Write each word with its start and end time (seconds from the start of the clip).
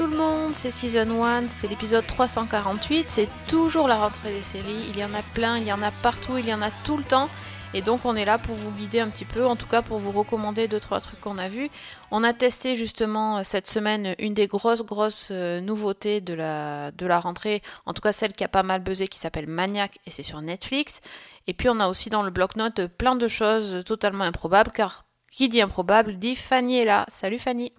tout 0.00 0.06
le 0.06 0.16
monde, 0.16 0.54
c'est 0.54 0.70
Season 0.70 1.22
1, 1.22 1.46
c'est 1.48 1.68
l'épisode 1.68 2.06
348, 2.06 3.06
c'est 3.06 3.28
toujours 3.46 3.86
la 3.86 3.98
rentrée 3.98 4.32
des 4.32 4.42
séries, 4.42 4.86
il 4.88 4.96
y 4.96 5.04
en 5.04 5.12
a 5.12 5.20
plein, 5.34 5.58
il 5.58 5.66
y 5.66 5.72
en 5.74 5.82
a 5.82 5.90
partout, 5.90 6.38
il 6.38 6.48
y 6.48 6.54
en 6.54 6.62
a 6.62 6.70
tout 6.70 6.96
le 6.96 7.04
temps, 7.04 7.28
et 7.74 7.82
donc 7.82 8.06
on 8.06 8.16
est 8.16 8.24
là 8.24 8.38
pour 8.38 8.54
vous 8.54 8.70
guider 8.70 9.00
un 9.00 9.10
petit 9.10 9.26
peu, 9.26 9.44
en 9.44 9.56
tout 9.56 9.66
cas 9.66 9.82
pour 9.82 9.98
vous 9.98 10.10
recommander 10.10 10.68
deux 10.68 10.80
trois 10.80 11.02
trucs 11.02 11.20
qu'on 11.20 11.36
a 11.36 11.50
vus. 11.50 11.68
On 12.10 12.24
a 12.24 12.32
testé 12.32 12.76
justement 12.76 13.36
euh, 13.36 13.40
cette 13.44 13.66
semaine 13.66 14.14
une 14.18 14.32
des 14.32 14.46
grosses 14.46 14.80
grosses 14.80 15.28
euh, 15.32 15.60
nouveautés 15.60 16.22
de 16.22 16.32
la, 16.32 16.92
de 16.92 17.04
la 17.04 17.20
rentrée, 17.20 17.60
en 17.84 17.92
tout 17.92 18.00
cas 18.00 18.12
celle 18.12 18.32
qui 18.32 18.42
a 18.42 18.48
pas 18.48 18.62
mal 18.62 18.80
buzzé, 18.80 19.06
qui 19.06 19.18
s'appelle 19.18 19.48
Maniac, 19.48 19.98
et 20.06 20.10
c'est 20.10 20.22
sur 20.22 20.40
Netflix. 20.40 21.02
Et 21.46 21.52
puis 21.52 21.68
on 21.68 21.78
a 21.78 21.88
aussi 21.88 22.08
dans 22.08 22.22
le 22.22 22.30
bloc-notes 22.30 22.86
plein 22.86 23.16
de 23.16 23.28
choses 23.28 23.82
totalement 23.84 24.24
improbables, 24.24 24.70
car 24.72 25.04
qui 25.30 25.50
dit 25.50 25.60
improbable 25.60 26.18
dit 26.18 26.36
Fanny 26.36 26.78
est 26.78 26.86
là. 26.86 27.04
Salut 27.10 27.38
Fanny 27.38 27.74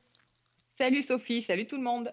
Salut 0.82 1.04
Sophie, 1.04 1.44
salut 1.44 1.68
tout 1.68 1.78
le 1.78 1.84
monde. 1.84 2.12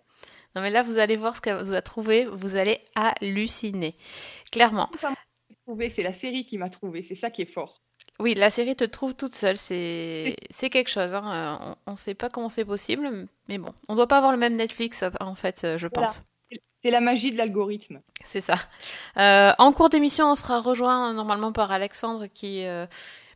Non 0.59 0.63
mais 0.65 0.71
là 0.71 0.83
vous 0.83 0.99
allez 0.99 1.15
voir 1.15 1.37
ce 1.37 1.41
qu'elle 1.41 1.63
vous 1.63 1.73
a 1.73 1.83
trouvé, 1.83 2.25
vous 2.25 2.57
allez 2.57 2.81
halluciner. 2.97 3.95
Clairement. 4.51 4.91
C'est 5.95 6.03
la 6.03 6.13
série 6.13 6.47
qui 6.47 6.59
m'a 6.59 6.69
trouvé, 6.69 7.01
c'est 7.03 7.15
ça 7.15 7.31
qui 7.31 7.43
est 7.43 7.53
fort. 7.53 7.81
Oui, 8.19 8.35
la 8.35 8.51
série 8.51 8.75
te 8.75 8.83
trouve 8.83 9.15
toute 9.15 9.35
seule, 9.35 9.57
c'est 9.57 10.35
quelque 10.51 10.91
chose. 10.91 11.15
Hein. 11.15 11.77
On 11.87 11.93
ne 11.93 11.97
sait 11.97 12.15
pas 12.15 12.29
comment 12.29 12.49
c'est 12.49 12.65
possible, 12.65 13.29
mais 13.47 13.59
bon, 13.59 13.73
on 13.89 13.95
doit 13.95 14.09
pas 14.09 14.17
avoir 14.17 14.33
le 14.33 14.39
même 14.39 14.57
Netflix 14.57 15.05
en 15.21 15.37
fait, 15.37 15.65
je 15.77 15.87
pense. 15.87 16.25
Voilà. 16.51 16.61
C'est 16.83 16.91
la 16.91 17.01
magie 17.01 17.31
de 17.31 17.37
l'algorithme. 17.37 18.01
C'est 18.25 18.41
ça. 18.41 18.57
Euh, 19.17 19.53
en 19.59 19.73
cours 19.73 19.91
d'émission, 19.91 20.33
on 20.33 20.35
sera 20.35 20.61
rejoint 20.61 21.13
normalement 21.13 21.53
par 21.53 21.71
Alexandre 21.71 22.27
qui 22.27 22.65
euh, 22.65 22.87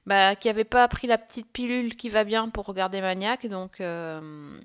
bah, 0.06 0.34
qui 0.34 0.48
avait 0.48 0.64
pas 0.64 0.88
pris 0.88 1.06
la 1.06 1.18
petite 1.18 1.52
pilule 1.52 1.94
qui 1.94 2.08
va 2.08 2.24
bien 2.24 2.48
pour 2.48 2.66
regarder 2.66 3.00
Maniac, 3.00 3.46
donc 3.46 3.80
euh, 3.80 4.58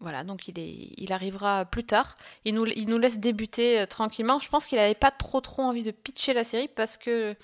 voilà, 0.00 0.24
donc 0.24 0.48
il, 0.48 0.58
est, 0.58 0.94
il 0.96 1.12
arrivera 1.12 1.64
plus 1.66 1.84
tard. 1.84 2.16
Il 2.44 2.54
nous, 2.54 2.66
il 2.66 2.88
nous 2.88 2.98
laisse 2.98 3.18
débuter 3.20 3.80
euh, 3.80 3.86
tranquillement. 3.86 4.40
Je 4.40 4.48
pense 4.48 4.66
qu'il 4.66 4.78
n'avait 4.78 4.94
pas 4.94 5.10
trop 5.10 5.40
trop 5.40 5.62
envie 5.62 5.82
de 5.82 5.90
pitcher 5.90 6.32
la 6.32 6.44
série 6.44 6.68
parce 6.68 6.96
que 6.96 7.36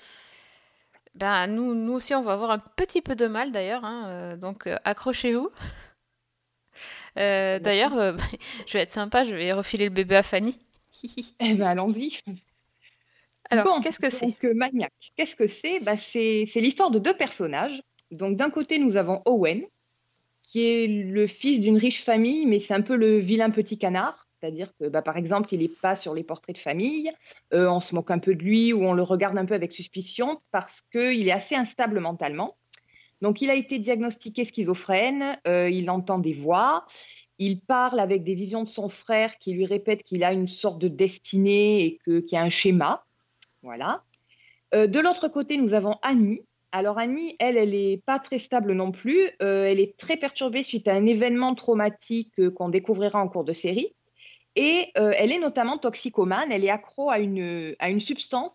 ben, 1.15 1.47
nous, 1.47 1.73
nous 1.75 1.93
aussi 1.93 2.13
on 2.13 2.21
va 2.21 2.33
avoir 2.33 2.51
un 2.51 2.59
petit 2.59 3.01
peu 3.01 3.15
de 3.15 3.27
mal 3.27 3.51
d'ailleurs. 3.51 3.83
Hein, 3.85 4.05
euh, 4.09 4.37
donc 4.37 4.67
euh, 4.67 4.77
accrochez-vous. 4.83 5.49
Euh, 7.17 7.57
d'ailleurs, 7.57 7.97
euh, 7.97 8.15
je 8.67 8.73
vais 8.73 8.83
être 8.83 8.91
sympa, 8.91 9.23
je 9.23 9.33
vais 9.33 9.51
refiler 9.51 9.85
le 9.85 9.89
bébé 9.89 10.15
à 10.17 10.21
Fanny. 10.21 10.59
Eh 11.39 11.53
ben 11.55 11.65
allons-y. 11.65 12.19
Alors, 13.49 13.65
Bon, 13.65 13.81
qu'est-ce 13.81 13.99
que 13.99 14.11
c'est? 14.11 14.35
Maniac, 14.53 14.93
qu'est-ce 15.15 15.35
que 15.35 15.47
c'est? 15.47 15.79
Bah, 15.79 15.97
C'est 15.97 16.47
c'est 16.53 16.59
l'histoire 16.59 16.91
de 16.91 16.99
deux 16.99 17.17
personnages. 17.17 17.81
Donc 18.11 18.37
d'un 18.37 18.51
côté, 18.51 18.77
nous 18.77 18.97
avons 18.97 19.23
Owen, 19.25 19.63
qui 20.47 20.65
est 20.65 20.87
le 20.87 21.27
fils 21.27 21.59
d'une 21.59 21.77
riche 21.77 22.03
famille, 22.03 22.45
mais 22.45 22.59
c'est 22.59 22.73
un 22.73 22.81
peu 22.81 22.95
le 22.95 23.19
vilain 23.19 23.49
petit 23.49 23.77
canard. 23.77 24.27
C'est-à-dire 24.39 24.71
que, 24.79 24.87
bah, 24.87 25.01
par 25.01 25.17
exemple, 25.17 25.53
il 25.53 25.59
n'est 25.59 25.67
pas 25.67 25.95
sur 25.95 26.13
les 26.13 26.23
portraits 26.23 26.55
de 26.55 26.61
famille, 26.61 27.11
euh, 27.53 27.67
on 27.69 27.81
se 27.81 27.93
moque 27.93 28.11
un 28.11 28.19
peu 28.19 28.33
de 28.33 28.43
lui 28.43 28.71
ou 28.71 28.83
on 28.83 28.93
le 28.93 29.01
regarde 29.01 29.37
un 29.37 29.45
peu 29.45 29.55
avec 29.55 29.73
suspicion 29.73 30.39
parce 30.51 30.81
qu'il 30.91 31.27
est 31.27 31.31
assez 31.31 31.55
instable 31.55 31.99
mentalement. 31.99 32.55
Donc, 33.21 33.41
il 33.41 33.49
a 33.49 33.55
été 33.55 33.77
diagnostiqué 33.77 34.45
schizophrène, 34.45 35.37
euh, 35.47 35.69
il 35.69 35.89
entend 35.89 36.19
des 36.19 36.33
voix, 36.33 36.85
il 37.39 37.59
parle 37.59 37.99
avec 37.99 38.23
des 38.23 38.35
visions 38.35 38.63
de 38.63 38.67
son 38.67 38.89
frère 38.89 39.39
qui 39.39 39.53
lui 39.53 39.65
répète 39.65 40.03
qu'il 40.03 40.23
a 40.23 40.31
une 40.31 40.47
sorte 40.47 40.79
de 40.79 40.87
destinée 40.87 41.83
et 41.83 41.97
qu'il 42.05 42.31
y 42.31 42.37
a 42.37 42.43
un 42.43 42.49
schéma. 42.49 43.03
Voilà. 43.63 44.03
Euh, 44.73 44.87
de 44.87 44.99
l'autre 44.99 45.27
côté, 45.27 45.57
nous 45.57 45.73
avons 45.73 45.95
Annie. 46.03 46.41
Alors 46.71 46.97
Annie, 46.97 47.35
elle, 47.39 47.57
elle 47.57 47.71
n'est 47.71 48.01
pas 48.05 48.19
très 48.19 48.39
stable 48.39 48.73
non 48.73 48.91
plus. 48.91 49.29
Euh, 49.41 49.65
elle 49.65 49.79
est 49.79 49.97
très 49.97 50.17
perturbée 50.17 50.63
suite 50.63 50.87
à 50.87 50.93
un 50.93 51.05
événement 51.05 51.55
traumatique 51.55 52.33
euh, 52.39 52.51
qu'on 52.51 52.69
découvrira 52.69 53.21
en 53.21 53.29
cours 53.29 53.45
de 53.45 53.53
série. 53.53 53.93
Et 54.55 54.91
euh, 54.97 55.13
elle 55.15 55.31
est 55.31 55.39
notamment 55.39 55.77
toxicomane. 55.77 56.51
Elle 56.51 56.65
est 56.65 56.69
accro 56.69 57.09
à 57.09 57.19
une, 57.19 57.75
à 57.79 57.89
une 57.89 57.99
substance 57.99 58.51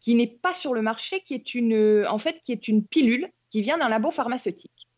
qui 0.00 0.14
n'est 0.14 0.26
pas 0.26 0.54
sur 0.54 0.74
le 0.74 0.82
marché, 0.82 1.20
qui 1.20 1.34
est 1.34 1.54
une, 1.54 2.04
en 2.08 2.18
fait, 2.18 2.40
qui 2.42 2.52
est 2.52 2.68
une 2.68 2.84
pilule 2.84 3.28
qui 3.50 3.62
vient 3.62 3.78
d'un 3.78 3.88
labo 3.88 4.10
pharmaceutique. 4.10 4.88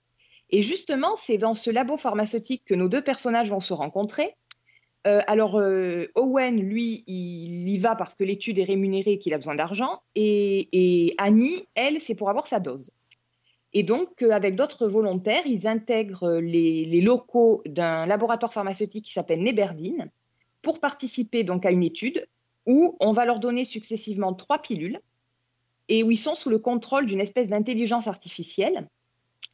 Et 0.50 0.62
justement, 0.62 1.16
c'est 1.16 1.38
dans 1.38 1.54
ce 1.54 1.70
labo 1.70 1.97
pharmaceutique 1.97 2.64
que 2.64 2.75
nos 2.75 2.88
deux 2.88 3.03
personnages 3.03 3.50
vont 3.50 3.60
se 3.60 3.75
rencontrer. 3.75 4.34
Euh, 5.08 5.20
alors, 5.26 5.56
euh, 5.56 6.06
Owen, 6.16 6.60
lui, 6.60 7.02
il 7.06 7.66
y 7.66 7.78
va 7.78 7.96
parce 7.96 8.14
que 8.14 8.24
l'étude 8.24 8.58
est 8.58 8.64
rémunérée 8.64 9.12
et 9.12 9.19
qu'il 9.19 9.32
a 9.32 9.38
besoin 9.38 9.54
d'argent. 9.54 10.02
Et, 10.14 11.14
Annie, 11.16 11.64
elle, 11.74 12.00
c'est 12.00 12.14
pour 12.14 12.28
avoir 12.28 12.46
sa 12.46 12.60
dose. 12.60 12.91
Et 13.72 13.82
donc, 13.82 14.22
euh, 14.22 14.32
avec 14.32 14.54
d'autres 14.54 14.86
volontaires, 14.86 15.46
ils 15.46 15.66
intègrent 15.66 16.38
les, 16.38 17.00
locaux 17.00 17.62
d'un 17.66 18.04
laboratoire 18.04 18.52
pharmaceutique 18.52 19.06
qui 19.06 19.12
s'appelle 19.12 19.42
Neberdine 19.42 20.10
pour 20.60 20.78
participer 20.80 21.44
donc 21.44 21.64
à 21.64 21.70
une 21.70 21.84
étude 21.84 22.26
où 22.66 22.96
on 23.00 23.12
va 23.12 23.25
leur 23.25 23.38
donner 23.38 23.64
successivement 23.64 24.34
trois 24.34 24.58
pilules 24.58 25.00
et 25.88 26.02
où 26.02 26.10
ils 26.10 26.19
sont 26.19 26.34
sous 26.34 26.50
le 26.50 26.58
contrôle 26.58 27.06
d'une 27.06 27.20
espèce 27.20 27.48
d'intelligence 27.48 28.08
artificielle. 28.08 28.88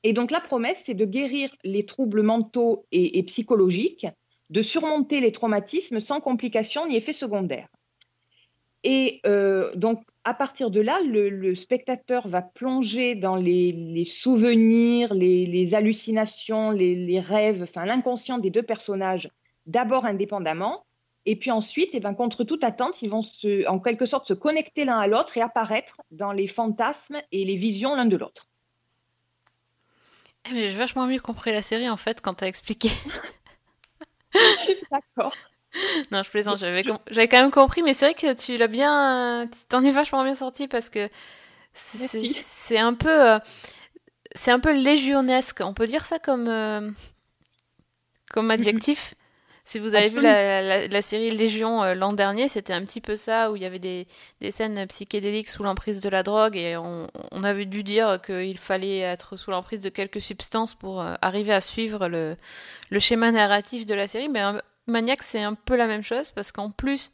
Et 0.02 0.12
donc, 0.12 0.32
la 0.32 0.40
promesse, 0.40 0.78
c'est 0.84 0.94
de 0.94 1.04
guérir 1.04 1.54
les 1.62 1.86
troubles 1.86 2.22
mentaux 2.22 2.86
et 2.90 3.22
psychologiques 3.22 4.06
de 4.50 4.62
surmonter 4.62 5.20
les 5.20 5.32
traumatismes 5.32 6.00
sans 6.00 6.20
complications 6.20 6.86
ni 6.86 6.96
effets 6.96 7.12
secondaires. 7.12 7.68
Et 8.82 9.20
euh, 9.26 9.74
donc, 9.74 10.02
à 10.24 10.34
partir 10.34 10.70
de 10.70 10.80
là, 10.80 11.00
le, 11.00 11.30
le 11.30 11.54
spectateur 11.54 12.28
va 12.28 12.42
plonger 12.42 13.14
dans 13.14 13.36
les, 13.36 13.72
les 13.72 14.04
souvenirs, 14.04 15.14
les, 15.14 15.46
les 15.46 15.74
hallucinations, 15.74 16.70
les, 16.70 16.94
les 16.94 17.20
rêves, 17.20 17.62
enfin 17.62 17.86
l'inconscient 17.86 18.38
des 18.38 18.50
deux 18.50 18.62
personnages, 18.62 19.30
d'abord 19.66 20.04
indépendamment, 20.04 20.84
et 21.26 21.36
puis 21.36 21.50
ensuite, 21.50 21.90
eh 21.94 22.00
ben, 22.00 22.14
contre 22.14 22.44
toute 22.44 22.64
attente, 22.64 23.00
ils 23.00 23.08
vont 23.08 23.22
se, 23.22 23.66
en 23.66 23.78
quelque 23.78 24.04
sorte 24.04 24.26
se 24.26 24.34
connecter 24.34 24.84
l'un 24.84 24.98
à 24.98 25.06
l'autre 25.06 25.36
et 25.38 25.40
apparaître 25.40 26.02
dans 26.10 26.32
les 26.32 26.46
fantasmes 26.46 27.20
et 27.32 27.44
les 27.44 27.56
visions 27.56 27.94
l'un 27.94 28.04
de 28.04 28.16
l'autre. 28.16 28.46
Eh, 30.46 30.68
J'ai 30.68 30.76
vachement 30.76 31.06
mieux 31.06 31.20
compris 31.20 31.52
la 31.52 31.62
série 31.62 31.88
en 31.88 31.96
fait 31.96 32.20
quand 32.20 32.34
t'as 32.34 32.46
expliqué. 32.46 32.90
D'accord. 34.90 35.32
Non, 36.12 36.22
je 36.22 36.30
plaisante, 36.30 36.58
j'avais 36.58 36.84
com- 36.84 36.98
j'avais 37.10 37.28
quand 37.28 37.40
même 37.40 37.50
compris, 37.50 37.82
mais 37.82 37.94
c'est 37.94 38.06
vrai 38.06 38.14
que 38.14 38.32
tu 38.34 38.56
l'as 38.56 38.68
bien, 38.68 39.48
tu 39.52 39.66
t'en 39.68 39.82
es 39.84 39.90
vachement 39.92 40.24
bien 40.24 40.34
sorti 40.34 40.68
parce 40.68 40.90
que 40.90 41.08
c'est 41.74 42.78
un 42.78 42.94
peu, 42.94 43.32
euh, 43.34 43.38
c'est 44.34 44.50
un 44.52 44.60
peu 44.60 44.72
légionesque. 44.74 45.60
On 45.64 45.74
peut 45.74 45.86
dire 45.86 46.04
ça 46.04 46.18
comme, 46.18 46.48
euh, 46.48 46.90
comme 48.30 48.50
adjectif? 48.50 49.14
Si 49.66 49.78
vous 49.78 49.94
avez 49.94 50.10
vu 50.10 50.20
la, 50.20 50.60
la- 50.60 50.86
la 50.88 51.02
série 51.02 51.30
Légion 51.30 51.82
euh, 51.82 51.94
l'an 51.94 52.12
dernier, 52.12 52.48
c'était 52.48 52.74
un 52.74 52.84
petit 52.84 53.00
peu 53.00 53.16
ça, 53.16 53.50
où 53.50 53.56
il 53.56 53.62
y 53.62 53.64
avait 53.64 53.78
des, 53.78 54.06
des 54.42 54.50
scènes 54.50 54.86
psychédéliques 54.88 55.48
sous 55.48 55.62
l'emprise 55.62 56.02
de 56.02 56.10
la 56.10 56.22
drogue, 56.22 56.54
et 56.56 56.76
on, 56.76 57.06
on 57.32 57.44
avait 57.44 57.64
dû 57.64 57.82
dire 57.82 58.20
qu'il 58.24 58.58
fallait 58.58 58.98
être 58.98 59.36
sous 59.36 59.50
l'emprise 59.50 59.80
de 59.80 59.88
quelques 59.88 60.20
substances 60.20 60.74
pour 60.74 61.00
euh, 61.00 61.14
arriver 61.22 61.54
à 61.54 61.62
suivre 61.62 62.08
le, 62.08 62.36
le 62.90 62.98
schéma 62.98 63.32
narratif 63.32 63.86
de 63.86 63.94
la 63.94 64.06
série. 64.06 64.28
Mais 64.28 64.42
euh, 64.42 64.58
Maniac, 64.86 65.22
c'est 65.22 65.42
un 65.42 65.54
peu 65.54 65.76
la 65.76 65.86
même 65.86 66.02
chose, 66.02 66.28
parce 66.28 66.52
qu'en 66.52 66.70
plus, 66.70 67.10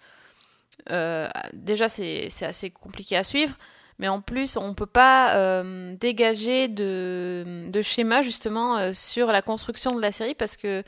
euh, 0.91 1.29
déjà, 1.53 1.89
c'est 1.89 2.29
assez 2.43 2.71
compliqué 2.71 3.17
à 3.17 3.23
suivre, 3.23 3.55
mais 4.01 4.09
en 4.09 4.21
plus, 4.21 4.57
on 4.57 4.75
peut 4.75 4.87
pas 4.87 5.37
euh, 5.37 5.95
dégager 6.01 6.67
de, 6.67 7.69
de 7.69 7.83
schéma, 7.83 8.23
justement, 8.23 8.77
euh, 8.79 8.93
sur 8.93 9.29
la 9.29 9.41
construction 9.41 9.95
de 9.95 10.03
la 10.03 10.11
série, 10.11 10.35
parce 10.35 10.57
que 10.57 10.83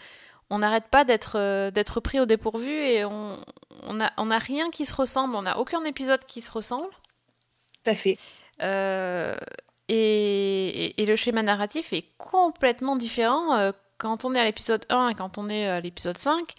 on 0.55 0.59
n'arrête 0.59 0.89
pas 0.89 1.05
d'être 1.05 1.37
euh, 1.39 1.71
d'être 1.71 2.01
pris 2.01 2.21
au 2.21 2.27
dépourvu 2.27 2.71
et 2.71 3.05
on 3.05 3.39
on 3.85 4.01
a, 4.01 4.13
on 4.17 4.31
a 4.31 4.39
rien 4.39 4.71
qui 4.71 4.85
se 4.85 4.95
ressemble, 4.95 5.35
on 5.35 5.43
n'a 5.43 5.59
aucun 5.59 5.83
épisode 5.85 6.25
qui 6.25 6.41
se 6.41 6.51
ressemble. 6.53 6.89
Tout 7.85 7.91
à 7.91 7.95
fait. 7.97 8.17
Euh, 8.61 9.35
et, 9.89 10.85
et- 10.85 11.03
et 11.03 11.07
le 11.07 11.17
schéma 11.17 11.43
narratif 11.43 11.93
est 11.93 12.07
complètement 12.19 12.95
différent 12.97 13.55
euh, 13.57 13.73
quand 13.99 14.25
on 14.25 14.35
est 14.35 14.41
à 14.41 14.45
l'épisode 14.45 14.85
1 14.89 15.09
et 15.09 15.15
quand 15.15 15.39
on 15.39 15.49
est 15.49 15.67
à 15.67 15.81
l'épisode 15.81 16.19
5. 16.19 16.55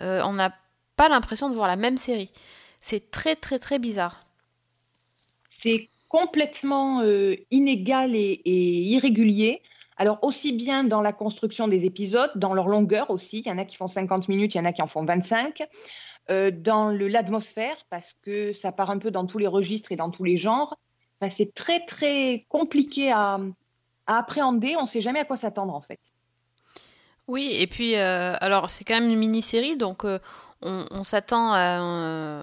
euh, 0.00 0.20
on 0.24 0.32
n'a 0.34 0.52
pas 0.96 1.08
l'impression 1.08 1.48
de 1.48 1.54
voir 1.54 1.68
la 1.68 1.76
même 1.76 1.96
série. 1.96 2.30
C'est 2.80 3.10
très 3.10 3.34
très 3.36 3.58
très 3.58 3.78
bizarre. 3.78 4.24
c'est 5.62 5.88
complètement 6.08 7.02
inégal 7.50 8.14
et, 8.16 8.40
et 8.44 8.80
irrégulier. 8.96 9.62
Alors, 9.98 10.18
aussi 10.22 10.52
bien 10.52 10.84
dans 10.84 11.00
la 11.00 11.12
construction 11.12 11.68
des 11.68 11.84
épisodes, 11.84 12.30
dans 12.36 12.54
leur 12.54 12.68
longueur 12.68 13.10
aussi, 13.10 13.40
il 13.40 13.48
y 13.48 13.50
en 13.50 13.58
a 13.58 13.64
qui 13.64 13.76
font 13.76 13.88
50 13.88 14.28
minutes, 14.28 14.54
il 14.54 14.58
y 14.58 14.60
en 14.60 14.64
a 14.64 14.72
qui 14.72 14.80
en 14.80 14.86
font 14.86 15.04
25, 15.04 15.62
euh, 16.30 16.50
dans 16.50 16.88
l'atmosphère, 16.90 17.76
parce 17.90 18.14
que 18.22 18.52
ça 18.52 18.72
part 18.72 18.90
un 18.90 18.98
peu 18.98 19.10
dans 19.10 19.26
tous 19.26 19.38
les 19.38 19.48
registres 19.48 19.92
et 19.92 19.96
dans 19.96 20.10
tous 20.10 20.24
les 20.24 20.36
genres. 20.36 20.78
C'est 21.28 21.52
très, 21.52 21.84
très 21.84 22.46
compliqué 22.48 23.10
à, 23.10 23.40
à 24.06 24.18
appréhender, 24.18 24.76
on 24.76 24.82
ne 24.82 24.86
sait 24.86 25.00
jamais 25.00 25.20
à 25.20 25.24
quoi 25.24 25.36
s'attendre 25.36 25.74
en 25.74 25.80
fait. 25.80 26.00
Oui, 27.26 27.50
et 27.52 27.66
puis, 27.66 27.96
euh, 27.96 28.34
alors 28.40 28.70
c'est 28.70 28.84
quand 28.84 28.94
même 28.94 29.10
une 29.10 29.18
mini-série, 29.18 29.76
donc 29.76 30.04
euh, 30.04 30.18
on, 30.62 30.86
on 30.90 31.02
s'attend 31.02 31.52
à 31.52 31.78
un, 31.78 32.42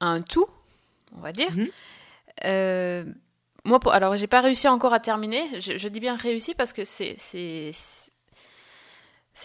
à 0.00 0.06
un 0.06 0.22
tout. 0.22 0.46
on 1.16 1.20
va 1.20 1.32
dire. 1.32 1.52
Mhm. 1.52 1.68
Euh, 2.44 3.04
moi, 3.64 3.78
alors, 3.92 4.16
j'ai 4.16 4.26
pas 4.26 4.40
réussi 4.40 4.66
encore 4.66 4.92
à 4.92 5.00
terminer. 5.00 5.60
Je, 5.60 5.88
dis 5.88 6.00
bien 6.00 6.16
réussi 6.16 6.54
parce 6.54 6.72
que 6.72 6.84
c'est, 6.84 7.14
c'est, 7.18 7.72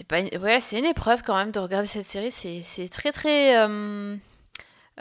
pas, 0.08 0.20
une, 0.20 0.36
ouais, 0.40 0.60
c'est 0.60 0.80
une 0.80 0.86
épreuve 0.86 1.22
quand 1.22 1.36
même 1.36 1.52
de 1.52 1.60
regarder 1.60 1.88
cette 1.88 2.08
série. 2.08 2.32
C'est, 2.32 2.90
très, 2.90 3.12
très 3.12 3.58
euh, 3.58 4.16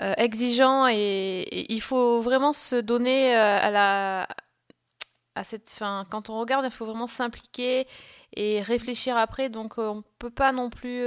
euh, 0.01 0.15
exigeant 0.19 0.87
et, 0.89 1.73
il 1.73 1.81
faut 1.81 2.21
vraiment 2.21 2.53
se 2.53 2.77
donner 2.77 3.35
euh, 3.35 3.59
à 3.59 3.71
la, 3.71 4.29
à 5.35 5.45
cette, 5.45 5.71
fin, 5.71 6.07
quand 6.11 6.29
on 6.29 6.39
regarde, 6.39 6.67
il 6.67 6.71
faut 6.71 6.85
vraiment 6.85 7.07
s'impliquer 7.07 7.87
et 8.37 8.61
réfléchir 8.61 9.17
après. 9.17 9.49
Donc, 9.49 9.79
on 9.79 10.05
peut 10.19 10.29
pas 10.29 10.53
non 10.53 10.69
plus 10.69 11.03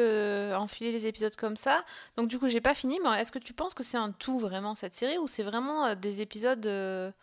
enfiler 0.55 0.91
les 0.91 1.05
épisodes 1.05 1.35
comme 1.35 1.57
ça. 1.57 1.83
Donc, 2.17 2.27
du 2.27 2.39
coup, 2.39 2.47
j'ai 2.47 2.61
pas 2.61 2.73
fini. 2.73 2.99
Mais 3.03 3.21
est-ce 3.21 3.31
que 3.31 3.37
tu 3.37 3.53
penses 3.53 3.75
que 3.75 3.83
c'est 3.83 3.97
un 3.97 4.11
tout 4.11 4.39
vraiment 4.39 4.73
cette 4.73 4.95
série 4.95 5.19
ou 5.19 5.27
c'est 5.27 5.43
vraiment 5.43 5.93
des 5.93 6.21
épisodes 6.21 7.13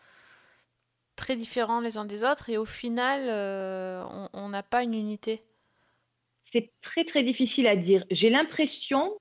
très 1.16 1.34
différents 1.34 1.80
les 1.80 1.96
uns 1.96 2.04
des 2.04 2.22
autres 2.22 2.50
et 2.50 2.58
au 2.58 2.64
final, 2.64 3.26
euh, 3.28 4.04
on- 4.32 4.48
n'a 4.48 4.62
pas 4.62 4.82
une 4.82 4.94
unité 4.94 5.42
C'est 6.52 6.70
très 6.80 7.04
très 7.04 7.24
difficile 7.24 7.66
à 7.66 7.74
dire. 7.74 8.04
J'ai 8.10 8.30
l'impression, 8.30 9.18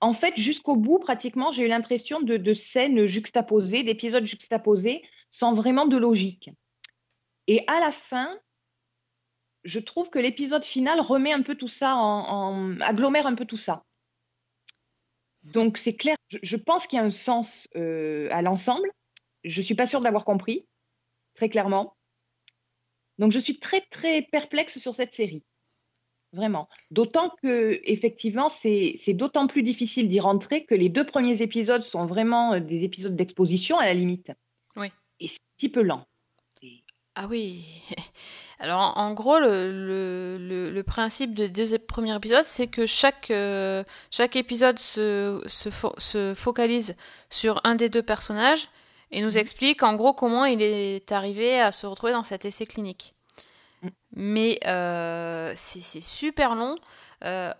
en 0.00 0.12
fait, 0.12 0.36
jusqu'au 0.36 0.76
bout, 0.76 0.98
pratiquement, 0.98 1.52
j'ai 1.52 1.64
eu 1.64 1.68
l'impression 1.68 2.20
de, 2.20 2.54
scènes 2.54 3.06
juxtaposées, 3.06 3.84
d'épisodes 3.84 4.24
juxtaposés, 4.24 5.02
sans 5.30 5.52
vraiment 5.52 5.86
de 5.86 5.96
logique. 5.96 6.50
Et 7.46 7.62
à 7.68 7.78
la 7.78 7.92
fin, 7.92 8.36
je 9.62 9.78
trouve 9.78 10.10
que 10.10 10.18
l'épisode 10.18 10.64
final 10.64 11.00
remet 11.00 11.32
un 11.32 11.42
peu 11.42 11.54
tout 11.54 11.68
ça, 11.68 11.94
en, 11.96 12.80
agglomère 12.80 13.26
un 13.26 13.34
peu 13.34 13.44
tout 13.44 13.56
ça. 13.56 13.84
Donc 15.44 15.76
c'est 15.76 15.94
clair, 15.94 16.16
je, 16.42 16.56
pense 16.56 16.86
qu'il 16.86 16.98
y 16.98 17.02
a 17.02 17.04
un 17.04 17.10
sens 17.10 17.68
euh, 17.76 18.28
à 18.30 18.40
l'ensemble. 18.40 18.90
Je 19.44 19.60
suis 19.60 19.74
pas 19.74 19.86
sûre 19.86 20.00
d'avoir 20.00 20.24
compris, 20.24 20.66
très 21.34 21.48
clairement. 21.48 21.96
Donc 23.18 23.32
je 23.32 23.38
suis 23.38 23.58
très 23.58 23.80
très 23.82 24.22
perplexe 24.22 24.78
sur 24.78 24.94
cette 24.94 25.14
série. 25.14 25.42
Vraiment. 26.32 26.68
D'autant 26.90 27.30
que, 27.42 27.80
effectivement, 27.84 28.48
c'est 28.48 28.94
c'est 28.98 29.14
d'autant 29.14 29.46
plus 29.46 29.62
difficile 29.62 30.08
d'y 30.08 30.18
rentrer 30.18 30.64
que 30.64 30.74
les 30.74 30.88
deux 30.88 31.06
premiers 31.06 31.42
épisodes 31.42 31.82
sont 31.82 32.06
vraiment 32.06 32.54
euh, 32.54 32.60
des 32.60 32.82
épisodes 32.82 33.14
d'exposition 33.14 33.78
à 33.78 33.84
la 33.84 33.94
limite. 33.94 34.32
Oui. 34.74 34.88
Et 35.20 35.28
c'est 35.28 35.36
un 35.36 35.56
petit 35.58 35.68
peu 35.68 35.82
lent. 35.82 36.06
Ah 37.14 37.28
oui. 37.28 37.64
Alors 38.58 38.94
en, 38.96 39.14
gros, 39.14 39.38
le, 39.38 40.36
le, 40.38 40.82
principe 40.82 41.34
des 41.34 41.48
deux 41.48 41.78
premiers 41.78 42.16
épisodes, 42.16 42.44
c'est 42.44 42.66
que 42.66 42.86
chaque, 42.86 43.30
euh, 43.30 43.84
chaque 44.10 44.36
épisode 44.36 44.78
se, 44.78 45.42
se, 45.46 45.68
fo- 45.68 45.98
se 45.98 46.34
focalise 46.34 46.96
sur 47.30 47.60
un 47.64 47.74
des 47.74 47.88
deux 47.88 48.02
personnages 48.02 48.68
et 49.14 49.22
nous 49.22 49.38
explique 49.38 49.84
en 49.84 49.94
gros 49.94 50.12
comment 50.12 50.44
il 50.44 50.60
est 50.60 51.12
arrivé 51.12 51.60
à 51.60 51.70
se 51.70 51.86
retrouver 51.86 52.12
dans 52.12 52.24
cet 52.24 52.44
essai 52.44 52.66
clinique. 52.66 53.14
Mhm. 53.82 53.90
Mais 54.16 54.58
euh, 54.66 55.52
c'est 55.54 56.02
super 56.02 56.56
long. 56.56 56.74
Euh, 57.22 57.54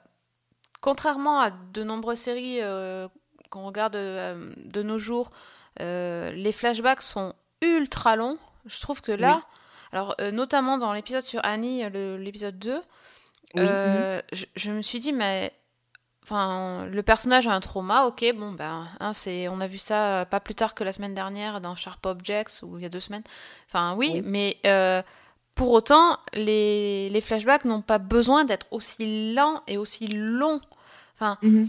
contrairement 0.81 1.41
à 1.41 1.51
de 1.51 1.85
nombreuses 1.85 2.19
séries 2.19 2.59
euh, 2.61 3.07
qu'on 3.51 3.65
regarde 3.65 3.95
de 3.95 4.83
nos 4.83 4.99
jours, 4.99 5.31
les 5.79 6.53
flashbacks 6.53 7.03
sont 7.03 7.35
ultra 7.63 8.17
longs. 8.17 8.37
Je 8.67 8.81
trouve 8.81 9.01
que 9.01 9.13
là, 9.13 9.41
alors 9.93 10.17
notamment 10.33 10.77
dans 10.77 10.93
l'épisode 10.93 11.23
sur 11.23 11.41
Annie, 11.45 11.89
l'épisode 12.19 12.59
2, 12.59 12.83
Oui, 13.55 13.63
euh, 13.63 14.21
je, 14.33 14.47
je 14.57 14.73
me 14.73 14.83
suis 14.83 14.99
dit, 14.99 15.13
mais 15.13 15.53
enfin, 16.25 16.87
le 16.87 17.03
personnage 17.03 17.47
a 17.47 17.53
un 17.53 17.61
trauma, 17.61 18.07
ok, 18.07 18.25
bon, 18.35 18.53
ben, 18.53 18.89
hein, 18.99 19.13
c'est, 19.13 19.47
on 19.49 19.61
a 19.61 19.67
vu 19.67 19.79
ça 19.79 20.21
euh, 20.21 20.25
pas 20.25 20.41
plus 20.41 20.55
tard 20.55 20.75
que 20.75 20.83
la 20.83 20.93
semaine 20.93 21.15
dernière 21.15 21.61
dans 21.61 21.75
Sharp 21.75 22.05
Objects, 22.07 22.63
ou 22.63 22.79
il 22.79 22.83
y 22.83 22.87
a 22.87 22.89
deux 22.89 23.01
semaines. 23.01 23.23
Enfin, 23.69 23.95
oui, 23.97 24.11
Oui. 24.15 24.23
mais 24.25 24.57
euh, 24.67 25.03
pour 25.55 25.73
autant, 25.73 26.19
les, 26.33 27.11
les 27.11 27.21
flashbacks 27.21 27.67
n'ont 27.67 27.83
pas 27.83 27.99
besoin 27.99 28.45
d'être 28.45 28.67
aussi 28.71 29.35
lents 29.35 29.63
et 29.67 29.77
aussi 29.77 30.07
longs. 30.09 30.61
Enfin, 31.15 31.37
mhm. 31.43 31.69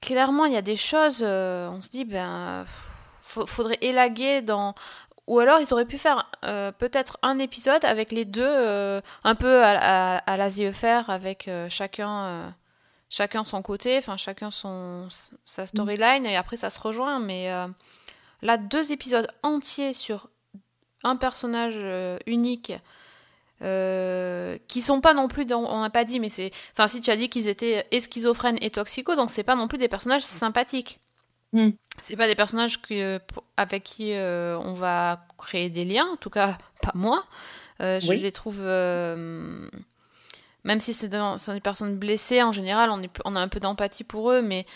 clairement, 0.00 0.46
il 0.46 0.52
y 0.52 0.56
a 0.56 0.62
des 0.62 0.76
choses, 0.76 1.22
euh, 1.24 1.68
on 1.68 1.80
se 1.80 1.88
dit, 1.88 2.04
ben, 2.04 2.64
faudrait 3.22 3.78
élaguer 3.80 4.42
dans. 4.42 4.74
Ou 5.26 5.38
alors, 5.38 5.60
ils 5.60 5.72
auraient 5.72 5.86
pu 5.86 5.96
faire 5.96 6.28
euh, 6.44 6.72
peut-être 6.72 7.18
un 7.22 7.38
épisode 7.38 7.84
avec 7.84 8.12
les 8.12 8.26
deux, 8.26 9.00
un 9.24 9.34
peu 9.36 9.62
à, 9.62 10.16
à, 10.16 10.16
à 10.18 10.36
la 10.36 10.50
ZFR, 10.50 11.08
avec 11.08 11.48
chacun, 11.70 12.54
chacun 13.14 13.44
son 13.44 13.62
côté, 13.62 13.96
enfin, 13.98 14.16
chacun 14.16 14.50
son, 14.50 15.06
sa 15.44 15.66
storyline, 15.66 16.26
et 16.26 16.36
après, 16.36 16.56
ça 16.56 16.68
se 16.68 16.80
rejoint. 16.80 17.20
Mais 17.20 17.52
euh, 17.52 17.68
là, 18.42 18.56
deux 18.56 18.90
épisodes 18.90 19.28
entiers 19.44 19.92
sur 19.92 20.28
un 21.04 21.16
personnage 21.16 21.74
euh, 21.76 22.18
unique. 22.26 22.72
euh, 23.62 24.58
qui 24.66 24.82
sont 24.82 25.00
pas 25.00 25.14
non 25.14 25.28
plus 25.28 25.46
dans, 25.46 25.62
on 25.62 25.80
n'a 25.82 25.88
pas 25.88 26.04
dit 26.04 26.18
mais 26.18 26.28
c'est 26.28 26.50
enfin 26.72 26.88
si 26.88 27.00
tu 27.00 27.08
as 27.10 27.16
dit 27.16 27.28
qu'ils 27.30 27.48
étaient 27.48 27.86
et 27.92 28.00
schizophrènes 28.00 28.58
et 28.60 28.68
toxicos 28.70 29.14
donc 29.16 29.30
c'est 29.30 29.44
pas 29.44 29.54
non 29.54 29.68
plus 29.68 29.78
des 29.78 29.88
personnages 29.88 30.24
sympathiques 30.24 30.98
Mm. 31.52 31.70
c'est 32.02 32.16
pas 32.16 32.26
des 32.26 32.34
personnages 32.34 32.82
que, 32.82 33.20
avec 33.56 33.84
qui 33.84 34.12
euh, 34.12 34.58
on 34.58 34.74
va 34.74 35.24
créer 35.38 35.70
des 35.70 35.84
liens 35.84 36.08
en 36.12 36.16
tout 36.16 36.30
cas 36.30 36.58
pas 36.82 36.90
moi 36.96 37.24
je 37.78 38.12
les 38.12 38.32
trouve 38.32 38.60
même 40.64 40.80
si 40.80 40.92
c'est 40.92 41.08
dans- 41.08 41.38
ce 41.38 41.46
sont 41.46 41.54
des 41.54 41.60
personnes 41.60 41.96
blessées 41.96 42.42
en 42.42 42.52
général 42.52 42.90
on, 42.90 43.02
est, 43.02 43.10
on 43.24 43.36
a 43.36 43.40
un 43.40 43.48
peu 43.48 43.60
d'empathie 43.60 44.04
pour 44.04 44.30
eux 44.30 44.42
mais 44.42 44.66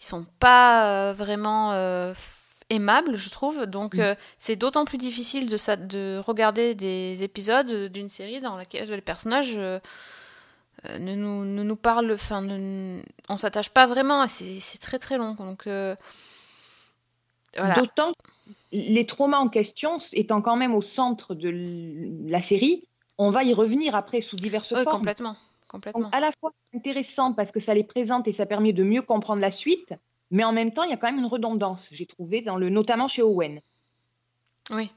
ils 0.00 0.04
sont 0.04 0.24
pas 0.38 1.10
euh, 1.10 1.12
vraiment 1.12 1.72
euh, 1.72 2.14
aimables 2.70 3.16
je 3.16 3.30
trouve. 3.30 3.66
Donc 3.66 3.94
Mm. 3.96 4.00
euh, 4.00 4.14
c'est 4.38 4.56
d'autant 4.56 4.84
plus 4.84 4.98
difficile 4.98 5.46
de, 5.48 6.18
regarder 6.18 6.74
des 6.74 7.22
épisodes 7.22 7.90
d'une 7.92 8.08
série 8.08 8.40
dans 8.40 8.56
laquelle 8.56 8.88
les 8.90 9.00
personnages 9.02 9.54
euh, 9.56 9.78
ne, 10.98 11.14
nous, 11.14 11.44
ne 11.44 11.62
nous 11.62 11.76
parlent 11.76 12.12
enfin 12.12 12.40
ne- 12.40 13.02
on 13.28 13.36
s'attache 13.36 13.68
pas 13.70 13.86
vraiment 13.86 14.26
c'est 14.28 14.60
c'est 14.60 14.78
très 14.78 14.98
très 14.98 15.18
long. 15.18 15.34
Donc 15.34 15.68
voilà. 17.56 17.74
D'autant 17.74 18.12
que 18.12 18.30
les 18.72 19.06
traumas 19.06 19.38
en 19.38 19.48
question 19.48 19.98
étant 20.12 20.40
quand 20.40 20.56
même 20.56 20.74
au 20.74 20.82
centre 20.82 21.34
de 21.34 21.50
la 22.28 22.40
série, 22.40 22.84
on 23.26 23.30
va 23.30 23.44
y 23.44 23.52
revenir 23.54 23.94
après 23.94 24.20
sous 24.20 24.36
diverses 24.36 24.74
formes. 24.74 24.98
complètement 24.98 25.30
Donc, 25.34 25.38
complètement 25.68 26.08
à 26.12 26.20
la 26.20 26.30
fois 26.40 26.50
intéressant 26.74 27.32
parce 27.32 27.50
que 27.52 27.60
ça 27.60 27.74
les 27.74 27.84
présente 27.84 28.26
et 28.28 28.32
ça 28.32 28.46
permet 28.46 28.72
de 28.72 28.82
mieux 28.82 29.02
comprendre 29.02 29.40
la 29.40 29.50
suite, 29.50 29.94
mais 30.30 30.44
en 30.44 30.52
même 30.52 30.72
temps, 30.72 30.84
il 30.84 30.90
y 30.90 30.92
a 30.92 30.96
quand 30.96 31.08
même 31.10 31.18
une 31.18 31.26
redondance, 31.36 31.88
j'ai 31.92 32.06
trouvé, 32.06 32.40
dans 32.42 32.56
le, 32.56 32.68
notamment 32.70 33.08
chez 33.08 33.22
Owen. 33.22 33.60
oui 34.72 34.90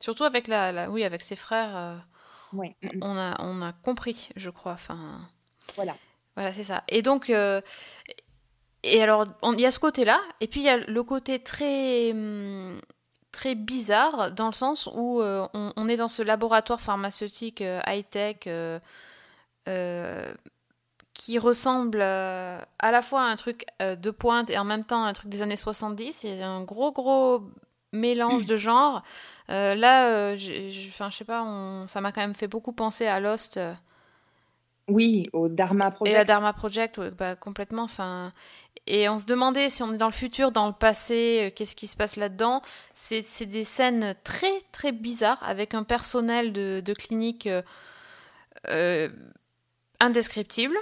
surtout 0.00 0.24
avec 0.24 0.48
la, 0.48 0.72
la- 0.72 0.90
oui 0.90 1.04
avec 1.04 1.22
ses 1.22 1.36
frères 1.36 1.76
euh, 1.76 1.96
Ouais. 2.52 2.74
on 3.00 3.16
a 3.16 3.36
on 3.44 3.62
a 3.62 3.72
compris 3.72 4.28
je 4.34 4.50
crois 4.50 4.72
enfin 4.72 5.20
Voilà. 5.76 5.94
Voilà, 6.36 6.52
c'est 6.52 6.64
ça. 6.64 6.82
Et 6.88 7.02
donc, 7.02 7.28
euh, 7.30 7.60
et 8.82 9.02
alors, 9.02 9.24
il 9.52 9.60
y 9.60 9.66
a 9.66 9.70
ce 9.70 9.78
côté-là, 9.78 10.18
et 10.40 10.46
puis 10.46 10.60
il 10.60 10.66
y 10.66 10.68
a 10.70 10.78
le 10.78 11.02
côté 11.02 11.38
très, 11.42 12.12
hum, 12.12 12.80
très 13.40 13.54
bizarre, 13.54 14.32
dans 14.32 14.48
le 14.48 14.52
sens 14.52 14.86
où 14.94 15.22
euh, 15.22 15.48
on, 15.54 15.88
est 15.88 15.96
dans 15.96 16.08
ce 16.08 16.20
laboratoire 16.20 16.78
pharmaceutique 16.78 17.62
euh, 17.62 17.80
high-tech 17.86 18.36
euh, 18.46 20.34
qui 21.14 21.38
ressemble 21.38 22.02
à 22.02 22.66
la 22.82 23.00
fois 23.00 23.22
à 23.22 23.24
un 23.24 23.36
truc 23.36 23.64
de 23.80 24.10
pointe 24.10 24.50
et 24.50 24.58
en 24.58 24.64
même 24.64 24.84
temps 24.84 25.04
à 25.04 25.08
un 25.08 25.14
truc 25.14 25.30
des 25.30 25.40
années 25.40 25.56
70. 25.56 26.24
Il 26.24 26.36
y 26.36 26.42
a 26.42 26.50
un 26.50 26.64
gros, 26.64 26.92
gros 26.92 27.42
mélange 27.92 28.44
de 28.44 28.56
genres. 28.56 29.02
Là, 29.48 30.36
je 30.36 30.90
sais 31.10 31.24
pas, 31.24 31.42
on- 31.42 31.86
ça 31.86 32.02
m'a 32.02 32.12
quand 32.12 32.20
même 32.20 32.34
fait 32.34 32.46
beaucoup 32.46 32.72
penser 32.72 33.06
à 33.06 33.20
Lost. 33.20 33.58
Oui, 34.90 35.24
au 35.32 35.48
Dharma 35.48 35.86
et 35.86 35.86
la 35.86 35.90
Project. 35.90 36.26
Dharma 36.26 36.52
Project, 36.52 36.98
ouais, 36.98 37.10
bah, 37.12 37.36
complètement. 37.36 37.84
Enfin, 37.84 38.32
et 38.86 39.08
on 39.08 39.18
se 39.18 39.24
demandait 39.24 39.70
si 39.70 39.82
on 39.82 39.92
est 39.92 39.96
dans 39.96 40.08
le 40.08 40.12
futur, 40.12 40.50
dans 40.50 40.66
le 40.66 40.72
passé, 40.72 41.46
euh, 41.46 41.50
qu'est-ce 41.54 41.76
qui 41.76 41.86
se 41.86 41.96
passe 41.96 42.16
là-dedans. 42.16 42.60
C'est 42.92 43.46
des 43.46 43.64
scènes 43.64 44.14
très 44.24 44.52
très 44.72 44.92
bizarres 44.92 45.42
avec 45.44 45.74
un 45.74 45.84
personnel 45.84 46.52
de, 46.52 46.82
de 46.84 46.92
clinique 46.92 47.46
euh, 47.46 47.62
euh, 48.68 49.08
indescriptible, 50.00 50.76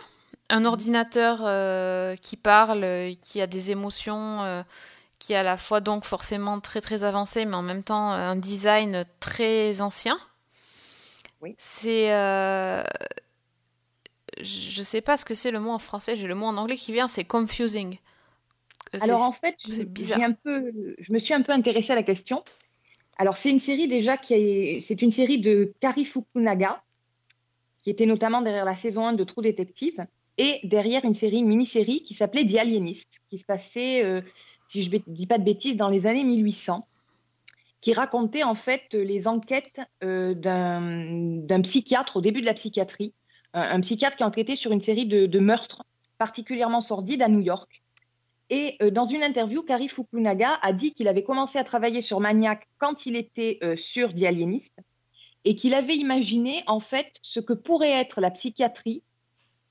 un 0.49 0.65
ordinateur 0.65 1.41
euh, 1.43 2.17
qui 2.17 2.37
parle, 2.37 3.15
qui 3.23 3.41
a 3.43 3.47
des 3.47 3.71
émotions, 3.71 4.65
qui 5.19 5.35
est 5.35 5.37
à 5.37 5.43
la 5.43 5.57
fois 5.57 5.81
donc 5.81 6.05
forcément 6.05 6.61
très 6.61 6.81
très 6.81 7.05
avancé, 7.05 7.45
mais 7.45 7.57
en 7.57 7.63
même 7.63 7.85
temps 7.85 8.11
un 8.11 8.37
design 8.37 9.05
très 9.21 9.83
ancien. 9.83 10.19
Oui. 11.41 11.55
C'est 11.59 12.11
je 14.43 14.83
sais 14.83 15.01
pas 15.01 15.17
ce 15.17 15.25
que 15.25 15.35
c'est 15.35 15.51
le 15.51 15.61
mot 15.61 15.71
en 15.71 15.79
français, 15.79 16.17
j'ai 16.17 16.27
le 16.27 16.35
mot 16.35 16.47
en 16.47 16.57
anglais 16.57 16.77
qui 16.77 16.93
vient, 16.93 17.09
c'est 17.09 17.25
confusing. 17.25 17.99
Alors 19.01 19.23
en 19.23 19.33
fait, 19.33 19.57
je, 19.69 19.83
bizarre. 19.83 20.19
j'ai 20.19 20.25
un 20.25 20.33
peu, 20.33 20.73
je 20.99 21.13
me 21.13 21.19
suis 21.19 21.35
un 21.35 21.43
peu 21.43 21.53
intéressée 21.53 21.93
à 21.93 21.97
la 21.97 22.03
question. 22.03 22.43
Alors 23.19 23.37
c'est 23.37 23.51
une 23.51 23.59
série 23.59 23.89
déjà 23.89 24.17
qui 24.17 24.35
est, 24.35 24.81
c'est 24.81 25.03
une 25.03 25.11
série 25.11 25.41
de 25.41 25.73
Kari 25.81 26.05
Fukunaga, 26.05 26.83
qui 27.83 27.91
était 27.91 28.07
notamment 28.07 28.43
derrière 28.43 28.65
la 28.65 28.75
saison 28.75 29.07
1 29.07 29.13
de 29.15 29.25
True 29.25 29.43
Detective, 29.43 30.07
et 30.39 30.61
derrière 30.65 31.05
une 31.05 31.13
série, 31.13 31.39
une 31.39 31.49
mini-série 31.49 32.03
qui 32.03 32.15
s'appelait 32.15 32.47
The 32.47 32.57
Alienist, 32.57 33.21
qui 33.29 33.39
se 33.39 33.45
passait 33.45 34.05
euh, 34.05 34.23
si 34.69 34.83
je 34.83 34.91
ne 34.91 34.99
dis 35.09 35.27
pas 35.27 35.39
de 35.39 35.45
bêtises, 35.45 35.77
dans 35.77 35.89
les 35.89 36.07
années 36.07 36.25
1800, 36.25 36.87
qui 37.81 37.93
racontait 37.93 38.45
en 38.45 38.55
fait 38.55 38.93
les 38.95 39.27
enquêtes 39.27 39.81
euh, 40.05 40.35
d'un 40.35 41.63
psychiatre 41.63 42.17
au 42.17 42.21
début 42.21 42.41
de 42.41 42.47
la 42.47 42.55
psychiatrie, 42.55 43.13
un, 43.55 43.81
psychiatre 43.81 44.17
qui 44.17 44.25
enquêtait 44.25 44.57
sur 44.57 44.73
une 44.73 44.81
série 44.81 45.07
de, 45.07 45.39
meurtres 45.39 45.85
particulièrement 46.19 46.81
sordides 46.81 47.23
à 47.23 47.29
New 47.29 47.41
York. 47.41 47.83
Et 48.51 48.77
euh, 48.83 48.91
dans 48.91 49.05
une 49.05 49.23
interview, 49.23 49.63
Kari 49.63 49.89
Fukunaga 49.89 50.59
a 50.63 50.73
dit 50.73 50.93
qu'il 50.93 51.07
avait 51.09 51.23
commencé 51.23 51.59
à 51.59 51.65
travailler 51.65 52.01
sur 52.01 52.19
Maniac 52.21 52.67
quand 52.79 53.07
il 53.07 53.15
était 53.15 53.59
euh, 53.63 53.77
sur 53.77 54.15
The 54.15 54.23
Alienist 54.25 54.75
et 55.45 55.55
qu'il 55.55 55.75
avait 55.75 55.97
imaginé 55.97 56.63
en 56.67 56.81
fait 56.81 57.17
ce 57.23 57.41
que 57.41 57.53
pourrait 57.53 57.91
être 57.91 58.21
la 58.21 58.31
psychiatrie 58.31 59.03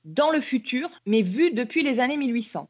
dans 0.04 0.30
le 0.30 0.40
futur, 0.40 0.88
mais 1.06 1.22
vu 1.22 1.50
depuis 1.52 1.82
les 1.82 2.00
années 2.00 2.16
1800. 2.16 2.68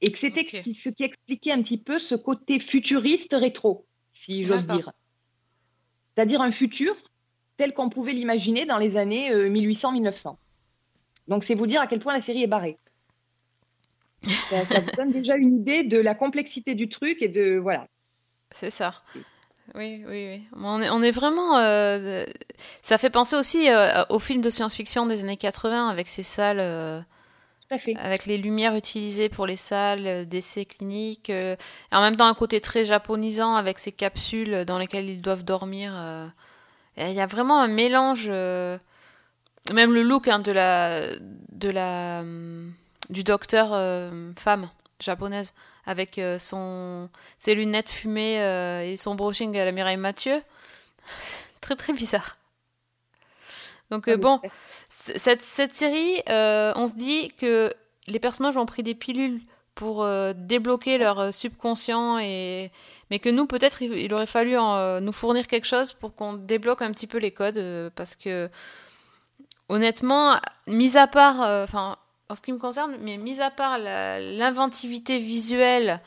Et 0.00 0.12
que 0.12 0.18
c'était 0.18 0.46
ce 0.48 0.88
qui 0.88 1.04
expliquait 1.04 1.52
un 1.52 1.62
petit 1.62 1.78
peu 1.78 1.98
ce 1.98 2.14
côté 2.14 2.60
futuriste 2.60 3.34
rétro, 3.34 3.84
si 4.10 4.44
j'ose 4.44 4.66
dire. 4.68 4.92
C'est-à-dire 6.14 6.40
un 6.40 6.52
futur 6.52 6.96
tel 7.58 7.74
qu'on 7.74 7.90
pouvait 7.90 8.14
l'imaginer 8.14 8.64
dans 8.64 8.78
les 8.78 8.96
années 8.96 9.30
1800-1900. 9.30 10.12
Euh, 10.26 10.30
Donc 11.28 11.44
c'est 11.44 11.54
vous 11.54 11.66
dire 11.66 11.82
à 11.82 11.86
quel 11.86 11.98
point 11.98 12.14
la 12.14 12.22
série 12.22 12.42
est 12.42 12.46
barrée. 12.46 12.78
Ça, 14.22 14.64
vous 14.64 14.90
donne 14.96 15.12
déjà 15.12 15.36
une 15.36 15.58
idée 15.58 15.84
de 15.84 15.98
la 15.98 16.14
complexité 16.14 16.74
du 16.74 16.88
truc 16.88 17.20
et 17.20 17.28
de 17.28 17.58
voilà. 17.58 17.86
C'est 18.54 18.70
ça. 18.70 18.92
Oui, 19.74 20.02
oui, 20.08 20.28
oui. 20.28 20.42
On 20.56 20.80
est, 20.80 20.88
on 20.88 21.02
est 21.02 21.10
vraiment. 21.10 21.58
Euh, 21.58 22.24
ça 22.82 22.96
fait 22.96 23.10
penser 23.10 23.36
aussi 23.36 23.68
euh, 23.68 24.02
aux 24.08 24.18
films 24.18 24.40
de 24.40 24.48
science-fiction 24.48 25.04
des 25.04 25.22
années 25.22 25.36
80 25.36 25.88
avec 25.88 26.08
ces 26.08 26.22
salles 26.22 27.04
avec 27.96 28.26
les 28.26 28.38
lumières 28.38 28.76
utilisées 28.76 29.28
pour 29.28 29.46
les 29.46 29.56
salles 29.56 30.06
euh, 30.06 30.24
d'essais 30.24 30.64
cliniques, 30.64 31.30
euh, 31.30 31.56
et 31.92 31.94
en 31.94 32.00
même 32.00 32.16
temps 32.16 32.26
un 32.26 32.34
côté 32.34 32.60
très 32.60 32.84
japonisant 32.84 33.56
avec 33.56 33.78
ces 33.78 33.92
capsules 33.92 34.64
dans 34.64 34.78
lesquelles 34.78 35.08
ils 35.08 35.20
doivent 35.20 35.44
dormir. 35.44 35.92
Euh. 36.98 37.08
Il 37.08 37.14
y 37.14 37.20
a 37.20 37.26
vraiment 37.26 37.60
un 37.60 37.68
mélange, 37.68 38.28
même 38.28 39.92
le 39.92 40.02
look 40.02 40.28
hein, 40.28 40.38
de 40.38 40.52
la, 40.52 41.02
de 41.52 41.70
la, 41.70 42.22
du 43.10 43.24
docteur 43.24 43.70
femme 44.36 44.68
japonaise 45.00 45.54
avec 45.86 46.20
son, 46.38 47.08
ses 47.38 47.54
lunettes 47.54 47.90
fumées 47.90 48.36
et 48.84 48.96
son 48.96 49.14
brushing 49.14 49.56
à 49.56 49.64
la 49.64 49.72
Mireille 49.72 49.96
Mathieu. 49.96 50.42
très 51.60 51.76
très 51.76 51.92
bizarre. 51.92 52.36
Donc 53.90 54.10
bon, 54.10 54.40
cette, 54.90 55.42
cette 55.42 55.74
série, 55.74 56.20
euh, 56.28 56.72
on 56.76 56.86
se 56.86 56.94
dit 56.94 57.32
que 57.38 57.72
les 58.06 58.18
personnages 58.18 58.56
ont 58.56 58.66
pris 58.66 58.82
des 58.82 58.94
pilules 58.94 59.40
pour 59.78 60.02
euh, 60.02 60.32
débloquer 60.36 60.98
leur 60.98 61.18
euh, 61.20 61.30
subconscient 61.30 62.18
et 62.18 62.72
mais 63.10 63.20
que 63.20 63.28
nous 63.28 63.46
peut-être 63.46 63.80
il, 63.80 64.12
aurait 64.12 64.26
fallu 64.26 64.56
nous 65.00 65.12
fournir 65.12 65.46
quelque 65.46 65.66
chose 65.66 65.92
pour 65.92 66.14
qu'on 66.14 66.34
débloque 66.34 66.82
un 66.82 66.90
petit 66.90 67.06
peu 67.06 67.18
les 67.18 67.30
codes 67.30 67.90
parce 67.94 68.16
que 68.16 68.50
honnêtement 69.70 70.38
mis 70.66 70.98
à 70.98 71.06
part 71.06 71.40
enfin 71.64 71.96
en 72.28 72.34
ce 72.34 72.42
qui 72.42 72.52
me 72.52 72.58
concerne 72.58 72.96
mais 73.00 73.16
mis 73.16 73.40
à 73.40 73.50
part 73.50 73.78
l'inventivité 73.78 75.18
visuelle 75.18 76.00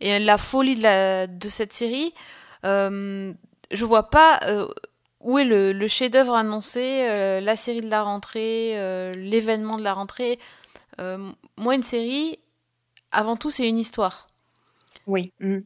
et 0.00 0.20
la 0.20 0.38
folie 0.38 0.76
de, 0.76 0.82
la, 0.82 1.26
de 1.26 1.48
cette 1.48 1.72
série 1.72 2.14
je 2.62 3.84
vois 3.84 4.08
pas 4.08 4.38
où 5.26 5.38
est 5.38 5.44
le, 5.44 5.88
chef-d'œuvre 5.88 6.34
annoncé, 6.34 7.08
euh, 7.08 7.40
la 7.40 7.56
série 7.56 7.80
de 7.80 7.90
la 7.90 8.04
rentrée, 8.04 8.78
euh, 8.78 9.12
l'événement 9.14 9.76
de 9.76 9.82
la 9.82 9.92
rentrée. 9.92 10.38
Euh, 11.00 11.32
Moi, 11.56 11.74
une 11.74 11.82
série, 11.82 12.38
avant 13.12 13.36
tout, 13.36 13.50
c'est 13.50 13.68
une 13.68 13.78
histoire. 13.78 14.28
Oui. 15.06 15.32
Mm. 15.40 15.58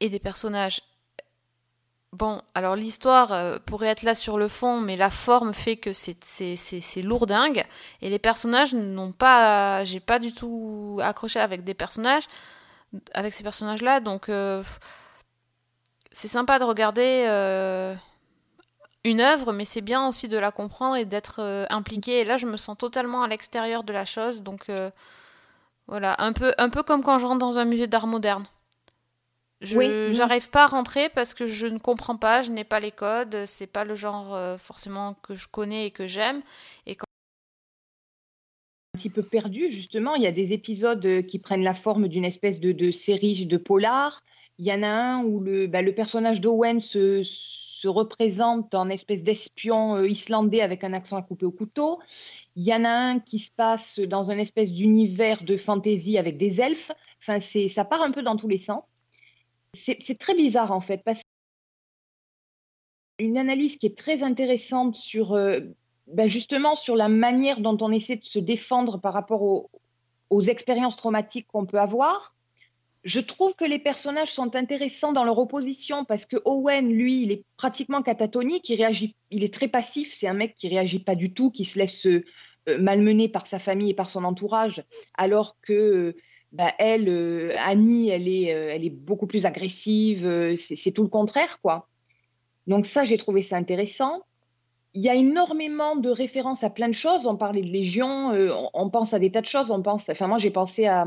Et 0.00 0.08
des 0.08 0.18
personnages. 0.18 0.80
Bon, 2.12 2.40
alors 2.54 2.76
l'histoire 2.76 3.60
pourrait 3.66 3.88
être 3.88 4.02
là 4.02 4.14
sur 4.14 4.38
le 4.38 4.48
fond, 4.48 4.80
mais 4.80 4.96
la 4.96 5.10
forme 5.10 5.52
fait 5.52 5.76
que 5.76 5.92
c'est 5.92 7.02
lourdingue. 7.02 7.64
Et 8.00 8.08
les 8.08 8.18
personnages 8.18 8.72
n'ont 8.74 9.12
pas. 9.12 9.84
J'ai 9.84 10.00
pas 10.00 10.18
du 10.18 10.32
tout 10.32 10.98
accroché 11.02 11.40
avec 11.40 11.64
des 11.64 11.74
personnages, 11.74 12.24
avec 13.12 13.34
ces 13.34 13.42
personnages-là, 13.42 14.00
donc 14.00 14.30
c'est 16.10 16.28
sympa 16.28 16.58
de 16.58 16.64
regarder 16.64 17.26
une 19.06 19.20
œuvre, 19.20 19.52
mais 19.52 19.64
c'est 19.64 19.80
bien 19.80 20.06
aussi 20.06 20.28
de 20.28 20.36
la 20.36 20.50
comprendre 20.50 20.96
et 20.96 21.04
d'être 21.04 21.40
euh, 21.40 21.64
impliqué. 21.70 22.20
Et 22.20 22.24
là, 22.24 22.36
je 22.36 22.46
me 22.46 22.56
sens 22.56 22.76
totalement 22.76 23.22
à 23.22 23.28
l'extérieur 23.28 23.84
de 23.84 23.92
la 23.92 24.04
chose, 24.04 24.42
donc 24.42 24.68
euh, 24.68 24.90
voilà, 25.86 26.16
un 26.18 26.32
peu, 26.32 26.52
un 26.58 26.68
peu 26.68 26.82
comme 26.82 27.02
quand 27.02 27.18
je 27.18 27.26
rentre 27.26 27.38
dans 27.38 27.58
un 27.58 27.64
musée 27.64 27.86
d'art 27.86 28.06
moderne. 28.06 28.46
Je 29.62 30.12
j'arrive 30.12 30.50
pas 30.50 30.64
à 30.64 30.66
rentrer 30.66 31.08
parce 31.08 31.32
que 31.32 31.46
je 31.46 31.66
ne 31.66 31.78
comprends 31.78 32.16
pas, 32.16 32.42
je 32.42 32.50
n'ai 32.50 32.64
pas 32.64 32.78
les 32.78 32.92
codes, 32.92 33.44
c'est 33.46 33.66
pas 33.66 33.84
le 33.84 33.94
genre 33.94 34.34
euh, 34.34 34.58
forcément 34.58 35.14
que 35.22 35.34
je 35.34 35.48
connais 35.48 35.86
et 35.86 35.90
que 35.90 36.06
j'aime. 36.06 36.42
Et 36.84 36.94
quand 36.94 37.06
un 38.94 38.98
petit 38.98 39.08
peu 39.08 39.22
perdu 39.22 39.70
justement, 39.70 40.14
il 40.14 40.22
y 40.22 40.26
a 40.26 40.32
des 40.32 40.52
épisodes 40.52 41.26
qui 41.26 41.38
prennent 41.38 41.64
la 41.64 41.74
forme 41.74 42.08
d'une 42.08 42.24
espèce 42.24 42.60
de, 42.60 42.72
de, 42.72 42.90
série 42.90 43.46
de 43.46 43.56
polar. 43.56 44.22
Il 44.58 44.66
y 44.66 44.72
en 44.72 44.82
a 44.82 44.88
un 44.88 45.24
où 45.24 45.40
le, 45.40 45.66
bah, 45.66 45.80
le 45.80 45.94
personnage 45.94 46.42
d'Owen 46.42 46.80
se 46.80 47.22
se 47.76 47.88
représente 47.88 48.74
en 48.74 48.88
espèce 48.88 49.22
d'espion 49.22 49.96
euh, 49.96 50.08
islandais 50.08 50.62
avec 50.62 50.82
un 50.82 50.92
accent 50.94 51.16
à 51.16 51.22
couper 51.22 51.44
au 51.44 51.50
couteau. 51.50 52.00
Il 52.56 52.64
y 52.64 52.74
en 52.74 52.84
a 52.84 52.90
un 52.90 53.20
qui 53.20 53.38
se 53.38 53.50
passe 53.50 53.98
dans 54.00 54.30
une 54.30 54.38
espèce 54.38 54.72
d'univers 54.72 55.44
de 55.44 55.56
fantaisie 55.56 56.16
avec 56.16 56.38
des 56.38 56.60
elfes. 56.60 56.90
Enfin, 57.20 57.38
c'est, 57.38 57.68
ça 57.68 57.84
part 57.84 58.02
un 58.02 58.10
peu 58.10 58.22
dans 58.22 58.36
tous 58.36 58.48
les 58.48 58.58
sens. 58.58 58.84
C'est, 59.74 60.18
très 60.18 60.34
bizarre 60.34 60.72
en 60.72 60.80
fait, 60.80 61.02
parce 61.04 61.20
une 63.18 63.36
analyse 63.36 63.76
qui 63.76 63.86
est 63.86 63.96
très 63.96 64.22
intéressante 64.22 64.94
sur 64.94 65.34
euh, 65.34 65.60
ben 66.06 66.28
justement 66.28 66.76
sur 66.76 66.96
la 66.96 67.08
manière 67.08 67.60
dont 67.60 67.76
on 67.80 67.90
essaie 67.92 68.16
de 68.16 68.24
se 68.24 68.38
défendre 68.38 68.98
par 68.98 69.12
rapport 69.12 69.68
aux 70.30 70.42
expériences 70.42 70.96
traumatiques 70.96 71.46
qu'on 71.48 71.66
peut 71.66 71.80
avoir. 71.80 72.35
Je 73.06 73.20
trouve 73.20 73.54
que 73.54 73.64
les 73.64 73.78
personnages 73.78 74.32
sont 74.32 74.56
intéressants 74.56 75.12
dans 75.12 75.22
leur 75.22 75.38
opposition 75.38 76.04
parce 76.04 76.26
que 76.26 76.38
Owen, 76.44 76.92
lui, 76.92 77.22
il 77.22 77.30
est 77.30 77.44
pratiquement 77.56 78.02
catatonique, 78.02 78.68
il 78.68 78.74
réagit, 78.74 79.14
il 79.30 79.44
est 79.44 79.54
très 79.54 79.68
passif, 79.68 80.12
c'est 80.12 80.26
un 80.26 80.34
mec 80.34 80.56
qui 80.56 80.66
réagit 80.66 80.98
pas 80.98 81.14
du 81.14 81.32
tout, 81.32 81.52
qui 81.52 81.64
se 81.64 81.78
laisse 81.78 82.04
euh, 82.04 82.24
malmener 82.80 83.28
par 83.28 83.46
sa 83.46 83.60
famille 83.60 83.90
et 83.90 83.94
par 83.94 84.10
son 84.10 84.24
entourage, 84.24 84.82
alors 85.14 85.56
que 85.62 86.16
bah, 86.50 86.74
elle, 86.80 87.08
euh, 87.08 87.54
Annie, 87.58 88.08
elle 88.08 88.26
est, 88.26 88.52
euh, 88.52 88.70
elle 88.72 88.84
est 88.84 88.90
beaucoup 88.90 89.28
plus 89.28 89.46
agressive, 89.46 90.56
c'est 90.56 90.90
tout 90.90 91.04
le 91.04 91.08
contraire, 91.08 91.60
quoi. 91.62 91.88
Donc 92.66 92.86
ça, 92.86 93.04
j'ai 93.04 93.18
trouvé 93.18 93.42
ça 93.42 93.56
intéressant. 93.56 94.22
Il 94.94 95.02
y 95.02 95.08
a 95.08 95.14
énormément 95.14 95.94
de 95.94 96.10
références 96.10 96.64
à 96.64 96.70
plein 96.70 96.88
de 96.88 96.92
choses. 96.92 97.24
On 97.28 97.36
parlait 97.36 97.62
de 97.62 97.70
Légion, 97.70 98.32
on, 98.74 98.90
pense 98.90 99.14
à 99.14 99.20
des 99.20 99.30
tas 99.30 99.42
de 99.42 99.46
choses. 99.46 99.70
Enfin 99.70 100.26
moi 100.26 100.38
j'ai 100.38 100.50
pensé 100.50 100.86
à 100.86 101.06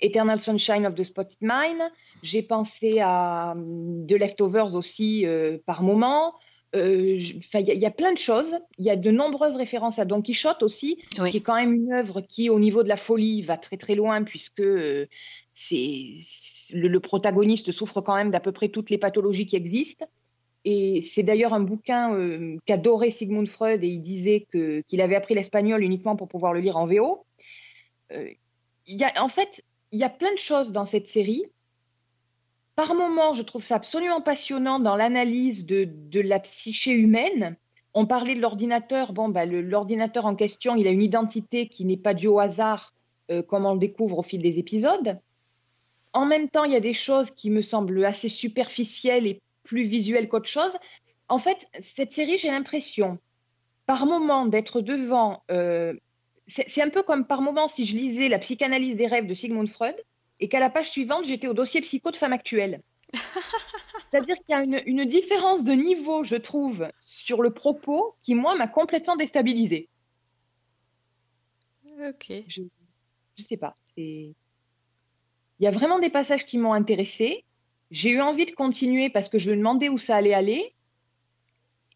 Eternal 0.00 0.38
Sunshine 0.38 0.86
of 0.86 0.94
the 0.94 1.04
Spotted 1.04 1.38
Mine. 1.40 1.90
J'ai 2.22 2.42
pensé 2.42 3.00
à 3.00 3.52
hum, 3.52 4.06
The 4.06 4.12
Leftovers 4.12 4.74
aussi 4.74 5.26
euh, 5.26 5.58
par 5.66 5.82
moment. 5.82 6.34
Euh, 6.76 7.16
il 7.16 7.60
y, 7.64 7.86
a 7.86 7.90
plein 7.90 8.12
de 8.12 8.18
choses. 8.18 8.56
Il 8.78 8.84
y 8.84 8.90
a 8.90 8.96
de 8.96 9.10
nombreuses 9.10 9.56
références 9.56 9.98
à 9.98 10.04
Don 10.04 10.22
Quichotte 10.22 10.62
aussi, 10.62 10.98
qui 11.10 11.36
est 11.36 11.40
quand 11.40 11.56
même 11.56 11.72
une 11.72 11.92
œuvre 11.92 12.20
qui, 12.20 12.48
au 12.48 12.60
niveau 12.60 12.84
de 12.84 12.88
la 12.88 12.96
folie, 12.96 13.42
va 13.42 13.56
très 13.56 13.76
très 13.76 13.96
loin 13.96 14.22
puisque 14.22 14.60
euh, 14.60 15.06
c'est 15.52 16.14
le, 16.72 17.00
protagoniste 17.00 17.72
souffre 17.72 18.00
quand 18.00 18.14
même 18.14 18.30
d'à 18.30 18.38
peu 18.38 18.52
près 18.52 18.68
toutes 18.68 18.88
les 18.90 18.98
pathologies 18.98 19.46
qui 19.46 19.56
existent. 19.56 20.06
Et 20.64 21.00
c'est 21.00 21.24
d'ailleurs 21.24 21.54
un 21.54 21.60
bouquin 21.60 22.14
qu'adorait 22.66 23.10
Sigmund 23.10 23.48
Freud 23.48 23.82
et 23.82 23.88
il 23.88 24.02
disait 24.02 24.46
qu'il 24.52 25.00
avait 25.00 25.16
appris 25.16 25.34
l'espagnol 25.34 25.82
uniquement 25.82 26.16
pour 26.16 26.28
pouvoir 26.28 26.52
le 26.52 26.60
lire 26.60 26.76
en 26.76 26.86
VO. 26.86 27.24
il 28.12 28.36
y 28.86 29.02
a, 29.02 29.10
en 29.22 29.28
fait, 29.28 29.64
il 29.92 29.98
y 29.98 30.04
a 30.04 30.08
plein 30.08 30.32
de 30.32 30.38
choses 30.38 30.72
dans 30.72 30.84
cette 30.84 31.08
série. 31.08 31.44
Par 32.76 32.94
moments, 32.94 33.32
je 33.32 33.42
trouve 33.42 33.62
ça 33.62 33.76
absolument 33.76 34.20
passionnant 34.20 34.78
dans 34.78 34.96
l'analyse 34.96 35.66
de, 35.66 36.20
la 36.20 36.40
psyché 36.40 36.92
humaine. 36.92 37.56
On 37.92 38.06
parlait 38.06 38.34
de 38.34 38.40
l'ordinateur. 38.40 39.12
Bon, 39.12 39.28
bah, 39.28 39.44
l'ordinateur 39.44 40.26
en 40.26 40.34
question, 40.34 40.76
il 40.76 40.86
a 40.86 40.90
une 40.90 41.02
identité 41.02 41.68
qui 41.68 41.84
n'est 41.84 41.96
pas 41.96 42.14
due 42.14 42.28
au 42.28 42.38
hasard, 42.38 42.94
euh, 43.30 43.42
comme 43.42 43.66
on 43.66 43.74
le 43.74 43.80
découvre 43.80 44.18
au 44.18 44.22
fil 44.22 44.40
des 44.40 44.58
épisodes. 44.58 45.18
En 46.12 46.24
même 46.24 46.48
temps, 46.48 46.64
il 46.64 46.72
y 46.72 46.76
a 46.76 46.80
des 46.80 46.94
choses 46.94 47.30
qui 47.32 47.50
me 47.50 47.62
semblent 47.62 48.04
assez 48.04 48.28
superficielles 48.28 49.26
et 49.26 49.40
plus 49.62 49.86
visuelles 49.86 50.28
qu'autre 50.28 50.48
chose. 50.48 50.76
En 51.28 51.38
fait, 51.38 51.66
cette 51.80 52.12
série, 52.12 52.38
j'ai 52.38 52.50
l'impression, 52.50 53.18
par 53.86 54.06
moment, 54.06 54.46
d'être 54.46 54.80
devant 54.80 55.42
euh, 55.50 55.94
c'est 56.50 56.82
un 56.82 56.90
peu 56.90 57.02
comme 57.02 57.26
par 57.26 57.42
moment 57.42 57.68
si 57.68 57.86
je 57.86 57.96
lisais 57.96 58.28
la 58.28 58.38
psychanalyse 58.38 58.96
des 58.96 59.06
rêves 59.06 59.26
de 59.26 59.34
Sigmund 59.34 59.68
Freud 59.68 59.96
et 60.40 60.48
qu'à 60.48 60.60
la 60.60 60.70
page 60.70 60.90
suivante, 60.90 61.24
j'étais 61.24 61.46
au 61.46 61.54
dossier 61.54 61.80
psycho 61.80 62.10
de 62.10 62.16
femme 62.16 62.32
actuelle. 62.32 62.82
C'est-à-dire 64.10 64.34
qu'il 64.36 64.48
y 64.48 64.54
a 64.54 64.62
une, 64.62 65.04
différence 65.04 65.62
de 65.62 65.72
niveau, 65.72 66.24
je 66.24 66.36
trouve, 66.36 66.88
sur 67.00 67.42
le 67.42 67.50
propos 67.50 68.16
qui, 68.22 68.34
moi, 68.34 68.56
m'a 68.56 68.66
complètement 68.66 69.16
déstabilisée. 69.16 69.88
Ok. 72.08 72.32
je 72.48 73.42
sais 73.48 73.56
pas. 73.56 73.76
Il 73.96 74.34
y 75.60 75.66
a 75.66 75.70
vraiment 75.70 75.98
des 75.98 76.10
passages 76.10 76.46
qui 76.46 76.58
m'ont 76.58 76.72
intéressée. 76.72 77.44
J'ai 77.90 78.10
eu 78.10 78.20
envie 78.20 78.46
de 78.46 78.52
continuer 78.52 79.10
parce 79.10 79.28
que 79.28 79.38
je 79.38 79.50
me 79.50 79.56
demandais 79.56 79.88
où 79.88 79.98
ça 79.98 80.16
allait 80.16 80.34
aller. 80.34 80.74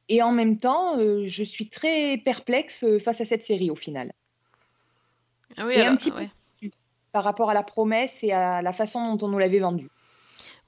Et 0.08 0.22
en 0.22 0.32
même 0.32 0.58
temps, 0.58 0.98
euh, 0.98 1.24
je 1.28 1.42
suis 1.42 1.70
très 1.70 2.18
perplexe 2.18 2.84
euh, 2.84 2.98
face 2.98 3.20
à 3.20 3.24
cette 3.24 3.42
série 3.42 3.70
au 3.70 3.76
final, 3.76 4.12
Ah 5.56 5.66
oui, 5.66 5.74
Et 5.74 5.80
un 5.82 5.96
alors, 5.96 5.98
peu- 5.98 6.68
par 7.12 7.22
rapport 7.24 7.50
à 7.50 7.54
la 7.54 7.62
promesse 7.62 8.10
et 8.22 8.32
à 8.32 8.60
la 8.60 8.72
façon 8.72 9.14
dont 9.14 9.26
on 9.26 9.30
nous 9.30 9.38
l'avait 9.38 9.60
vendue. 9.60 9.88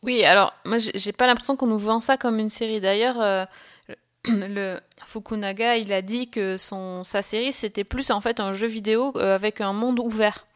Oui, 0.02 0.25
alors 0.25 0.52
moi 0.64 0.78
j'ai 0.78 1.12
pas 1.12 1.26
l'impression 1.26 1.57
qu'on 1.57 1.66
nous 1.66 1.78
vend 1.78 2.00
ça 2.00 2.16
comme 2.16 2.38
une 2.38 2.49
série. 2.50 2.81
D'ailleurs, 2.81 3.21
euh, 3.21 3.45
le 4.28 4.78
Fukunaga, 5.05 5.76
il 5.76 5.93
a 5.93 6.02
dit 6.02 6.31
que 6.31 6.57
son 6.57 7.02
sa 7.02 7.23
série 7.23 7.52
c'était 7.52 7.83
plus 7.85 8.11
en 8.12 8.21
fait 8.21 8.38
un 8.38 8.52
jeu 8.55 8.69
vidéo 8.69 9.12
euh, 9.16 9.35
avec 9.35 9.61
un 9.61 9.73
monde 9.73 9.99
ouvert. 9.99 10.47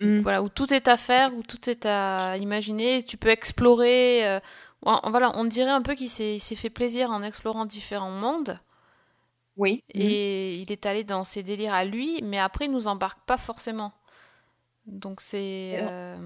Mm. 0.00 0.20
Voilà, 0.22 0.42
où 0.42 0.48
tout 0.48 0.72
est 0.72 0.88
à 0.88 0.96
faire, 0.96 1.34
où 1.34 1.42
tout 1.42 1.68
est 1.68 1.84
à 1.86 2.36
imaginer, 2.38 3.02
tu 3.02 3.16
peux 3.18 3.28
explorer. 3.28 4.26
euh, 4.26 4.40
voilà, 4.82 5.32
on 5.36 5.44
dirait 5.44 5.70
un 5.70 5.82
peu 5.82 5.94
qu'il 5.94 6.08
s'est 6.08 6.36
il 6.36 6.40
s'est 6.40 6.56
fait 6.56 6.70
plaisir 6.70 7.10
en 7.10 7.22
explorant 7.22 7.66
différents 7.66 8.10
mondes 8.10 8.58
Oui. 9.56 9.82
et 9.92 10.54
il 10.56 10.72
est 10.72 10.86
allé 10.86 11.04
dans 11.04 11.24
ses 11.24 11.42
délires 11.42 11.74
à 11.74 11.84
lui, 11.84 12.20
mais 12.22 12.38
après 12.38 12.66
il 12.66 12.70
nous 12.70 12.88
embarque 12.88 13.24
pas 13.26 13.36
forcément. 13.36 13.92
Donc 14.86 15.20
c'est 15.20 15.78
euh, 15.78 16.16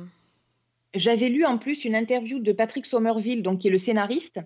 J'avais 0.95 1.29
lu 1.29 1.45
en 1.45 1.59
plus 1.59 1.85
une 1.85 1.95
interview 1.95 2.39
de 2.39 2.53
Patrick 2.53 2.87
Somerville, 2.87 3.43
donc 3.43 3.61
qui 3.61 3.69
est 3.69 3.71
le 3.71 3.79
scénariste, 3.79 4.41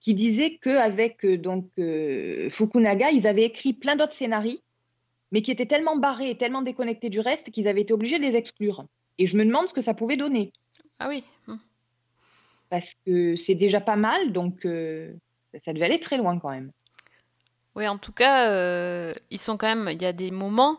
qui 0.00 0.14
disait 0.14 0.58
qu'avec 0.58 1.24
euh, 1.24 1.38
donc 1.38 1.70
euh, 1.78 2.48
Fukunaga, 2.50 3.10
ils 3.10 3.26
avaient 3.26 3.44
écrit 3.44 3.72
plein 3.72 3.96
d'autres 3.96 4.12
scénarios, 4.12 4.58
mais 5.32 5.42
qui 5.42 5.50
étaient 5.50 5.66
tellement 5.66 5.96
barrés 5.96 6.30
et 6.30 6.36
tellement 6.36 6.62
déconnectés 6.62 7.10
du 7.10 7.20
reste 7.20 7.50
qu'ils 7.50 7.68
avaient 7.68 7.80
été 7.80 7.94
obligés 7.94 8.18
de 8.18 8.24
les 8.24 8.36
exclure. 8.36 8.86
Et 9.18 9.26
je 9.26 9.36
me 9.36 9.44
demande 9.44 9.68
ce 9.68 9.74
que 9.74 9.80
ça 9.80 9.94
pouvait 9.94 10.16
donner, 10.16 10.52
ah 10.98 11.08
oui. 11.08 11.24
hmm. 11.46 11.56
parce 12.68 12.88
que 13.06 13.36
c'est 13.36 13.54
déjà 13.54 13.80
pas 13.80 13.96
mal, 13.96 14.32
donc 14.32 14.66
euh, 14.66 15.12
ça 15.64 15.72
devait 15.72 15.86
aller 15.86 16.00
très 16.00 16.18
loin 16.18 16.38
quand 16.38 16.50
même. 16.50 16.70
Oui, 17.76 17.88
en 17.88 17.98
tout 17.98 18.12
cas, 18.12 18.50
euh, 18.50 19.12
ils 19.30 19.38
sont 19.40 19.56
quand 19.56 19.66
même. 19.66 19.88
Il 19.92 20.00
y 20.00 20.06
a 20.06 20.12
des 20.12 20.30
moments 20.30 20.78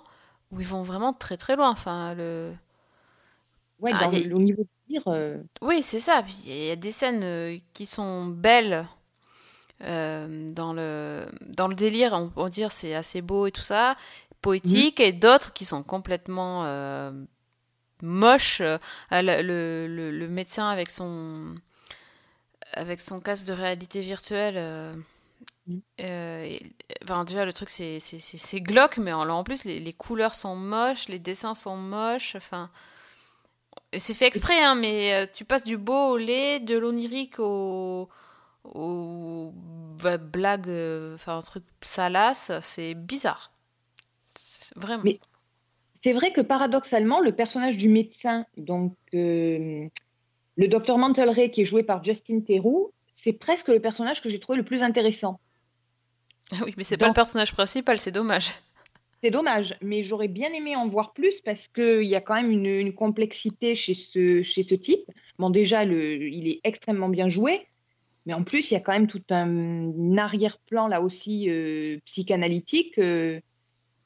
où 0.51 0.59
ils 0.61 0.67
vont 0.67 0.83
vraiment 0.83 1.11
très 1.13 1.37
très 1.37 1.55
loin. 1.55 1.69
Enfin, 1.69 2.13
le. 2.15 2.53
Ouais, 3.79 3.91
Ah, 3.93 4.05
dans 4.05 4.11
y 4.11 4.23
a- 4.23 4.27
le, 4.27 4.35
au 4.35 4.39
niveau 4.39 4.63
euh, 5.07 5.41
Oui, 5.61 5.83
c'est 5.83 5.99
ça. 5.99 6.23
Il 6.45 6.53
y 6.65 6.71
a 6.71 6.75
des 6.77 6.91
scènes 6.91 7.23
euh, 7.23 7.57
qui 7.73 7.85
sont 7.85 8.25
belles 8.27 8.87
euh, 9.83 10.49
dans 10.51 10.71
le 10.73 11.25
dans 11.47 11.67
le 11.67 11.75
délire. 11.75 12.13
On 12.13 12.29
peut 12.29 12.49
dire 12.49 12.71
c'est 12.71 12.95
assez 12.95 13.21
beau 13.21 13.45
et 13.47 13.51
tout 13.51 13.61
ça, 13.61 13.95
poétique, 14.41 14.99
et 15.01 15.11
d'autres 15.11 15.51
qui 15.51 15.65
sont 15.65 15.83
complètement 15.83 16.63
moches. 18.01 18.61
Le, 18.61 19.41
le, 19.41 19.87
le- 19.87 20.11
le 20.11 20.27
médecin 20.29 20.69
avec 20.69 20.89
son 20.89 21.55
avec 22.73 23.01
son 23.01 23.19
casque 23.19 23.47
de 23.47 23.53
réalité 23.53 23.99
virtuelle. 24.01 24.55
Euh, 25.69 25.71
Mhm. 25.73 25.81
euh, 26.01 26.43
et- 26.45 26.75
enfin, 27.03 27.23
déjà, 27.25 27.45
le 27.45 27.53
truc, 27.53 27.69
c'est 27.69 27.99
c'est- 27.99 28.19
c'est- 28.19 28.37
c'est 28.37 28.61
glauque, 28.61 28.97
mais 28.97 29.13
en, 29.13 29.27
en 29.29 29.43
plus, 29.43 29.65
les, 29.65 29.79
les 29.79 29.93
couleurs 29.93 30.35
sont 30.35 30.55
moches, 30.55 31.07
les 31.07 31.19
dessins 31.19 31.53
sont 31.53 31.77
moches. 31.77 32.35
Enfin, 32.35 32.69
c'est 33.97 34.13
fait 34.13 34.27
exprès, 34.27 34.61
hein, 34.63 34.75
mais 34.75 35.13
euh, 35.13 35.27
tu 35.33 35.45
passes 35.45 35.63
du 35.63 35.77
beau 35.77 36.11
au 36.11 36.17
laid, 36.17 36.59
de 36.59 36.77
l'onirique 36.77 37.39
au, 37.39 38.09
au 38.65 39.53
bah, 40.03 40.17
blague, 40.17 40.69
euh, 40.69 41.15
enfin 41.15 41.37
un 41.37 41.41
truc 41.41 41.63
salace, 41.81 42.51
c'est 42.61 42.93
bizarre. 42.95 43.51
C'est- 44.35 44.73
Vraiment. 44.77 45.03
Mais- 45.05 45.19
c'est 46.03 46.13
vrai 46.13 46.31
que 46.33 46.41
paradoxalement, 46.41 47.19
le 47.21 47.33
personnage 47.35 47.77
du 47.77 47.89
médecin, 47.89 48.45
donc 48.57 48.95
euh, 49.15 49.87
le 50.57 50.67
docteur 50.67 50.97
Mantle 50.99 51.29
Ray, 51.29 51.51
qui 51.51 51.61
est 51.61 51.65
joué 51.65 51.83
par 51.83 52.03
Justin 52.03 52.41
Theroux, 52.41 52.91
c'est 53.15 53.33
presque 53.33 53.69
le 53.69 53.81
personnage 53.81 54.21
que 54.21 54.29
j'ai 54.29 54.39
trouvé 54.39 54.57
le 54.57 54.65
plus 54.65 54.83
intéressant. 54.83 55.39
Ah 56.51 56.57
oui, 56.63 56.73
mais 56.77 56.83
c'est 56.83 56.97
pas 56.97 57.07
le 57.07 57.13
personnage 57.13 57.53
principal, 57.53 57.99
c'est 57.99 58.11
dommage. 58.11 58.49
C'est 59.23 59.31
dommage, 59.31 59.75
mais 59.81 60.03
j'aurais 60.03 60.27
bien 60.27 60.53
aimé 60.53 60.75
en 60.75 60.87
voir 60.87 61.11
plus 61.13 61.41
parce 61.41 61.67
qu'il 61.69 62.03
y 62.03 62.13
a 62.15 62.21
quand 62.21 62.35
même 62.35 62.51
une, 62.51 62.67
une 62.67 62.93
complexité 62.93 63.73
chez 63.73 63.95
ce, 63.95 64.43
chez 64.43 64.61
ce 64.61 64.75
type. 64.75 65.01
Bon, 65.39 65.49
déjà, 65.49 65.83
le, 65.83 66.27
il 66.27 66.47
est 66.47 66.59
extrêmement 66.63 67.09
bien 67.09 67.27
joué, 67.27 67.65
mais 68.27 68.35
en 68.35 68.43
plus, 68.43 68.69
il 68.69 68.75
y 68.75 68.77
a 68.77 68.81
quand 68.81 68.91
même 68.91 69.07
tout 69.07 69.23
un, 69.31 70.15
arrière-plan 70.17 70.87
là 70.87 71.01
aussi 71.01 71.49
euh, 71.49 71.97
psychanalytique. 72.05 72.99
euh, 72.99 73.39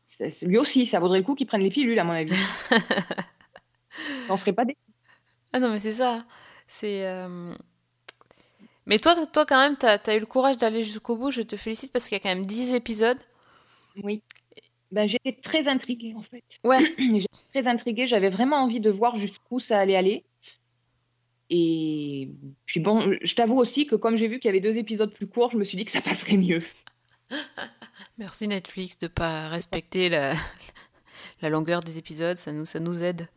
ça- 0.06 0.46
lui 0.48 0.58
aussi, 0.58 0.86
ça 0.86 1.02
vaudrait 1.02 1.18
le 1.20 1.26
coup 1.26 1.36
qu'il 1.36 1.48
prenne 1.48 1.64
les 1.64 1.72
pilules, 1.72 2.00
à 2.00 2.06
mon 2.06 2.14
avis. 2.14 2.32
On 4.30 4.38
serait 4.38 4.54
pas 4.54 4.64
des... 4.64 4.78
Ah 5.52 5.60
non, 5.60 5.70
mais 5.72 5.80
c'est 5.80 5.92
ça. 5.94 6.24
C'est. 6.68 7.06
euh, 7.06 7.54
Mais 8.90 8.98
toi, 8.98 9.16
toi 9.28 9.46
quand 9.46 9.62
même, 9.62 9.78
t'as, 9.78 10.00
t'as 10.00 10.18
eu 10.18 10.20
le 10.20 10.26
courage 10.26 10.58
d'aller 10.58 10.82
jusqu'au 10.82 11.16
bout. 11.16 11.30
Je 11.30 11.44
te 11.44 11.56
félicite 11.56 11.92
parce 11.92 12.10
qu'il 12.10 12.16
y 12.16 12.20
a 12.20 12.24
quand 12.24 12.36
même 12.36 12.46
10 12.46 12.74
épisodes. 12.74 13.20
Oui. 14.04 14.24
Ben, 14.92 15.08
j'étais 15.08 15.34
très 15.34 15.68
intriguée, 15.68 16.16
en 16.18 16.24
fait. 16.24 16.44
Ouais. 16.64 16.80
J'étais 16.98 17.28
très 17.54 17.68
intriguée. 17.68 18.08
J'avais 18.08 18.32
vraiment 18.32 18.58
envie 18.58 18.80
de 18.80 18.90
voir 18.90 19.16
jusqu'où 19.16 19.60
ça 19.60 19.78
allait 19.80 19.96
aller. 19.96 20.26
Et 21.52 22.30
puis 22.66 22.80
bon, 22.80 23.16
je 23.22 23.36
t'avoue 23.36 23.58
aussi 23.58 23.86
que 23.86 23.96
comme 23.96 24.16
j'ai 24.16 24.28
vu 24.28 24.40
qu'il 24.40 24.50
y 24.50 24.50
avait 24.50 24.60
deux 24.60 24.78
épisodes 24.78 25.12
plus 25.12 25.28
courts, 25.28 25.52
je 25.52 25.58
me 25.58 25.64
suis 25.64 25.78
dit 25.78 25.86
que 25.86 25.92
ça 25.92 26.02
passerait 26.02 26.38
mieux. 26.38 26.62
Merci 28.18 28.48
Netflix 28.48 28.98
de 28.98 29.08
pas 29.08 29.50
respecter 29.50 30.10
la, 30.10 30.34
la 31.42 31.50
longueur 31.50 31.82
des 31.82 32.00
épisodes. 32.00 32.38
Ça 32.38 32.52
nous, 32.52 32.66
ça 32.66 32.80
nous 32.80 33.04
aide. 33.04 33.28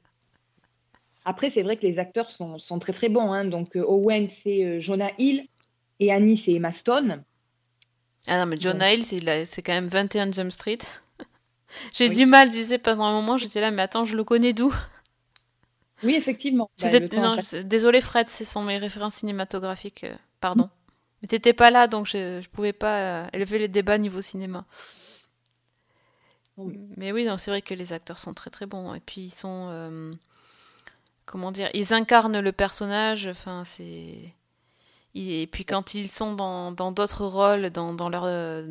Après, 1.25 1.51
c'est 1.51 1.63
vrai 1.63 1.77
que 1.77 1.87
les 1.87 1.99
acteurs 1.99 2.31
sont, 2.31 2.59
sont 2.59 2.79
très 2.79 2.93
très 2.93 3.09
bons. 3.09 3.33
hein. 3.33 3.45
Donc 3.45 3.77
euh, 3.77 3.85
Owen, 3.87 4.27
c'est 4.29 4.65
euh, 4.65 4.81
Jonah 4.81 5.11
Hill 5.19 5.47
et 6.01 6.13
Annie, 6.13 6.37
c'est 6.37 6.53
Emma 6.53 6.73
Stone. 6.73 7.23
Ah 8.27 8.39
non, 8.39 8.47
mais 8.47 8.67
Ouais. 8.67 8.95
Hill, 8.95 9.05
c'est, 9.47 9.63
quand 9.63 9.73
même 9.73 9.87
21 9.89 10.31
Jump 10.33 10.51
Street. 10.53 10.79
J'ai 11.93 12.09
Oui. 12.09 12.17
du 12.17 12.27
mal, 12.27 12.49
je 12.51 12.57
disais 12.57 12.79
pendant 12.79 13.05
un 13.05 13.13
moment, 13.13 13.37
j'étais 13.39 13.61
là, 13.61 13.71
mais 13.71 13.83
attends, 13.83 14.05
je 14.05 14.17
le 14.17 14.25
connais 14.25 14.53
d'où? 14.53 14.75
Oui, 16.05 16.15
effectivement. 16.17 16.69
Bah, 16.81 16.87
J'étais- 16.91 16.99
le 17.01 17.09
temps 17.09 17.23
non, 17.23 17.37
passe. 17.37 17.53
je- 17.57 17.63
Désolé 17.63 18.01
Fred, 18.01 18.29
ce 18.29 18.45
sont 18.45 18.63
mes 18.63 18.79
références 18.79 19.15
cinématographiques. 19.17 20.05
euh, 20.05 20.15
pardon. 20.41 20.69
Mais 21.21 21.29
t'étais 21.29 21.53
pas 21.53 21.71
là, 21.71 21.87
donc 21.87 22.07
je, 22.07 22.41
je 22.41 22.49
pouvais 22.49 22.73
pas 22.73 23.29
élever 23.33 23.59
les 23.61 23.69
débats 23.69 23.97
niveau 23.99 24.21
cinéma. 24.21 24.65
Oui. 26.57 26.79
Mais 26.97 27.13
oui, 27.13 27.25
non, 27.25 27.39
c'est 27.39 27.51
vrai 27.51 27.63
que 27.63 27.75
les 27.75 27.93
acteurs 27.93 28.19
sont 28.19 28.35
très 28.35 28.51
très 28.51 28.67
bons. 28.67 28.95
Et 28.95 29.01
puis 29.01 29.23
ils 29.23 29.35
sont, 29.35 29.69
euh, 29.71 30.13
comment 31.33 31.53
dire, 31.53 31.71
ils 31.75 31.95
incarnent 31.95 32.41
le 32.41 32.53
personnage. 32.53 33.27
Enfin, 33.27 33.65
c'est. 33.67 34.35
Et 35.15 35.49
puis 35.53 35.65
quand 35.67 35.95
ils 35.95 36.09
sont 36.11 36.35
dans 36.35 36.73
dans 36.73 36.93
d'autres 36.93 37.27
rôles, 37.27 37.71
dans, 37.71 37.95
dans 37.95 38.09
leur 38.11 38.25
euh, 38.27 38.65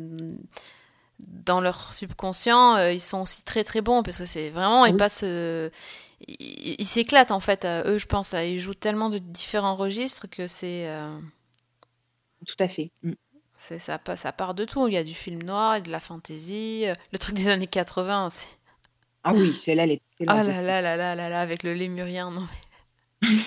dans 1.20 1.60
leur 1.60 1.92
subconscient, 1.92 2.76
euh, 2.76 2.92
ils 2.92 3.00
sont 3.00 3.22
aussi 3.22 3.42
très 3.44 3.64
très 3.64 3.80
bons 3.80 4.02
parce 4.02 4.18
que 4.18 4.24
c'est 4.24 4.50
vraiment, 4.50 4.84
ils 4.86 4.96
passent, 4.96 5.22
euh, 5.24 5.70
ils 6.28 6.86
s'éclatent 6.86 7.30
en 7.32 7.40
fait. 7.40 7.64
eux, 7.64 7.98
je 7.98 8.06
pense, 8.06 8.32
ils 8.34 8.58
jouent 8.60 8.74
tellement 8.74 9.08
de 9.10 9.18
différents 9.18 9.76
registres 9.76 10.26
que 10.28 10.46
c'est, 10.48 10.88
euh, 10.88 11.16
Tout 12.46 12.56
à 12.58 12.68
fait. 12.68 12.90
Mm. 13.02 13.12
c'est 13.58 13.78
ça, 13.78 13.98
passe- 13.98 14.20
ça 14.22 14.32
part 14.32 14.54
de 14.54 14.64
tout. 14.64 14.88
Il 14.88 14.94
y 14.94 14.96
a 14.96 15.04
du 15.04 15.14
film 15.14 15.42
noir, 15.42 15.80
de 15.82 15.90
la 15.90 16.00
fantasy, 16.00 16.86
le 17.12 17.18
truc 17.18 17.36
des 17.36 17.48
années 17.48 17.66
80, 17.68 18.30
c'est 18.30 18.48
Ah 19.24 19.32
oui, 19.34 19.56
celle-là, 19.64 19.84
elle 19.84 19.92
est 19.92 20.02
excellente 20.18 20.38
ah 20.38 20.42
là 20.42 20.62
là 20.62 20.82
là 20.82 20.96
là 20.96 21.14
là 21.14 21.28
là 21.28 21.40
avec 21.40 21.62
le 21.62 21.74
lémurien, 21.74 22.30
non 22.30 22.42
mais 23.22 23.28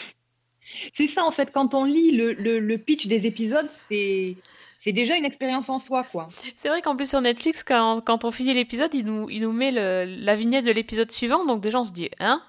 C'est 0.93 1.07
ça, 1.07 1.23
en 1.25 1.31
fait, 1.31 1.51
quand 1.51 1.73
on 1.73 1.83
lit 1.85 2.11
le, 2.11 2.33
le- 2.33 2.59
le 2.59 2.77
pitch 2.77 3.07
des 3.07 3.27
épisodes, 3.27 3.69
c'est 3.89 4.35
c'est 4.79 4.91
déjà 4.93 5.15
une 5.15 5.25
expérience 5.25 5.67
en 5.69 5.79
soi, 5.79 6.03
quoi. 6.03 6.27
C'est 6.55 6.69
vrai 6.69 6.81
qu'en 6.81 6.95
plus 6.95 7.09
sur 7.09 7.19
Netflix, 7.19 7.63
quand, 7.63 8.01
quand 8.01 8.23
on 8.23 8.29
finit 8.31 8.53
l'épisode, 8.53 8.93
il 8.93 9.05
nous, 9.05 9.27
il 9.31 9.41
nous 9.41 9.51
met 9.51 9.71
le- 9.71 10.05
la 10.19 10.35
vignette 10.35 10.65
de 10.65 10.71
l'épisode 10.71 11.09
suivant, 11.11 11.43
donc 11.45 11.61
déjà 11.61 11.79
on 11.79 11.83
se 11.85 11.91
dit, 11.91 12.09
hein? 12.19 12.41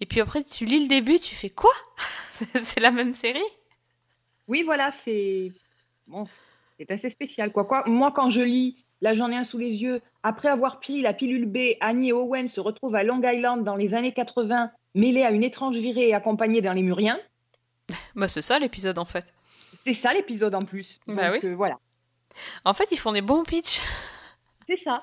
Et 0.00 0.06
puis 0.06 0.20
après, 0.20 0.42
tu 0.42 0.64
lis 0.64 0.80
le 0.80 0.88
début, 0.88 1.18
tu 1.20 1.34
fais 1.34 1.50
quoi? 1.50 1.70
C'est 2.54 2.80
la 2.80 2.90
même 2.92 3.12
série? 3.12 3.40
Oui, 4.48 4.62
voilà, 4.64 4.90
c'est 4.92 5.52
bon, 6.08 6.24
c'est 6.76 6.90
assez 6.90 7.10
spécial, 7.10 7.52
quoi. 7.52 7.64
quoi. 7.64 7.84
Moi, 7.86 8.10
quand 8.12 8.28
je 8.30 8.40
lis, 8.40 8.84
là, 9.00 9.14
j'en 9.14 9.30
ai 9.30 9.36
un 9.36 9.44
sous 9.44 9.58
les 9.58 9.82
yeux. 9.82 10.00
Après 10.22 10.48
avoir 10.48 10.78
pris 10.80 11.02
la 11.02 11.12
pilule 11.12 11.46
B, 11.46 11.76
Annie 11.80 12.10
et 12.10 12.12
Owen 12.12 12.48
se 12.48 12.60
retrouvent 12.60 12.94
à 12.94 13.02
Long 13.02 13.20
Island 13.22 13.64
dans 13.64 13.74
les 13.76 13.92
années 13.94 14.12
80, 14.12 14.70
mêlés 14.94 15.24
à 15.24 15.30
une 15.32 15.42
étrange 15.42 15.76
virée 15.76 16.08
et 16.08 16.14
accompagnés 16.14 16.60
d'un 16.62 16.74
lémurien. 16.74 17.18
Bah 18.14 18.28
c'est 18.28 18.42
ça 18.42 18.58
l'épisode 18.58 18.98
en 18.98 19.04
fait. 19.04 19.26
C'est 19.84 19.94
ça 19.94 20.12
l'épisode 20.14 20.54
en 20.54 20.62
plus. 20.62 21.00
Bah 21.06 21.30
Donc, 21.32 21.42
oui. 21.42 21.48
euh, 21.50 21.54
voilà, 21.56 21.78
En 22.64 22.72
fait, 22.74 22.86
ils 22.92 22.98
font 22.98 23.12
des 23.12 23.20
bons 23.22 23.42
pitchs. 23.42 23.80
c'est 24.68 24.78
ça. 24.84 25.02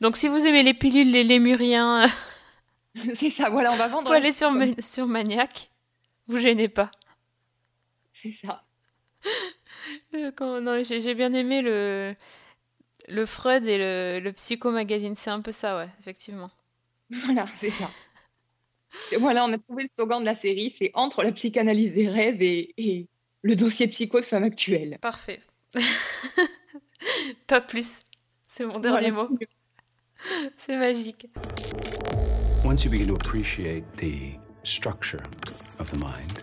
Donc 0.00 0.16
si 0.16 0.28
vous 0.28 0.46
aimez 0.46 0.62
les 0.62 0.72
pilules, 0.74 1.10
les 1.10 1.24
lémuriens, 1.24 2.06
c'est 3.20 3.30
ça, 3.30 3.50
voilà, 3.50 3.72
on 3.72 3.76
va 3.76 3.88
vendre. 3.88 4.06
faut 4.06 4.12
aller 4.14 4.32
sur, 4.32 4.50
Ma- 4.52 4.80
sur 4.80 5.06
Maniac. 5.06 5.70
Vous 6.28 6.38
gênez 6.38 6.68
pas. 6.68 6.90
C'est 8.22 8.32
ça. 8.40 8.62
Euh, 10.14 10.30
quand- 10.36 10.60
non, 10.60 10.82
j'ai 10.84 11.00
j'ai 11.00 11.14
bien 11.14 11.32
aimé 11.34 11.60
le, 11.62 12.14
le 13.10 13.26
Freud 13.26 13.66
et 13.66 13.78
le, 13.78 14.20
le 14.22 14.32
Psycho 14.32 14.70
Magazine. 14.70 15.14
C'est 15.16 15.30
un 15.30 15.40
peu 15.40 15.52
ça, 15.52 15.76
ouais, 15.76 15.88
effectivement. 16.00 16.50
Voilà, 17.24 17.46
c'est 17.58 17.70
ça. 17.70 17.90
Et 19.12 19.16
voilà, 19.16 19.44
on 19.44 19.52
a 19.52 19.58
trouvé 19.58 19.84
le 19.84 19.88
slogan 19.96 20.20
de 20.20 20.26
la 20.26 20.36
série, 20.36 20.74
c'est 20.78 20.90
entre 20.94 21.22
la 21.22 21.32
psychanalyse 21.32 21.92
des 21.92 22.08
rêves 22.08 22.42
et, 22.42 22.74
et 22.76 23.06
le 23.42 23.54
dossier 23.56 23.86
psycho 23.88 24.20
de 24.20 24.24
femme 24.24 24.44
actuelle. 24.44 24.98
Parfait. 25.00 25.40
Pas 27.46 27.60
plus. 27.60 28.02
C'est 28.48 28.64
mon 28.64 28.78
dernier 28.80 29.10
Voilà. 29.10 29.28
mot. 29.28 29.38
C'est 30.58 30.76
magique. 30.76 31.26
Once 32.64 32.84
you 32.84 32.90
begin 32.90 33.06
to 33.06 33.14
appreciate 33.14 33.84
the 33.96 34.36
structure 34.64 35.22
of 35.78 35.90
the 35.90 35.96
mind, 35.98 36.40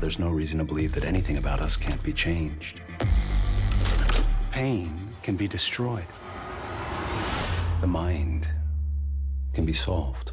there's 0.00 0.18
no 0.18 0.28
reason 0.30 0.58
to 0.58 0.64
believe 0.64 0.92
that 0.92 1.04
anything 1.06 1.38
about 1.38 1.60
us 1.60 1.76
can't 1.76 2.02
be 2.02 2.12
changed. 2.12 2.80
Pain 4.50 4.88
can 5.22 5.34
be 5.36 5.46
destroyed. 5.48 6.06
The 7.80 7.86
mind 7.86 8.46
can 9.54 9.64
be 9.64 9.72
solved. 9.72 10.32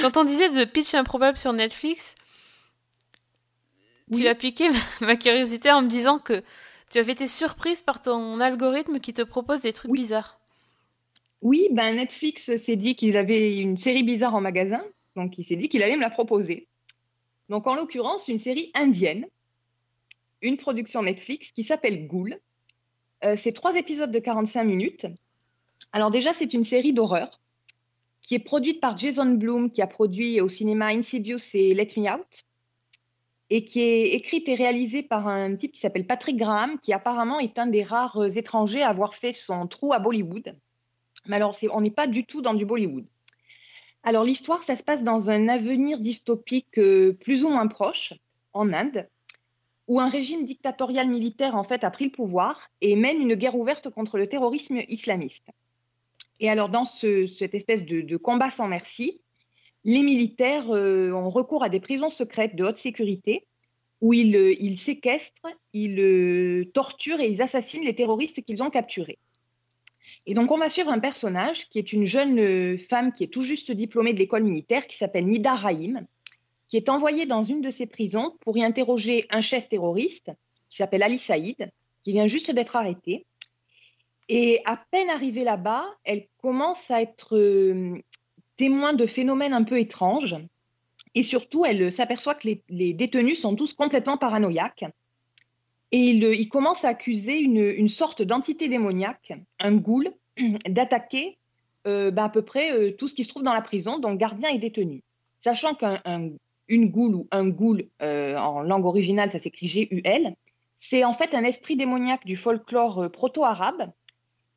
Quand 0.00 0.16
on 0.16 0.24
disait 0.24 0.50
de 0.50 0.64
pitch 0.64 0.94
improbable 0.94 1.36
sur 1.38 1.52
Netflix, 1.52 2.14
tu 4.12 4.20
Oui. 4.20 4.28
as 4.28 4.34
piqué 4.34 4.68
ma, 4.70 5.06
ma 5.06 5.16
curiosité 5.16 5.70
en 5.72 5.82
me 5.82 5.88
disant 5.88 6.18
que 6.18 6.42
tu 6.90 6.98
avais 6.98 7.12
été 7.12 7.26
surprise 7.26 7.82
par 7.82 8.02
ton 8.02 8.40
algorithme 8.40 9.00
qui 9.00 9.14
te 9.14 9.22
propose 9.22 9.60
des 9.60 9.72
trucs 9.72 9.90
Oui. 9.90 10.00
bizarres. 10.00 10.38
Oui, 11.42 11.68
ben 11.72 11.96
Netflix 11.96 12.54
s'est 12.56 12.76
dit 12.76 12.96
qu'ils 12.96 13.16
avaient 13.16 13.58
une 13.58 13.76
série 13.76 14.02
bizarre 14.02 14.34
en 14.34 14.40
magasin, 14.40 14.82
donc 15.16 15.38
il 15.38 15.44
s'est 15.44 15.56
dit 15.56 15.68
qu'il 15.68 15.82
allait 15.82 15.96
me 15.96 16.00
la 16.00 16.10
proposer. 16.10 16.68
Donc 17.48 17.66
en 17.66 17.74
l'occurrence, 17.74 18.28
une 18.28 18.38
série 18.38 18.70
indienne, 18.74 19.26
une 20.42 20.56
production 20.56 21.02
Netflix 21.02 21.52
qui 21.52 21.64
s'appelle 21.64 22.06
Ghoul. 22.06 22.38
Euh, 23.24 23.36
c'est 23.36 23.52
trois 23.52 23.76
épisodes 23.76 24.10
de 24.10 24.18
45 24.18 24.64
minutes. 24.64 25.06
Alors 25.92 26.10
déjà, 26.10 26.34
c'est 26.34 26.52
une 26.52 26.64
série 26.64 26.92
d'horreur 26.92 27.40
qui 28.20 28.34
est 28.34 28.40
produite 28.40 28.80
par 28.80 28.98
Jason 28.98 29.34
Blum, 29.34 29.70
qui 29.70 29.82
a 29.82 29.86
produit 29.86 30.40
au 30.40 30.48
cinéma 30.48 30.88
Insidious 30.88 31.38
et 31.54 31.74
Let 31.74 31.90
Me 31.96 32.12
Out, 32.12 32.42
et 33.50 33.64
qui 33.64 33.80
est 33.80 34.14
écrite 34.14 34.48
et 34.48 34.54
réalisée 34.54 35.04
par 35.04 35.28
un 35.28 35.54
type 35.54 35.72
qui 35.72 35.80
s'appelle 35.80 36.06
Patrick 36.06 36.36
Graham, 36.36 36.78
qui 36.80 36.92
apparemment 36.92 37.38
est 37.38 37.58
un 37.58 37.68
des 37.68 37.84
rares 37.84 38.16
euh, 38.16 38.28
étrangers 38.28 38.82
à 38.82 38.88
avoir 38.88 39.14
fait 39.14 39.32
son 39.32 39.68
trou 39.68 39.92
à 39.92 40.00
Bollywood. 40.00 40.56
Mais 41.26 41.36
alors, 41.36 41.56
on 41.70 41.80
n'est 41.80 41.90
pas 41.90 42.06
du 42.06 42.24
tout 42.24 42.42
dans 42.42 42.54
du 42.54 42.66
Bollywood. 42.66 43.06
Alors, 44.06 44.22
l'histoire, 44.22 44.62
ça 44.62 44.76
se 44.76 44.84
passe 44.84 45.02
dans 45.02 45.30
un 45.30 45.48
avenir 45.48 45.98
dystopique 45.98 46.78
euh, 46.78 47.12
plus 47.12 47.42
ou 47.42 47.48
moins 47.48 47.66
proche, 47.66 48.14
en 48.52 48.72
Inde, 48.72 49.08
où 49.88 49.98
un 49.98 50.08
régime 50.08 50.44
dictatorial 50.44 51.08
militaire, 51.08 51.56
en 51.56 51.64
fait, 51.64 51.82
a 51.82 51.90
pris 51.90 52.04
le 52.04 52.12
pouvoir 52.12 52.70
et 52.80 52.94
mène 52.94 53.20
une 53.20 53.34
guerre 53.34 53.56
ouverte 53.56 53.90
contre 53.90 54.16
le 54.16 54.28
terrorisme 54.28 54.80
islamiste. 54.86 55.48
Et 56.38 56.48
alors, 56.48 56.68
dans 56.68 56.84
ce- 56.84 57.26
cette 57.26 57.56
espèce 57.56 57.84
de, 57.84 58.16
combat 58.16 58.52
sans 58.52 58.68
merci, 58.68 59.20
les 59.82 60.04
militaires 60.04 60.70
euh, 60.70 61.10
ont 61.10 61.28
recours 61.28 61.64
à 61.64 61.68
des 61.68 61.80
prisons 61.80 62.08
secrètes 62.08 62.54
de 62.54 62.62
haute 62.62 62.76
sécurité 62.76 63.48
où 64.00 64.12
ils, 64.12 64.36
euh, 64.36 64.76
séquestrent, 64.76 65.48
ils 65.72 66.70
torturent 66.72 67.20
et 67.20 67.28
ils 67.28 67.42
assassinent 67.42 67.84
les 67.84 67.96
terroristes 67.96 68.40
qu'ils 68.44 68.62
ont 68.62 68.70
capturés. 68.70 69.18
Et 70.26 70.34
donc, 70.34 70.50
on 70.50 70.58
va 70.58 70.70
suivre 70.70 70.90
un 70.90 70.98
personnage 70.98 71.68
qui 71.68 71.78
est 71.78 71.92
une 71.92 72.04
jeune 72.04 72.38
euh, 72.38 72.78
femme 72.78 73.12
qui 73.12 73.24
est 73.24 73.28
tout 73.28 73.42
juste 73.42 73.72
diplômée 73.72 74.12
de 74.12 74.18
l'école 74.18 74.44
militaire, 74.44 74.86
qui 74.86 74.96
s'appelle 74.96 75.26
Nida 75.26 75.54
Rahim, 75.54 76.06
qui 76.68 76.76
est 76.76 76.88
envoyée 76.88 77.26
dans 77.26 77.42
une 77.42 77.60
de 77.60 77.70
ces 77.70 77.86
prisons 77.86 78.36
pour 78.40 78.56
y 78.56 78.64
interroger 78.64 79.26
un 79.30 79.40
chef 79.40 79.68
terroriste 79.68 80.32
qui 80.68 80.78
s'appelle 80.78 81.02
Ali 81.02 81.18
Saïd, 81.18 81.70
qui 82.02 82.12
vient 82.12 82.26
juste 82.26 82.50
d'être 82.50 82.76
arrêté. 82.76 83.26
Et 84.28 84.60
à 84.64 84.76
peine 84.90 85.10
arrivée 85.10 85.44
là-bas, 85.44 85.84
elle 86.04 86.26
commence 86.38 86.90
à 86.90 87.00
être 87.00 87.36
euh, 87.36 87.94
témoin 88.56 88.92
de 88.92 89.06
phénomènes 89.06 89.52
un 89.52 89.62
peu 89.62 89.78
étranges. 89.78 90.36
Et 91.14 91.22
surtout, 91.22 91.64
elle 91.64 91.82
euh, 91.82 91.90
s'aperçoit 91.90 92.34
que 92.34 92.48
les, 92.48 92.62
les 92.68 92.92
détenus 92.92 93.40
sont 93.40 93.54
tous 93.54 93.72
complètement 93.72 94.18
paranoïaques. 94.18 94.84
Et 95.92 95.98
il, 95.98 96.24
euh, 96.24 96.34
il 96.34 96.48
commence 96.48 96.84
à 96.84 96.88
accuser 96.88 97.38
une, 97.38 97.58
une 97.58 97.88
sorte 97.88 98.22
d'entité 98.22 98.68
démoniaque, 98.68 99.32
un 99.60 99.74
ghoul, 99.74 100.10
d'attaquer 100.68 101.38
euh, 101.86 102.10
bah, 102.10 102.24
à 102.24 102.28
peu 102.28 102.42
près 102.42 102.72
euh, 102.72 102.90
tout 102.90 103.06
ce 103.06 103.14
qui 103.14 103.22
se 103.22 103.28
trouve 103.28 103.44
dans 103.44 103.52
la 103.52 103.62
prison, 103.62 103.98
donc 103.98 104.18
gardiens 104.18 104.48
et 104.48 104.58
détenus. 104.58 105.02
Sachant 105.40 105.74
qu'une 105.74 106.90
ghoul 106.90 107.14
ou 107.14 107.28
un 107.30 107.48
ghoul, 107.48 107.84
euh, 108.02 108.36
en 108.36 108.62
langue 108.62 108.86
originale, 108.86 109.30
ça 109.30 109.38
s'écrit 109.38 109.68
G-U-L, 109.68 110.34
c'est 110.78 111.04
en 111.04 111.12
fait 111.12 111.32
un 111.34 111.44
esprit 111.44 111.76
démoniaque 111.76 112.26
du 112.26 112.34
folklore 112.34 113.10
proto-arabe 113.12 113.92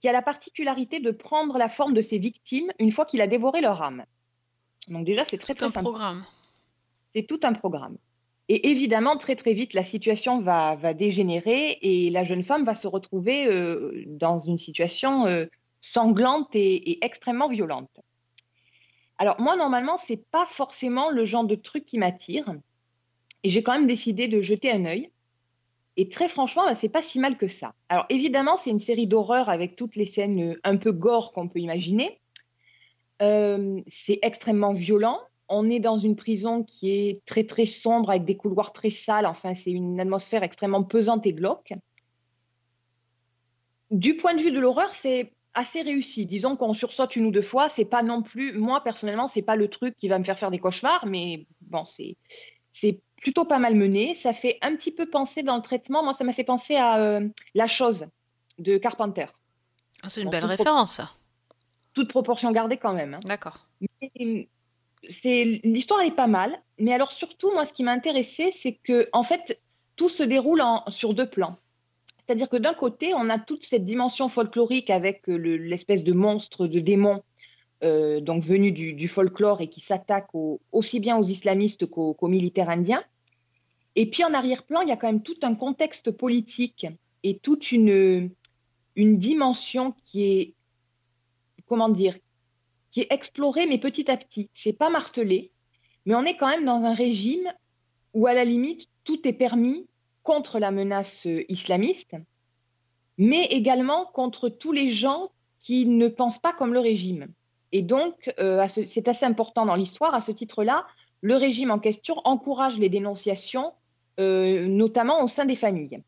qui 0.01 0.07
a 0.07 0.11
la 0.11 0.23
particularité 0.23 0.99
de 0.99 1.11
prendre 1.11 1.57
la 1.57 1.69
forme 1.69 1.93
de 1.93 2.01
ses 2.01 2.17
victimes 2.17 2.71
une 2.79 2.91
fois 2.91 3.05
qu'il 3.05 3.21
a 3.21 3.27
dévoré 3.27 3.61
leur 3.61 3.83
âme. 3.83 4.05
Donc 4.87 5.05
déjà, 5.05 5.23
c'est 5.23 5.37
très 5.37 5.53
Tout 5.53 5.67
très 5.67 5.77
un 5.77 5.81
programme. 5.83 6.23
C'est 7.13 7.27
tout 7.27 7.39
un 7.43 7.53
programme. 7.53 7.97
Et 8.51 8.71
évidemment, 8.71 9.15
très 9.15 9.35
très 9.35 9.53
vite, 9.53 9.75
la 9.75 9.83
situation 9.83 10.41
va, 10.41 10.75
dégénérer 10.95 11.77
et 11.83 12.09
la 12.09 12.23
jeune 12.23 12.43
femme 12.43 12.65
va 12.65 12.73
se 12.73 12.87
retrouver 12.87 13.45
euh, 13.45 14.03
dans 14.07 14.39
une 14.39 14.57
situation 14.57 15.27
euh, 15.27 15.45
sanglante 15.81 16.55
et, 16.55 17.05
extrêmement 17.05 17.47
violente. 17.47 18.01
Alors 19.19 19.39
moi, 19.39 19.55
normalement, 19.55 19.97
c'est 19.97 20.25
pas 20.31 20.47
forcément 20.47 21.11
le 21.11 21.25
genre 21.25 21.43
de 21.43 21.53
truc 21.53 21.85
qui 21.85 21.99
m'attire. 21.99 22.55
Et 23.43 23.51
j'ai 23.51 23.61
quand 23.61 23.73
même 23.73 23.87
décidé 23.87 24.27
de 24.27 24.41
jeter 24.41 24.71
un 24.71 24.85
œil. 24.85 25.11
Et 25.95 26.09
très 26.09 26.27
franchement, 26.27 26.63
bah, 26.65 26.75
c'est 26.75 26.89
pas 26.89 27.03
si 27.03 27.19
mal 27.19 27.37
que 27.37 27.47
ça. 27.47 27.75
Alors 27.87 28.07
évidemment, 28.09 28.57
c'est 28.57 28.71
une 28.71 28.79
série 28.79 29.05
d'horreur 29.05 29.49
avec 29.49 29.75
toutes 29.75 29.95
les 29.95 30.07
scènes 30.07 30.53
euh, 30.53 30.59
un 30.63 30.77
peu 30.77 30.91
gore 30.91 31.33
qu'on 31.33 31.47
peut 31.47 31.59
imaginer. 31.59 32.19
C'est 33.19 34.19
extrêmement 34.21 34.71
violent. 34.71 35.19
On 35.49 35.69
est 35.69 35.79
dans 35.79 35.97
une 35.97 36.15
prison 36.15 36.63
qui 36.63 36.91
est 36.91 37.25
très 37.25 37.43
très 37.43 37.65
sombre 37.65 38.11
avec 38.11 38.23
des 38.23 38.37
couloirs 38.37 38.71
très 38.71 38.91
sales. 38.91 39.25
Enfin, 39.25 39.55
c'est 39.55 39.71
une 39.71 39.99
atmosphère 39.99 40.43
extrêmement 40.43 40.83
pesante 40.83 41.25
et 41.25 41.33
glauque. 41.33 41.73
Du 43.91 44.15
point 44.15 44.35
de 44.35 44.41
vue 44.41 44.51
de 44.51 44.59
l'horreur, 44.59 44.93
c'est 44.93 45.33
assez 45.55 45.81
réussi. 45.81 46.25
Disons 46.27 46.55
qu'on 46.55 46.73
sursaute 46.75 47.15
une 47.15 47.25
ou 47.25 47.31
deux 47.31 47.41
fois. 47.41 47.69
C'est 47.69 47.85
pas 47.85 48.03
non 48.03 48.21
plus, 48.21 48.53
moi 48.57 48.83
personnellement, 48.83 49.27
c'est 49.27 49.41
pas 49.41 49.55
le 49.55 49.67
truc 49.67 49.95
qui 49.97 50.07
va 50.07 50.19
me 50.19 50.23
faire 50.23 50.37
faire 50.37 50.51
des 50.51 50.59
cauchemars, 50.59 51.05
mais 51.07 51.47
bon, 51.61 51.85
c'est 51.85 52.15
c'est 52.71 52.99
plutôt 53.17 53.45
pas 53.45 53.59
mal 53.59 53.75
mené. 53.75 54.13
Ça 54.15 54.31
fait 54.31 54.57
un 54.61 54.75
petit 54.75 54.91
peu 54.91 55.09
penser 55.09 55.43
dans 55.43 55.55
le 55.55 55.61
traitement. 55.61 56.03
Moi, 56.03 56.13
ça 56.13 56.23
m'a 56.23 56.33
fait 56.33 56.43
penser 56.43 56.75
à 56.75 56.99
euh, 57.01 57.27
La 57.55 57.67
Chose 57.67 58.05
de 58.59 58.77
Carpenter. 58.77 59.25
Ah, 60.03 60.09
C'est 60.09 60.21
une 60.21 60.29
belle 60.29 60.45
référence, 60.45 60.93
ça. 60.93 61.09
Toute 61.93 62.09
proportion 62.09 62.51
gardée 62.51 62.77
quand 62.77 62.93
même. 62.93 63.15
hein. 63.15 63.19
D'accord. 63.25 63.65
Et, 64.15 64.47
c'est 65.07 65.61
l'histoire 65.63 66.01
elle 66.01 66.09
est 66.09 66.15
pas 66.15 66.27
mal, 66.27 66.61
mais 66.77 66.91
alors 66.93 67.11
surtout 67.11 67.51
moi 67.53 67.65
ce 67.65 67.73
qui 67.73 67.83
m'a 67.83 67.91
intéressé 67.91 68.51
c'est 68.51 68.73
que 68.73 69.07
en 69.13 69.23
fait 69.23 69.61
tout 69.95 70.09
se 70.09 70.23
déroule 70.23 70.61
sur 70.89 71.13
deux 71.13 71.29
plans. 71.29 71.57
C'est-à-dire 72.25 72.49
que 72.49 72.57
d'un 72.57 72.73
côté 72.73 73.13
on 73.13 73.29
a 73.29 73.39
toute 73.39 73.65
cette 73.65 73.85
dimension 73.85 74.29
folklorique 74.29 74.89
avec 74.89 75.27
euh, 75.29 75.37
le- 75.37 75.57
l'espèce 75.57 76.03
de 76.03 76.13
monstre, 76.13 76.67
de 76.67 76.79
démon 76.79 77.23
euh, 77.83 78.19
donc 78.19 78.43
venu 78.43 78.71
du, 78.73 79.07
folklore 79.07 79.61
et 79.61 79.69
qui 79.69 79.79
s'attaque 79.79 80.35
au- 80.35 80.59
aussi 80.73 80.99
bien 80.99 81.17
aux 81.17 81.23
islamistes 81.23 81.85
qu'aux 81.85 82.27
militaires 82.27 82.69
indiens. 82.69 83.03
Et 83.95 84.09
puis 84.09 84.23
en 84.25 84.33
arrière-plan 84.33 84.81
il 84.81 84.89
y 84.89 84.91
a 84.91 84.97
quand 84.97 85.07
même 85.07 85.23
tout 85.23 85.37
un 85.43 85.55
contexte 85.55 86.11
politique 86.11 86.87
et 87.23 87.39
toute 87.39 87.71
une 87.71 88.29
dimension 88.97 89.93
qui 90.03 90.23
est 90.23 90.53
comment 91.67 91.89
dire 91.89 92.15
qui 92.99 93.05
est 93.05 93.13
exploré, 93.13 93.65
mais 93.65 93.77
petit 93.77 94.11
à 94.11 94.17
petit. 94.17 94.49
C'est 94.53 94.73
pas 94.73 94.89
martelé, 94.89 95.51
mais 96.05 96.15
on 96.15 96.23
est 96.23 96.35
quand 96.35 96.49
même 96.49 96.65
dans 96.65 96.83
un 96.83 96.93
régime 96.93 97.49
où, 98.13 98.27
à 98.27 98.33
la 98.33 98.43
limite, 98.43 98.87
tout 99.05 99.25
est 99.25 99.33
permis 99.33 99.87
contre 100.23 100.59
la 100.59 100.71
menace 100.71 101.25
euh, 101.25 101.45
islamiste, 101.47 102.17
mais 103.17 103.45
également 103.45 104.05
contre 104.05 104.49
tous 104.49 104.73
les 104.73 104.91
gens 104.91 105.31
qui 105.59 105.85
ne 105.85 106.09
pensent 106.09 106.39
pas 106.39 106.51
comme 106.51 106.73
le 106.73 106.79
régime. 106.79 107.27
Et 107.71 107.81
donc, 107.81 108.33
euh, 108.39 108.65
c'est 108.67 109.07
assez 109.07 109.25
important 109.25 109.65
dans 109.65 109.75
l'histoire, 109.75 110.13
à 110.13 110.19
ce 110.19 110.33
titre-là, 110.33 110.85
le 111.21 111.35
régime 111.35 111.71
en 111.71 111.79
question 111.79 112.15
encourage 112.25 112.79
les 112.79 112.89
dénonciations, 112.89 113.71
euh, 114.19 114.67
notamment 114.67 115.23
au 115.23 115.29
sein 115.29 115.45
des 115.45 115.55
familles. 115.55 116.01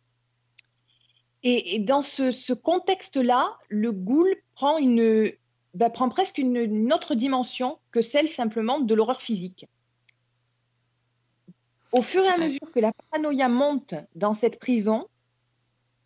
Et, 1.44 1.80
dans 1.80 2.02
ce, 2.02 2.54
contexte-là, 2.54 3.58
le 3.70 3.92
ghoul 3.92 4.36
prend 4.54 4.78
une, 4.78 5.32
bah, 5.74 5.90
prend 5.90 6.10
presque 6.10 6.38
une, 6.38 6.58
une 6.58 6.94
autre 6.94 7.16
dimension 7.16 7.80
que 7.92 8.02
celle 8.02 8.30
simplement 8.30 8.80
de 8.80 8.94
l'horreur 8.94 9.22
physique. 9.22 9.68
Au 11.92 12.02
fur 12.02 12.24
et 12.24 12.30
à 12.30 12.38
mesure 12.38 12.72
que 12.74 12.80
la 12.80 12.94
paranoïa 12.94 13.50
monte 13.50 13.96
dans 14.16 14.34
cette 14.34 14.60
prison, 14.60 15.08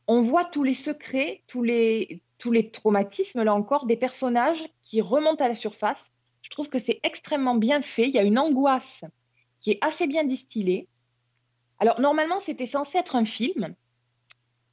on 0.07 0.21
voit 0.21 0.45
tous 0.45 0.63
les 0.63 0.73
secrets, 0.73 1.43
tous 1.47 1.63
les, 1.63 2.21
tous 2.37 2.51
les 2.51 2.69
traumatismes, 2.69 3.43
là 3.43 3.53
encore, 3.53 3.85
des 3.85 3.97
personnages 3.97 4.67
qui 4.81 5.01
remontent 5.01 5.43
à 5.43 5.47
la 5.47 5.55
surface. 5.55 6.11
Je 6.41 6.49
trouve 6.49 6.69
que 6.69 6.79
c'est 6.79 6.99
extrêmement 7.03 7.55
bien 7.55 7.81
fait. 7.81 8.07
Il 8.07 8.13
y 8.13 8.19
a 8.19 8.23
une 8.23 8.39
angoisse 8.39 9.03
qui 9.59 9.71
est 9.71 9.79
assez 9.81 10.07
bien 10.07 10.23
distillée. 10.23 10.87
Alors, 11.79 11.99
normalement, 11.99 12.39
c'était 12.39 12.65
censé 12.65 12.97
être 12.97 13.15
un 13.15 13.25
film. 13.25 13.75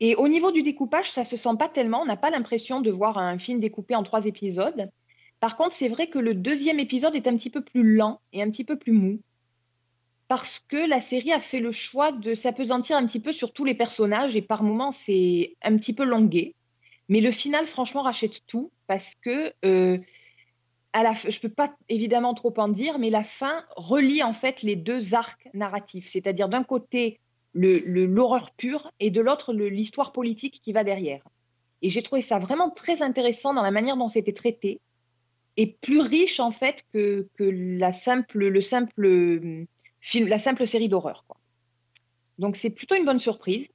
Et 0.05 0.17
au 0.17 0.27
niveau 0.27 0.51
du 0.51 0.63
découpage, 0.63 1.13
ça 1.13 1.23
se 1.23 1.37
sent 1.37 1.57
pas 1.57 1.69
tellement. 1.69 2.01
On 2.03 2.07
n'a 2.07 2.17
pas 2.17 2.31
l'impression 2.31 2.81
de 2.81 2.91
voir 2.91 3.19
un 3.19 3.39
film 3.39 3.61
découpé 3.61 3.95
en 3.95 4.03
trois 4.03 4.27
épisodes. 4.27 4.91
Par 5.39 5.57
contre, 5.57 5.77
c'est 5.77 5.89
vrai 5.89 6.09
que 6.09 6.19
le 6.19 6.35
deuxième 6.35 6.81
épisode 6.81 7.15
est 7.15 7.29
un 7.29 7.37
petit 7.37 7.51
peu 7.51 7.63
plus 7.63 7.95
lent 7.95 8.21
et 8.33 8.43
un 8.43 8.51
petit 8.51 8.65
peu 8.65 8.77
plus 8.77 8.91
mou. 8.91 9.21
Parce 10.27 10.59
que 10.59 10.89
la 10.89 11.01
série 11.01 11.33
a 11.33 11.39
fait 11.39 11.61
le 11.61 11.71
choix 11.71 12.11
de 12.11 12.35
s'apesantir 12.35 12.97
un 12.97 13.07
petit 13.07 13.21
peu 13.21 13.33
sur 13.33 13.53
tous 13.53 13.65
les 13.65 13.75
personnages 13.75 14.35
et 14.35 14.43
par 14.43 14.65
moments 14.65 14.91
c'est 14.91 15.55
un 15.63 15.77
petit 15.77 15.93
peu 15.93 16.03
longué. 16.03 16.57
Mais 17.09 17.21
le 17.21 17.31
final, 17.31 17.69
franchement, 17.69 18.03
rachète 18.03 18.45
tout 18.49 18.73
parce 18.89 19.15
que 19.23 19.53
euh, 19.65 19.99
je 20.97 21.39
peux 21.39 21.49
pas 21.49 21.77
évidemment 21.89 22.35
trop 22.35 22.53
en 22.57 22.67
dire, 22.67 22.99
mais 22.99 23.11
la 23.11 23.23
fin 23.23 23.65
relie 23.77 24.25
en 24.25 24.33
fait 24.33 24.63
les 24.63 24.75
deux 24.75 25.15
arcs 25.15 25.49
narratifs. 25.55 26.09
C'est-à-dire 26.09 26.49
d'un 26.49 26.65
côté 26.65 27.21
l'horreur 27.55 27.83
le, 27.87 28.07
l'horreur 28.07 28.51
pure 28.57 28.93
et 29.01 29.11
de 29.11 29.21
l'autre 29.21 29.53
l'histoire 29.53 30.13
politique 30.13 30.61
qui 30.63 30.73
va 30.73 30.85
derrière. 30.85 31.23
Et 31.83 31.89
j'ai 31.89 32.03
trouvé 32.03 32.23
ça 32.23 32.39
vraiment 32.39 32.71
très 32.71 33.03
intéressant 33.03 33.55
dans 33.55 33.63
la 33.63 33.71
manière 33.71 33.97
dont 33.97 34.09
c'était 34.09 34.33
traité 34.33 34.81
et 35.57 35.67
plus 35.67 36.01
riche 36.01 36.41
en 36.41 36.51
fait 36.51 36.85
que, 36.93 37.29
que 37.37 37.45
la 37.45 37.93
simple, 37.93 38.47
le 38.47 38.63
simple 38.63 39.05
euh, 39.05 39.67
film, 40.01 40.29
la 40.29 40.39
simple 40.39 40.67
série 40.67 40.89
d'horreur. 40.89 41.25
Donc 42.39 42.57
c'est 42.57 42.71
plutôt 42.71 42.95
une 42.95 43.05
bonne 43.05 43.19
surprise. 43.19 43.69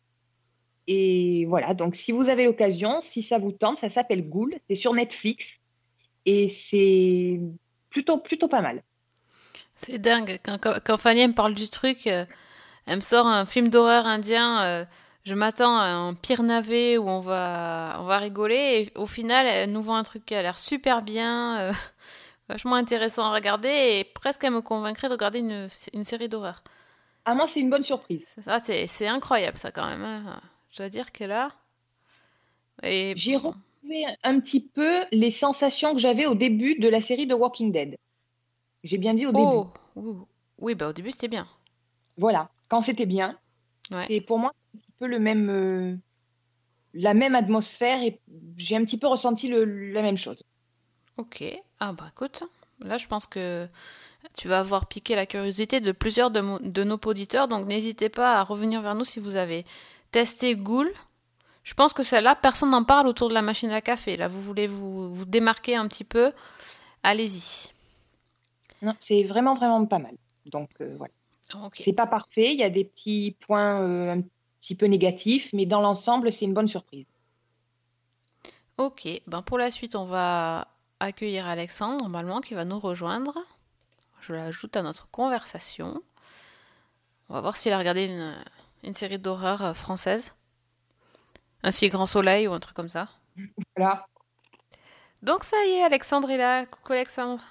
Et 0.88 1.46
voilà, 1.48 1.74
donc 1.74 1.96
si 1.96 2.12
vous 2.14 2.30
avez 2.30 2.46
l'occasion, 2.46 3.02
si 3.02 3.22
ça 3.22 3.38
vous 3.38 3.52
tente, 3.52 3.78
ça 3.78 3.90
s'appelle 3.90 4.28
Ghoul, 4.28 4.56
c'est 4.70 4.76
sur 4.76 4.94
Netflix 4.94 5.46
et 6.26 6.48
c'est 6.48 7.42
plutôt, 7.90 8.18
plutôt 8.18 8.48
pas 8.48 8.62
mal. 8.62 8.84
C'est 9.76 10.00
dingue, 10.00 10.40
quand, 10.44 10.58
quand, 10.60 10.80
quand, 10.84 10.98
Fanny 10.98 11.28
me 11.28 11.34
parle 11.34 11.54
du 11.54 11.70
truc, 11.70 12.08
euh, 12.08 12.26
elle 12.88 12.98
me 12.98 13.02
sort 13.02 13.28
un 13.28 13.46
film 13.46 13.70
d'horreur 13.70 14.08
indien, 14.08 14.64
euh, 14.64 14.86
je 15.26 15.34
m'attends 15.34 15.78
à 15.78 15.88
un 15.88 16.14
pire 16.14 16.42
navet 16.42 16.98
où 16.98 17.08
on 17.08 17.20
va, 17.20 17.98
on 18.00 18.06
va 18.06 18.18
rigoler, 18.18 18.90
et 18.96 18.98
au 18.98 19.06
final, 19.06 19.46
elle 19.46 19.72
nous 19.72 19.82
vend 19.82 19.98
un 19.98 20.04
truc 20.04 20.26
qui 20.26 20.34
a 20.34 20.42
l'air 20.42 20.58
super 20.58 21.02
bien, 21.02 21.60
euh, 21.60 21.74
vachement 22.50 22.76
intéressant 22.76 23.26
à 23.26 23.34
regarder, 23.34 23.70
et 23.70 24.04
presque 24.04 24.44
elle 24.44 24.54
me 24.54 24.62
convaincrait 24.62 25.10
de 25.10 25.14
regarder 25.14 25.40
une, 25.40 25.68
une 25.94 26.04
série 26.06 26.30
d'horreur. 26.30 26.64
Ah, 27.26 27.36
moi, 27.36 27.50
c'est 27.54 27.60
une 27.60 27.70
bonne 27.70 27.84
surprise. 27.84 28.24
Ça, 28.46 28.62
c'est 28.64 29.08
incroyable, 29.08 29.58
ça, 29.58 29.70
quand 29.70 29.86
même. 29.86 30.02
Hein. 30.02 30.40
Je 30.72 30.78
dois 30.78 30.88
dire 30.88 31.12
que 31.12 31.26
là. 31.26 31.50
Et... 32.84 33.14
J'ai 33.18 33.36
retrouvé 33.36 34.06
un 34.24 34.40
petit 34.40 34.62
peu 34.62 35.04
les 35.12 35.30
sensations 35.30 35.92
que 35.92 36.00
j'avais 36.00 36.26
au 36.26 36.36
début 36.36 36.76
de 36.76 36.88
la 36.88 37.02
série 37.02 37.28
de 37.28 37.34
Walking 37.34 37.74
Dead. 37.74 37.98
J'ai 38.86 38.98
bien 38.98 39.14
dit 39.14 39.26
au 39.26 39.32
oh, 39.34 39.68
début. 39.96 40.10
Oui, 40.60 40.76
bah 40.76 40.88
au 40.88 40.94
début 40.94 41.12
c'était 41.12 41.28
bien. 41.28 41.48
Voilà, 42.18 42.50
quand 42.70 42.82
c'était 42.82 43.06
bien. 43.06 43.38
Ouais. 43.92 44.06
C'est 44.08 44.22
pour 44.22 44.40
moi 44.40 44.52
un 44.76 44.78
petit 44.80 44.92
peu 45.00 45.08
le 45.08 45.20
même, 45.20 45.50
euh, 45.50 45.96
la 46.94 47.14
même 47.14 47.36
atmosphère 47.36 48.02
et 48.02 48.20
j'ai 48.58 48.76
un 48.76 48.84
petit 48.84 48.98
peu 48.98 49.08
ressenti 49.08 49.48
le, 49.48 49.66
la 49.92 50.02
même 50.02 50.18
chose. 50.18 50.44
Ok, 51.18 51.44
ah 51.80 51.94
bah 51.94 52.10
écoute, 52.12 52.44
là 52.80 52.98
je 52.98 53.08
pense 53.08 53.26
que 53.26 53.68
tu 54.38 54.48
vas 54.48 54.60
avoir 54.60 54.88
piqué 54.88 55.16
la 55.16 55.26
curiosité 55.26 55.80
de 55.80 55.92
plusieurs 55.92 56.32
de, 56.32 56.42
de 56.68 56.84
nos 56.84 57.00
auditeurs, 57.06 57.48
donc 57.48 57.66
n'hésitez 57.66 58.10
pas 58.10 58.40
à 58.40 58.44
revenir 58.44 58.82
vers 58.82 58.96
nous 58.96 59.06
si 59.06 59.20
vous 59.20 59.36
avez 59.36 59.66
testé 60.12 60.56
Ghoul. 60.56 60.92
Je 61.64 61.74
pense 61.74 61.92
que 61.92 62.02
celle-là, 62.02 62.36
personne 62.36 62.70
n'en 62.70 62.86
parle 62.86 63.08
autour 63.08 63.28
de 63.28 63.34
la 63.34 63.42
machine 63.42 63.72
à 63.72 63.82
café. 63.82 64.16
Là, 64.16 64.30
vous 64.30 64.42
voulez 64.42 64.68
vous, 64.68 65.14
vous 65.14 65.26
démarquer 65.26 65.76
un 65.76 65.86
petit 65.90 66.06
peu, 66.06 66.32
allez-y. 67.04 67.70
Non, 68.82 68.94
c'est 69.02 69.24
vraiment, 69.24 69.56
vraiment 69.56 69.86
pas 69.86 70.00
mal. 70.00 70.16
Donc, 70.46 70.70
euh, 70.80 70.96
voilà. 70.98 71.14
Okay. 71.54 71.84
C'est 71.84 71.94
pas 71.94 72.08
parfait, 72.08 72.54
il 72.54 72.60
y 72.60 72.64
a 72.64 72.70
des 72.70 72.84
petits 72.84 73.36
points 73.40 73.82
euh, 73.82 74.16
un 74.16 74.22
petit 74.60 74.76
peu 74.76 74.86
négatifs, 74.86 75.54
mais 75.54 75.66
dans 75.66 75.82
l'ensemble, 75.82 76.34
c'est 76.34 76.46
une 76.46 76.54
bonne 76.54 76.68
surprise. 76.68 77.06
Ok, 78.78 79.08
ben 79.28 79.42
pour 79.42 79.58
la 79.58 79.72
suite, 79.72 79.96
on 79.96 80.06
va 80.06 80.68
accueillir 81.00 81.48
Alexandre, 81.48 82.02
normalement, 82.02 82.42
qui 82.42 82.54
va 82.54 82.66
nous 82.66 82.80
rejoindre. 82.80 83.38
Je 84.20 84.34
l'ajoute 84.34 84.76
à 84.76 84.82
notre 84.82 85.10
conversation. 85.10 86.02
On 87.30 87.34
va 87.34 87.42
voir 87.42 87.56
s'il 87.56 87.72
a 87.72 87.78
regardé 87.78 88.06
une, 88.06 88.36
une 88.84 88.94
série 88.94 89.20
d'horreur 89.20 89.64
euh, 89.64 89.74
française. 89.74 90.36
Un 91.64 91.72
si 91.72 91.88
grand 91.90 92.06
soleil 92.06 92.48
ou 92.48 92.54
un 92.54 92.60
truc 92.60 92.76
comme 92.76 92.90
ça. 92.90 93.10
Voilà. 93.76 94.06
Donc 95.22 95.44
ça 95.44 95.58
y 95.66 95.72
est, 95.72 95.84
Alexandre 95.84 96.30
est 96.30 96.38
là. 96.38 96.66
Coucou 96.66 96.94
Alexandre. 96.94 97.44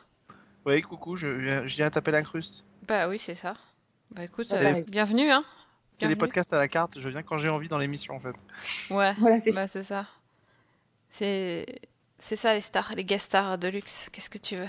Oui, 0.65 0.83
coucou, 0.83 1.17
je, 1.17 1.65
je 1.67 1.77
viens 1.77 1.91
taper 1.91 2.11
l'incruste. 2.11 2.65
Bah 2.87 3.09
oui, 3.09 3.19
c'est 3.19 3.35
ça. 3.35 3.57
Bah 4.11 4.25
écoute, 4.25 4.53
euh, 4.53 4.83
bienvenue, 4.87 5.31
hein. 5.31 5.45
C'est 5.99 6.09
les 6.09 6.17
podcasts 6.17 6.53
à 6.53 6.59
la 6.59 6.69
carte, 6.69 6.99
je 7.01 7.09
viens 7.09 7.23
quand 7.23 7.39
j'ai 7.39 7.49
envie 7.49 7.69
dans 7.69 7.79
l'émission 7.79 8.15
en 8.15 8.21
fait. 8.21 8.35
Ouais, 8.91 9.15
Voilà, 9.19 9.41
c'est- 9.45 9.53
bah 9.53 9.69
c'est 9.69 9.83
ça. 9.83 10.07
C'est 11.11 11.67
c'est 12.19 12.37
ça 12.37 12.55
les 12.55 12.61
stars, 12.61 12.93
les 12.97 13.05
guest 13.05 13.27
stars 13.27 13.59
de 13.59 13.69
luxe. 13.69 14.09
Qu'est-ce 14.13 14.31
que 14.31 14.39
tu 14.39 14.57
veux? 14.57 14.69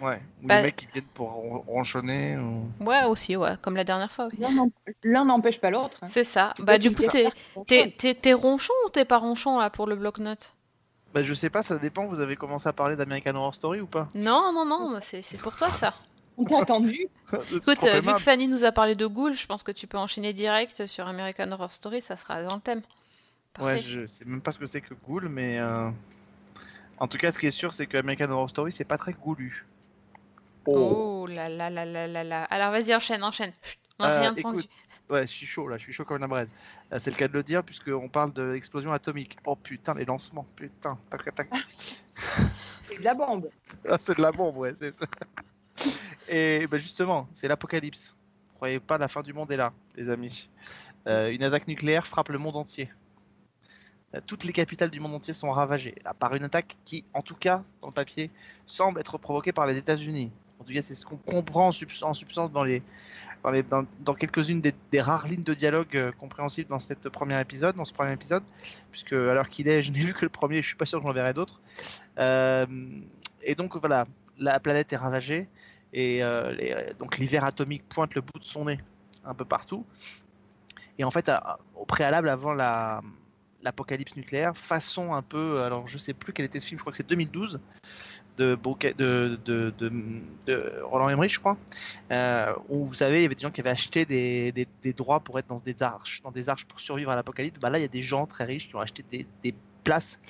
Ouais, 0.00 0.20
ou 0.42 0.48
Bah- 0.48 0.56
les 0.56 0.62
mecs 0.62 0.76
qui 0.76 0.86
viennent 0.92 1.04
pour 1.14 1.30
ron- 1.32 1.64
ronchonner. 1.66 2.36
Ou... 2.38 2.68
Ouais, 2.84 3.04
aussi, 3.04 3.36
ouais, 3.36 3.56
comme 3.62 3.74
la 3.76 3.84
dernière 3.84 4.12
fois. 4.12 4.28
oui. 4.32 4.38
L'un 5.02 5.24
n'empêche 5.24 5.60
pas 5.60 5.70
l'autre. 5.70 5.98
hein. 6.02 6.06
C'est 6.08 6.24
ça. 6.24 6.54
Bah 6.60 6.78
du 6.78 6.90
coup, 6.90 7.02
t'es 7.10 7.32
t'es 7.66 7.94
t'es- 7.98 8.14
t'es 8.14 8.32
ronchon 8.32 8.72
ou 8.86 8.90
t'es 8.90 9.04
pas 9.04 9.18
ronchon 9.18 9.58
là 9.58 9.70
pour 9.70 9.86
le 9.86 9.96
bloc-notes? 9.96 10.52
Bah 11.12 11.22
je 11.22 11.34
sais 11.34 11.50
pas, 11.50 11.62
ça 11.62 11.78
dépend, 11.78 12.06
vous 12.06 12.20
avez 12.20 12.36
commencé 12.36 12.68
à 12.68 12.72
parler 12.72 12.96
d'American 12.96 13.34
Horror 13.34 13.54
Story 13.54 13.80
ou 13.80 13.86
pas? 13.86 14.08
Non, 14.14 14.52
non, 14.52 14.66
non, 14.66 14.98
c'est 15.00 15.22
c'est 15.22 15.40
pour 15.40 15.56
toi 15.56 15.70
ça. 15.70 15.94
On 16.40 16.44
t'a 16.44 16.62
attendu. 16.62 17.08
Écoute, 17.52 17.84
euh, 17.84 18.00
vu 18.00 18.12
que. 18.12 18.18
Fanny 18.20 18.46
nous 18.46 18.64
a 18.64 18.70
parlé 18.72 18.94
de 18.94 19.06
Ghoul, 19.06 19.34
je 19.34 19.44
pense 19.46 19.62
que 19.62 19.72
tu 19.72 19.86
peux 19.86 19.98
enchaîner 19.98 20.32
direct 20.32 20.86
sur 20.86 21.06
American 21.06 21.50
Horror 21.52 21.72
Story, 21.72 22.00
ça 22.00 22.16
sera 22.16 22.42
dans 22.42 22.54
le 22.56 22.60
thème. 22.60 22.82
Ouais, 23.60 23.80
je 23.80 24.06
sais 24.06 24.24
même 24.24 24.40
pas 24.40 24.52
ce 24.52 24.58
que 24.60 24.66
c'est 24.66 24.80
que 24.80 24.94
Ghoul, 24.94 25.28
mais 25.28 25.58
euh, 25.58 25.90
en 26.98 27.08
tout 27.08 27.18
cas, 27.18 27.32
ce 27.32 27.38
qui 27.38 27.48
est 27.48 27.50
sûr, 27.50 27.72
c'est 27.72 27.86
que 27.86 27.96
American 27.96 28.30
Horror 28.30 28.48
Story, 28.48 28.70
c'est 28.70 28.84
pas 28.84 28.98
très 28.98 29.12
goulu. 29.14 29.66
Oh 30.66 31.26
là 31.28 31.48
là 31.48 31.70
là 31.70 31.84
là 31.84 32.06
là 32.06 32.22
là. 32.24 32.44
Alors 32.44 32.70
vas-y, 32.70 32.94
enchaîne, 32.94 33.24
enchaîne. 33.24 33.52
On 33.98 34.04
n'a 34.04 34.10
Euh, 34.10 34.20
rien 34.20 34.32
écoute, 34.32 34.44
entendu. 34.46 34.62
Ouais, 35.10 35.22
je 35.22 35.32
suis 35.32 35.46
chaud 35.46 35.66
là, 35.66 35.76
je 35.78 35.82
suis 35.84 35.92
chaud 35.92 36.04
comme 36.04 36.18
la 36.20 36.26
braise. 36.28 36.50
Euh, 36.92 36.98
C'est 37.00 37.10
le 37.10 37.16
cas 37.16 37.26
de 37.26 37.32
le 37.32 37.42
dire, 37.42 37.64
puisqu'on 37.64 38.08
parle 38.08 38.32
de 38.34 38.42
l'explosion 38.42 38.92
atomique. 38.92 39.38
Oh 39.46 39.56
putain, 39.56 39.94
les 39.94 40.04
lancements, 40.04 40.46
putain, 40.54 40.98
tac, 41.10 41.24
tac, 41.24 41.34
tac. 41.34 41.48
C'est 42.14 42.98
de 42.98 43.02
la 43.02 43.14
bombe. 43.14 43.48
Ah, 43.88 43.96
c'est 43.98 44.16
de 44.18 44.22
la 44.22 44.30
bombe, 44.30 44.56
ouais, 44.58 44.74
c'est 44.76 44.94
ça. 44.94 45.06
Et 46.28 46.66
bah, 46.66 46.78
justement, 46.78 47.28
c'est 47.32 47.48
l'apocalypse. 47.48 48.14
Croyez 48.54 48.80
pas, 48.80 48.98
la 48.98 49.08
fin 49.08 49.22
du 49.22 49.32
monde 49.32 49.50
est 49.52 49.56
là, 49.56 49.72
les 49.96 50.10
amis. 50.10 50.48
Euh, 51.06 51.30
une 51.30 51.42
attaque 51.42 51.68
nucléaire 51.68 52.06
frappe 52.06 52.28
le 52.28 52.38
monde 52.38 52.56
entier. 52.56 52.90
Euh, 54.14 54.20
Toutes 54.26 54.44
les 54.44 54.52
capitales 54.52 54.90
du 54.90 55.00
monde 55.00 55.14
entier 55.14 55.32
sont 55.32 55.50
ravagées 55.50 55.94
par 56.18 56.34
une 56.34 56.44
attaque 56.44 56.76
qui, 56.84 57.04
en 57.14 57.22
tout 57.22 57.36
cas, 57.36 57.62
dans 57.80 57.88
le 57.88 57.92
papier, 57.94 58.30
semble 58.66 59.00
être 59.00 59.16
provoquée 59.18 59.52
par 59.52 59.66
les 59.66 59.76
États-Unis. 59.76 60.32
En 60.60 60.64
tout 60.64 60.72
cas, 60.72 60.82
c'est 60.82 60.96
ce 60.96 61.06
qu'on 61.06 61.16
comprend 61.18 61.68
en, 61.68 61.72
subs- 61.72 62.02
en 62.02 62.12
substance 62.14 62.50
dans, 62.50 62.64
les, 62.64 62.82
dans, 63.44 63.50
les- 63.52 63.62
dans- 63.62 63.86
dans 64.00 64.14
quelques-unes 64.14 64.60
des, 64.60 64.74
des 64.90 65.00
rares 65.00 65.28
lignes 65.28 65.44
de 65.44 65.54
dialogue 65.54 65.96
euh, 65.96 66.10
compréhensibles 66.12 66.68
dans 66.68 66.80
cette 66.80 67.08
premier 67.10 67.40
épisode, 67.40 67.76
dans 67.76 67.84
ce 67.84 67.92
premier 67.94 68.12
épisode, 68.12 68.42
puisque 68.90 69.12
à 69.12 69.34
l'heure 69.34 69.48
qu'il 69.48 69.68
est, 69.68 69.82
je 69.82 69.92
n'ai 69.92 70.00
vu 70.00 70.14
que 70.14 70.24
le 70.24 70.30
premier, 70.30 70.62
je 70.62 70.66
suis 70.66 70.76
pas 70.76 70.84
sûr 70.86 70.98
que 71.00 71.06
j'en 71.06 71.12
verrai 71.12 71.32
d'autres. 71.32 71.60
Euh, 72.18 72.66
et 73.42 73.54
donc 73.54 73.76
voilà, 73.76 74.06
la 74.36 74.58
planète 74.58 74.92
est 74.92 74.96
ravagée 74.96 75.46
et 75.92 76.22
euh, 76.22 76.92
donc 76.98 77.18
l'hiver 77.18 77.44
atomique 77.44 77.88
pointe 77.88 78.14
le 78.14 78.20
bout 78.20 78.38
de 78.38 78.44
son 78.44 78.66
nez 78.66 78.80
un 79.24 79.34
peu 79.34 79.44
partout. 79.44 79.84
Et 80.98 81.04
en 81.04 81.10
fait, 81.10 81.30
au 81.76 81.84
préalable, 81.84 82.28
avant 82.28 82.52
la 82.52 83.02
l'apocalypse 83.62 84.14
nucléaire, 84.16 84.56
façon 84.56 85.14
un 85.14 85.22
peu, 85.22 85.62
alors 85.62 85.88
je 85.88 85.98
sais 85.98 86.14
plus 86.14 86.32
quel 86.32 86.46
était 86.46 86.60
ce 86.60 86.68
film, 86.68 86.78
je 86.78 86.82
crois 86.82 86.92
que 86.92 86.96
c'est 86.96 87.08
2012 87.08 87.60
de, 88.38 88.56
Roland 90.82 91.08
Emmerich, 91.08 91.34
je 91.34 91.40
crois, 91.40 91.56
euh, 92.12 92.54
où 92.68 92.84
vous 92.84 92.94
savez, 92.94 93.18
il 93.18 93.22
y 93.22 93.24
avait 93.24 93.34
des 93.34 93.40
gens 93.40 93.50
qui 93.50 93.60
avaient 93.60 93.70
acheté 93.70 94.04
des, 94.04 94.68
droits 94.92 95.20
pour 95.20 95.38
être 95.38 95.48
dans 95.48 95.56
des 95.56 95.82
arches, 95.82 96.22
dans 96.22 96.30
des 96.30 96.48
arches 96.48 96.66
pour 96.66 96.80
survivre 96.80 97.10
à 97.10 97.16
l'apocalypse. 97.16 97.58
Bah 97.60 97.70
là, 97.70 97.78
il 97.78 97.82
y 97.82 97.84
a 97.84 97.88
des 97.88 98.02
gens 98.02 98.26
très 98.26 98.44
riches 98.44 98.68
qui 98.68 98.76
ont 98.76 98.80
acheté 98.80 99.04
des, 99.10 99.26
des 99.42 99.54
places 99.84 100.20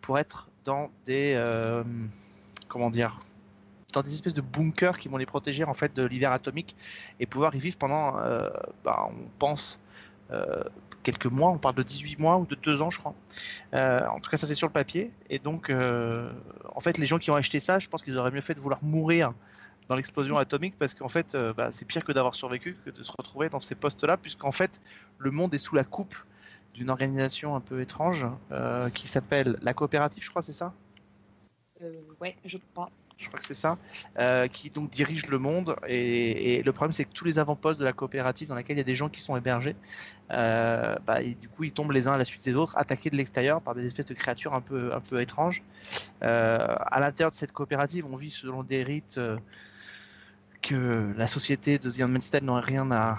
pour 0.00 0.18
être 0.18 0.50
dans 0.64 0.90
des, 1.04 1.32
euh, 1.36 1.82
comment 2.68 2.90
dire, 2.90 3.20
dans 3.94 4.02
des 4.02 4.12
espèces 4.12 4.34
de 4.34 4.40
bunkers 4.40 4.98
qui 4.98 5.08
vont 5.08 5.16
les 5.16 5.26
protéger 5.26 5.64
en 5.64 5.74
fait 5.74 5.94
de 5.94 6.02
l'hiver 6.02 6.32
atomique 6.32 6.76
et 7.20 7.26
pouvoir 7.26 7.54
y 7.54 7.58
vivre 7.58 7.76
pendant, 7.78 8.18
euh, 8.18 8.50
bah, 8.84 9.08
on 9.08 9.28
pense, 9.38 9.80
euh, 10.30 10.64
quelques 11.02 11.26
mois, 11.26 11.50
on 11.50 11.58
parle 11.58 11.76
de 11.76 11.82
18 11.82 12.18
mois 12.18 12.36
ou 12.36 12.46
de 12.46 12.56
2 12.56 12.82
ans 12.82 12.90
je 12.90 12.98
crois. 12.98 13.14
Euh, 13.74 14.06
en 14.06 14.20
tout 14.20 14.30
cas 14.30 14.36
ça 14.36 14.46
c'est 14.46 14.54
sur 14.54 14.66
le 14.66 14.72
papier 14.72 15.10
et 15.30 15.38
donc 15.38 15.70
en 15.70 16.80
fait 16.80 16.98
les 16.98 17.06
gens 17.06 17.18
qui 17.18 17.30
ont 17.30 17.36
acheté 17.36 17.60
ça, 17.60 17.78
je 17.78 17.88
pense 17.88 18.02
qu'ils 18.02 18.18
auraient 18.18 18.30
mieux 18.32 18.40
fait 18.40 18.54
de 18.54 18.60
vouloir 18.60 18.82
mourir 18.82 19.32
dans 19.88 19.96
l'explosion 19.96 20.38
atomique 20.38 20.74
parce 20.78 20.94
qu'en 20.94 21.08
fait 21.08 21.36
bah, 21.56 21.68
c'est 21.70 21.84
pire 21.84 22.04
que 22.04 22.12
d'avoir 22.12 22.34
survécu 22.34 22.76
que 22.84 22.90
de 22.90 23.02
se 23.02 23.12
retrouver 23.12 23.48
dans 23.48 23.60
ces 23.60 23.74
postes 23.74 24.04
là 24.04 24.16
puisqu'en 24.16 24.52
fait 24.52 24.80
le 25.18 25.30
monde 25.30 25.54
est 25.54 25.58
sous 25.58 25.74
la 25.74 25.84
coupe 25.84 26.16
d'une 26.74 26.90
organisation 26.90 27.54
un 27.54 27.60
peu 27.60 27.80
étrange 27.80 28.26
qui 28.94 29.06
s'appelle 29.08 29.58
la 29.62 29.74
coopérative 29.74 30.24
je 30.24 30.30
crois 30.30 30.42
c'est 30.42 30.52
ça? 30.52 30.72
Euh, 31.82 31.92
ouais, 32.20 32.36
je 32.44 32.58
crois. 32.72 32.90
Je 33.18 33.28
crois 33.28 33.38
que 33.38 33.46
c'est 33.46 33.54
ça, 33.54 33.78
euh, 34.18 34.48
qui 34.48 34.70
donc 34.70 34.90
dirige 34.90 35.26
le 35.26 35.38
monde. 35.38 35.76
Et, 35.86 36.62
le 36.62 36.72
problème, 36.72 36.92
c'est 36.92 37.04
que 37.04 37.12
tous 37.12 37.24
les 37.24 37.38
avant-postes 37.38 37.78
de 37.78 37.84
la 37.84 37.92
coopérative 37.92 38.48
dans 38.48 38.54
laquelle 38.54 38.76
il 38.76 38.80
y 38.80 38.82
a 38.82 38.84
des 38.84 38.94
gens 38.94 39.08
qui 39.08 39.20
sont 39.20 39.36
hébergés, 39.36 39.76
euh, 40.32 40.96
bah, 41.06 41.22
et 41.22 41.34
du 41.34 41.48
coup, 41.48 41.64
ils 41.64 41.72
tombent 41.72 41.92
les 41.92 42.08
uns 42.08 42.12
à 42.12 42.18
la 42.18 42.24
suite 42.24 42.44
des 42.44 42.54
autres, 42.54 42.76
attaqués 42.76 43.10
de 43.10 43.16
l'extérieur 43.16 43.60
par 43.60 43.74
des 43.74 43.86
espèces 43.86 44.06
de 44.06 44.14
créatures 44.14 44.54
un 44.54 44.60
peu, 44.60 44.92
un 44.94 45.00
peu 45.00 45.20
étranges. 45.20 45.62
Euh, 46.22 46.74
à 46.78 47.00
l'intérieur 47.00 47.30
de 47.30 47.36
cette 47.36 47.52
coopérative, 47.52 48.06
on 48.10 48.16
vit 48.16 48.30
selon 48.30 48.62
des 48.62 48.82
rites 48.82 49.18
euh, 49.18 49.36
que 50.62 51.12
la 51.16 51.26
société 51.26 51.78
de 51.78 51.90
The 51.90 52.30
Tale 52.30 52.44
n'aurait 52.44 52.62
rien 52.62 52.90
à, 52.90 53.18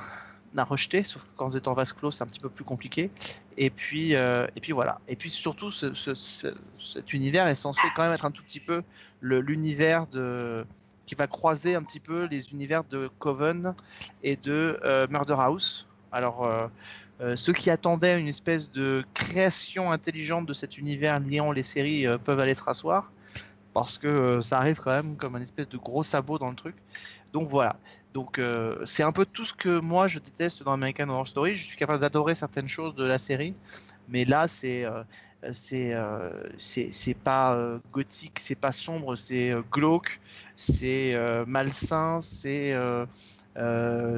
à 0.59 0.63
rejeter, 0.63 1.03
sauf 1.03 1.23
que 1.23 1.29
quand 1.37 1.49
vous 1.49 1.57
êtes 1.57 1.67
en 1.67 1.73
vase 1.73 1.93
clos, 1.93 2.11
c'est 2.11 2.23
un 2.23 2.27
petit 2.27 2.39
peu 2.39 2.49
plus 2.49 2.63
compliqué. 2.63 3.11
Et 3.57 3.69
puis, 3.69 4.15
euh, 4.15 4.47
et 4.55 4.61
puis 4.61 4.71
voilà. 4.71 4.99
Et 5.07 5.15
puis 5.15 5.29
surtout, 5.29 5.71
ce, 5.71 5.93
ce- 5.93 6.15
ce- 6.15 6.55
cet 6.79 7.13
univers 7.13 7.47
est 7.47 7.55
censé 7.55 7.87
quand 7.95 8.03
même 8.03 8.13
être 8.13 8.25
un 8.25 8.31
tout 8.31 8.43
petit 8.43 8.59
peu 8.59 8.83
l'univers 9.21 10.07
de 10.07 10.65
qui 11.05 11.13
va 11.15 11.27
croiser 11.27 11.75
un 11.75 11.83
petit 11.83 11.99
peu 11.99 12.25
les 12.25 12.51
univers 12.51 12.83
de 12.83 13.09
Coven 13.19 13.75
et 14.23 14.35
de 14.37 14.79
euh, 14.83 15.07
Murder 15.09 15.35
House. 15.37 15.87
Alors, 16.11 16.45
euh, 17.21 17.35
ceux 17.35 17.53
qui 17.53 17.69
attendaient 17.69 18.19
une 18.19 18.27
espèce 18.27 18.71
de 18.71 19.03
création 19.13 19.91
intelligente 19.91 20.45
de 20.45 20.53
cet 20.53 20.77
univers 20.77 21.19
liant 21.19 21.51
les 21.51 21.63
séries 21.63 22.05
peuvent 22.23 22.39
aller 22.39 22.55
se 22.55 22.63
rasseoir 22.63 23.11
parce 23.73 23.97
que 23.97 24.39
ça 24.41 24.57
arrive 24.59 24.79
quand 24.79 24.91
même 24.91 25.17
comme 25.17 25.35
un 25.35 25.41
espèce 25.41 25.67
de 25.69 25.77
gros 25.77 26.03
sabot 26.03 26.39
dans 26.39 26.49
le 26.49 26.55
truc. 26.55 26.75
Donc 27.35 27.47
voilà. 27.49 27.75
Donc 28.13 28.39
euh, 28.39 28.77
c'est 28.85 29.03
un 29.03 29.11
peu 29.11 29.25
tout 29.25 29.45
ce 29.45 29.53
que 29.53 29.79
moi 29.79 30.07
je 30.07 30.19
déteste 30.19 30.63
dans 30.63 30.71
American 30.73 31.09
Horror 31.09 31.27
Story. 31.27 31.55
Je 31.57 31.65
suis 31.65 31.77
capable 31.77 31.99
d'adorer 31.99 32.33
certaines 32.35 32.67
choses 32.67 32.95
de 32.95 33.05
la 33.05 33.17
série, 33.17 33.53
mais 34.07 34.23
là 34.25 34.47
c'est 34.47 34.85
euh, 34.85 35.03
c'est 35.51 35.93
euh, 35.93 36.31
c'est 36.59 37.13
pas 37.23 37.55
euh, 37.55 37.79
gothique, 37.91 38.39
c'est 38.39 38.55
pas 38.55 38.71
sombre, 38.71 39.15
c'est 39.15 39.53
glauque, 39.71 40.21
c'est 40.55 41.15
malsain, 41.45 42.21
c'est 42.21 42.73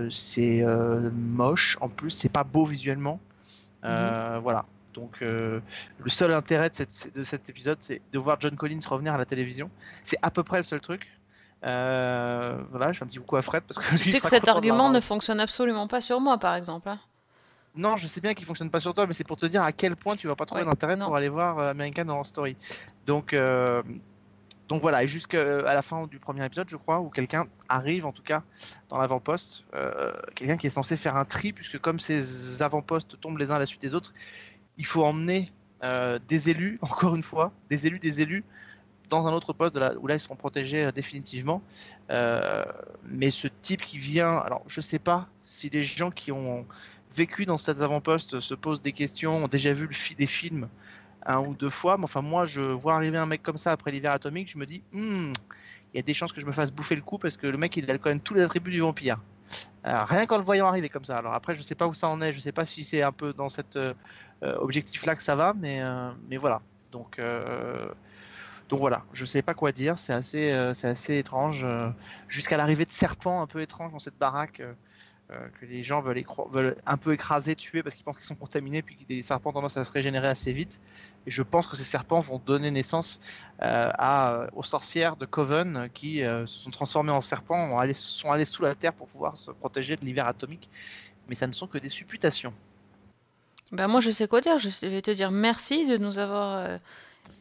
c'est 0.10 0.64
moche. 1.14 1.78
En 1.82 1.90
plus, 1.90 2.10
c'est 2.12 2.32
pas 2.32 2.44
beau 2.44 2.66
visuellement. 2.66 3.20
Euh, 3.86 4.40
Voilà. 4.42 4.66
Donc 4.94 5.22
euh, 5.22 5.62
le 6.00 6.10
seul 6.10 6.34
intérêt 6.34 6.70
de, 6.70 6.76
cette- 6.76 7.14
de 7.16 7.24
cet 7.24 7.50
épisode, 7.50 7.78
c'est 7.82 8.02
de 8.12 8.20
voir 8.20 8.38
John 8.40 8.56
Collins 8.56 8.80
revenir 8.88 9.14
à 9.14 9.18
la 9.18 9.26
télévision. 9.28 9.70
C'est 10.04 10.18
à 10.24 10.32
peu 10.32 10.44
près 10.44 10.58
le 10.58 10.64
seul 10.64 10.82
truc. 10.82 11.17
Euh, 11.64 12.58
voilà, 12.70 12.92
je 12.94 13.00
fais 13.00 13.04
un 13.04 13.08
petit 13.08 13.18
coucou 13.18 13.36
à 13.38 13.42
Fred 13.42 13.64
parce 13.64 13.80
que 13.86 13.98
Tu 13.98 14.10
sais 14.10 14.20
que 14.20 14.30
cet 14.30 14.48
argument 14.48 14.90
ne 14.90 15.00
fonctionne 15.00 15.40
absolument 15.40 15.88
pas 15.88 16.02
sur 16.02 16.20
moi, 16.20 16.38
par 16.38 16.56
exemple. 16.56 16.90
hein. 16.90 17.00
Non, 17.76 17.96
je 17.96 18.08
sais 18.08 18.22
bien 18.22 18.34
qu'il 18.34 18.46
fonctionne 18.46 18.72
pas 18.72 18.80
sur 18.80 18.94
toi, 18.94 19.06
mais 19.06 19.14
c'est 19.14 19.24
pour 19.24 19.38
te 19.38 19.46
dire 19.46 19.62
à 19.62 19.72
quel 19.72 19.96
point 19.96 20.16
tu 20.16 20.28
vas 20.28 20.36
pas 20.36 20.46
trouver 20.46 20.62
Ouais, 20.64 20.68
d'intérêt 20.68 20.98
pour 20.98 21.16
aller 21.16 21.30
voir 21.30 21.60
euh, 21.60 21.70
American 21.72 22.08
Horror 22.10 22.26
Story. 22.26 22.56
Donc, 23.06 23.34
euh, 23.34 23.84
donc 24.68 24.82
voilà, 24.82 25.04
et 25.04 25.08
jusqu'à 25.08 25.62
la 25.62 25.82
fin 25.82 26.08
du 26.08 26.20
premier 26.20 26.44
épisode, 26.46 26.68
je 26.70 26.76
crois, 26.76 27.00
où 27.00 27.10
quelqu'un 27.10 27.46
arrive, 27.70 28.06
en 28.06 28.12
tout 28.12 28.24
cas, 28.24 28.42
dans 28.90 28.98
l'avant-poste, 28.98 29.64
euh, 29.76 30.12
quelqu'un 30.36 30.58
qui 30.58 30.68
est 30.68 30.72
censé 30.72 30.98
faire 30.98 31.16
un 31.16 31.26
tri, 31.26 31.54
puisque 31.54 31.78
comme 31.80 32.00
ces 32.00 32.62
avant-postes 32.64 33.20
tombent 33.22 33.38
les 33.38 33.52
uns 33.52 33.56
à 33.56 33.60
la 33.60 33.66
suite 33.68 33.82
des 33.82 33.94
autres, 33.96 34.14
il 34.78 34.86
faut 34.86 35.04
emmener 35.06 35.52
euh, 35.84 36.20
des 36.28 36.50
élus, 36.50 36.80
encore 36.82 37.16
une 37.16 37.24
fois, 37.24 37.52
des 37.70 37.86
élus, 37.88 38.00
des 38.00 38.22
élus, 38.22 38.44
dans 39.10 39.28
un 39.28 39.34
autre 39.34 39.54
poste 39.54 39.80
où 40.00 40.08
là 40.08 40.16
ils 40.16 40.20
seront 40.20 40.36
protégés 40.36 40.86
euh, 40.86 40.92
définitivement. 40.92 41.62
Euh, 42.10 42.66
mais 43.06 43.30
ce 43.30 43.48
type 43.62 43.82
qui 43.82 43.98
vient, 43.98 44.38
alors 44.38 44.64
je 44.68 44.82
sais 44.82 45.00
pas 45.00 45.28
si 45.42 45.70
les 45.70 45.84
gens 45.84 46.12
qui 46.12 46.32
ont 46.32 46.66
vécu 47.16 47.46
dans 47.46 47.58
cet 47.58 47.82
avant-poste 47.82 48.40
se 48.40 48.54
posent 48.54 48.82
des 48.82 48.92
questions, 48.92 49.46
ont 49.46 49.48
déjà 49.48 49.74
vu 49.74 49.88
le 49.88 50.16
des 50.16 50.26
films 50.26 50.68
un 51.26 51.40
ou 51.40 51.56
deux 51.56 51.70
fois, 51.70 51.98
mais 51.98 52.06
enfin 52.06 52.22
moi 52.22 52.46
je 52.46 52.62
vois 52.62 52.96
arriver 52.96 53.18
un 53.18 53.26
mec 53.26 53.44
comme 53.44 53.58
ça 53.58 53.72
après 53.72 53.92
l'hiver 53.92 54.12
atomique, 54.12 54.50
je 54.52 54.58
me 54.58 54.66
dis, 54.66 54.82
Hmm, 54.94 55.32
il 55.94 55.98
y 55.98 56.00
a 56.00 56.04
des 56.04 56.14
chances 56.14 56.32
que 56.32 56.40
je 56.40 56.46
me 56.46 56.52
fasse 56.52 56.72
bouffer 56.72 56.96
le 56.96 57.02
coup 57.02 57.18
parce 57.18 57.38
que 57.38 57.48
le 57.48 57.58
mec 57.58 57.76
il 57.78 57.90
a 57.90 57.98
quand 57.98 58.10
même 58.10 58.22
tous 58.22 58.34
les 58.34 58.42
attributs 58.42 58.72
du 58.72 58.80
vampire. 58.80 59.22
Alors, 59.84 60.06
rien 60.08 60.26
qu'en 60.26 60.38
le 60.38 60.44
voyant 60.44 60.68
arriver 60.68 60.90
comme 60.90 61.06
ça. 61.06 61.18
Alors 61.18 61.34
après 61.34 61.56
je 61.56 61.62
sais 61.62 61.76
pas 61.76 61.88
où 61.88 61.94
ça 61.94 62.10
en 62.10 62.22
est, 62.22 62.34
je 62.34 62.40
sais 62.40 62.52
pas 62.52 62.66
si 62.66 62.84
c'est 62.84 63.02
un 63.02 63.12
peu 63.12 63.34
dans 63.34 63.50
cet 63.50 63.78
euh, 63.78 63.94
euh, 64.44 64.56
objectif-là 64.58 65.16
que 65.16 65.24
ça 65.24 65.36
va, 65.36 65.54
mais, 65.54 65.82
euh, 65.82 66.12
mais 66.30 66.38
voilà. 66.38 66.62
Donc, 66.92 67.18
euh, 67.20 67.90
donc 68.70 68.80
voilà, 68.80 69.04
je 69.14 69.26
sais 69.26 69.42
pas 69.42 69.54
quoi 69.54 69.72
dire, 69.72 69.98
c'est 69.98 70.14
assez, 70.14 70.52
euh, 70.52 70.74
assez 70.84 71.18
étrange. 71.18 71.62
euh, 71.64 71.90
Jusqu'à 72.28 72.58
l'arrivée 72.58 72.86
de 72.86 72.92
serpents 72.92 73.42
un 73.42 73.48
peu 73.48 73.62
étranges 73.62 73.92
dans 73.92 74.00
cette 74.00 74.18
baraque. 74.18 74.60
euh, 74.62 74.74
que 75.60 75.66
les 75.66 75.84
gens 75.84 76.00
veulent, 76.00 76.78
un 76.86 76.96
peu 76.96 77.12
écraser, 77.12 77.54
tuer 77.54 77.84
parce 77.84 77.96
qu'ils 77.96 78.06
pensent 78.06 78.16
qu'ils 78.16 78.26
sont 78.26 78.36
contaminés, 78.36 78.82
puis 78.82 78.96
que 78.96 79.04
les 79.10 79.22
serpents 79.22 79.50
ont 79.50 79.54
tendance 79.54 79.76
à 79.76 79.84
se 79.84 79.92
régénérer 79.92 80.30
assez 80.30 80.54
vite. 80.54 80.80
Et 81.26 81.32
je 81.32 81.44
pense 81.44 81.68
que 81.68 81.76
ces 81.76 81.84
serpents 81.84 82.22
vont 82.22 82.42
donner 82.46 82.72
naissance 82.72 83.20
aux 83.62 84.64
sorcières 84.64 85.18
de 85.18 85.26
Coven 85.26 85.90
qui 85.94 86.20
se 86.20 86.46
sont 86.46 86.72
transformées 86.72 87.12
en 87.12 87.20
serpents, 87.20 87.58
ont 87.74 87.78
allé- 87.78 87.94
sont 87.94 88.32
allées 88.32 88.46
sous 88.46 88.64
la 88.64 88.74
terre 88.74 88.94
pour 88.94 89.08
pouvoir 89.08 89.38
se 89.38 89.52
protéger 89.52 89.98
de 89.98 90.06
l'hiver 90.06 90.28
atomique. 90.28 90.70
Mais 91.28 91.36
ça 91.36 91.46
ne 91.46 91.52
sont 91.52 91.68
que 91.68 91.78
des 91.78 91.90
supputations. 91.90 92.54
Ben 93.74 93.90
moi, 93.90 94.00
je 94.00 94.12
sais 94.12 94.30
quoi 94.30 94.40
dire. 94.40 94.58
Je 94.60 94.88
vais 94.88 95.02
te 95.02 95.12
dire 95.12 95.30
merci 95.32 95.86
de 95.88 95.98
nous 95.98 96.20
avoir 96.20 96.80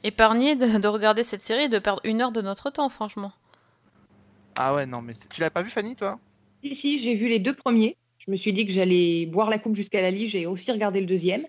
épargné 0.03 0.57
de, 0.57 0.79
de 0.79 0.89
regarder 0.89 1.23
cette 1.23 1.43
série 1.43 1.65
et 1.65 1.69
de 1.69 1.79
perdre 1.79 2.01
une 2.05 2.21
heure 2.21 2.33
de 2.33 2.41
notre 2.43 2.71
temps, 2.71 2.89
franchement. 2.89 3.33
Ah 4.57 4.75
ouais, 4.75 4.87
non, 4.87 5.03
mais 5.03 5.13
tu 5.31 5.41
l'as 5.41 5.51
pas 5.51 5.63
vu, 5.63 5.71
Fanny, 5.71 5.97
toi? 5.97 6.19
Si, 6.65 6.75
si, 6.75 6.99
j'ai 6.99 7.15
vu 7.15 7.29
les 7.29 7.39
deux 7.39 7.55
premiers. 7.55 7.97
Je 8.19 8.31
me 8.31 8.37
suis 8.37 8.53
dit 8.53 8.67
que 8.67 8.73
j'allais 8.73 9.27
boire 9.27 9.51
la 9.51 9.59
coupe 9.59 9.77
jusqu'à 9.77 10.01
la 10.01 10.11
lit. 10.11 10.27
J'ai 10.27 10.47
aussi 10.47 10.71
regardé 10.73 11.01
le 11.01 11.07
deuxième. 11.07 11.45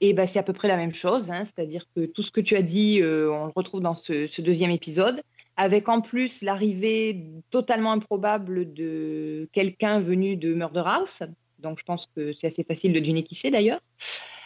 Et 0.00 0.12
bah, 0.14 0.26
c'est 0.26 0.38
à 0.38 0.42
peu 0.42 0.52
près 0.52 0.68
la 0.68 0.76
même 0.76 0.94
chose. 0.94 1.30
hein. 1.30 1.44
C'est-à-dire 1.44 1.84
que 1.94 2.06
tout 2.06 2.22
ce 2.22 2.30
que 2.30 2.40
tu 2.40 2.56
as 2.56 2.62
dit, 2.62 3.00
euh, 3.00 3.30
on 3.32 3.46
le 3.46 3.52
retrouve 3.54 3.80
dans 3.80 3.94
ce, 3.94 4.26
ce 4.26 4.40
deuxième 4.40 4.70
épisode. 4.70 5.22
Avec 5.56 5.88
en 5.88 6.00
plus 6.00 6.42
l'arrivée 6.42 7.24
totalement 7.50 7.92
improbable 7.92 8.72
de 8.74 9.48
quelqu'un 9.52 10.00
venu 10.00 10.36
de 10.36 10.54
Murder 10.54 10.82
House. 10.86 11.22
Donc 11.58 11.78
je 11.78 11.84
pense 11.84 12.08
que 12.14 12.32
c'est 12.32 12.48
assez 12.48 12.64
facile 12.64 12.92
de 12.92 13.00
deviner 13.00 13.22
qui 13.22 13.34
c'est 13.34 13.50
d'ailleurs. 13.50 13.80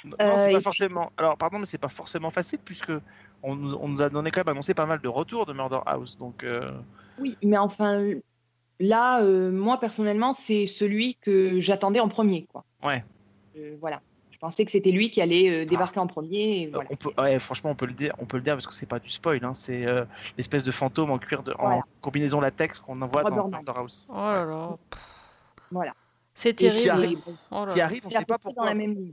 Non, 0.05 0.17
Euh, 0.21 0.35
c'est 0.37 0.51
et 0.51 0.55
pas 0.55 0.61
forcément. 0.61 1.11
Alors, 1.17 1.37
pardon, 1.37 1.59
mais 1.59 1.67
c'est 1.67 1.79
pas 1.79 1.89
forcément 1.89 2.31
facile 2.31 2.59
puisque 2.65 2.93
on, 3.43 3.55
nous- 3.57 3.77
on 3.81 3.89
nous 3.89 4.03
a 4.03 4.09
donné 4.09 4.31
quand 4.31 4.41
même 4.41 4.49
annoncé 4.49 4.75
pas 4.75 4.87
mal 4.87 5.01
de 5.01 5.09
retours 5.09 5.47
de 5.47 5.53
Murder 5.53 5.81
House. 5.87 6.17
Donc, 6.19 6.45
euh, 6.45 6.71
Oui, 7.21 7.37
mais 7.43 7.57
enfin, 7.59 8.05
là, 8.81 9.23
euh, 9.23 9.51
moi 9.51 9.79
personnellement, 9.81 10.33
c'est 10.33 10.67
celui 10.67 11.17
que 11.17 11.61
j'attendais 11.61 12.01
en 12.01 12.09
premier. 12.09 12.47
Quoi. 12.53 12.65
Ouais. 12.83 13.05
Euh, 13.57 13.77
voilà. 13.81 14.01
Je 14.31 14.39
pensais 14.39 14.65
que 14.65 14.71
c'était 14.71 14.93
lui 14.93 15.11
qui 15.11 15.21
allait 15.21 15.51
euh, 15.51 15.65
débarquer 15.65 15.99
en 15.99 16.07
premier. 16.07 16.63
et 16.63 16.67
Euh, 16.67 16.71
voilà. 16.75 16.89
On 16.93 16.97
peut, 16.97 17.11
ouais, 17.19 17.39
franchement, 17.41 17.71
on 17.71 17.75
peut 17.75 17.87
le 17.87 17.93
dire, 17.93 18.13
on 18.21 18.25
peut 18.25 18.37
le 18.37 18.43
dire 18.45 18.55
parce 18.55 18.69
que 18.69 18.75
c'est 18.75 18.87
pas 18.89 19.01
du 19.01 19.11
spoil. 19.11 19.45
Hein, 19.45 19.53
c'est 19.53 19.85
euh, 19.85 20.05
l'espèce 20.37 20.63
de 20.63 20.71
fantôme 20.71 21.11
en 21.11 21.19
cuir, 21.19 21.43
de, 21.43 21.53
en 21.59 21.83
combinaison 22.01 22.41
latex 22.41 22.79
qu'on 22.79 23.03
envoie 23.03 23.25
dans. 23.25 23.49
Murder 23.49 23.73
House. 23.75 24.07
Oh 24.09 24.15
là 24.15 24.45
là. 24.45 24.77
Voilà. 25.73 25.93
C'est 26.35 26.55
qui 26.55 26.67
terrible. 26.71 26.91
arrive. 26.91 27.19
Oh 27.51 27.65
là 27.67 27.73
Qui 27.73 27.79
là. 27.81 27.85
arrive, 27.87 28.03
on 28.05 28.09
à 28.11 28.19
sait 28.21 28.25
pas 28.25 28.39
pourquoi. 28.39 28.67
la 28.67 28.75
même 28.75 28.95
ligne. 28.95 29.13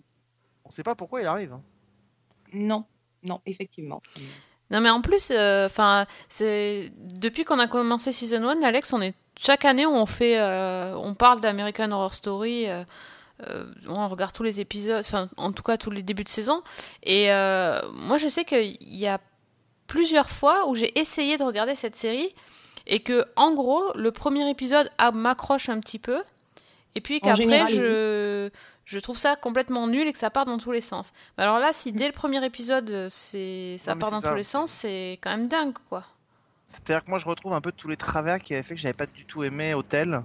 On 0.63 0.69
sait 0.69 0.83
pas 0.83 0.93
pourquoi 0.93 1.21
il 1.21 1.25
arrive. 1.27 1.53
hein. 1.53 1.61
Non, 2.53 2.85
non, 3.25 3.41
effectivement. 3.45 4.01
Non 4.71 4.81
mais 4.81 4.89
en 4.89 5.01
plus, 5.01 5.31
euh, 5.31 5.67
enfin, 5.67 6.05
c'est 6.29 6.91
depuis 6.97 7.45
qu'on 7.45 7.59
a 7.59 7.67
commencé 7.67 8.11
season 8.11 8.47
1, 8.47 8.63
Alex, 8.63 8.93
on 8.93 9.01
est 9.01 9.13
chaque 9.37 9.65
année 9.65 9.85
on 9.85 10.05
fait, 10.05 10.39
euh, 10.39 10.95
on 10.95 11.13
parle 11.13 11.39
d'American 11.39 11.91
Horror 11.91 12.13
Story. 12.13 12.67
euh, 12.67 12.83
on 13.89 14.07
regarde 14.07 14.33
tous 14.33 14.43
les 14.43 14.61
épisodes, 14.61 15.03
enfin 15.05 15.27
en 15.35 15.51
tout 15.51 15.61
cas 15.61 15.77
tous 15.77 15.91
les 15.91 16.01
débuts 16.01 16.23
de 16.23 16.29
saison. 16.29 16.63
Et 17.03 17.27
moi 17.27 18.17
je 18.17 18.27
sais 18.29 18.45
qu'il 18.45 18.77
y 18.81 19.07
a 19.07 19.19
plusieurs 19.87 20.29
fois 20.29 20.67
où 20.67 20.75
j'ai 20.75 20.97
essayé 20.97 21.37
de 21.37 21.43
regarder 21.43 21.75
cette 21.75 21.95
série 21.95 22.33
et 22.87 23.01
que 23.01 23.25
en 23.35 23.53
gros 23.53 23.91
le 23.93 24.11
premier 24.11 24.49
épisode 24.49 24.89
m'accroche 25.13 25.69
un 25.69 25.79
petit 25.79 25.99
peu 25.99 26.23
et 26.95 27.01
puis 27.01 27.19
qu'après 27.19 27.67
je 27.67 28.49
je 28.85 28.99
trouve 28.99 29.17
ça 29.17 29.35
complètement 29.35 29.87
nul 29.87 30.07
et 30.07 30.11
que 30.13 30.17
ça 30.17 30.29
part 30.29 30.45
dans 30.45 30.57
tous 30.57 30.71
les 30.71 30.81
sens. 30.81 31.13
Mais 31.37 31.43
alors 31.43 31.59
là, 31.59 31.73
si 31.73 31.91
dès 31.91 32.07
le 32.07 32.13
premier 32.13 32.43
épisode 32.45 32.89
euh, 32.91 33.07
c'est 33.09 33.77
ça 33.79 33.95
Non, 33.95 33.99
part 33.99 34.11
dans 34.11 34.21
ça. 34.21 34.29
tous 34.29 34.35
les 34.35 34.43
sens, 34.43 34.71
c'est 34.71 35.13
quand 35.21 35.31
même 35.31 35.47
dingue 35.47 35.75
quoi. 35.89 36.05
C'est-à-dire 36.67 37.03
que 37.05 37.09
moi, 37.09 37.19
je 37.19 37.25
retrouve 37.25 37.53
un 37.53 37.61
peu 37.61 37.71
tous 37.71 37.87
les 37.87 37.97
travers 37.97 38.39
qui 38.41 38.53
avaient 38.53 38.63
fait 38.63 38.75
que 38.75 38.81
j'avais 38.81 38.93
pas 38.93 39.05
du 39.05 39.25
tout 39.25 39.43
aimé 39.43 39.73
Hotel, 39.73 40.21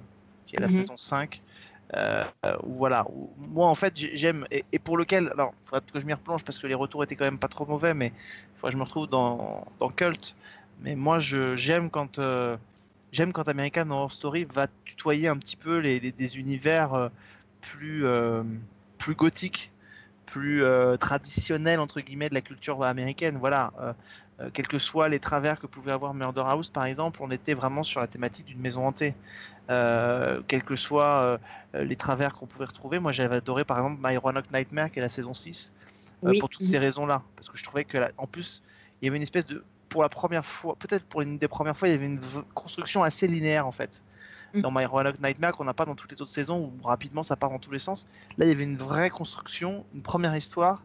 qui 0.47 0.57
est 0.57 0.61
la 0.61 0.69
Mhm. 0.69 0.73
saison 0.77 0.97
5. 0.97 1.43
Euh, 1.95 2.25
euh, 2.47 2.57
où 2.63 2.75
voilà, 2.77 3.05
où 3.11 3.33
moi 3.37 3.67
en 3.67 3.75
fait 3.75 3.97
j'ai- 3.97 4.17
j'aime 4.17 4.47
et, 4.53 4.65
et 4.73 4.79
pour 4.79 4.97
lequel, 4.97 5.29
alors 5.33 5.53
il 5.61 5.67
faudrait 5.67 5.81
que 5.93 5.99
je 6.01 6.07
m'y 6.07 6.15
replonge 6.15 6.45
parce 6.45 6.57
que 6.59 6.69
les 6.69 6.75
retours 6.75 7.03
étaient 7.03 7.17
quand 7.17 7.25
même 7.25 7.39
pas 7.41 7.49
trop 7.49 7.67
mauvais, 7.67 7.95
mais 7.95 8.13
il 8.57 8.63
que 8.63 8.71
je 8.71 8.77
me 8.77 8.85
retrouve 8.85 9.09
dans, 9.09 9.67
dans 9.81 9.91
Cult. 9.91 10.37
Mais 10.83 10.95
moi 10.95 11.19
je 11.19 11.57
j'aime 11.57 11.91
quand 11.91 12.19
euh, 12.21 12.57
j'aime 13.13 13.33
quand 13.33 13.49
American 13.49 13.91
Horror 13.91 14.13
Story 14.13 14.45
va 14.45 14.69
tutoyer 14.85 15.29
un 15.29 15.37
petit 15.37 15.57
peu 15.57 15.79
les, 15.79 15.99
les- 16.01 16.13
des 16.13 16.39
univers 16.39 16.95
euh, 16.95 17.09
plus 17.61 18.05
euh, 18.07 18.43
plus 18.99 19.15
gothiques, 19.15 19.73
plus 20.27 20.63
euh, 20.63 20.97
traditionnels 20.97 21.81
entre 21.81 22.01
guillemets 22.01 22.29
de 22.29 22.35
la 22.35 22.41
culture 22.41 22.83
américaine. 22.85 23.39
Voilà, 23.39 23.73
euh, 23.81 23.93
euh, 24.41 24.51
quels 24.53 24.69
que 24.69 24.79
soient 24.79 25.09
les 25.09 25.19
travers 25.21 25.59
que 25.59 25.67
pouvait 25.67 25.93
avoir 25.93 26.15
Murder 26.15 26.43
House 26.45 26.71
par 26.71 26.85
exemple, 26.85 27.21
on 27.23 27.31
était 27.31 27.55
vraiment 27.55 27.83
sur 27.83 28.01
la 28.01 28.07
thématique 28.07 28.47
d'une 28.47 28.61
maison 28.61 28.87
hantée. 28.87 29.15
Euh, 29.71 30.43
quels 30.49 30.65
que 30.65 30.75
soient 30.75 31.39
les 31.75 31.97
travers 31.97 32.35
qu'on 32.35 32.47
pouvait 32.47 32.65
retrouver, 32.65 32.99
moi 32.99 33.13
j'avais 33.13 33.37
adoré 33.37 33.65
par 33.65 33.79
exemple 33.79 34.01
My 34.03 34.17
Roanoke 34.17 34.51
Nightmare 34.51 34.91
qui 34.91 34.99
est 34.99 35.03
la 35.03 35.09
saison 35.09 35.33
6 35.35 35.73
euh, 36.25 36.31
Oui. 36.31 36.39
pour 36.39 36.49
toutes 36.49 36.63
ces 36.63 36.79
raisons-là, 36.79 37.23
parce 37.37 37.49
que 37.49 37.57
je 37.57 37.63
trouvais 37.63 37.85
que 37.85 37.97
la- 37.99 38.11
en 38.17 38.27
plus 38.27 38.63
il 39.01 39.07
y 39.07 39.09
avait 39.09 39.17
une 39.17 39.23
espèce 39.23 39.47
de 39.47 39.65
pour 39.89 40.03
la 40.03 40.09
première 40.09 40.45
fois, 40.45 40.77
peut-être 40.77 41.05
pour 41.05 41.21
une 41.23 41.39
des 41.39 41.49
premières 41.49 41.77
fois, 41.77 41.89
il 41.89 41.93
y 41.93 41.95
avait 41.95 42.07
une 42.07 42.21
construction 42.55 43.03
assez 43.03 43.27
linéaire 43.27 43.67
en 43.67 43.73
fait. 43.73 44.03
Mm. 44.55 44.61
Dans 44.63 44.71
My 44.71 44.85
Roanoke 44.85 45.21
Nightmare, 45.21 45.53
qu'on 45.57 45.65
n'a 45.65 45.75
pas 45.75 45.85
dans 45.87 45.95
toutes 45.95 46.13
les 46.13 46.21
autres 46.21 46.31
saisons 46.31 46.73
où 46.73 46.87
rapidement 46.87 47.23
ça 47.23 47.37
part 47.37 47.51
dans 47.51 47.59
tous 47.59 47.71
les 47.71 47.79
sens. 47.79 48.09
Là, 48.37 48.47
il 48.47 48.49
y 48.49 48.53
avait 48.53 48.65
une 48.65 48.77
vraie 48.77 49.11
construction, 49.11 49.85
une 49.95 50.03
première 50.03 50.37
histoire, 50.37 50.83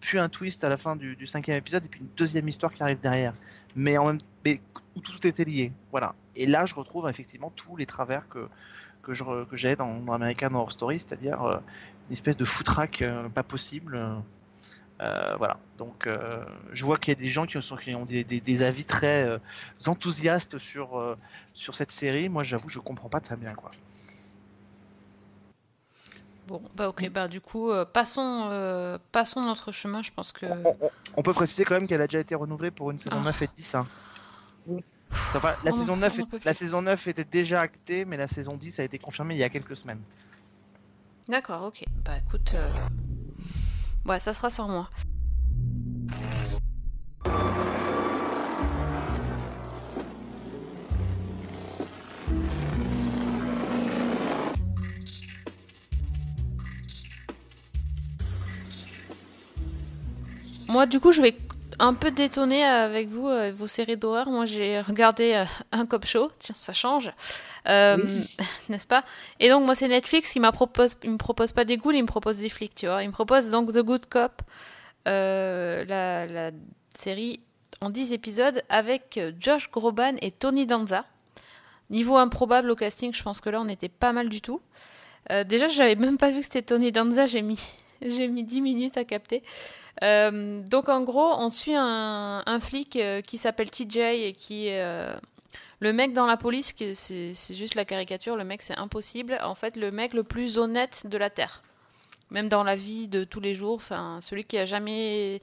puis 0.00 0.18
un 0.18 0.28
twist 0.28 0.62
à 0.62 0.68
la 0.68 0.76
fin 0.76 0.94
du, 0.94 1.16
du 1.16 1.26
cinquième 1.26 1.56
épisode, 1.56 1.84
et 1.84 1.88
puis 1.88 2.00
une 2.00 2.10
deuxième 2.16 2.46
histoire 2.48 2.72
qui 2.72 2.82
arrive 2.82 3.00
derrière. 3.00 3.34
Mais 3.74 3.98
en 3.98 4.06
même 4.06 4.18
mais 4.44 4.60
où 4.94 5.00
tout 5.00 5.26
était 5.26 5.44
lié. 5.44 5.72
Voilà. 5.90 6.14
Et 6.36 6.46
là, 6.46 6.64
je 6.64 6.74
retrouve 6.74 7.08
effectivement 7.08 7.52
tous 7.56 7.76
les 7.76 7.86
travers 7.86 8.28
que, 8.28 8.48
que 9.02 9.12
je 9.12 9.24
re- 9.24 9.46
que 9.46 9.56
j'ai 9.56 9.74
dans, 9.74 9.98
dans 10.00 10.12
American 10.12 10.54
Horror 10.54 10.70
Story, 10.70 11.00
c'est-à-dire 11.00 11.42
euh, 11.42 11.58
une 12.08 12.12
espèce 12.12 12.36
de 12.36 12.44
foutraque 12.44 13.02
euh, 13.02 13.28
pas 13.28 13.42
possible. 13.42 13.96
euh, 13.96 14.14
euh, 15.00 15.36
voilà. 15.36 15.58
Donc, 15.78 16.06
euh, 16.06 16.44
je 16.72 16.84
vois 16.84 16.98
qu'il 16.98 17.14
y 17.14 17.16
a 17.16 17.20
des 17.20 17.30
gens 17.30 17.46
qui, 17.46 17.60
sont, 17.62 17.76
qui 17.76 17.94
ont 17.94 18.04
des, 18.04 18.24
des- 18.24 18.40
des 18.40 18.62
avis 18.62 18.84
très 18.84 19.22
euh, 19.28 19.38
enthousiastes 19.86 20.58
sur, 20.58 20.98
euh, 20.98 21.16
sur 21.54 21.74
cette 21.74 21.90
série. 21.90 22.28
Moi, 22.28 22.42
j'avoue, 22.42 22.68
je 22.68 22.80
comprends 22.80 23.08
pas 23.08 23.20
très 23.20 23.36
bien. 23.36 23.54
Quoi. 23.54 23.70
Bon, 26.46 26.62
bah 26.74 26.88
ok, 26.88 27.10
bah 27.10 27.28
du 27.28 27.40
coup, 27.42 27.70
euh, 27.70 27.84
passons, 27.84 28.48
euh, 28.50 28.96
passons 29.12 29.42
notre 29.42 29.70
chemin. 29.70 30.02
Je 30.02 30.10
pense 30.10 30.32
que. 30.32 30.46
On, 30.46 30.76
on- 30.80 30.90
on 31.16 31.22
peut 31.22 31.34
préciser 31.34 31.64
quand 31.64 31.74
même 31.74 31.86
qu'elle 31.86 32.00
a 32.00 32.06
déjà 32.06 32.20
été 32.20 32.34
renouvelée 32.34 32.70
pour 32.70 32.90
une 32.90 32.98
saison 32.98 33.18
Ah. 33.20 33.24
9 33.24 33.42
et 33.42 33.48
10. 33.56 33.74
hein. 33.74 33.86
Enfin, 35.34 35.54
la, 35.64 35.72
On 35.72 35.74
saison 35.74 35.96
9 35.96 36.12
on 36.12 36.16
en 36.16 36.24
est- 36.24 36.30
peut 36.30 36.38
plus. 36.38 36.46
la 36.46 36.54
saison 36.54 36.82
9 36.82 37.06
était 37.08 37.24
déjà 37.24 37.60
actée, 37.60 38.04
mais 38.04 38.16
la 38.16 38.28
saison 38.28 38.56
10 38.56 38.78
a 38.80 38.84
été 38.84 38.98
confirmée 38.98 39.34
il 39.34 39.38
y 39.38 39.44
a 39.44 39.48
quelques 39.50 39.76
semaines. 39.76 40.00
D'accord, 41.28 41.64
ok. 41.64 41.84
Bah 42.04 42.12
écoute, 42.26 42.52
euh, 42.54 42.68
ouais, 44.08 44.18
ça 44.18 44.32
sera 44.32 44.50
sans 44.50 44.68
moi. 44.68 44.88
Moi, 60.68 60.86
du 60.86 61.00
coup, 61.00 61.12
je 61.12 61.22
vais 61.22 61.36
un 61.78 61.94
peu 61.94 62.10
détonner 62.10 62.64
avec 62.64 63.08
vous 63.08 63.28
euh, 63.28 63.52
vos 63.54 63.66
séries 63.66 63.96
d'horreur. 63.96 64.28
Moi, 64.30 64.46
j'ai 64.46 64.80
regardé 64.80 65.34
euh, 65.34 65.44
un 65.72 65.86
cop 65.86 66.04
show. 66.06 66.30
Tiens, 66.38 66.54
ça 66.54 66.72
change. 66.72 67.10
Euh, 67.68 67.98
Oui. 68.02 68.36
N'est-ce 68.68 68.86
pas? 68.86 69.04
Et 69.40 69.48
donc, 69.48 69.64
moi, 69.64 69.74
c'est 69.74 69.88
Netflix 69.88 70.32
qui 70.32 70.40
m'a 70.40 70.52
propose, 70.52 70.96
il 71.04 71.12
me 71.12 71.18
propose 71.18 71.52
pas 71.52 71.64
des 71.64 71.76
ghouls, 71.76 71.96
il 71.96 72.02
me 72.02 72.06
propose 72.06 72.38
des 72.38 72.48
flics, 72.48 72.74
tu 72.74 72.86
vois. 72.86 73.02
Il 73.02 73.08
me 73.08 73.12
propose 73.12 73.50
donc 73.50 73.72
The 73.72 73.80
Good 73.80 74.06
Cop, 74.06 74.42
euh, 75.06 75.84
la, 75.88 76.26
la 76.26 76.50
série 76.94 77.40
en 77.80 77.90
10 77.90 78.12
épisodes 78.12 78.62
avec 78.68 79.20
Josh 79.38 79.70
Groban 79.70 80.16
et 80.20 80.30
Tony 80.30 80.66
Danza. 80.66 81.04
Niveau 81.90 82.16
improbable 82.16 82.70
au 82.70 82.76
casting, 82.76 83.14
je 83.14 83.22
pense 83.22 83.40
que 83.40 83.48
là, 83.48 83.60
on 83.60 83.68
était 83.68 83.88
pas 83.88 84.12
mal 84.12 84.28
du 84.28 84.40
tout. 84.42 84.60
Euh, 85.30 85.44
déjà, 85.44 85.68
j'avais 85.68 85.94
même 85.94 86.18
pas 86.18 86.30
vu 86.30 86.38
que 86.40 86.44
c'était 86.44 86.62
Tony 86.62 86.92
Danza, 86.92 87.26
j'ai 87.26 87.42
mis, 87.42 87.60
j'ai 88.02 88.28
mis 88.28 88.44
10 88.44 88.60
minutes 88.60 88.96
à 88.96 89.04
capter. 89.04 89.42
Euh, 90.02 90.62
donc, 90.62 90.88
en 90.88 91.02
gros, 91.02 91.34
on 91.38 91.48
suit 91.48 91.74
un, 91.74 92.60
flic 92.60 92.96
euh, 92.96 93.20
qui 93.20 93.38
s'appelle 93.38 93.70
TJ 93.70 93.98
et 93.98 94.34
qui 94.36 94.68
euh, 94.70 95.14
le 95.80 95.92
mec 95.92 96.12
dans 96.12 96.26
la 96.26 96.36
police, 96.36 96.74
c'est 96.94 97.54
juste 97.54 97.74
la 97.74 97.84
caricature, 97.84 98.36
le 98.36 98.44
mec 98.44 98.62
c'est 98.62 98.76
impossible. 98.76 99.38
En 99.42 99.54
fait, 99.54 99.76
le 99.76 99.90
mec 99.90 100.14
le 100.14 100.24
plus 100.24 100.58
honnête 100.58 101.06
de 101.06 101.18
la 101.18 101.30
Terre. 101.30 101.62
Même 102.30 102.48
dans 102.48 102.62
la 102.62 102.74
vie 102.74 103.08
de 103.08 103.24
tous 103.24 103.40
les 103.40 103.54
jours, 103.54 103.76
enfin, 103.76 104.18
celui 104.20 104.44
qui 104.44 104.58
a 104.58 104.66
jamais, 104.66 105.40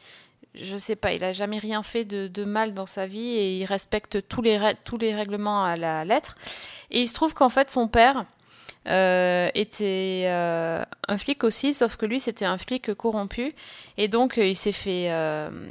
je 0.54 0.78
sais 0.78 0.96
pas, 0.96 1.14
il 1.14 1.24
a 1.24 1.34
jamais 1.34 1.58
rien 1.58 1.82
fait 1.82 2.06
de, 2.06 2.28
de 2.28 2.44
mal 2.44 2.74
dans 2.74 2.86
sa 2.86 3.08
vie 3.08 3.28
et 3.28 3.58
il 3.58 3.66
respecte 3.66 4.28
tous 4.28 4.42
les, 4.42 4.74
tous 4.84 4.98
les 4.98 5.16
règlements 5.16 5.64
à 5.64 5.78
la 5.78 6.06
lettre. 6.06 6.36
Et 6.92 7.02
il 7.02 7.08
se 7.08 7.14
trouve 7.14 7.34
qu'en 7.34 7.50
fait, 7.50 7.72
son 7.72 7.88
père 7.88 8.26
euh, 8.88 9.50
était 9.56 10.26
euh, 10.28 10.84
un 11.08 11.18
flic 11.18 11.44
aussi, 11.44 11.74
sauf 11.74 11.96
que 11.96 12.06
lui 12.06 12.20
c'était 12.20 12.46
un 12.46 12.58
flic 12.58 12.94
corrompu 12.94 13.56
et 13.98 14.08
donc 14.08 14.38
euh, 14.38 14.46
il 14.46 14.56
s'est 14.56 14.72
fait, 14.72 15.06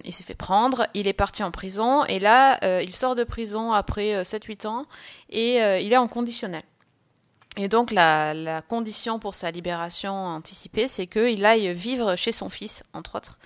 il 0.05 0.13
s'est 0.13 0.25
fait 0.25 0.35
prendre, 0.35 0.87
il 0.95 1.07
est 1.07 1.13
parti 1.13 1.45
en 1.45 1.53
prison 1.53 2.05
et 2.07 2.19
là 2.19 2.59
il 2.83 2.95
sort 2.95 3.15
de 3.15 3.23
prison 3.23 3.73
après 3.73 4.15
euh, 4.15 4.23
7-8 4.23 4.67
ans 4.67 4.87
et 5.31 5.59
il 5.59 5.93
est 5.93 5.97
en 5.97 6.09
conditionnel. 6.09 6.63
Et 7.57 7.69
donc 7.69 7.93
la, 7.93 8.35
la 8.35 8.63
condition 8.63 9.21
pour 9.21 9.37
sa 9.37 9.53
libération 9.53 10.13
anticipée, 10.13 10.89
c'est 10.89 11.07
qu'il 11.07 11.45
aille 11.47 11.73
vivre 11.73 12.17
chez 12.17 12.33
son 12.33 12.49
fils, 12.49 12.83
entre 12.95 13.15
autres. 13.17 13.39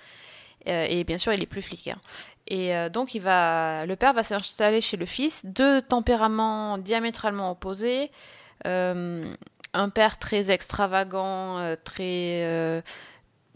Et 0.65 1.03
bien 1.03 1.19
sûr, 1.19 1.31
il 1.31 1.43
est 1.43 1.45
plus 1.45 1.61
flic. 1.61 1.87
hein. 1.89 1.99
Et 2.47 2.73
donc 2.89 3.13
il 3.13 3.21
va, 3.21 3.85
le 3.85 3.95
père 3.95 4.13
va 4.13 4.23
s'installer 4.23 4.81
chez 4.81 4.97
le 4.97 5.05
fils, 5.05 5.45
deux 5.45 5.83
tempéraments 5.83 6.79
diamétralement 6.79 7.51
opposés. 7.51 8.09
Un 9.73 9.89
père 9.89 10.17
très 10.17 10.51
extravagant, 10.51 11.59
euh, 11.59 11.75
très 11.83 12.43
euh, 12.43 12.81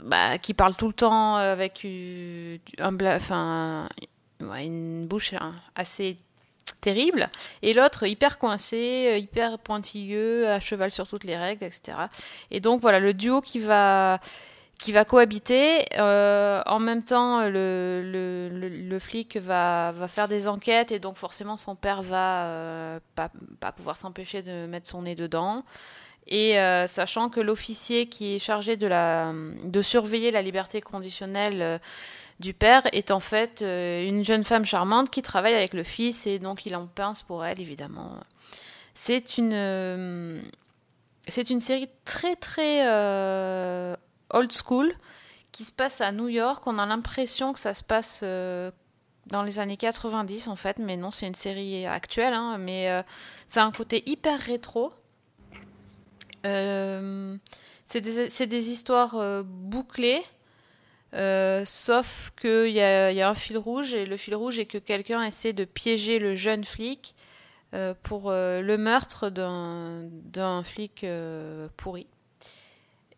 bah, 0.03 0.37
qui 0.37 0.53
parle 0.53 0.75
tout 0.75 0.87
le 0.87 0.93
temps 0.93 1.35
avec 1.35 1.83
une, 1.83 2.59
une 4.39 5.07
bouche 5.07 5.33
hein, 5.33 5.53
assez 5.75 6.17
terrible, 6.81 7.29
et 7.61 7.73
l'autre 7.73 8.05
hyper 8.05 8.37
coincé, 8.37 9.07
euh, 9.11 9.17
hyper 9.17 9.57
pointilleux, 9.59 10.49
à 10.49 10.59
cheval 10.59 10.91
sur 10.91 11.07
toutes 11.07 11.23
les 11.23 11.37
règles, 11.37 11.63
etc. 11.63 11.97
Et 12.51 12.59
donc 12.59 12.81
voilà, 12.81 12.99
le 12.99 13.13
duo 13.13 13.41
qui 13.41 13.59
va 13.59 14.19
qui 14.79 14.91
va 14.91 15.05
cohabiter. 15.05 15.85
Euh, 15.97 16.61
en 16.65 16.79
même 16.79 17.03
temps, 17.03 17.47
le, 17.47 18.97
flic 18.99 19.37
va, 19.37 19.93
va 19.93 20.07
faire 20.09 20.27
des 20.27 20.49
enquêtes 20.49 20.91
et 20.91 20.99
donc 20.99 21.15
forcément 21.15 21.55
son 21.55 21.75
père 21.75 22.01
va 22.01 22.45
euh, 22.47 22.99
pas, 23.15 23.31
pas 23.61 23.71
pouvoir 23.71 23.95
s'empêcher 23.95 24.41
de 24.41 24.65
mettre 24.65 24.87
son 24.87 25.03
nez 25.03 25.15
dedans. 25.15 25.63
Et 26.27 26.59
euh, 26.59 26.87
sachant 26.87 27.29
que 27.29 27.39
l'officier 27.39 28.07
qui 28.07 28.35
est 28.35 28.39
chargé 28.39 28.77
de, 28.77 29.81
surveiller 29.81 30.31
la 30.31 30.41
liberté 30.41 30.81
conditionnelle 30.81 31.61
euh, 31.61 31.77
du 32.39 32.53
père 32.53 32.83
est 32.93 33.11
en 33.11 33.19
fait 33.19 33.61
euh, 33.61 34.07
une 34.07 34.23
jeune 34.23 34.43
femme 34.43 34.65
charmante 34.65 35.09
qui 35.09 35.21
travaille 35.21 35.53
avec 35.53 35.73
le 35.73 35.83
fils 35.83 36.25
et 36.25 36.39
donc 36.39 36.65
il 36.65 36.75
en 36.75 36.87
pince 36.87 37.23
pour 37.23 37.45
elle 37.45 37.59
évidemment. 37.59 38.17
C'est 38.95 39.37
une, 39.37 40.43
c'est 41.27 41.49
une 41.49 41.59
série 41.59 41.89
très 42.05 42.35
très 42.35 42.87
old 44.29 44.51
school 44.51 44.93
qui 45.51 45.63
se 45.63 45.71
passe 45.71 45.99
à 45.99 46.11
New 46.11 46.29
York. 46.29 46.63
On 46.67 46.77
a 46.77 46.85
l'impression 46.85 47.53
que 47.53 47.59
ça 47.59 47.73
se 47.73 47.83
passe 47.83 48.21
dans 48.21 49.41
les 49.43 49.57
années 49.57 49.77
90 49.77 50.47
en 50.47 50.55
fait, 50.55 50.77
mais 50.77 50.95
non, 50.95 51.09
c'est 51.09 51.25
une 51.25 51.33
série 51.33 51.87
actuelle, 51.87 52.33
hein, 52.33 52.57
mais 52.59 52.87
a 52.87 53.03
un 53.55 53.71
côté 53.71 54.03
hyper 54.05 54.39
rétro. 54.39 54.93
Euh, 56.45 57.37
c'est 57.85 58.01
des, 58.01 58.69
histoires 58.69 59.15
euh, 59.15 59.43
bouclées, 59.45 60.21
euh, 61.13 61.63
sauf 61.65 62.31
qu'il 62.39 62.71
y 62.71 62.81
a, 62.81 63.29
un 63.29 63.35
fil 63.35 63.57
rouge, 63.57 63.93
et 63.93 64.05
le 64.05 64.17
fil 64.17 64.35
rouge 64.35 64.59
est 64.59 64.65
que 64.65 64.77
quelqu'un 64.77 65.23
essaie 65.23 65.53
de 65.53 65.65
piéger 65.65 66.19
le 66.19 66.35
jeune 66.35 66.63
flic 66.63 67.15
pour 68.03 68.29
le 68.31 68.75
meurtre 68.77 69.29
d'un 69.29 70.63
flic 70.63 71.05
pourri. 71.75 72.05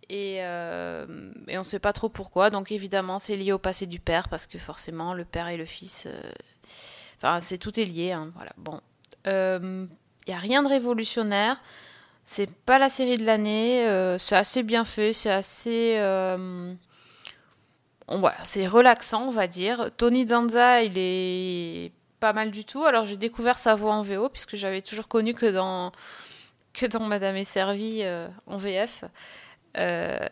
Et, 0.08 0.40
on 0.42 1.58
ne 1.58 1.64
sait 1.64 1.80
pas 1.80 1.92
trop 1.92 2.08
pourquoi, 2.08 2.50
donc 2.50 2.72
évidemment 2.72 3.20
c'est 3.20 3.36
lié 3.36 3.52
au 3.52 3.58
passé 3.60 3.86
du 3.86 4.00
père, 4.00 4.30
parce 4.30 4.48
que 4.48 4.58
forcément 4.58 5.14
le 5.14 5.26
père 5.26 5.50
et 5.50 5.58
le 5.58 5.66
fils, 5.66 6.08
enfin 7.18 7.40
c'est 7.42 7.58
tout 7.58 7.78
est 7.80 7.86
lié, 7.86 8.14
hein, 8.14 8.32
voilà. 8.36 8.54
Bon, 8.58 8.80
il 9.26 9.90
n'y 10.28 10.34
a 10.34 10.40
rien 10.40 10.64
de 10.64 10.70
révolutionnaire. 10.70 11.62
C'est 12.26 12.50
pas 12.52 12.80
la 12.80 12.90
série 12.90 13.18
de 13.18 13.26
l'année, 13.26 13.88
euh, 13.88 14.18
c'est 14.18 14.36
assez 14.36 14.64
bien 14.64 14.84
fait, 14.84 15.14
c'est 15.14 15.30
assez. 15.32 15.96
euh, 16.00 16.74
c'est 18.44 18.68
relaxant, 18.68 19.28
on 19.28 19.32
va 19.32 19.48
dire. 19.48 19.92
Tony 19.98 20.26
Danza, 20.26 20.82
il 20.84 20.94
est 20.98 21.92
pas 22.20 22.34
mal 22.34 22.50
du 22.52 22.66
tout. 22.66 22.84
Alors 22.84 23.06
j'ai 23.06 23.18
découvert 23.18 23.58
sa 23.60 23.76
voix 23.76 23.94
en 23.94 24.02
VO, 24.02 24.30
puisque 24.30 24.56
j'avais 24.56 24.82
toujours 24.82 25.08
connu 25.08 25.34
que 25.36 25.46
dans, 25.46 25.92
que 26.74 26.88
dans 26.88 27.02
Madame 27.02 27.36
est 27.36 27.44
servie 27.44 28.02
euh, 28.04 28.28
en 28.48 28.58
VF. 28.58 29.04
Euh, 29.78 30.28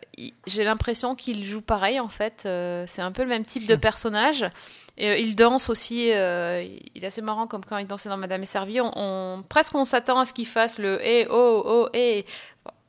j'ai 0.46 0.64
l'impression 0.64 1.14
qu'il 1.14 1.44
joue 1.44 1.60
pareil 1.60 2.00
en 2.00 2.08
fait. 2.08 2.44
Euh, 2.46 2.84
c'est 2.86 3.02
un 3.02 3.12
peu 3.12 3.22
le 3.22 3.28
même 3.28 3.44
type 3.44 3.66
de 3.66 3.76
personnage. 3.76 4.44
Et, 4.96 5.10
euh, 5.10 5.16
il 5.18 5.34
danse 5.36 5.68
aussi. 5.70 6.06
il 6.08 6.12
est 6.12 7.04
assez 7.06 7.20
marrant 7.22 7.46
comme 7.46 7.64
quand 7.64 7.78
il 7.78 7.86
dansait 7.86 8.08
dans 8.08 8.16
Madame 8.16 8.42
est 8.42 8.46
servie. 8.46 8.80
On, 8.80 8.90
on- 8.96 9.42
presque 9.42 9.74
on 9.74 9.84
s'attend 9.84 10.18
à 10.20 10.24
ce 10.24 10.32
qu'il 10.32 10.46
fasse 10.46 10.78
le 10.78 10.98
eh 11.04 11.26
oh 11.30 11.62
oh 11.66 11.88
eh. 11.94 12.24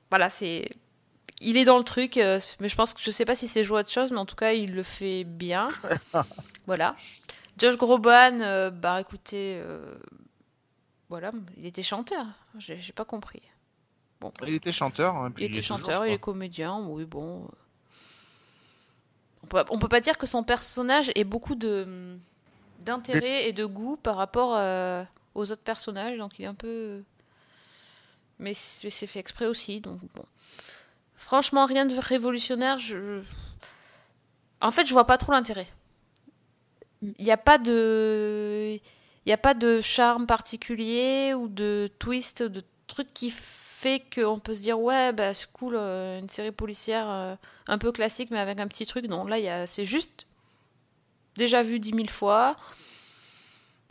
Voilà, 0.09 0.29
c'est. 0.29 0.69
Il 1.41 1.57
est 1.57 1.65
dans 1.65 1.77
le 1.77 1.83
truc, 1.83 2.15
euh, 2.17 2.39
mais 2.61 2.69
je 2.69 2.75
pense 2.77 2.93
que 2.93 3.01
je 3.03 3.11
sais 3.11 3.25
pas 3.25 3.35
si 3.35 3.47
c'est 3.49 3.63
joué 3.65 3.77
à 3.77 3.81
autre 3.81 3.91
chose, 3.91 4.11
mais 4.11 4.17
en 4.17 4.25
tout 4.25 4.37
cas 4.37 4.53
il 4.53 4.73
le 4.73 4.83
fait 4.83 5.25
bien. 5.25 5.67
voilà. 6.67 6.95
Josh 7.57 7.75
Groban, 7.77 8.39
euh, 8.41 8.69
bah 8.69 9.01
écoutez, 9.01 9.59
euh, 9.61 9.95
voilà, 11.09 11.31
il 11.57 11.65
était 11.65 11.83
chanteur. 11.83 12.25
J'ai 12.57 12.93
pas 12.93 13.03
compris. 13.05 13.41
Il 14.45 14.53
était 14.53 14.71
chanteur. 14.73 15.15
hein, 15.15 15.31
puis 15.31 15.45
Il 15.45 15.47
était 15.47 15.61
toujours, 15.61 15.79
chanteur, 15.79 16.05
il 16.05 16.13
est 16.13 16.19
comédien, 16.19 16.79
oui, 16.79 17.05
bon. 17.05 17.47
On 19.43 19.47
peut, 19.47 19.63
on 19.69 19.77
peut 19.77 19.87
pas 19.87 19.99
dire 19.99 20.17
que 20.17 20.25
son 20.25 20.43
personnage 20.43 21.11
ait 21.15 21.23
beaucoup 21.23 21.55
de 21.55 22.17
d'intérêt 22.79 23.47
et 23.47 23.53
de 23.53 23.65
goût 23.65 23.95
par 23.97 24.15
rapport 24.15 24.55
euh, 24.55 25.03
aux 25.33 25.51
autres 25.51 25.61
personnages. 25.63 26.17
Donc 26.17 26.39
il 26.39 26.43
est 26.43 26.47
un 26.47 26.55
peu. 26.55 27.03
Mais 28.39 28.53
c'est 28.53 28.89
c'est 28.89 29.07
fait 29.07 29.19
exprès 29.19 29.45
aussi. 29.45 29.81
Donc 29.81 29.99
bon. 30.15 30.25
Franchement, 31.15 31.65
rien 31.65 31.85
de 31.85 31.95
révolutionnaire. 31.99 32.79
Je... 32.79 33.23
En 34.61 34.71
fait, 34.71 34.85
je 34.85 34.93
vois 34.93 35.07
pas 35.07 35.17
trop 35.17 35.31
l'intérêt. 35.31 35.67
Il 37.01 37.23
n'y 37.23 37.31
a 37.31 37.37
pas 37.37 37.57
de. 37.57 38.79
Il 39.25 39.29
n'y 39.29 39.33
a 39.33 39.37
pas 39.37 39.53
de 39.53 39.81
charme 39.81 40.27
particulier 40.27 41.33
ou 41.33 41.47
de 41.47 41.89
twist, 41.99 42.43
de 42.43 42.63
truc 42.87 43.07
qui 43.13 43.31
fait 43.85 44.01
qu'on 44.15 44.39
peut 44.39 44.55
se 44.55 44.61
dire 44.61 44.79
ouais, 44.79 45.13
bah, 45.13 45.33
c'est 45.35 45.45
cool, 45.51 45.75
euh, 45.77 46.19
une 46.19 46.29
série 46.29 46.51
policière 46.51 47.05
euh, 47.07 47.35
un 47.67 47.77
peu 47.77 47.91
classique 47.91 48.31
mais 48.31 48.39
avec 48.39 48.59
un 48.59 48.67
petit 48.67 48.87
truc. 48.87 49.05
Non, 49.07 49.25
là, 49.25 49.35
a- 49.35 49.67
c'est 49.67 49.85
juste 49.85 50.25
déjà 51.35 51.61
vu 51.61 51.79
dix 51.79 51.93
mille 51.93 52.09
fois. 52.09 52.55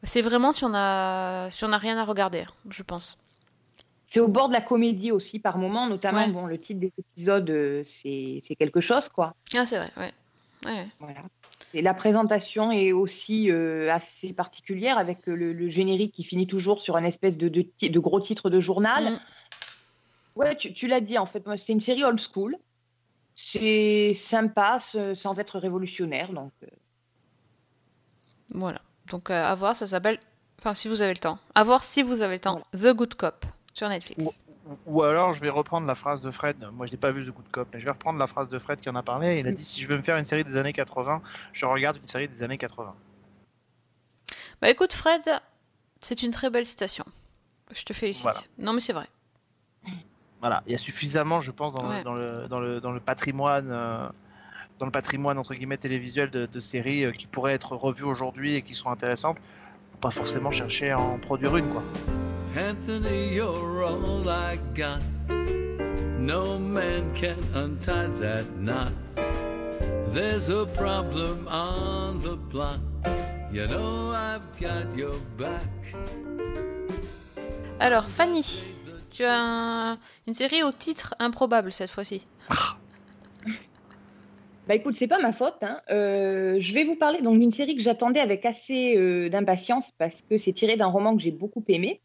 C'est 0.02 0.20
vraiment 0.20 0.50
si 0.52 0.64
on 0.64 0.74
a, 0.74 1.48
si 1.50 1.64
on 1.64 1.72
a 1.72 1.78
rien 1.78 1.96
à 1.96 2.04
regarder, 2.04 2.44
je 2.70 2.82
pense. 2.82 3.18
C'est 4.12 4.20
au 4.20 4.28
bord 4.28 4.48
de 4.48 4.52
la 4.52 4.60
comédie 4.60 5.12
aussi 5.12 5.38
par 5.38 5.58
moment, 5.58 5.86
notamment 5.88 6.24
Ouais. 6.26 6.28
bon, 6.32 6.46
le 6.46 6.58
titre 6.58 6.80
des 6.80 6.92
épisodes, 6.98 7.48
euh, 7.50 7.82
c'est 7.86 8.38
c'est 8.42 8.54
quelque 8.56 8.80
chose, 8.80 9.08
quoi. 9.08 9.34
Ah, 9.56 9.64
c'est 9.66 9.78
vrai, 9.78 9.90
ouais. 9.96 10.12
ouais. 10.66 10.86
Voilà. 11.00 11.22
Et 11.72 11.82
la 11.82 11.94
présentation 11.94 12.70
est 12.70 12.92
aussi 12.92 13.50
euh, 13.50 13.90
assez 13.92 14.32
particulière 14.32 14.98
avec 14.98 15.18
le, 15.26 15.52
le 15.52 15.68
générique 15.68 16.12
qui 16.12 16.22
finit 16.24 16.46
toujours 16.46 16.80
sur 16.80 16.96
un 16.96 17.04
espèce 17.04 17.36
de, 17.36 17.48
de 17.48 17.98
gros 18.00 18.20
titre 18.20 18.50
de 18.50 18.60
journal. 18.60 19.14
Mm. 19.14 19.20
Ouais, 20.36 20.56
tu, 20.56 20.72
tu 20.74 20.86
l'as 20.86 21.00
dit 21.00 21.16
en 21.18 21.26
fait, 21.26 21.42
c'est 21.56 21.72
une 21.72 21.80
série 21.80 22.04
old 22.04 22.20
school. 22.20 22.56
C'est 23.36 24.12
sympa 24.14 24.78
sans 24.78 25.38
être 25.40 25.58
révolutionnaire. 25.58 26.32
Donc, 26.32 26.52
euh, 26.62 26.66
Voilà. 28.52 28.80
Donc 29.10 29.30
euh, 29.30 29.44
à 29.44 29.54
voir, 29.54 29.74
ça 29.76 29.86
s'appelle. 29.86 30.18
Enfin, 30.60 30.74
si 30.74 30.88
vous 30.88 31.02
avez 31.02 31.12
le 31.14 31.18
temps. 31.20 31.38
À 31.54 31.64
voir 31.64 31.84
si 31.84 32.02
vous 32.02 32.22
avez 32.22 32.34
le 32.34 32.40
temps. 32.40 32.62
The 32.72 32.92
Good 32.94 33.14
Cop 33.14 33.44
sur 33.72 33.88
Netflix. 33.88 34.24
Ou- 34.24 34.32
Ou 34.86 35.02
alors, 35.02 35.32
je 35.32 35.40
vais 35.40 35.50
reprendre 35.50 35.86
la 35.86 35.94
phrase 35.96 36.20
de 36.22 36.30
Fred. 36.30 36.56
Moi, 36.72 36.86
je 36.86 36.92
n'ai 36.92 36.96
pas 36.98 37.10
vu 37.10 37.24
The 37.26 37.30
Good 37.34 37.48
Cop, 37.50 37.68
mais 37.74 37.80
je 37.80 37.84
vais 37.84 37.90
reprendre 37.90 38.18
la 38.18 38.26
phrase 38.26 38.48
de 38.48 38.58
Fred 38.58 38.80
qui 38.80 38.88
en 38.88 38.94
a 38.94 39.02
parlé. 39.02 39.40
Il 39.40 39.46
a 39.48 39.52
dit 39.52 39.64
si 39.64 39.80
je 39.82 39.88
veux 39.88 39.96
me 39.96 40.02
faire 40.02 40.16
une 40.16 40.24
série 40.24 40.44
des 40.44 40.56
années 40.56 40.72
80, 40.72 41.20
je 41.52 41.66
regarde 41.66 41.96
une 41.96 42.08
série 42.08 42.28
des 42.28 42.42
années 42.42 42.56
80. 42.58 42.94
Bah 44.62 44.70
écoute, 44.70 44.92
Fred, 44.92 45.22
c'est 46.00 46.22
une 46.22 46.30
très 46.30 46.48
belle 46.50 46.66
citation. 46.66 47.04
Je 47.72 47.82
te 47.82 47.92
félicite. 47.92 48.22
Voilà. 48.22 48.40
Non, 48.58 48.72
mais 48.72 48.80
c'est 48.80 48.92
vrai. 48.92 49.08
Voilà, 50.44 50.62
il 50.66 50.72
y 50.72 50.74
a 50.74 50.78
suffisamment, 50.78 51.40
je 51.40 51.50
pense, 51.50 51.72
dans, 51.72 51.88
Ouais. 51.88 52.00
le, 52.00 52.04
dans, 52.04 52.12
le, 52.12 52.48
dans, 52.50 52.60
le, 52.60 52.78
dans 52.78 52.92
le 52.92 53.00
patrimoine, 53.00 53.70
euh, 53.70 54.06
dans 54.78 54.84
le 54.84 54.92
patrimoine 54.92 55.38
entre 55.38 55.54
guillemets 55.54 55.78
télévisuel 55.78 56.28
de, 56.28 56.44
de 56.44 56.60
séries 56.60 57.06
euh, 57.06 57.12
qui 57.12 57.26
pourraient 57.26 57.54
être 57.54 57.74
revues 57.74 58.04
aujourd'hui 58.04 58.54
et 58.56 58.60
qui 58.60 58.74
sont 58.74 58.90
intéressantes, 58.90 59.38
pour 59.92 60.00
pas 60.00 60.10
forcément 60.10 60.50
chercher 60.50 60.90
à 60.90 60.98
en 61.00 61.16
produire 61.18 61.56
une, 61.56 61.64
quoi. 61.70 61.82
Anthony, 62.58 63.34
you're 63.34 63.84
all 63.86 64.28
I 64.28 64.58
got. 64.76 65.00
No 66.18 66.58
man 66.58 67.10
can 67.14 67.38
untie 67.54 68.08
that 68.20 68.44
knot. 68.60 68.92
There's 70.12 70.50
a 70.50 70.66
problem 70.66 71.48
on 71.50 72.18
the 72.20 72.36
block. 72.36 72.80
You 73.50 73.66
know 73.66 74.12
I've 74.12 74.42
got 74.60 74.94
your 74.94 75.14
back. 75.38 75.64
Alors, 77.80 78.04
Fanny, 78.04 78.42
tu 79.14 79.24
as 79.24 79.38
un- 79.38 79.98
une 80.26 80.34
série 80.34 80.62
au 80.62 80.72
titre 80.72 81.14
improbable 81.18 81.72
cette 81.72 81.90
fois-ci. 81.90 82.26
bah 84.66 84.74
écoute, 84.74 84.94
c'est 84.96 85.06
pas 85.08 85.18
ma 85.20 85.32
faute. 85.32 85.58
hein. 85.62 85.80
Euh, 85.90 86.56
je 86.58 86.72
vais 86.72 86.84
vous 86.84 86.96
parler 86.96 87.20
donc 87.20 87.38
d'une 87.38 87.52
série 87.52 87.76
que 87.76 87.82
j'attendais 87.82 88.20
avec 88.20 88.46
assez 88.46 88.96
euh, 88.96 89.28
d'impatience 89.28 89.90
parce 89.98 90.22
que 90.22 90.38
c'est 90.38 90.52
tiré 90.52 90.76
d'un 90.76 90.86
roman 90.86 91.14
que 91.16 91.22
j'ai 91.22 91.30
beaucoup 91.30 91.62
aimé. 91.68 92.00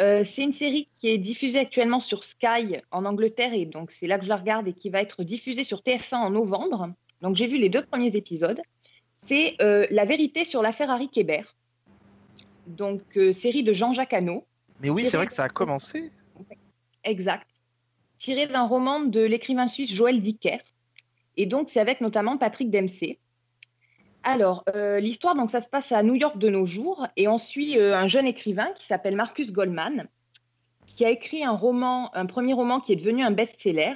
Euh, 0.00 0.22
c'est 0.24 0.42
une 0.42 0.52
série 0.52 0.88
qui 0.94 1.08
est 1.08 1.18
diffusée 1.18 1.58
actuellement 1.58 1.98
sur 2.00 2.22
Sky 2.24 2.76
en 2.92 3.04
Angleterre 3.04 3.52
et 3.52 3.66
donc 3.66 3.90
c'est 3.90 4.06
là 4.06 4.18
que 4.18 4.24
je 4.24 4.28
la 4.28 4.36
regarde 4.36 4.68
et 4.68 4.72
qui 4.74 4.90
va 4.90 5.00
être 5.00 5.24
diffusée 5.24 5.64
sur 5.64 5.80
TF1 5.80 6.14
en 6.16 6.30
novembre. 6.30 6.90
Donc 7.20 7.34
j'ai 7.34 7.46
vu 7.48 7.58
les 7.58 7.68
deux 7.68 7.84
premiers 7.84 8.14
épisodes. 8.14 8.60
C'est 9.26 9.56
euh, 9.60 9.86
La 9.90 10.04
vérité 10.04 10.44
sur 10.44 10.62
l'affaire 10.62 10.90
Harry 10.90 11.08
Kébert. 11.08 11.56
Donc 12.68 13.00
euh, 13.16 13.32
série 13.32 13.62
de 13.64 13.72
Jean-Jacques 13.72 14.12
Hano. 14.12 14.44
Mais 14.80 14.90
oui, 14.90 15.06
C'est 15.06 15.16
vrai. 15.16 15.26
que 15.26 15.32
ça 15.32 15.44
a 15.44 15.48
commencé. 15.48 16.12
Exact. 17.08 17.48
Tiré 18.18 18.46
d'un 18.46 18.66
roman 18.66 19.00
de 19.00 19.20
l'écrivain 19.20 19.66
suisse 19.66 19.90
Joël 19.90 20.20
Dicker. 20.20 20.58
Et 21.38 21.46
donc, 21.46 21.70
c'est 21.70 21.80
avec 21.80 22.02
notamment 22.02 22.36
Patrick 22.36 22.70
Dempsey. 22.70 23.18
Alors, 24.24 24.62
euh, 24.74 25.00
l'histoire, 25.00 25.34
donc, 25.34 25.48
ça 25.48 25.62
se 25.62 25.68
passe 25.68 25.90
à 25.90 26.02
New 26.02 26.16
York 26.16 26.36
de 26.36 26.50
nos 26.50 26.66
jours. 26.66 27.06
Et 27.16 27.26
on 27.26 27.38
suit 27.38 27.78
euh, 27.78 27.96
un 27.96 28.08
jeune 28.08 28.26
écrivain 28.26 28.70
qui 28.76 28.84
s'appelle 28.84 29.16
Marcus 29.16 29.52
Goldman, 29.52 30.06
qui 30.86 31.06
a 31.06 31.10
écrit 31.10 31.44
un 31.44 31.52
roman, 31.52 32.14
un 32.14 32.26
premier 32.26 32.52
roman 32.52 32.78
qui 32.78 32.92
est 32.92 32.96
devenu 32.96 33.22
un 33.22 33.30
best-seller. 33.30 33.94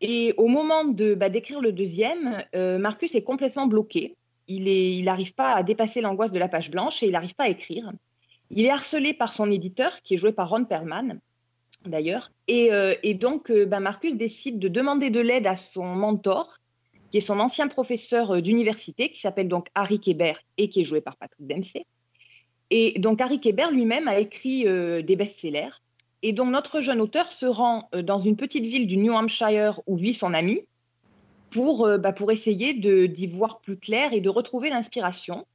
Et 0.00 0.34
au 0.38 0.48
moment 0.48 0.84
de, 0.84 1.14
bah, 1.14 1.28
d'écrire 1.28 1.60
le 1.60 1.70
deuxième, 1.70 2.42
euh, 2.56 2.78
Marcus 2.78 3.14
est 3.14 3.22
complètement 3.22 3.68
bloqué. 3.68 4.16
Il 4.48 5.04
n'arrive 5.04 5.34
pas 5.34 5.52
à 5.52 5.62
dépasser 5.62 6.00
l'angoisse 6.00 6.32
de 6.32 6.38
la 6.38 6.48
page 6.48 6.70
blanche 6.70 7.00
et 7.04 7.06
il 7.06 7.12
n'arrive 7.12 7.36
pas 7.36 7.44
à 7.44 7.48
écrire. 7.48 7.92
Il 8.50 8.64
est 8.64 8.70
harcelé 8.70 9.14
par 9.14 9.34
son 9.34 9.52
éditeur, 9.52 10.00
qui 10.02 10.14
est 10.14 10.16
joué 10.16 10.32
par 10.32 10.48
Ron 10.48 10.64
Perlman 10.64 11.20
d'ailleurs. 11.88 12.30
Et, 12.48 12.72
euh, 12.72 12.94
donc, 13.14 13.50
euh, 13.50 13.66
ben, 13.66 13.80
Marcus 13.80 14.16
décide 14.16 14.58
de 14.58 14.68
demander 14.68 15.10
de 15.10 15.20
l'aide 15.20 15.46
à 15.46 15.54
son 15.54 15.84
mentor, 15.84 16.58
qui 17.10 17.18
est 17.18 17.22
son 17.22 17.38
ancien 17.40 17.68
professeur 17.68 18.32
euh, 18.32 18.40
d'université, 18.40 19.10
qui 19.10 19.20
s'appelle 19.20 19.48
donc 19.48 19.68
Harry 19.74 20.00
Kébert 20.00 20.40
et 20.56 20.68
qui 20.68 20.80
est 20.80 20.84
joué 20.84 21.00
par 21.00 21.16
Patrick 21.16 21.46
Dempsey. 21.46 21.84
Et 22.70 22.98
donc, 22.98 23.20
Harry 23.20 23.40
Kébert 23.40 23.70
lui-même 23.70 24.08
a 24.08 24.18
écrit 24.18 24.64
des 24.64 25.16
best-sellers. 25.16 25.80
Et 26.20 26.34
donc, 26.34 26.50
notre 26.50 26.82
jeune 26.82 27.00
auteur 27.00 27.32
se 27.32 27.46
rend 27.46 27.88
dans 28.02 28.18
une 28.18 28.36
petite 28.36 28.66
ville 28.66 28.86
du 28.86 28.98
New 28.98 29.14
Hampshire 29.14 29.80
où 29.86 29.96
vit 29.96 30.12
son 30.12 30.34
ami 30.34 30.60
pour, 31.48 31.88
bah, 31.98 32.12
pour 32.12 32.30
essayer 32.30 32.74
d'y 32.74 33.26
voir 33.26 33.60
plus 33.60 33.78
clair 33.78 34.12
et 34.12 34.20
de 34.20 34.28
retrouver 34.28 34.68
l'inspiration. 34.68 35.46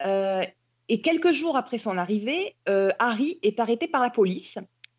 Et 0.00 1.00
quelques 1.00 1.30
jours 1.30 1.56
après 1.56 1.78
son 1.78 1.96
arrivée, 1.96 2.56
Harry 2.66 3.38
est 3.44 3.60
arrêté 3.60 3.86
par 3.86 4.00
la 4.00 4.10
police 4.10 4.58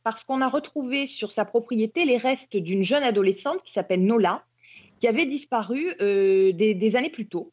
parce 0.09 0.23
qu'on 0.23 0.39
a 0.39 0.47
retrouvé 0.47 1.05
sur 1.05 1.33
sa 1.33 1.43
propriété 1.43 2.05
les 2.05 2.15
restes 2.15 2.55
d'une 2.55 2.81
jeune 2.81 3.03
adolescente 3.03 3.61
qui 3.61 3.73
s'appelle 3.73 4.05
Nola, 4.05 4.45
qui 5.01 5.07
avait 5.09 5.25
disparu 5.25 5.91
euh, 5.99 6.53
des, 6.53 6.95
années 6.95 7.09
plus 7.09 7.27
tôt. 7.27 7.51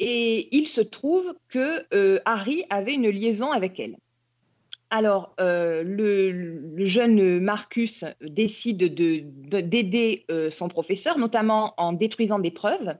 Et 0.00 0.48
il 0.50 0.66
se 0.66 0.80
trouve 0.80 1.36
que 1.48 1.84
euh, 1.94 2.18
Harry 2.24 2.64
avait 2.68 2.94
une 2.94 3.08
liaison 3.08 3.52
avec 3.52 3.78
elle. 3.78 3.96
Alors, 4.90 5.36
euh, 5.38 5.84
le, 5.84 6.84
jeune 6.84 7.38
Marcus 7.38 8.04
décide 8.20 8.78
de- 8.78 9.22
de- 9.22 9.60
d'aider 9.60 10.24
euh, 10.32 10.50
son 10.50 10.66
professeur, 10.66 11.16
notamment 11.16 11.74
en 11.76 11.92
détruisant 11.92 12.40
des 12.40 12.50
preuves. 12.50 12.96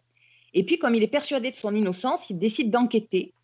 Et 0.55 0.63
puis, 0.65 0.79
comme 0.79 0.95
il 0.95 1.03
est 1.03 1.09
persuadé 1.09 1.51
de 1.51 1.57
son 1.57 1.75
innocence, 1.75 2.31
il 2.31 2.39
décide 2.39 2.71
d'enquêter 2.71 3.35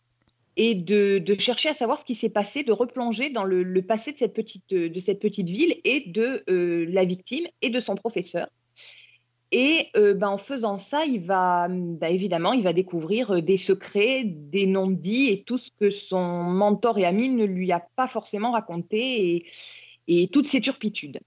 et 0.55 0.75
de, 0.75 1.23
chercher 1.39 1.69
à 1.69 1.73
savoir 1.73 1.99
ce 1.99 2.05
qui 2.05 2.15
s'est 2.15 2.29
passé, 2.29 2.63
de 2.63 2.71
replonger 2.71 3.29
dans 3.29 3.43
le, 3.43 3.81
passé 3.81 4.11
de 4.11 4.17
cette, 4.17 4.33
petite, 4.33 5.49
ville 5.49 5.75
et 5.83 6.03
de 6.07 6.43
euh, 6.49 6.85
la 6.89 7.05
victime 7.05 7.45
et 7.61 7.69
de 7.69 7.79
son 7.79 7.95
professeur. 7.95 8.47
Et 9.51 9.89
euh, 9.95 10.15
ben, 10.15 10.29
en 10.29 10.37
faisant 10.37 10.77
ça, 10.77 11.05
il 11.05 11.21
va 11.21 11.67
ben, 11.69 12.07
évidemment, 12.07 12.53
il 12.53 12.63
va 12.63 12.73
découvrir 12.73 13.35
euh, 13.35 13.41
des 13.41 13.57
secrets, 13.57 14.23
des 14.25 14.65
non-dits 14.65 15.27
et 15.29 15.43
tout 15.43 15.59
ce 15.59 15.69
que 15.79 15.91
son 15.91 16.43
mentor 16.43 16.97
et 16.97 17.05
ami 17.05 17.29
ne 17.29 17.45
lui 17.45 17.71
a 17.71 17.85
pas 17.95 18.07
forcément 18.07 18.51
raconté 18.51 19.45
et, 20.07 20.27
toutes 20.29 20.47
ses 20.47 20.59
turpitudes. 20.59 21.19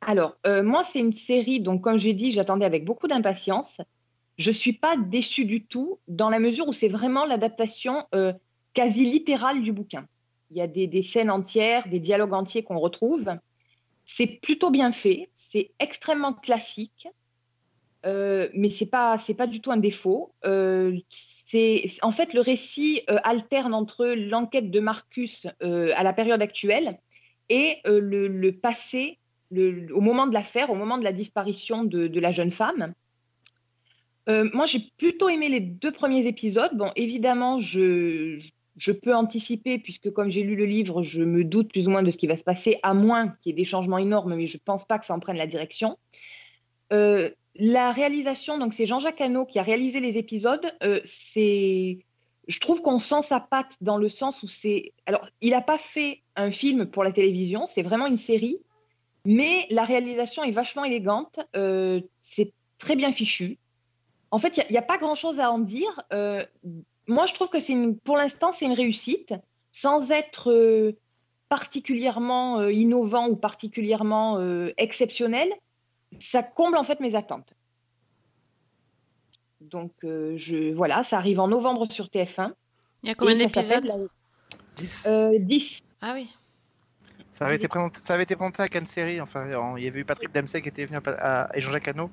Alors, 0.00 0.36
moi, 0.46 0.84
c'est 0.84 1.00
une 1.00 1.12
série, 1.12 1.60
donc 1.60 1.82
comme 1.82 1.98
j'ai 1.98 2.14
dit, 2.14 2.30
j'attendais 2.30 2.64
avec 2.64 2.84
beaucoup 2.84 3.08
d'impatience. 3.08 3.80
Je 4.38 4.50
ne 4.50 4.54
suis 4.54 4.72
pas 4.72 4.96
déçue 4.96 5.44
du 5.44 5.64
tout, 5.64 5.98
dans 6.06 6.30
la 6.30 6.38
mesure 6.38 6.68
où 6.68 6.72
c'est 6.72 6.88
vraiment 6.88 7.24
l'adaptation 7.24 8.06
euh, 8.14 8.32
quasi 8.72 9.04
littérale 9.04 9.62
du 9.62 9.72
bouquin. 9.72 10.06
Il 10.50 10.56
y 10.56 10.60
a 10.60 10.68
des, 10.68 11.02
scènes 11.02 11.30
entières, 11.30 11.88
des 11.88 11.98
dialogues 11.98 12.32
entiers 12.32 12.62
qu'on 12.62 12.78
retrouve. 12.78 13.26
C'est 14.04 14.26
plutôt 14.40 14.70
bien 14.70 14.92
fait, 14.92 15.28
c'est 15.34 15.72
extrêmement 15.80 16.32
classique, 16.32 17.08
euh, 18.06 18.48
mais 18.54 18.70
c'est 18.70 18.86
pas 18.86 19.18
c'est 19.18 19.34
pas 19.34 19.48
du 19.48 19.60
tout 19.60 19.72
un 19.72 19.76
défaut. 19.76 20.32
Euh, 20.46 20.96
c'est 21.10 21.84
en 22.00 22.12
fait 22.12 22.32
le 22.32 22.40
récit 22.40 23.02
alterne 23.24 23.74
entre 23.74 24.06
l'enquête 24.06 24.70
de 24.70 24.80
Marcus 24.80 25.46
à 25.60 26.02
la 26.02 26.12
période 26.14 26.40
actuelle 26.40 26.98
et 27.50 27.80
le, 27.84 28.50
passé, 28.52 29.18
au 29.52 30.00
moment 30.00 30.26
de 30.26 30.32
l'affaire, 30.32 30.70
au 30.70 30.76
moment 30.76 30.96
de 30.96 31.04
la 31.04 31.12
disparition 31.12 31.84
de 31.84 32.20
la 32.20 32.30
jeune 32.30 32.52
femme. 32.52 32.94
Euh, 34.28 34.48
moi, 34.52 34.66
j'ai 34.66 34.80
plutôt 34.96 35.28
aimé 35.28 35.48
les 35.48 35.60
deux 35.60 35.92
premiers 35.92 36.26
épisodes. 36.26 36.70
Bon, 36.74 36.90
évidemment, 36.96 37.58
je, 37.58 38.40
je 38.76 38.92
peux 38.92 39.14
anticiper, 39.14 39.78
puisque 39.78 40.10
comme 40.10 40.30
j'ai 40.30 40.42
lu 40.42 40.54
le 40.54 40.66
livre, 40.66 41.02
je 41.02 41.22
me 41.22 41.44
doute 41.44 41.72
plus 41.72 41.86
ou 41.86 41.90
moins 41.90 42.02
de 42.02 42.10
ce 42.10 42.18
qui 42.18 42.26
va 42.26 42.36
se 42.36 42.44
passer, 42.44 42.78
à 42.82 42.94
moins 42.94 43.28
qu'il 43.28 43.50
y 43.50 43.52
ait 43.54 43.56
des 43.56 43.64
changements 43.64 43.98
énormes, 43.98 44.34
mais 44.36 44.46
je 44.46 44.56
ne 44.56 44.62
pense 44.64 44.84
pas 44.84 44.98
que 44.98 45.06
ça 45.06 45.14
en 45.14 45.20
prenne 45.20 45.36
la 45.36 45.46
direction. 45.46 45.98
Euh, 46.92 47.30
la 47.56 47.90
réalisation, 47.90 48.58
donc 48.58 48.74
c'est 48.74 48.86
Jean-Jacques 48.86 49.20
Hano 49.20 49.46
qui 49.46 49.58
a 49.58 49.62
réalisé 49.62 50.00
les 50.00 50.16
épisodes. 50.16 50.72
Euh, 50.82 51.00
c'est 51.04 51.98
je 52.46 52.60
trouve 52.60 52.80
qu'on 52.80 52.98
sent 52.98 53.22
sa 53.26 53.40
patte 53.40 53.76
dans 53.82 53.98
le 53.98 54.08
sens 54.08 54.42
où 54.42 54.46
c'est. 54.46 54.92
Alors, 55.04 55.28
il 55.42 55.50
n'a 55.50 55.60
pas 55.60 55.76
fait 55.76 56.22
un 56.34 56.50
film 56.50 56.86
pour 56.86 57.04
la 57.04 57.12
télévision, 57.12 57.66
c'est 57.66 57.82
vraiment 57.82 58.06
une 58.06 58.16
série, 58.16 58.56
mais 59.26 59.66
la 59.68 59.84
réalisation 59.84 60.44
est 60.44 60.50
vachement 60.50 60.84
élégante. 60.84 61.40
c'est 62.20 62.52
très 62.78 62.96
bien 62.96 63.12
fichu. 63.12 63.58
En 64.30 64.38
fait, 64.38 64.56
il 64.58 64.70
n'y 64.70 64.78
a, 64.78 64.82
pas 64.82 64.98
grand-chose 64.98 65.40
à 65.40 65.50
en 65.50 65.58
dire. 65.58 66.02
Euh, 66.12 66.44
moi, 67.06 67.26
je 67.26 67.34
trouve 67.34 67.48
que 67.48 67.60
c'est 67.60 67.72
une, 67.72 67.96
pour 67.98 68.16
l'instant, 68.16 68.52
c'est 68.52 68.66
une 68.66 68.72
réussite, 68.72 69.32
sans 69.72 70.10
être 70.10 70.52
euh, 70.52 70.92
particulièrement 71.48 72.60
euh, 72.60 72.72
innovant 72.72 73.28
ou 73.28 73.36
particulièrement 73.36 74.38
euh, 74.38 74.72
exceptionnel. 74.76 75.48
Ça 76.20 76.42
comble 76.42 76.76
en 76.76 76.84
fait 76.84 77.00
mes 77.00 77.14
attentes. 77.14 77.54
Donc, 79.60 79.92
euh, 80.04 80.34
je, 80.36 80.72
voilà, 80.72 81.02
ça 81.02 81.16
arrive 81.18 81.40
en 81.40 81.48
novembre 81.48 81.90
sur 81.90 82.06
TF1. 82.06 82.52
Il 83.02 83.08
y 83.08 83.12
a 83.12 83.14
combien 83.14 83.34
d'épisodes 83.34 83.86
10. 84.76 85.04
la- 85.06 85.12
euh, 85.12 85.38
10. 85.38 85.78
Ah 86.00 86.12
oui. 86.14 86.32
Ça 87.32 87.46
avait, 87.46 87.56
été 87.56 87.68
présenté, 87.68 88.00
ça 88.02 88.14
avait 88.14 88.24
été 88.24 88.34
présenté 88.34 88.62
à 88.62 88.68
Cannes 88.68 88.86
Série. 88.86 89.20
Enfin, 89.20 89.52
en- 89.54 89.76
il 89.76 89.84
y 89.84 89.86
avait 89.88 90.00
eu 90.00 90.04
Patrick 90.04 90.32
Dempsey 90.34 90.60
qui 90.60 90.68
était 90.68 90.84
venu 90.84 90.98
à, 90.98 91.44
à- 91.44 91.56
et 91.56 91.60
Jean-Jacques 91.60 91.88
Hano 91.88 92.10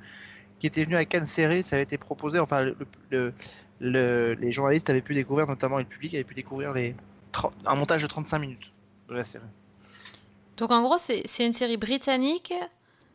qui 0.59 0.67
était 0.67 0.83
venu 0.83 0.95
à 0.95 1.05
Cannes 1.05 1.25
Série. 1.25 1.63
Ça 1.63 1.75
avait 1.75 1.83
été 1.83 1.97
proposé. 1.97 2.39
Enfin, 2.39 2.61
le, 2.61 2.77
le- 3.09 3.33
le- 3.79 4.33
les 4.33 4.51
journalistes 4.51 4.89
avaient 4.89 5.01
pu 5.01 5.13
découvrir, 5.13 5.47
notamment 5.47 5.79
et 5.79 5.83
le 5.83 5.89
public 5.89 6.13
avait 6.13 6.23
pu 6.23 6.33
découvrir 6.33 6.71
les, 6.73 6.95
30 7.33 7.53
un 7.65 7.75
montage 7.75 8.01
de 8.03 8.07
35 8.07 8.39
minutes 8.39 8.73
de 9.09 9.13
la 9.15 9.23
série. 9.23 9.43
Donc 10.57 10.71
en 10.71 10.81
gros, 10.83 10.97
c'est 10.97 11.23
c'est 11.25 11.45
une 11.45 11.53
série 11.53 11.75
britannique 11.77 12.53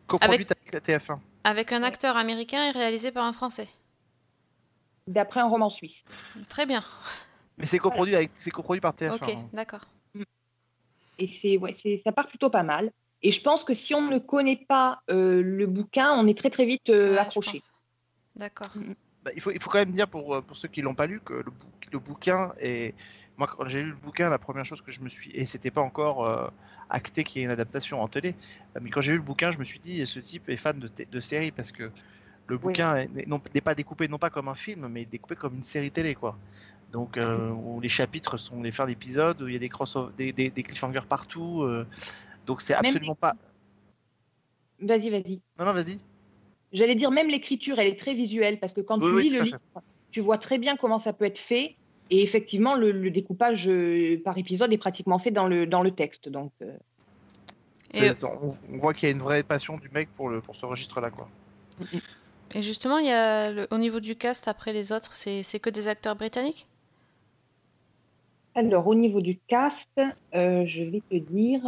Coproduite 0.06 0.52
avec, 0.52 0.72
la 0.72 0.80
TF1. 0.80 1.18
avec 1.44 1.72
un 1.72 1.82
acteur 1.82 2.16
américain 2.18 2.64
et 2.66 2.70
réalisée 2.72 3.12
par 3.12 3.24
un 3.24 3.32
Français. 3.32 3.68
d'après 5.06 5.40
un 5.40 5.48
roman 5.48 5.70
suisse. 5.70 6.04
Très 6.48 6.66
bien. 6.66 6.84
Mais 7.58 7.66
c'est 7.66 7.78
coproduit, 7.78 8.14
avec, 8.14 8.30
c'est 8.34 8.50
coproduit 8.50 8.80
par 8.80 8.92
TF1. 8.92 9.14
Ok, 9.14 9.28
hein. 9.28 9.48
d'accord. 9.52 9.86
Et 11.18 11.26
c'est, 11.26 11.56
ouais, 11.58 11.72
c'est, 11.72 11.96
ça 12.02 12.12
part 12.12 12.28
plutôt 12.28 12.48
pas 12.50 12.62
mal. 12.62 12.90
Et 13.22 13.32
je 13.32 13.40
pense 13.42 13.64
que 13.64 13.74
si 13.74 13.94
on 13.94 14.02
ne 14.08 14.18
connaît 14.18 14.64
pas 14.68 15.02
euh, 15.10 15.42
le 15.42 15.66
bouquin, 15.66 16.12
on 16.12 16.26
est 16.26 16.36
très 16.36 16.50
très 16.50 16.64
vite 16.64 16.88
euh, 16.90 17.12
Ouais, 17.12 17.18
accroché. 17.18 17.60
D'accord. 18.34 18.68
Bah, 19.22 19.30
il, 19.34 19.40
faut, 19.42 19.50
il 19.50 19.60
faut 19.60 19.68
quand 19.68 19.78
même 19.78 19.92
dire 19.92 20.08
pour, 20.08 20.34
euh, 20.34 20.40
pour 20.40 20.56
ceux 20.56 20.68
qui 20.68 20.80
l'ont 20.80 20.94
pas 20.94 21.06
lu 21.06 21.20
que 21.22 21.34
le, 21.34 21.50
bou- 21.50 21.66
le 21.92 21.98
bouquin 21.98 22.54
est. 22.58 22.94
Moi, 23.36 23.46
quand 23.46 23.68
j'ai 23.68 23.82
lu 23.82 23.90
le 23.90 23.96
bouquin, 23.96 24.30
la 24.30 24.38
première 24.38 24.64
chose 24.64 24.80
que 24.80 24.90
je 24.90 25.02
me 25.02 25.08
suis. 25.10 25.30
Et 25.34 25.44
c'était 25.44 25.70
pas 25.70 25.82
encore 25.82 26.26
euh, 26.26 26.48
acté 26.88 27.22
qu'il 27.24 27.40
y 27.40 27.42
ait 27.42 27.44
une 27.44 27.50
adaptation 27.50 28.02
en 28.02 28.08
télé. 28.08 28.34
Mais 28.80 28.88
quand 28.88 29.02
j'ai 29.02 29.12
lu 29.12 29.18
le 29.18 29.24
bouquin, 29.24 29.50
je 29.50 29.58
me 29.58 29.64
suis 29.64 29.78
dit, 29.78 30.06
ce 30.06 30.20
type 30.20 30.48
est 30.48 30.56
fan 30.56 30.78
de, 30.78 30.90
de 31.10 31.20
série 31.20 31.50
parce 31.50 31.70
que 31.72 31.90
le 32.46 32.56
bouquin 32.58 32.96
est- 32.96 33.10
n'est 33.54 33.60
pas 33.60 33.74
découpé 33.74 34.08
non 34.08 34.18
pas 34.18 34.30
comme 34.30 34.48
un 34.48 34.54
film, 34.54 34.88
mais 34.88 35.04
découpé 35.04 35.36
comme 35.36 35.54
une 35.54 35.62
série 35.64 35.90
télé, 35.90 36.14
quoi. 36.14 36.38
Donc, 36.90 37.16
euh, 37.18 37.50
où 37.50 37.80
les 37.80 37.88
chapitres 37.90 38.36
sont 38.38 38.62
les 38.62 38.70
fins 38.72 38.86
d'épisodes, 38.86 39.40
où 39.42 39.46
il 39.48 39.52
y 39.52 39.56
a 39.56 39.60
des, 39.60 39.68
cross 39.68 39.96
des, 40.16 40.32
des, 40.32 40.48
des 40.50 40.62
cliffhangers 40.62 41.06
partout. 41.08 41.62
euh, 41.62 41.86
donc, 42.50 42.60
c'est 42.62 42.74
absolument 42.74 43.14
pas. 43.14 43.36
Vas-y, 44.80 45.10
vas-y. 45.10 45.40
Non, 45.58 45.66
non, 45.66 45.72
vas-y. 45.72 45.98
J'allais 46.72 46.94
dire, 46.94 47.10
même 47.10 47.28
l'écriture, 47.28 47.78
elle 47.78 47.88
est 47.88 47.98
très 47.98 48.14
visuelle 48.14 48.58
parce 48.58 48.72
que 48.72 48.80
quand 48.80 48.98
Oui, 49.00 49.10
tu 49.10 49.14
oui, 49.14 49.22
lis 49.24 49.30
le 49.30 49.42
livre, 49.42 49.58
tu 50.10 50.20
vois 50.20 50.38
très 50.38 50.58
bien 50.58 50.76
comment 50.76 50.98
ça 50.98 51.12
peut 51.12 51.24
être 51.24 51.38
fait. 51.38 51.76
Et 52.10 52.22
effectivement, 52.22 52.74
le, 52.74 52.90
le 52.90 53.10
découpage 53.10 53.68
euh, 53.68 54.20
par 54.24 54.36
épisode 54.36 54.72
est 54.72 54.78
pratiquement 54.78 55.18
fait 55.20 55.30
dans 55.30 55.46
le, 55.46 55.66
dans 55.66 55.82
le 55.82 55.92
texte. 55.94 56.28
Donc, 56.28 56.52
euh, 56.62 56.76
Et, 57.94 57.98
C'est- 57.98 58.24
On, 58.24 58.48
on 58.72 58.78
voit 58.78 58.94
qu'il 58.94 59.08
y 59.08 59.12
a 59.12 59.14
une 59.14 59.22
vraie 59.22 59.42
passion 59.44 59.76
du 59.78 59.88
mec 59.90 60.08
pour, 60.16 60.28
le, 60.28 60.40
pour 60.40 60.56
ce 60.56 60.66
registre-là, 60.66 61.10
quoi. 61.10 61.28
et 62.54 62.62
justement, 62.62 62.98
il 62.98 63.06
y 63.06 63.12
a 63.12 63.50
le- 63.50 63.68
au 63.70 63.78
niveau 63.78 64.00
du 64.00 64.16
cast, 64.16 64.48
après 64.48 64.72
les 64.72 64.92
autres, 64.92 65.12
c'est 65.14 65.42
c'est 65.42 65.60
que 65.60 65.70
des 65.70 65.88
acteurs 65.88 66.16
britanniques? 66.16 66.66
Alors, 68.54 68.86
au 68.86 68.94
niveau 68.94 69.20
du 69.20 69.40
cast, 69.46 69.90
euh, 70.34 70.64
je 70.66 70.82
vais 70.84 71.02
te 71.10 71.16
dire. 71.16 71.62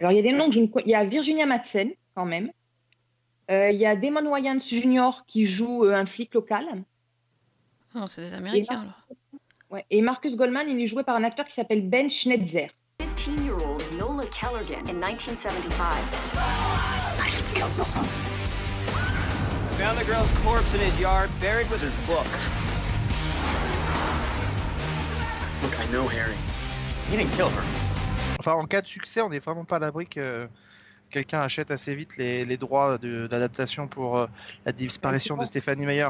Alors, 0.00 0.12
il 0.12 0.16
y 0.16 0.18
a 0.18 0.22
des 0.22 0.32
noms 0.32 0.48
que 0.48 0.54
je 0.54 0.60
ne 0.60 0.66
co- 0.66 0.80
Il 0.84 0.90
y 0.90 0.94
a 0.94 1.04
Virginia 1.04 1.46
Madsen, 1.46 1.90
quand 2.14 2.24
même. 2.24 2.50
Euh, 3.50 3.70
il 3.70 3.78
y 3.78 3.86
a 3.86 3.94
Damon 3.96 4.26
Wayans 4.30 4.58
Jr. 4.60 5.10
qui 5.26 5.44
joue 5.46 5.84
euh, 5.84 5.94
un 5.94 6.06
flic 6.06 6.32
local. 6.34 6.64
Non, 7.94 8.06
c'est 8.06 8.22
des 8.22 8.34
Américains 8.34 8.80
alors. 8.82 9.06
Ouais. 9.70 9.84
Et 9.90 10.00
Marcus 10.02 10.34
Goldman, 10.36 10.68
il 10.68 10.80
est 10.80 10.86
joué 10.86 11.02
par 11.04 11.16
un 11.16 11.24
acteur 11.24 11.44
qui 11.44 11.52
s'appelle 11.54 11.88
Ben 11.88 12.08
Schnetzer. 12.10 12.70
15-year-old 13.00 13.82
Nola 13.98 14.24
Kellergan 14.32 14.88
in 14.88 14.94
1975. 14.98 15.90
Found 19.78 19.98
the 19.98 20.04
girl's 20.06 20.30
corpse 20.44 20.72
in 20.74 20.80
his 20.80 20.98
yard, 21.00 21.28
buried 21.40 21.68
with 21.70 21.80
his 21.82 21.92
book. 22.06 22.26
Look, 25.62 25.78
I 25.80 25.86
know 25.92 26.06
Harry. 26.06 26.36
He 27.10 27.16
didn't 27.16 27.32
kill 27.32 27.48
her. 27.50 27.89
Enfin, 28.40 28.54
en 28.54 28.64
cas 28.64 28.80
de 28.80 28.86
succès, 28.86 29.20
on 29.20 29.28
n'est 29.28 29.38
vraiment 29.38 29.64
pas 29.64 29.76
à 29.76 29.80
l'abri 29.80 30.06
que 30.06 30.48
quelqu'un 31.10 31.42
achète 31.42 31.70
assez 31.70 31.94
vite 31.94 32.16
les, 32.16 32.46
les 32.46 32.56
droits 32.56 32.96
de- 32.96 33.26
d'adaptation 33.26 33.86
pour 33.86 34.16
euh, 34.16 34.26
la 34.64 34.72
disparition 34.72 35.36
de 35.36 35.44
Stéphanie 35.44 35.84
Meyer, 35.84 36.08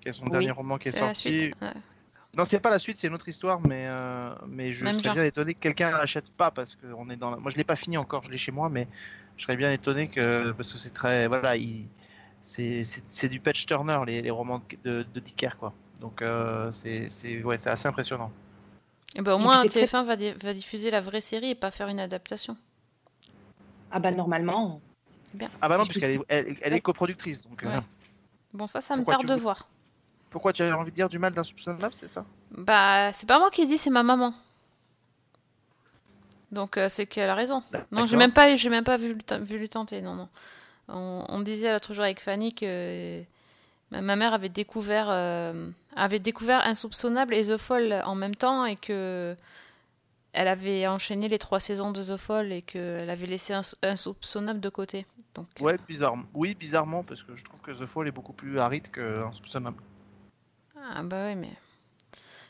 qui 0.00 0.08
est 0.08 0.12
son 0.12 0.26
Oui. 0.26 0.30
dernier 0.30 0.52
roman 0.52 0.78
qui 0.78 0.90
est, 0.90 0.92
sorti. 0.92 1.52
ouais. 1.60 1.72
Non, 2.36 2.44
c'est 2.44 2.60
pas 2.60 2.70
la 2.70 2.78
suite, 2.78 2.98
c'est 2.98 3.08
une 3.08 3.14
autre 3.14 3.28
histoire, 3.28 3.60
mais, 3.66 3.86
euh, 3.88 4.30
mais 4.46 4.70
je 4.70 4.84
Même 4.84 4.92
serais 4.92 5.02
genre. 5.02 5.14
bien 5.14 5.24
étonné 5.24 5.54
que 5.54 5.58
quelqu'un 5.58 5.90
l'achète 5.90 6.30
pas 6.30 6.52
parce 6.52 6.76
que 6.76 6.86
on 6.96 7.10
est 7.10 7.16
dans. 7.16 7.30
la- 7.32 7.38
Moi, 7.38 7.50
je 7.50 7.56
l'ai 7.56 7.64
pas 7.64 7.74
fini 7.74 7.96
encore, 7.98 8.22
je 8.22 8.30
l'ai 8.30 8.38
chez 8.38 8.52
moi, 8.52 8.68
mais 8.68 8.86
je 9.36 9.42
serais 9.42 9.56
bien 9.56 9.72
étonné 9.72 10.06
que 10.06 10.52
parce 10.52 10.70
que 10.72 10.78
c'est 10.78 10.90
très 10.94 11.26
voilà, 11.26 11.56
il... 11.56 11.86
c'est 12.42 13.28
du 13.28 13.40
patch 13.40 13.66
turner 13.66 13.98
les, 14.06 14.22
les 14.22 14.30
romans 14.30 14.62
de, 14.84 15.04
de 15.12 15.20
Dicker 15.20 15.56
quoi. 15.58 15.72
Donc 16.00 16.22
euh, 16.22 16.70
c'est 16.70 17.08
ouais, 17.42 17.58
c'est 17.58 17.70
assez 17.70 17.88
impressionnant. 17.88 18.30
Et 19.18 19.22
ben, 19.22 19.32
au 19.34 19.38
moins, 19.38 19.60
puis 19.62 19.70
c'est 19.70 19.86
très- 19.86 19.98
TF1 20.00 20.04
va, 20.04 20.16
di- 20.16 20.30
va 20.32 20.52
diffuser 20.54 20.90
la 20.90 21.00
vraie 21.00 21.20
série 21.20 21.50
et 21.50 21.54
pas 21.54 21.70
faire 21.70 21.88
une 21.88 21.98
adaptation. 22.00 22.56
Ah 23.90 23.98
bah 23.98 24.10
normalement. 24.12 24.80
Ah 25.60 25.68
bah 25.68 25.78
non, 25.78 25.84
puisqu'elle 25.86 26.12
est, 26.12 26.20
elle, 26.28 26.56
elle 26.62 26.72
est 26.74 26.80
coproductrice, 26.80 27.40
donc. 27.42 27.64
euh. 27.64 27.80
Bon, 28.54 28.66
ça, 28.66 28.80
ça 28.80 28.96
me 28.96 29.04
tarde 29.04 29.26
de 29.26 29.34
veux- 29.34 29.40
voir. 29.40 29.66
Pourquoi 30.30 30.52
tu 30.52 30.62
avais 30.62 30.72
envie 30.72 30.90
de 30.90 30.96
dire 30.96 31.08
du 31.08 31.18
mal 31.18 31.32
d'insoupçonnable, 31.32 31.94
c'est 31.94 32.08
ça? 32.08 32.24
Bah, 32.50 33.12
c'est 33.12 33.26
pas 33.26 33.38
moi 33.38 33.50
qui 33.50 33.62
ai 33.62 33.66
dit, 33.66 33.78
c'est 33.78 33.90
ma 33.90 34.02
maman. 34.02 34.34
Donc, 36.52 36.76
euh, 36.76 36.88
c'est 36.88 37.06
qu'elle 37.06 37.28
a 37.30 37.34
raison. 37.34 37.62
Non, 37.90 38.06
j'ai 38.06 38.16
même 38.16 38.32
pas, 38.32 38.54
j'ai 38.54 38.68
même 38.68 38.84
pas 38.84 38.96
vu, 38.96 39.14
le 39.30 39.38
vu 39.38 39.58
lui 39.58 39.68
tenter. 39.68 40.00
Non, 40.00 40.14
non. 40.14 40.28
On, 40.88 41.24
on 41.28 41.40
disait 41.40 41.72
l'autre 41.72 41.92
jour 41.94 42.04
avec 42.04 42.20
Fanny 42.20 42.54
que 42.54 43.22
ma, 43.90 44.16
mère 44.16 44.34
avait 44.34 44.48
découvert, 44.48 45.06
euh, 45.10 45.70
avait 45.94 46.18
découvert 46.18 46.60
Insoupçonnable 46.66 47.34
et 47.34 47.44
The 47.46 47.56
Fall 47.56 48.02
en 48.04 48.14
même 48.14 48.34
temps 48.36 48.64
et 48.64 48.76
que 48.76 49.36
elle 50.32 50.48
avait 50.48 50.86
enchaîné 50.86 51.28
les 51.28 51.38
trois 51.38 51.60
saisons 51.60 51.92
de 51.92 52.02
The 52.02 52.18
Fall 52.18 52.52
et 52.52 52.60
qu'elle 52.60 53.08
avait 53.08 53.26
laissé 53.26 53.54
Insou- 53.54 53.76
Insoupçonnable 53.82 54.60
de 54.60 54.68
côté. 54.68 55.06
Donc, 55.34 55.46
Ouais, 55.60 55.78
bizarrement. 55.88 56.24
Oui, 56.34 56.54
bizarrement, 56.54 57.02
parce 57.02 57.22
que 57.22 57.34
je 57.34 57.42
trouve 57.42 57.60
que 57.62 57.70
The 57.70 57.86
Fall 57.86 58.06
est 58.08 58.12
beaucoup 58.12 58.34
plus 58.34 58.58
aride 58.58 58.90
que 58.90 59.24
Insoupçonnable. 59.24 59.82
ah 60.78 61.02
bah 61.02 61.26
oui, 61.28 61.34
mais 61.36 61.52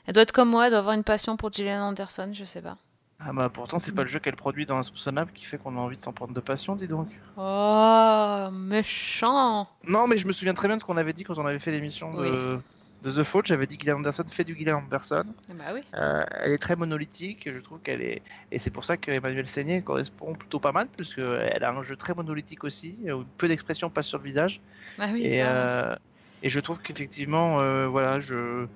elle 0.07 0.15
doit 0.15 0.25
être 0.25 0.33
comme 0.33 0.49
moi, 0.51 0.65
elle 0.67 0.71
doit 0.71 0.81
avoir 0.81 0.95
une 0.95 1.05
passion 1.05 1.37
pour 1.37 1.53
Gillian 1.53 1.81
Anderson, 1.83 2.33
je 2.35 2.45
sais 2.45 2.61
pas. 2.63 2.77
Ah 3.19 3.33
bah 3.33 3.49
pourtant, 3.49 3.79
c'est 3.79 3.93
pas 3.93 4.03
le 4.03 4.09
jeu 4.09 4.19
qu'elle 4.19 4.37
produit 4.37 4.67
dans 4.67 4.77
Insoupçonnable 4.77 5.33
qui 5.35 5.45
fait 5.45 5.57
qu'on 5.57 5.77
a 5.77 5.81
envie 5.81 5.97
de 5.97 6.03
s'en 6.03 6.13
prendre 6.13 6.35
de 6.35 6.41
passion, 6.41 6.77
dis 6.77 6.87
donc. 6.87 7.09
Oh, 7.37 8.49
méchant. 8.53 9.69
Non, 9.89 10.07
mais 10.07 10.19
je 10.19 10.27
me 10.27 10.33
souviens 10.33 10.53
très 10.55 10.69
bien 10.69 10.77
de 10.77 10.83
ce 10.83 10.87
qu'on 10.87 10.99
avait 10.99 11.15
dit 11.15 11.25
quand 11.25 11.39
on 11.39 11.47
avait 11.47 11.59
fait 11.59 11.73
l'émission 11.73 12.13
de... 12.13 12.59
de 13.03 13.11
The 13.11 13.23
Fall. 13.23 13.43
J'avais 13.47 13.67
dit 13.67 13.79
Gillian 13.81 13.97
Anderson 13.97 14.25
fait 14.29 14.45
du 14.45 14.55
Gillian 14.55 14.83
Anderson. 14.85 15.25
Bah 15.49 15.65
oui. 15.73 15.81
Euh, 15.95 16.25
elle 16.43 16.53
est 16.53 16.59
très 16.59 16.77
monolithique, 16.77 17.51
je 17.51 17.59
trouve 17.59 17.79
qu'elle 17.81 18.03
est. 18.03 18.21
Et 18.53 18.59
c'est 18.59 18.71
pour 18.71 18.85
ça 18.85 18.99
que 18.99 19.11
Emmanuel 19.11 19.49
Seigné 19.49 19.81
correspond 19.81 20.35
plutôt 20.35 20.61
pas 20.61 20.73
mal, 20.73 20.87
parce 20.95 21.15
qu'elle 21.15 21.65
a 21.65 21.71
un 21.71 21.83
jeu 21.83 21.97
très 21.97 22.15
monolithique 22.15 22.65
aussi, 22.65 22.97
où 23.07 23.25
peu 23.39 23.49
d'expression 23.49 23.89
passe 23.89 24.09
sur 24.09 24.19
le 24.19 24.25
visage. 24.25 24.61
Ah 24.99 25.09
oui, 25.13 25.25
et, 25.25 25.39
ça. 25.39 25.51
euh, 25.51 25.97
et 26.43 26.51
je 26.51 26.61
trouve 26.61 26.81
qu'effectivement, 26.83 27.61
euh, 27.61 27.87
voilà, 27.87 28.21
je, 28.21 28.67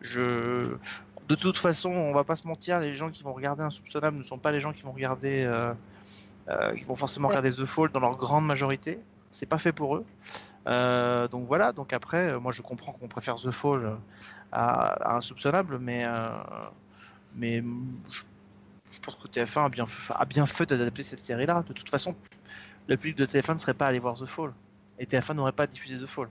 je, 0.00 0.74
de 1.28 1.34
toute 1.34 1.56
façon, 1.56 1.90
on 1.90 2.12
va 2.12 2.24
pas 2.24 2.36
se 2.36 2.46
mentir, 2.46 2.80
les 2.80 2.94
gens 2.94 3.10
qui 3.10 3.22
vont 3.22 3.32
regarder 3.32 3.62
Insoupçonnable 3.62 4.18
ne 4.18 4.22
sont 4.22 4.38
pas 4.38 4.52
les 4.52 4.60
gens 4.60 4.72
qui 4.72 4.82
vont 4.82 4.92
regarder, 4.92 5.44
euh, 5.44 5.72
euh, 6.48 6.74
qui 6.74 6.84
vont 6.84 6.96
forcément 6.96 7.28
regarder 7.28 7.50
The 7.50 7.64
Fall 7.64 7.90
dans 7.90 8.00
leur 8.00 8.16
grande 8.16 8.44
majorité. 8.44 8.98
C'est 9.30 9.46
pas 9.46 9.58
fait 9.58 9.72
pour 9.72 9.96
eux. 9.96 10.04
Euh, 10.66 11.26
donc 11.28 11.46
voilà. 11.46 11.72
Donc 11.72 11.92
après, 11.92 12.38
moi 12.38 12.52
je 12.52 12.62
comprends 12.62 12.92
qu'on 12.92 13.08
préfère 13.08 13.36
The 13.36 13.50
Fall 13.50 13.96
à, 14.52 15.12
à 15.12 15.16
Insoupçonnable, 15.16 15.78
mais 15.78 16.06
mais 17.34 17.62
je, 18.10 18.22
je 18.92 19.00
pense 19.00 19.16
que 19.16 19.26
TF1 19.26 19.64
a 19.64 19.68
bien, 19.68 19.84
a 20.10 20.24
bien 20.24 20.46
fait 20.46 20.66
d'adapter 20.66 21.02
cette 21.02 21.24
série-là. 21.24 21.64
De 21.66 21.72
toute 21.72 21.88
façon, 21.88 22.14
le 22.86 22.96
public 22.96 23.16
de 23.16 23.26
TF1 23.26 23.54
ne 23.54 23.58
serait 23.58 23.74
pas 23.74 23.86
allé 23.86 23.98
voir 23.98 24.14
The 24.14 24.26
Fall. 24.26 24.52
Et 24.98 25.06
TF1 25.06 25.34
n'aurait 25.34 25.52
pas 25.52 25.66
diffusé 25.66 25.96
The 25.96 26.06
Fall. 26.06 26.28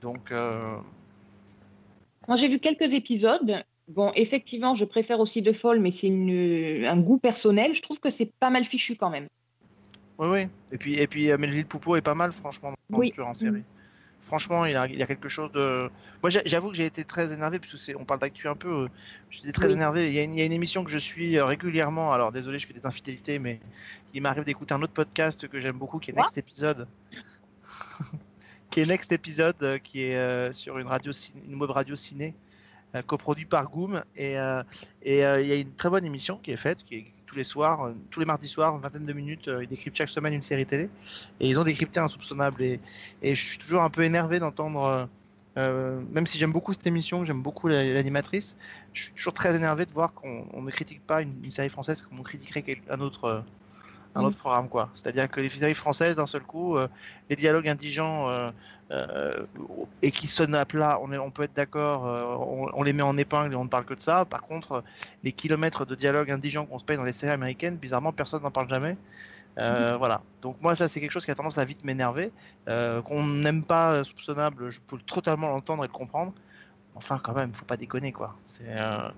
Donc, 0.00 0.30
Moi, 0.30 0.84
j'ai 2.36 2.48
vu 2.48 2.60
quelques 2.60 2.92
épisodes. 2.92 3.64
Bon, 3.88 4.12
effectivement, 4.14 4.76
je 4.76 4.84
préfère 4.84 5.18
aussi 5.18 5.42
The 5.42 5.52
Fall, 5.54 5.80
mais 5.80 5.90
c'est 5.90 6.08
un 6.86 6.96
goût 6.98 7.18
personnel. 7.18 7.74
Je 7.74 7.80
trouve 7.82 7.98
que 8.00 8.10
c'est 8.10 8.30
pas 8.38 8.50
mal 8.50 8.64
fichu 8.64 8.96
quand 8.96 9.08
même. 9.10 9.26
oui, 10.18 10.28
oui. 10.28 10.48
Et 10.72 10.78
puis, 10.78 10.94
et 10.98 11.06
puis 11.06 11.30
euh, 11.30 11.38
Melville 11.38 11.64
Poupeau 11.66 11.96
est 11.96 12.02
pas 12.02 12.14
mal, 12.14 12.32
franchement, 12.32 12.72
dans 12.90 12.98
Oui. 12.98 13.12
en 13.18 13.32
série. 13.34 13.62
Franchement, 14.20 14.66
il 14.66 14.72
y 14.72 14.74
a, 14.74 14.86
il 14.86 14.98
y 14.98 15.02
a 15.02 15.06
quelque 15.06 15.30
chose 15.30 15.50
de. 15.52 15.88
Moi, 16.22 16.28
j'a- 16.28 16.42
j'avoue 16.44 16.68
que 16.68 16.74
j'ai 16.76 16.84
été 16.84 17.02
très 17.04 17.32
énervé, 17.32 17.58
puisque 17.58 17.78
c'est, 17.78 17.94
on 17.94 18.04
parle 18.04 18.20
d'actu 18.20 18.46
un 18.48 18.56
peu. 18.56 18.68
euh, 18.84 18.88
J'étais 19.30 19.52
très 19.52 19.68
Oui. 19.68 19.72
énervé. 19.72 20.08
Il 20.08 20.12
y, 20.14 20.18
a 20.18 20.22
une, 20.24 20.34
il 20.34 20.38
y 20.38 20.42
a 20.42 20.44
une 20.44 20.52
émission 20.52 20.84
que 20.84 20.90
je 20.90 20.98
suis 20.98 21.38
euh, 21.38 21.46
régulièrement. 21.46 22.12
Alors, 22.12 22.30
désolé, 22.30 22.58
je 22.58 22.66
fais 22.66 22.74
des 22.74 22.84
infidélités, 22.84 23.38
mais 23.38 23.58
il 24.12 24.20
m'arrive 24.20 24.44
d'écouter 24.44 24.74
un 24.74 24.82
autre 24.82 24.92
podcast 24.92 25.48
que 25.48 25.60
j'aime 25.60 25.78
beaucoup, 25.78 25.98
qui 25.98 26.10
est 26.10 26.14
Next 26.14 26.36
Episode. 26.36 26.86
qui 28.70 28.80
est 28.80 28.86
Next 28.86 29.12
Episode, 29.12 29.78
qui 29.82 30.02
est 30.02 30.16
euh, 30.16 30.52
sur 30.52 30.78
une 30.78 30.86
radio, 30.88 31.12
une 31.48 31.58
web 31.58 31.70
radio 31.70 31.94
ciné, 31.94 32.34
coproduit 33.02 33.44
par 33.46 33.70
Goom. 33.70 34.02
Et 34.16 34.38
euh, 34.38 34.62
euh, 35.06 35.40
il 35.42 35.46
y 35.48 35.52
a 35.52 35.56
une 35.56 35.72
très 35.74 35.90
bonne 35.90 36.04
émission 36.04 36.38
qui 36.42 36.50
est 36.52 36.56
faite, 36.56 36.84
qui 36.84 36.94
est 36.96 37.06
tous 37.26 37.36
les 37.36 37.44
soirs, 37.44 37.86
euh, 37.86 37.92
tous 38.10 38.20
les 38.20 38.26
mardis 38.26 38.48
soirs, 38.48 38.74
une 38.74 38.80
vingtaine 38.80 39.04
de 39.06 39.12
minutes. 39.12 39.48
euh, 39.48 39.62
ils 39.62 39.68
décryptent 39.68 39.96
chaque 39.96 40.08
semaine 40.08 40.32
une 40.34 40.42
série 40.42 40.66
télé. 40.66 40.88
Et 41.40 41.48
ils 41.48 41.58
ont 41.58 41.64
décrypté 41.64 42.00
Insoupçonnable. 42.00 42.62
Et, 42.62 42.80
et 43.22 43.34
je 43.34 43.42
suis 43.48 43.58
toujours 43.58 43.82
un 43.82 43.90
peu 43.90 44.02
énervé 44.02 44.38
d'entendre, 44.40 44.84
euh, 44.84 45.06
euh, 45.58 46.00
même 46.12 46.26
si 46.26 46.38
j'aime 46.38 46.52
beaucoup 46.52 46.72
cette 46.72 46.86
émission, 46.86 47.24
j'aime 47.24 47.42
beaucoup 47.42 47.68
la- 47.68 47.84
l'animatrice, 47.84 48.56
je 48.92 49.04
suis 49.04 49.12
toujours 49.14 49.34
très 49.34 49.56
énervé 49.56 49.86
de 49.86 49.90
voir 49.92 50.14
qu'on 50.14 50.46
on 50.52 50.62
ne 50.62 50.70
critique 50.70 51.00
pas 51.06 51.20
une, 51.22 51.34
une 51.44 51.50
série 51.50 51.68
française 51.68 52.02
comme 52.02 52.18
on 52.20 52.22
critiquerait 52.22 52.64
un 52.90 53.00
autre, 53.00 53.24
euh, 53.24 53.40
un 54.14 54.20
Mhm. 54.20 54.26
autre 54.26 54.38
programme. 54.38 54.68
quoi. 54.68 54.90
C'est-à-dire 54.94 55.28
que 55.30 55.40
les 55.40 55.48
séries 55.48 55.74
françaises, 55.74 56.16
d'un 56.16 56.26
seul 56.26 56.42
coup, 56.42 56.76
euh, 56.76 56.88
les 57.30 57.36
dialogues 57.36 57.68
indigents 57.68 58.28
euh, 58.30 58.50
euh, 58.90 59.44
et 60.02 60.10
qui 60.10 60.26
sonnent 60.26 60.54
à 60.54 60.64
plat, 60.64 60.98
on, 61.02 61.12
est, 61.12 61.18
on 61.18 61.30
peut 61.30 61.42
être 61.44 61.54
d'accord, 61.54 62.02
on, 62.04 62.68
on 62.72 62.82
les 62.82 62.92
met 62.92 63.02
en 63.02 63.16
épingle 63.18 63.52
et 63.52 63.56
on 63.56 63.64
ne 63.64 63.68
parle 63.68 63.84
que 63.84 63.94
de 63.94 64.00
ça. 64.00 64.24
Par 64.24 64.42
contre, 64.42 64.82
les 65.22 65.32
kilomètres 65.32 65.84
de 65.84 65.94
dialogues 65.94 66.30
indigents 66.30 66.64
qu'on 66.66 66.78
se 66.78 66.84
paye 66.84 66.96
dans 66.96 67.04
les 67.04 67.12
séries 67.12 67.32
américaines, 67.32 67.76
bizarrement, 67.76 68.12
personne 68.12 68.42
n'en 68.42 68.50
parle 68.50 68.68
jamais. 68.68 68.96
Euh, 69.58 69.96
Voilà. 69.98 70.22
Donc 70.40 70.56
moi, 70.60 70.74
ça, 70.74 70.88
c'est 70.88 71.00
quelque 71.00 71.10
chose 71.10 71.24
qui 71.24 71.30
a 71.30 71.34
tendance 71.34 71.58
à 71.58 71.64
vite 71.64 71.84
m'énerver. 71.84 72.30
Euh, 72.68 73.02
qu'on 73.02 73.24
n'aime 73.24 73.64
pas 73.64 74.04
soupçonnable, 74.04 74.70
je 74.70 74.80
peux 74.86 74.98
totalement 74.98 75.48
l'entendre 75.48 75.84
et 75.84 75.88
le 75.88 75.92
comprendre. 75.92 76.32
Enfin, 76.94 77.20
quand 77.22 77.34
même, 77.34 77.52
faut 77.52 77.64
pas 77.64 77.76
déconner, 77.76 78.12
quoi. 78.12 78.34
C'est 78.44 78.64
euh, 78.68 79.08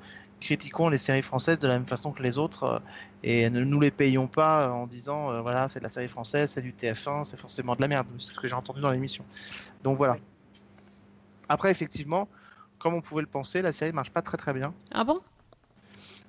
critiquons 0.40 0.88
les 0.88 0.98
séries 0.98 1.22
françaises 1.22 1.58
de 1.58 1.68
la 1.68 1.74
même 1.74 1.86
façon 1.86 2.12
que 2.12 2.22
les 2.22 2.38
autres 2.38 2.64
euh, 2.64 2.78
et 3.22 3.50
ne 3.50 3.62
nous 3.62 3.80
les 3.80 3.90
payons 3.90 4.26
pas 4.26 4.66
euh, 4.66 4.70
en 4.70 4.86
disant 4.86 5.30
euh, 5.30 5.40
voilà, 5.42 5.68
c'est 5.68 5.80
de 5.80 5.84
la 5.84 5.90
série 5.90 6.08
française, 6.08 6.50
c'est 6.50 6.62
du 6.62 6.72
TF1, 6.72 7.24
c'est 7.24 7.38
forcément 7.38 7.76
de 7.76 7.82
la 7.82 7.88
merde. 7.88 8.06
C'est 8.18 8.32
ce 8.32 8.40
que 8.40 8.46
j'ai 8.46 8.54
entendu 8.54 8.80
dans 8.80 8.90
l'émission. 8.90 9.24
Donc 9.84 9.96
voilà. 9.96 10.16
Après, 11.48 11.70
effectivement, 11.70 12.28
comme 12.78 12.94
on 12.94 13.00
pouvait 13.00 13.22
le 13.22 13.28
penser, 13.28 13.60
la 13.62 13.72
série 13.72 13.92
marche 13.92 14.10
pas 14.10 14.22
très 14.22 14.36
très 14.36 14.52
bien. 14.52 14.72
Ah 14.92 15.04
bon? 15.04 15.20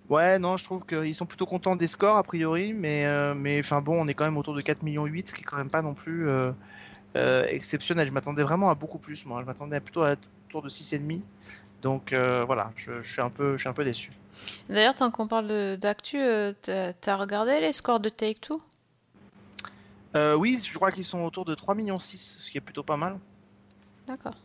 Ouais, 0.09 0.39
non, 0.39 0.57
je 0.57 0.63
trouve 0.65 0.85
qu'ils 0.85 1.15
sont 1.15 1.25
plutôt 1.25 1.45
contents 1.45 1.77
des 1.77 1.87
scores 1.87 2.17
a 2.17 2.23
priori, 2.23 2.73
mais 2.73 3.05
euh, 3.05 3.33
mais 3.33 3.59
enfin 3.59 3.81
bon, 3.81 3.95
on 3.97 4.07
est 4.09 4.13
quand 4.13 4.25
même 4.25 4.37
autour 4.37 4.53
de 4.53 4.61
4 4.61 4.83
millions 4.83 5.05
8, 5.05 5.29
ce 5.29 5.33
qui 5.33 5.41
est 5.41 5.45
quand 5.45 5.55
même 5.55 5.69
pas 5.69 5.81
non 5.81 5.93
plus 5.93 6.27
euh, 6.27 6.51
euh, 7.15 7.45
exceptionnel. 7.47 8.07
Je 8.07 8.11
m'attendais 8.11 8.43
vraiment 8.43 8.69
à 8.69 8.75
beaucoup 8.75 8.97
plus, 8.97 9.25
moi. 9.25 9.39
Je 9.41 9.45
m'attendais 9.45 9.79
plutôt 9.79 10.03
à 10.03 10.15
autour 10.49 10.63
de 10.63 10.69
6,5. 10.69 11.21
Donc 11.81 12.13
euh, 12.13 12.43
voilà, 12.45 12.71
je, 12.75 13.01
je 13.01 13.11
suis 13.11 13.21
un 13.21 13.29
peu, 13.29 13.53
je 13.53 13.61
suis 13.61 13.69
un 13.69 13.73
peu 13.73 13.83
déçu. 13.83 14.11
D'ailleurs, 14.69 14.95
tant 14.95 15.11
qu'on 15.11 15.27
parle 15.27 15.77
d'actu, 15.77 16.19
euh, 16.19 16.53
t'as 16.61 16.93
t'as 16.93 17.15
regardé 17.15 17.59
les 17.59 17.73
scores 17.73 17.99
de 17.99 18.09
Take-Two? 18.09 18.61
Euh, 20.15 20.35
oui, 20.35 20.59
je 20.63 20.75
crois 20.75 20.91
qu'ils 20.91 21.05
sont 21.05 21.21
autour 21.21 21.45
de 21.45 21.55
3 21.55 21.73
millions 21.75 21.99
6, 21.99 22.37
ce 22.41 22.51
qui 22.51 22.57
est 22.57 22.61
plutôt 22.61 22.83
pas 22.83 22.97
mal. 22.97 23.17
D'accord. 24.07 24.35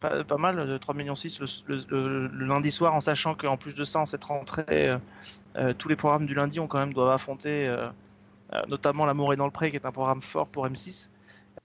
Pas, 0.00 0.24
pas 0.24 0.36
mal, 0.36 0.66
de 0.66 0.78
3 0.78 0.94
millions 0.94 1.14
6 1.14 1.40
le, 1.68 1.78
le- 1.88 2.26
lundi 2.46 2.70
soir, 2.70 2.94
en 2.94 3.00
sachant 3.00 3.34
qu'en 3.34 3.56
plus 3.56 3.74
de 3.74 3.84
ça, 3.84 4.00
en 4.00 4.06
cette 4.06 4.24
rentrée, 4.24 4.96
euh, 5.56 5.72
tous 5.74 5.88
les 5.88 5.96
programmes 5.96 6.26
du 6.26 6.34
lundi 6.34 6.60
ont 6.60 6.66
quand 6.66 6.78
même 6.78 6.92
doivent 6.92 7.10
affronter, 7.10 7.66
euh, 7.68 7.88
notamment 8.68 9.06
L'amour 9.06 9.32
est 9.32 9.36
dans 9.36 9.44
le 9.46 9.50
pré, 9.50 9.70
qui 9.70 9.76
est 9.76 9.86
un 9.86 9.92
programme 9.92 10.20
fort 10.20 10.48
pour 10.48 10.66
M6. 10.66 11.08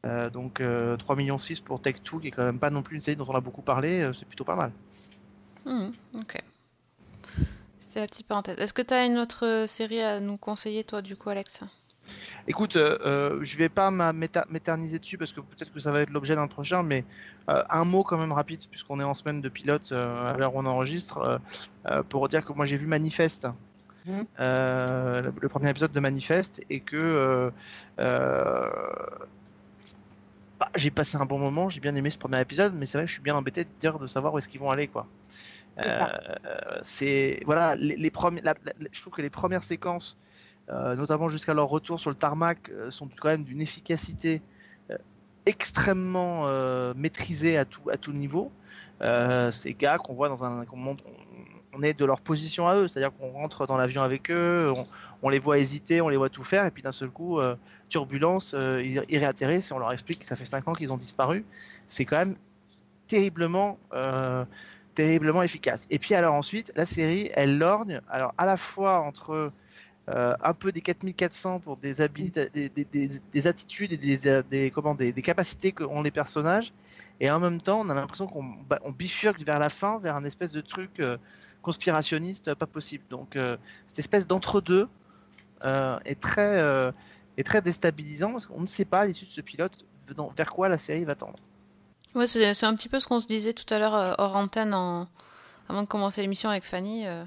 Euh, 0.06 0.30
donc 0.30 0.62
euh, 0.62 0.98
3 0.98 1.16
millions 1.16 1.38
6 1.38 1.62
pour 1.62 1.82
Tech 1.82 1.96
2, 2.04 2.20
qui 2.20 2.28
est 2.28 2.32
quand 2.32 2.44
même 2.46 2.60
pas 2.60 2.70
non 2.70 2.84
plus 2.84 2.96
une 2.96 3.02
série 3.02 3.18
dont 3.18 3.26
on 3.28 3.36
a 3.36 3.42
beaucoup 3.42 3.62
parlé, 3.64 4.02
euh, 4.02 4.14
c'est 4.14 4.28
plutôt 4.28 4.44
pas 4.44 4.56
mal. 4.56 4.72
Hmm, 5.66 5.90
ok. 6.14 6.42
C'est 7.80 8.00
la 8.02 8.06
petite 8.08 8.28
parenthèse. 8.28 8.58
Est-ce 8.60 8.74
que 8.74 8.82
tu 8.82 8.94
as 8.94 9.06
une 9.06 9.18
autre 9.18 9.66
série 9.68 10.02
à 10.02 10.20
nous 10.20 10.38
conseiller, 10.38 10.84
toi, 10.84 11.02
du 11.02 11.16
coup, 11.16 11.30
Alex? 11.30 11.62
Écoute, 12.48 12.76
euh, 12.76 13.00
euh, 13.06 13.40
je 13.42 13.58
vais 13.58 13.70
pas 13.70 13.90
m'éterniser 13.90 15.00
dessus 15.00 15.18
parce 15.18 15.32
que 15.32 15.40
peut-être 15.42 15.74
que 15.74 15.80
ça 15.80 15.92
va 15.92 16.02
être 16.02 16.12
l'objet 16.12 16.36
d'un 16.36 16.48
prochain, 16.48 16.84
mais 16.84 17.04
euh, 17.50 17.64
un 17.70 17.84
mot 17.84 18.04
quand 18.04 18.18
même 18.20 18.32
rapide 18.32 18.60
puisqu'on 18.70 19.00
est 19.00 19.04
en 19.04 19.16
semaine 19.16 19.42
de 19.42 19.50
pilote 19.50 19.92
euh, 19.92 20.34
à 20.34 20.38
l'heure 20.38 20.54
où 20.56 20.60
on 20.60 20.66
enregistre 20.68 21.18
euh, 21.18 21.38
euh, 21.88 22.04
pour 22.04 22.30
dire 22.30 22.46
que 22.46 22.54
moi 22.54 22.68
j'ai 22.68 22.78
vu 22.78 22.86
Manifeste, 22.86 23.48
Mhm. 24.06 24.26
euh, 24.40 25.22
le, 25.24 25.34
le 25.42 25.50
premier 25.50 25.72
épisode 25.72 25.92
de 25.92 26.00
Manifeste 26.00 26.62
et 26.70 26.80
que 26.80 26.96
euh, 26.96 27.50
euh, 27.98 28.70
bah, 30.60 30.70
j'ai 30.76 30.92
passé 30.92 31.18
un 31.18 31.26
bon 31.26 31.38
moment, 31.40 31.70
j'ai 31.70 31.80
bien 31.82 31.96
aimé 31.96 32.10
ce 32.10 32.18
premier 32.18 32.40
épisode, 32.42 32.74
mais 32.76 32.86
c'est 32.86 32.98
vrai 32.98 33.06
que 33.06 33.10
je 33.10 33.14
suis 33.14 33.24
bien 33.24 33.36
embêté 33.36 33.64
de 33.66 33.70
dire 33.80 34.00
de 34.00 34.08
savoir 34.08 34.34
où 34.34 34.38
est-ce 34.38 34.48
qu'ils 34.50 34.60
vont 34.62 34.72
aller 34.72 34.88
quoi. 34.88 35.08
Euh, 35.80 36.08
c'est 36.84 37.42
voilà 37.46 37.76
les, 37.76 37.98
les 37.98 38.12
premiers, 38.12 38.42
la- 38.42 38.56
la- 38.64 38.88
je 38.92 39.02
trouve 39.02 39.14
que 39.14 39.22
les 39.22 39.30
premières 39.30 39.64
séquences 39.64 40.18
euh, 40.70 40.96
notamment 40.96 41.30
jusqu'à 41.30 41.54
leur 41.54 41.68
retour 41.68 42.00
sur 42.00 42.10
le 42.10 42.16
tarmac, 42.16 42.70
euh, 42.70 42.90
sont 42.90 43.08
quand 43.20 43.30
même 43.30 43.44
d'une 43.44 43.62
efficacité 43.62 44.42
extrêmement 45.46 46.48
maîtrisée 46.96 47.58
à 47.58 47.66
tout, 47.66 47.90
à 47.92 47.98
tout 47.98 48.14
niveau. 48.14 48.52
Ces 49.52 49.74
gars 49.74 49.98
qu'on 50.00 50.14
voit 50.16 50.30
dans 50.30 50.44
un. 50.44 50.66
qu'on 50.66 50.78
montre- 50.78 51.04
on, 51.76 51.82
est 51.84 51.94
de 51.94 52.06
leur 52.06 52.22
position 52.22 52.68
à 52.68 52.76
eux, 52.76 52.88
c'est-à-dire 52.88 53.12
qu'on 53.18 53.32
rentre 53.32 53.68
dans 53.68 53.78
l'avion 53.78 54.02
avec 54.02 54.32
eux, 54.32 54.74
on, 55.22 55.30
les 55.30 55.40
voit 55.40 55.58
hésiter, 55.58 56.02
on 56.02 56.10
les 56.10 56.18
voit 56.18 56.30
tout 56.30 56.44
faire, 56.44 56.66
et 56.66 56.72
puis 56.72 56.84
d'un 56.84 56.92
seul 56.92 57.10
coup, 57.10 57.40
euh, 57.40 57.56
turbulence, 57.90 58.54
euh, 58.56 58.82
ils, 58.84 59.18
réatterrissent 59.18 59.72
et 59.72 59.74
on 59.74 59.80
leur 59.80 59.92
explique 59.92 60.20
que 60.20 60.26
ça 60.26 60.36
fait 60.36 60.46
5 60.46 60.68
ans 60.68 60.74
qu'ils 60.74 60.94
ont 60.94 60.98
disparu. 60.98 61.46
C'est 61.88 62.06
quand 62.06 62.18
même 62.18 62.36
terriblement. 63.08 63.78
euh, 63.94 64.46
terriblement 64.96 65.44
efficace. 65.44 65.88
Et 65.90 66.00
puis 66.00 66.16
alors 66.16 66.36
ensuite, 66.36 66.72
la 66.76 66.86
série, 66.86 67.30
elle 67.34 67.58
lorgne, 67.58 68.00
alors 68.10 68.34
à 68.38 68.46
la 68.46 68.56
fois 68.56 69.02
entre 69.02 69.52
un 70.08 70.54
peu 70.54 70.72
des 70.72 70.80
4400 70.80 71.60
pour 71.60 71.76
des, 71.76 71.96
des, 71.96 72.70
des, 72.70 72.70
des, 72.70 73.10
des 73.10 73.48
attitudes 73.48 73.92
et 73.92 73.98
des, 73.98 74.18
des, 74.50 74.72
des, 74.98 75.12
des 75.12 75.22
capacités 75.22 75.74
qu'ont 75.74 76.02
les 76.02 76.12
personnages. 76.12 76.74
Et 77.20 77.30
en 77.30 77.40
même 77.40 77.62
temps, 77.62 77.82
on 77.82 77.90
a 77.90 77.94
l'impression 77.94 78.28
qu'on 78.28 78.44
bah, 78.44 78.80
bifurque 78.98 79.42
vers 79.42 79.60
la 79.60 79.70
fin, 79.70 80.00
vers 80.00 80.16
un 80.16 80.24
espèce 80.24 80.54
de 80.54 80.62
truc 80.62 81.02
conspirationniste 81.66 82.54
pas 82.54 82.68
possible. 82.68 83.04
Donc, 83.10 83.36
euh, 83.36 83.58
cette 83.88 84.00
espèce 84.00 84.26
d'entre-deux 84.28 84.88
euh, 85.64 85.98
est, 86.06 86.20
très, 86.22 86.60
euh, 86.60 86.92
est 87.38 87.44
très 87.44 87.62
déstabilisant 87.62 88.32
parce 88.32 88.46
qu'on 88.46 88.62
ne 88.62 88.68
sait 88.68 88.86
pas 88.86 89.02
à 89.02 89.06
l'issue 89.08 89.26
de 89.26 89.32
ce 89.32 89.42
pilote 89.42 89.84
vers 90.38 90.52
quoi 90.54 90.70
la 90.70 90.78
série 90.78 91.04
va 91.04 91.16
tendre. 91.16 91.40
Ouais, 92.14 92.28
c'est 92.28 92.64
un 92.64 92.76
petit 92.76 92.88
peu 92.88 93.00
ce 93.00 93.08
qu'on 93.08 93.20
se 93.20 93.28
disait 93.28 93.54
tout 93.54 93.72
à 93.74 93.80
l'heure 93.80 93.96
euh, 93.96 94.14
hors 94.20 94.36
antenne 94.38 94.74
en... 94.74 95.08
avant 95.68 95.82
de 95.82 95.88
commencer 95.88 96.22
l'émission 96.22 96.50
avec 96.50 96.64
Fanny. 96.64 97.08
euh, 97.08 97.26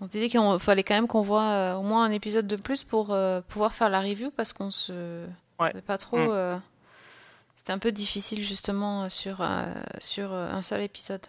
On 0.00 0.04
se 0.04 0.10
disait 0.10 0.28
qu'il 0.28 0.40
fallait 0.60 0.84
quand 0.84 0.94
même 0.94 1.08
qu'on 1.08 1.22
voit 1.22 1.48
euh, 1.50 1.74
au 1.76 1.82
moins 1.82 2.04
un 2.04 2.12
épisode 2.12 2.46
de 2.46 2.56
plus 2.56 2.84
pour 2.84 3.16
pouvoir 3.48 3.72
faire 3.72 3.88
la 3.88 4.00
review 4.00 4.30
parce 4.30 4.52
qu'on 4.52 4.70
se 4.70 5.26
Ouais. 5.58 5.72
pas 5.82 5.98
trop. 5.98 6.16
Mm. 6.16 6.62
C'était 7.56 7.72
un 7.72 7.78
peu 7.78 7.92
difficile 7.92 8.42
justement 8.42 9.10
sur, 9.10 9.46
sur 9.98 10.32
un 10.32 10.62
seul 10.62 10.80
épisode. 10.80 11.26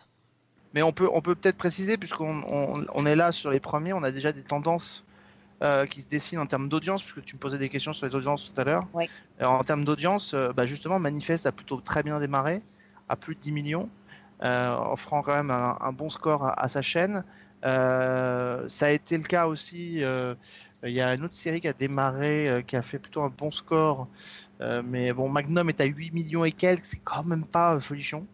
Mais 0.74 0.82
on 0.82 0.92
peut 0.92 1.10
on 1.14 1.22
peut 1.22 1.36
peut-être 1.36 1.58
préciser, 1.58 1.98
puisqu'on 1.98 2.44
on, 2.48 2.86
on 2.94 3.06
est 3.06 3.16
là 3.16 3.32
sur 3.32 3.52
les 3.52 3.60
premiers, 3.60 3.94
on 3.94 4.04
a 4.04 4.12
déjà 4.12 4.32
des 4.32 4.42
tendances 4.44 5.04
euh, 5.64 5.86
qui 5.86 6.02
se 6.02 6.08
dessinent 6.08 6.40
en 6.40 6.46
termes 6.46 6.70
d'audience, 6.70 7.04
puisque 7.04 7.24
tu 7.24 7.36
me 7.36 7.40
posais 7.40 7.58
des 7.58 7.70
questions 7.70 7.94
sur 7.94 8.08
les 8.08 8.16
audiences 8.16 8.52
tout 8.54 8.60
à 8.60 8.64
l'heure. 8.64 8.88
Oui. 8.94 9.10
Alors, 9.40 9.54
en 9.54 9.64
termes 9.64 9.86
d'audience, 9.86 10.34
euh, 10.34 10.52
bah, 10.54 10.66
justement, 10.66 10.98
Manifeste 11.00 11.46
a 11.46 11.52
plutôt 11.52 11.82
très 11.82 12.04
bien 12.04 12.20
démarré, 12.20 12.62
à 13.10 13.16
plus 13.16 13.36
de 13.36 13.40
10 13.42 13.52
millions, 13.52 13.90
euh, 14.44 14.76
offrant 14.76 15.22
quand 15.22 15.36
même 15.36 15.52
un, 15.52 15.78
un 15.80 15.92
bon 15.92 16.10
score 16.10 16.46
à, 16.46 16.64
à 16.64 16.68
sa 16.68 16.82
chaîne. 16.82 17.24
Euh, 17.64 18.68
ça 18.68 18.88
a 18.88 18.90
été 18.90 19.18
le 19.18 19.24
cas 19.24 19.46
aussi. 19.48 20.04
euh, 20.04 20.34
il 20.84 20.94
y 20.94 21.02
a 21.02 21.14
une 21.14 21.24
autre 21.24 21.36
série 21.36 21.62
qui 21.62 21.68
a 21.68 21.74
démarré, 21.74 22.50
euh, 22.50 22.62
qui 22.64 22.76
a 22.76 22.82
fait 22.82 22.98
plutôt 22.98 23.22
un 23.22 23.30
bon 23.30 23.52
score. 23.52 24.08
Euh, 24.62 24.82
mais 24.84 25.14
bon, 25.14 25.30
Magnum 25.30 25.70
est 25.70 25.80
à 25.82 25.86
8 25.86 26.12
millions 26.12 26.44
et 26.44 26.52
quelques, 26.52 26.86
c'est 26.86 27.02
quand 27.04 27.24
même 27.24 27.46
pas 27.46 27.76
euh, 27.76 27.80
folichon. 27.80 28.26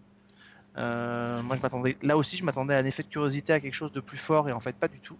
Euh, 0.77 1.41
moi, 1.41 1.55
je 1.55 1.61
m'attendais, 1.61 1.97
là 2.03 2.15
aussi, 2.17 2.37
je 2.37 2.45
m'attendais 2.45 2.75
à 2.75 2.77
un 2.79 2.85
effet 2.85 3.03
de 3.03 3.07
curiosité, 3.07 3.53
à 3.53 3.59
quelque 3.59 3.73
chose 3.73 3.91
de 3.91 3.99
plus 3.99 4.17
fort, 4.17 4.47
et 4.47 4.51
en 4.51 4.59
fait, 4.59 4.75
pas 4.75 4.87
du 4.87 4.99
tout. 4.99 5.17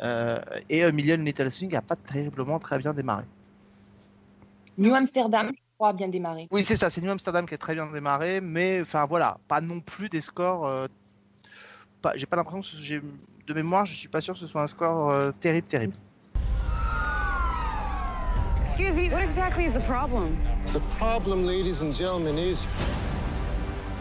Euh, 0.00 0.38
et 0.68 0.84
euh, 0.84 0.92
Million 0.92 1.16
Little 1.16 1.48
Thing 1.50 1.74
a 1.74 1.80
pas 1.80 1.96
terriblement 1.96 2.58
très 2.58 2.78
bien 2.78 2.92
démarré. 2.92 3.24
New 4.76 4.94
Amsterdam, 4.94 5.50
je 5.54 5.60
crois, 5.78 5.90
a 5.90 5.92
bien 5.92 6.08
démarré. 6.08 6.48
Oui, 6.50 6.64
c'est 6.64 6.76
ça, 6.76 6.90
c'est 6.90 7.00
New 7.00 7.10
Amsterdam 7.10 7.46
qui 7.46 7.54
a 7.54 7.58
très 7.58 7.74
bien 7.74 7.86
démarré, 7.90 8.40
mais 8.40 8.80
enfin 8.82 9.06
voilà, 9.06 9.38
pas 9.48 9.60
non 9.60 9.80
plus 9.80 10.08
des 10.08 10.20
scores. 10.20 10.66
euh, 10.66 10.86
j'ai 12.16 12.26
pas 12.26 12.36
l'impression 12.36 12.60
que 12.60 12.66
ce- 12.66 12.76
j'ai, 12.82 13.00
de 13.46 13.54
mémoire, 13.54 13.86
je 13.86 13.94
suis 13.94 14.08
pas 14.08 14.20
sûr 14.20 14.34
que 14.34 14.40
ce 14.40 14.46
soit 14.46 14.60
un 14.62 14.66
score 14.66 15.10
euh, 15.10 15.30
terrible, 15.40 15.66
terrible. 15.68 15.94
Excuse 18.60 18.94
me, 18.94 19.08
what 19.10 19.22
exactly 19.22 19.64
is 19.64 19.72
the 19.72 19.80
problem? 19.86 20.36
The 20.66 20.80
problem, 20.98 21.44
ladies 21.44 21.80
and 21.82 21.94
gentlemen, 21.94 22.36
is 22.36 22.66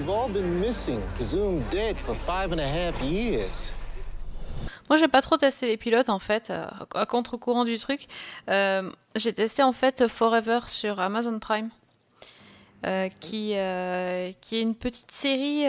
you've 0.04 0.10
all 0.10 0.30
been 0.30 0.60
missing, 0.60 0.99
presumed 1.16 1.64
dead 1.70 1.95
for 1.97 2.16
five 2.26 2.51
and 2.51 2.60
a 2.60 2.68
half 2.68 3.01
years. 3.01 3.72
Moi, 4.89 4.97
j'ai 4.97 5.08
pas 5.08 5.22
trop 5.22 5.38
testé 5.38 5.66
les 5.66 5.78
pilotes 5.78 6.10
en 6.10 6.20
fait, 6.20 6.49
euh, 6.49 6.66
à 6.93 7.06
contre-courant 7.06 7.64
du 7.64 7.78
truc. 7.78 8.08
Euh, 8.49 8.91
j'ai 9.16 9.34
testé 9.34 9.64
en 9.64 9.72
fait 9.72 10.08
Forever 10.08 10.60
sur 10.68 10.99
Amazon 10.99 11.39
Prime. 11.39 11.70
euh, 12.86 13.08
qui, 13.22 13.56
qui 14.41 14.58
est 14.58 14.62
une 14.62 14.76
petite 14.76 15.12
série 15.12 15.64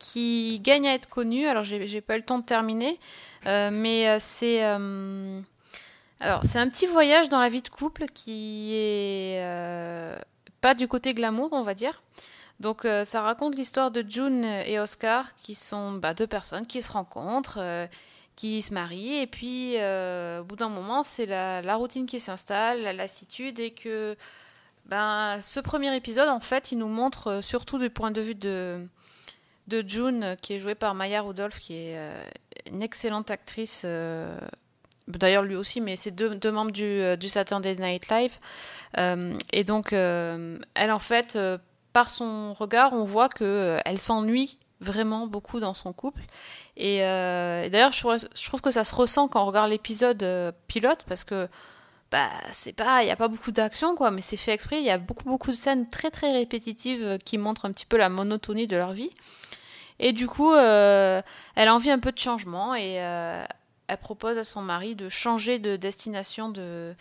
qui 0.00 0.58
gagne 0.60 0.88
à 0.88 0.94
être 0.94 1.08
connue. 1.08 1.46
Alors, 1.46 1.62
j'ai 1.62 2.00
pas 2.00 2.14
eu 2.14 2.18
le 2.18 2.24
temps 2.24 2.38
de 2.40 2.44
terminer, 2.44 2.98
mais 3.44 4.18
c'est. 4.18 4.62
alors, 4.64 6.42
un 6.54 6.68
petit 6.68 6.86
voyage 6.86 7.28
dans 7.28 7.38
la 7.38 7.48
vie 7.48 7.62
de 7.62 7.68
couple 7.68 8.06
qui 8.06 8.74
est 8.74 9.40
pas 10.60 10.74
du 10.74 10.88
côté 10.88 11.14
glamour, 11.14 11.50
on 11.52 11.62
va 11.62 11.74
dire. 11.74 12.02
Donc, 12.60 12.84
euh, 12.84 13.04
ça 13.04 13.20
raconte 13.20 13.54
l'histoire 13.56 13.90
de 13.90 14.04
June 14.08 14.44
et 14.44 14.78
Oscar, 14.80 15.34
qui 15.36 15.54
sont 15.54 15.92
bah, 15.92 16.14
deux 16.14 16.26
personnes 16.26 16.66
qui 16.66 16.80
se 16.80 16.90
rencontrent, 16.90 17.58
euh, 17.60 17.86
qui 18.34 18.62
se 18.62 18.72
marient, 18.72 19.18
et 19.18 19.26
puis 19.26 19.74
euh, 19.76 20.40
au 20.40 20.44
bout 20.44 20.56
d'un 20.56 20.68
moment, 20.68 21.02
c'est 21.02 21.26
la, 21.26 21.76
routine 21.76 22.06
qui 22.06 22.18
s'installe, 22.18 22.82
la 22.82 22.92
lassitude, 22.92 23.60
et 23.60 23.72
que 23.72 24.16
ben, 24.86 25.38
ce 25.40 25.60
premier 25.60 25.94
épisode, 25.94 26.28
en 26.28 26.40
fait, 26.40 26.72
il 26.72 26.78
nous 26.78 26.88
montre 26.88 27.40
surtout 27.42 27.78
du 27.78 27.90
point 27.90 28.10
de 28.10 28.20
vue 28.22 28.34
de, 28.34 28.86
de 29.68 29.84
June, 29.86 30.36
qui 30.40 30.54
est 30.54 30.58
jouée 30.58 30.74
par 30.74 30.94
Maya 30.94 31.22
Rudolph, 31.22 31.58
qui 31.58 31.74
est 31.74 31.98
une 32.70 32.82
excellente 32.82 33.30
actrice. 33.30 33.84
D'ailleurs, 35.08 35.42
lui 35.42 35.56
aussi, 35.56 35.80
mais 35.80 35.96
c'est 35.96 36.10
deux, 36.10 36.52
membres 36.52 36.70
du, 36.70 37.16
du 37.16 37.28
Saturday 37.28 37.74
Night 37.74 38.08
Live. 38.08 38.38
Et 39.52 39.64
donc, 39.64 39.92
elle, 39.92 40.92
en 40.92 40.98
fait, 41.00 41.36
par 41.96 42.10
son 42.10 42.52
regard, 42.52 42.92
on 42.92 43.06
voit 43.06 43.30
que 43.30 43.42
euh, 43.42 43.80
elle 43.86 43.98
s'ennuie 43.98 44.58
vraiment 44.80 45.26
beaucoup 45.26 45.60
dans 45.60 45.72
son 45.72 45.94
couple. 45.94 46.20
Et, 46.76 47.02
euh, 47.02 47.70
d'ailleurs, 47.70 47.92
je, 47.92 48.00
trouve- 48.44 48.60
que 48.60 48.70
ça 48.70 48.84
se 48.84 48.94
ressent 48.94 49.28
quand 49.28 49.42
on 49.42 49.46
regarde 49.46 49.70
l'épisode 49.70 50.22
euh, 50.22 50.52
pilote, 50.68 51.04
parce 51.08 51.24
que 51.24 51.48
bah, 52.10 52.28
c'est 52.52 52.74
pas, 52.74 53.02
il 53.02 53.06
n'y 53.06 53.12
a 53.12 53.16
pas 53.16 53.28
beaucoup 53.28 53.50
d'action, 53.50 53.96
quoi, 53.96 54.10
mais 54.10 54.20
c'est 54.20 54.36
fait 54.36 54.52
exprès. 54.52 54.80
Il 54.80 54.84
y 54.84 54.90
a 54.90 54.98
beaucoup, 54.98 55.24
beaucoup 55.24 55.50
de 55.50 55.56
scènes 55.56 55.88
très, 55.88 56.10
très 56.10 56.32
répétitives 56.32 57.16
qui 57.24 57.38
montrent 57.38 57.64
un 57.64 57.72
petit 57.72 57.86
peu 57.86 57.96
la 57.96 58.10
monotonie 58.10 58.66
de 58.66 58.76
leur 58.76 58.92
vie. 58.92 59.10
Et 59.98 60.12
du 60.12 60.26
coup, 60.26 60.54
elle 60.54 61.24
a 61.56 61.74
envie 61.74 61.90
un 61.90 61.98
peu 61.98 62.12
de 62.12 62.18
changement 62.18 62.74
et 62.74 63.00
elle 63.88 63.98
propose 63.98 64.38
à 64.38 64.44
son 64.44 64.62
mari 64.62 64.94
de 64.94 65.08
changer 65.08 65.58
de 65.58 65.76
destination 65.76 66.48
de, 66.48 66.94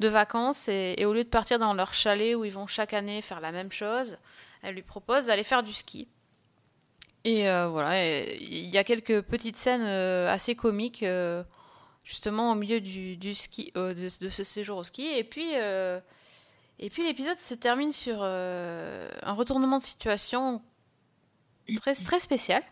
de 0.00 0.08
vacances 0.08 0.68
et, 0.68 1.04
au 1.04 1.12
lieu 1.12 1.24
de 1.24 1.28
partir 1.28 1.58
dans 1.58 1.74
leur 1.74 1.94
chalet 1.94 2.34
où 2.34 2.44
ils 2.44 2.52
vont 2.52 2.66
chaque 2.66 2.94
année 2.94 3.22
faire 3.22 3.40
la 3.40 3.52
même 3.52 3.72
chose, 3.72 4.16
elle 4.62 4.74
lui 4.74 4.82
propose 4.82 5.26
d'aller 5.26 5.44
faire 5.44 5.62
du 5.62 5.72
ski. 5.72 6.08
Et 7.24 7.48
euh, 7.48 7.68
voilà, 7.68 8.16
il 8.34 8.68
y 8.68 8.78
a 8.78 8.84
quelques 8.84 9.22
petites 9.22 9.56
scènes 9.56 9.84
euh, 9.84 10.30
assez 10.30 10.54
comiques 10.54 11.02
euh, 11.02 11.42
justement 12.04 12.52
au 12.52 12.54
milieu 12.54 12.80
du, 12.80 13.34
ski, 13.34 13.72
de, 13.74 13.92
de 13.92 14.28
ce 14.28 14.44
séjour 14.44 14.78
au 14.78 14.84
ski. 14.84 15.06
Et 15.06 15.24
puis, 15.24 15.52
et 15.52 16.90
puis 16.90 17.02
l'épisode 17.02 17.38
se 17.38 17.54
termine 17.54 17.92
sur 17.92 18.22
un 18.22 19.32
retournement 19.32 19.78
de 19.78 19.82
situation 19.82 20.62
très, 21.76 21.94
très 21.94 22.18
spécial. 22.18 22.62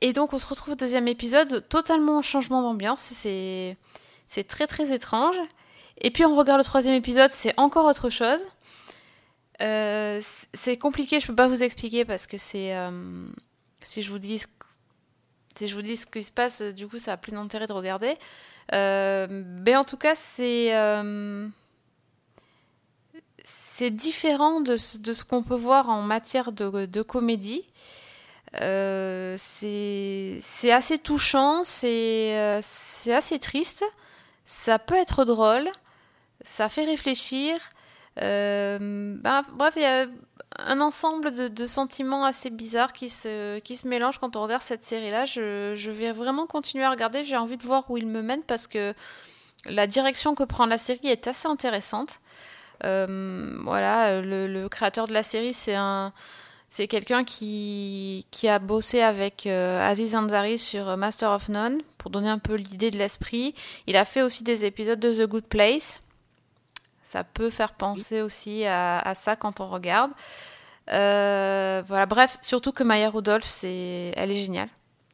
Et 0.00 0.12
donc 0.12 0.32
on 0.32 0.38
se 0.38 0.46
retrouve 0.46 0.74
au 0.74 0.76
deuxième 0.76 1.08
épisode, 1.08 1.66
totalement 1.68 2.22
changement 2.22 2.62
d'ambiance, 2.62 3.00
c'est 3.00 3.76
c'est 4.28 4.44
très 4.44 4.66
très 4.66 4.92
étrange. 4.92 5.36
Et 5.98 6.10
puis 6.10 6.24
on 6.24 6.36
regarde 6.36 6.58
le 6.58 6.64
troisième 6.64 6.94
épisode, 6.94 7.30
c'est 7.32 7.58
encore 7.58 7.86
autre 7.86 8.10
chose. 8.10 8.40
Euh, 9.62 10.20
c'est 10.52 10.76
compliqué, 10.76 11.18
je 11.20 11.26
peux 11.26 11.34
pas 11.34 11.46
vous 11.46 11.62
expliquer 11.62 12.04
parce 12.04 12.26
que 12.26 12.36
c'est 12.36 12.76
euh, 12.76 13.26
si 13.80 14.02
je 14.02 14.10
vous 14.10 14.18
dis 14.18 14.42
si 15.56 15.68
je 15.68 15.74
vous 15.74 15.82
dis 15.82 15.96
ce 15.96 16.06
qui 16.06 16.22
se 16.22 16.32
passe, 16.32 16.60
du 16.60 16.86
coup 16.86 16.98
ça 16.98 17.14
a 17.14 17.16
plus 17.16 17.32
d'intérêt 17.32 17.66
de 17.66 17.72
regarder. 17.72 18.16
Euh, 18.74 19.26
mais 19.64 19.76
en 19.76 19.84
tout 19.84 19.96
cas 19.96 20.14
c'est 20.14 20.72
c'est 23.44 23.90
différent 23.90 24.60
de, 24.60 24.76
de 24.98 25.12
ce 25.12 25.24
qu'on 25.24 25.42
peut 25.42 25.54
voir 25.54 25.88
en 25.88 26.02
matière 26.02 26.52
de 26.52 27.02
comédie. 27.02 27.64
Euh, 28.60 29.34
c'est 29.38 30.72
assez 30.72 30.98
touchant, 30.98 31.62
c'est 31.64 32.38
euh, 32.38 32.60
c'est 32.62 33.12
assez 33.12 33.38
triste, 33.38 33.84
ça 34.44 34.78
peut 34.78 34.94
être 34.94 35.24
drôle, 35.24 35.68
ça 36.42 36.68
fait 36.68 36.84
réfléchir. 36.84 37.58
Euh, 38.22 39.16
ben, 39.20 39.42
bref, 39.52 39.74
il 39.76 39.82
y 39.82 39.86
a 39.86 40.06
un 40.58 40.80
ensemble 40.80 41.50
de, 41.50 41.66
sentiments 41.66 42.24
assez 42.24 42.48
bizarres 42.48 42.94
qui 42.94 43.10
se, 43.10 43.86
mélangent 43.86 44.18
quand 44.18 44.36
on 44.36 44.42
regarde 44.42 44.62
cette 44.62 44.84
série-là. 44.84 45.26
Je, 45.26 45.90
vais 45.90 46.12
vraiment 46.12 46.46
continuer 46.46 46.84
à 46.84 46.90
regarder, 46.90 47.24
j'ai 47.24 47.36
envie 47.36 47.58
de 47.58 47.64
voir 47.64 47.90
où 47.90 47.98
il 47.98 48.06
me 48.06 48.22
mène 48.22 48.42
parce 48.42 48.66
que 48.66 48.94
la 49.66 49.86
direction 49.86 50.34
que 50.34 50.44
prend 50.44 50.64
la 50.66 50.78
série 50.78 51.08
est 51.08 51.26
assez 51.26 51.48
intéressante. 51.48 52.20
Voilà, 52.80 54.22
le 54.22 54.68
créateur 54.68 55.08
de 55.08 55.12
la 55.12 55.22
série, 55.22 55.52
c'est 55.52 55.74
un, 55.74 56.14
c'est 56.68 56.88
quelqu'un 56.88 57.24
qui, 57.24 58.26
qui 58.30 58.48
a 58.48 58.58
bossé 58.58 59.00
avec 59.00 59.46
euh, 59.46 59.88
Aziz 59.88 60.14
Ansari 60.14 60.58
sur 60.58 60.96
Master 60.96 61.30
of 61.30 61.48
None 61.48 61.80
pour 61.98 62.10
donner 62.10 62.28
un 62.28 62.38
peu 62.38 62.54
l'idée 62.54 62.90
de 62.90 62.98
l'esprit. 62.98 63.54
Il 63.86 63.96
a 63.96 64.04
fait 64.04 64.22
aussi 64.22 64.42
des 64.42 64.64
épisodes 64.64 65.00
de 65.00 65.12
The 65.12 65.28
Good 65.28 65.46
Place. 65.46 66.02
Ça 67.02 67.24
peut 67.24 67.50
faire 67.50 67.74
penser 67.74 68.20
aussi 68.20 68.64
à, 68.64 68.98
à 68.98 69.14
ça 69.14 69.36
quand 69.36 69.60
on 69.60 69.68
regarde. 69.68 70.10
Euh, 70.92 71.82
voilà, 71.86 72.06
bref, 72.06 72.38
surtout 72.42 72.72
que 72.72 72.82
Maya 72.84 73.10
Rudolph, 73.10 73.44
c'est, 73.44 74.12
elle 74.16 74.30
est 74.30 74.36
géniale. 74.36 74.68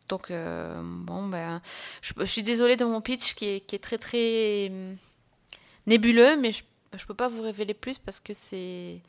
Donc, 0.09 0.31
euh, 0.31 0.81
bon, 0.83 1.29
ben, 1.29 1.63
je, 2.03 2.13
je 2.19 2.25
suis 2.25 2.43
désolée 2.43 2.77
de 2.77 2.85
mon 2.85 3.01
pitch 3.01 3.35
qui 3.35 3.47
est, 3.47 3.61
qui 3.61 3.77
est 3.77 3.79
très 3.79 3.99
très 3.99 4.69
hum, 4.71 4.97
nébuleux, 5.87 6.37
mais 6.37 6.53
je, 6.53 6.63
je 6.97 7.07
peux 7.07 7.15
pas 7.15 7.29
vous 7.29 7.43
révéler 7.43 7.75
plus 7.75 7.99
parce 7.99 8.21
que 8.21 8.35
c'est. 8.35 9.01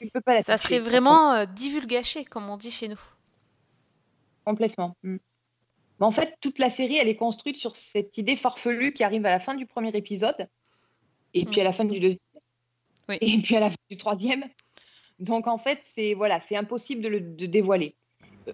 Tu 0.00 0.08
peux 0.08 0.20
pas 0.20 0.34
la 0.34 0.42
Ça 0.42 0.56
toucher, 0.56 0.76
serait 0.76 0.78
vraiment 0.78 1.32
euh, 1.32 1.46
divulgaché, 1.46 2.24
comme 2.24 2.48
on 2.48 2.56
dit 2.56 2.70
chez 2.70 2.88
nous. 2.88 3.00
Complètement. 4.44 4.96
Mm. 5.02 5.16
Mais 6.00 6.06
en 6.06 6.10
fait, 6.10 6.34
toute 6.40 6.58
la 6.58 6.70
série, 6.70 6.96
elle 6.96 7.08
est 7.08 7.16
construite 7.16 7.56
sur 7.56 7.76
cette 7.76 8.16
idée 8.16 8.36
farfelue 8.36 8.92
qui 8.94 9.04
arrive 9.04 9.26
à 9.26 9.30
la 9.30 9.40
fin 9.40 9.54
du 9.54 9.66
premier 9.66 9.94
épisode, 9.94 10.48
et 11.34 11.44
puis 11.44 11.60
à 11.60 11.64
la 11.64 11.72
fin 11.72 11.84
du 11.84 12.00
deuxième, 12.00 12.18
Oui. 13.08 13.18
et 13.20 13.38
puis 13.42 13.54
à 13.56 13.60
la 13.60 13.70
fin 13.70 13.76
du 13.90 13.98
troisième. 13.98 14.44
Donc 15.18 15.46
en 15.46 15.58
fait, 15.58 15.80
c'est 15.94 16.14
voilà, 16.14 16.40
c'est 16.48 16.56
impossible 16.56 17.02
de 17.02 17.08
le 17.08 17.20
de 17.20 17.44
dévoiler. 17.44 17.94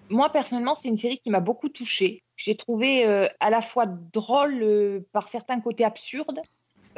Moi, 0.09 0.29
personnellement, 0.29 0.77
c'est 0.81 0.89
une 0.89 0.97
série 0.97 1.19
qui 1.19 1.29
m'a 1.29 1.39
beaucoup 1.39 1.69
touchée. 1.69 2.23
J'ai 2.35 2.55
trouvé 2.55 3.07
euh, 3.07 3.27
à 3.39 3.49
la 3.49 3.61
fois 3.61 3.85
drôle 3.85 4.61
euh, 4.61 4.99
par 5.13 5.29
certains 5.29 5.61
côtés 5.61 5.85
absurdes, 5.85 6.41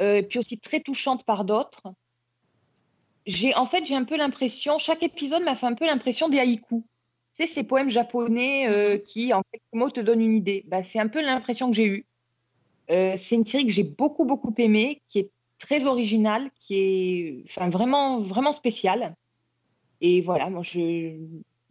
euh, 0.00 0.16
et 0.16 0.22
puis 0.24 0.40
aussi 0.40 0.58
très 0.58 0.80
touchante 0.80 1.24
par 1.24 1.44
d'autres. 1.44 1.82
J'ai 3.26 3.54
en 3.54 3.66
fait, 3.66 3.84
j'ai 3.86 3.94
un 3.94 4.04
peu 4.04 4.16
l'impression, 4.16 4.78
chaque 4.78 5.02
épisode 5.02 5.42
m'a 5.42 5.56
fait 5.56 5.66
un 5.66 5.74
peu 5.74 5.86
l'impression 5.86 6.28
des 6.28 6.38
haïkus. 6.38 6.82
Tu 7.36 7.46
sais, 7.46 7.46
ces 7.46 7.62
poèmes 7.64 7.90
japonais 7.90 8.68
euh, 8.68 8.98
qui, 8.98 9.32
en 9.32 9.42
quelques 9.52 9.62
mots, 9.72 9.90
te 9.90 10.00
donnent 10.00 10.20
une 10.22 10.36
idée. 10.36 10.64
Bah, 10.66 10.82
c'est 10.82 10.98
un 10.98 11.08
peu 11.08 11.20
l'impression 11.20 11.70
que 11.70 11.76
j'ai 11.76 11.86
eue. 11.86 12.06
Euh, 12.90 13.14
c'est 13.16 13.36
une 13.36 13.46
série 13.46 13.66
que 13.66 13.72
j'ai 13.72 13.84
beaucoup, 13.84 14.24
beaucoup 14.24 14.52
aimée, 14.58 15.00
qui 15.06 15.20
est 15.20 15.30
très 15.58 15.84
originale, 15.84 16.50
qui 16.58 16.74
est 16.78 17.44
enfin, 17.46 17.68
vraiment, 17.70 18.18
vraiment 18.20 18.52
spéciale. 18.52 19.14
Et 20.00 20.22
voilà, 20.22 20.50
moi, 20.50 20.62
je... 20.62 21.14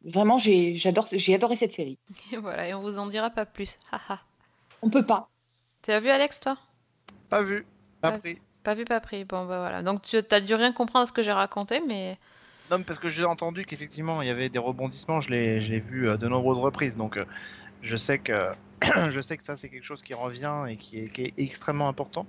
vraiment, 0.06 0.38
j'ai 0.38 0.76
j'adore, 0.76 1.08
j'ai 1.12 1.36
adoré 1.36 1.56
cette 1.56 1.74
série. 1.74 1.98
Et 2.32 2.38
voilà, 2.38 2.68
et 2.70 2.74
on 2.74 2.82
vous 2.82 3.00
en 3.00 3.08
dira 3.08 3.30
pas 3.30 3.46
plus. 3.46 3.76
On 4.82 4.90
peut 4.90 5.06
pas. 5.06 5.30
Tu 5.82 5.92
as 5.92 6.00
vu 6.00 6.10
Alex, 6.10 6.40
toi? 6.40 6.58
Pas 7.30 7.42
vu, 7.42 7.66
pas 8.02 8.12
Pas- 8.12 8.20
pris. 8.20 8.38
Pas 8.64 8.74
vu, 8.74 8.84
pas 8.86 9.00
pris. 9.00 9.24
Bon, 9.24 9.46
bah 9.46 9.60
voilà. 9.60 9.82
Donc 9.82 10.02
tu 10.02 10.18
as 10.18 10.42
dû 10.42 10.54
rien 10.54 10.72
comprendre 10.74 11.04
à 11.04 11.08
ce 11.08 11.14
que 11.14 11.24
j'ai 11.24 11.32
raconté, 11.32 11.82
mais 11.88 12.18
Non, 12.70 12.78
mais 12.78 12.84
parce 12.84 13.00
que 13.00 13.08
j'ai 13.10 13.24
entendu 13.26 13.66
qu'effectivement 13.66 14.22
il 14.22 14.28
y 14.28 14.32
avait 14.32 14.50
des 14.50 14.60
rebondissements, 14.60 15.22
je 15.22 15.30
l'ai, 15.30 15.62
je 15.62 15.72
l'ai 15.72 15.80
vu 15.80 16.10
euh, 16.10 16.18
de 16.18 16.28
nombreuses 16.28 16.60
reprises, 16.60 16.98
donc 16.98 17.18
euh, 17.18 17.26
je 17.82 17.96
sais 17.96 18.20
que 18.20 18.52
je 19.10 19.22
sais 19.22 19.38
que 19.38 19.44
ça 19.44 19.56
c'est 19.56 19.70
quelque 19.70 19.86
chose 19.86 20.02
qui 20.02 20.14
revient 20.14 20.66
et 20.70 20.76
qui 20.78 21.00
est, 21.00 21.10
qui 21.10 21.22
est 21.24 21.34
extrêmement 21.38 21.88
important, 21.88 22.26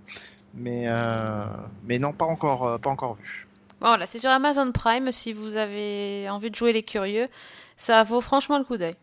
mais 0.54 0.84
euh, 0.86 1.44
mais 1.84 1.98
non 1.98 2.12
pas 2.12 2.26
encore 2.26 2.80
pas 2.80 2.90
encore 2.90 3.14
vu. 3.14 3.48
bon, 3.80 3.88
voilà, 3.88 4.06
c'est 4.06 4.20
sur 4.20 4.30
Amazon 4.30 4.70
Prime. 4.72 5.10
Si 5.10 5.32
vous 5.32 5.56
avez 5.56 6.28
envie 6.30 6.50
de 6.50 6.54
jouer 6.54 6.72
les 6.72 6.84
curieux, 6.84 7.28
ça 7.76 8.04
vaut 8.04 8.20
franchement 8.20 8.58
le 8.58 8.64
coup 8.64 8.76
d'œil. 8.76 8.94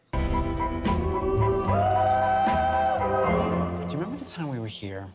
Do 3.88 3.93
you 3.93 3.99
remember 3.99 4.17
the 4.17 4.25
time 4.25 4.49
we 4.49 4.59
were 4.59 4.67
here 4.69 5.07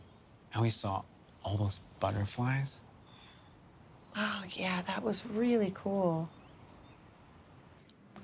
and 0.53 0.61
we 0.61 0.71
saw 0.71 1.03
all 1.43 1.57
those 1.57 1.81
butterflies? 1.99 2.81
Oh, 4.15 4.43
yeah, 4.55 4.81
that 4.83 5.01
was 5.03 5.23
really 5.35 5.71
cool. 5.71 6.27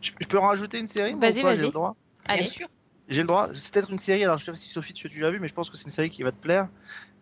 Je, 0.01 0.11
je 0.19 0.27
peux 0.27 0.37
en 0.39 0.47
rajouter 0.47 0.79
une 0.79 0.87
série? 0.87 1.13
Vas-y, 1.13 1.19
pas 1.19 1.31
J'ai 1.31 1.41
vas-y. 1.41 1.65
le 1.65 1.71
droit? 1.71 1.95
Allez. 2.27 2.51
J'ai 3.07 3.21
le 3.21 3.27
droit. 3.27 3.49
C'est 3.53 3.73
peut-être 3.73 3.91
une 3.91 3.99
série. 3.99 4.23
Alors 4.23 4.37
je 4.37 4.45
sais 4.45 4.51
pas 4.51 4.55
si 4.57 4.69
Sophie 4.69 4.93
tu, 4.93 5.09
tu 5.09 5.19
l'as 5.19 5.31
vu, 5.31 5.39
mais 5.39 5.47
je 5.47 5.53
pense 5.53 5.69
que 5.69 5.77
c'est 5.77 5.85
une 5.85 5.89
série 5.89 6.09
qui 6.09 6.23
va 6.23 6.31
te 6.31 6.37
plaire. 6.37 6.69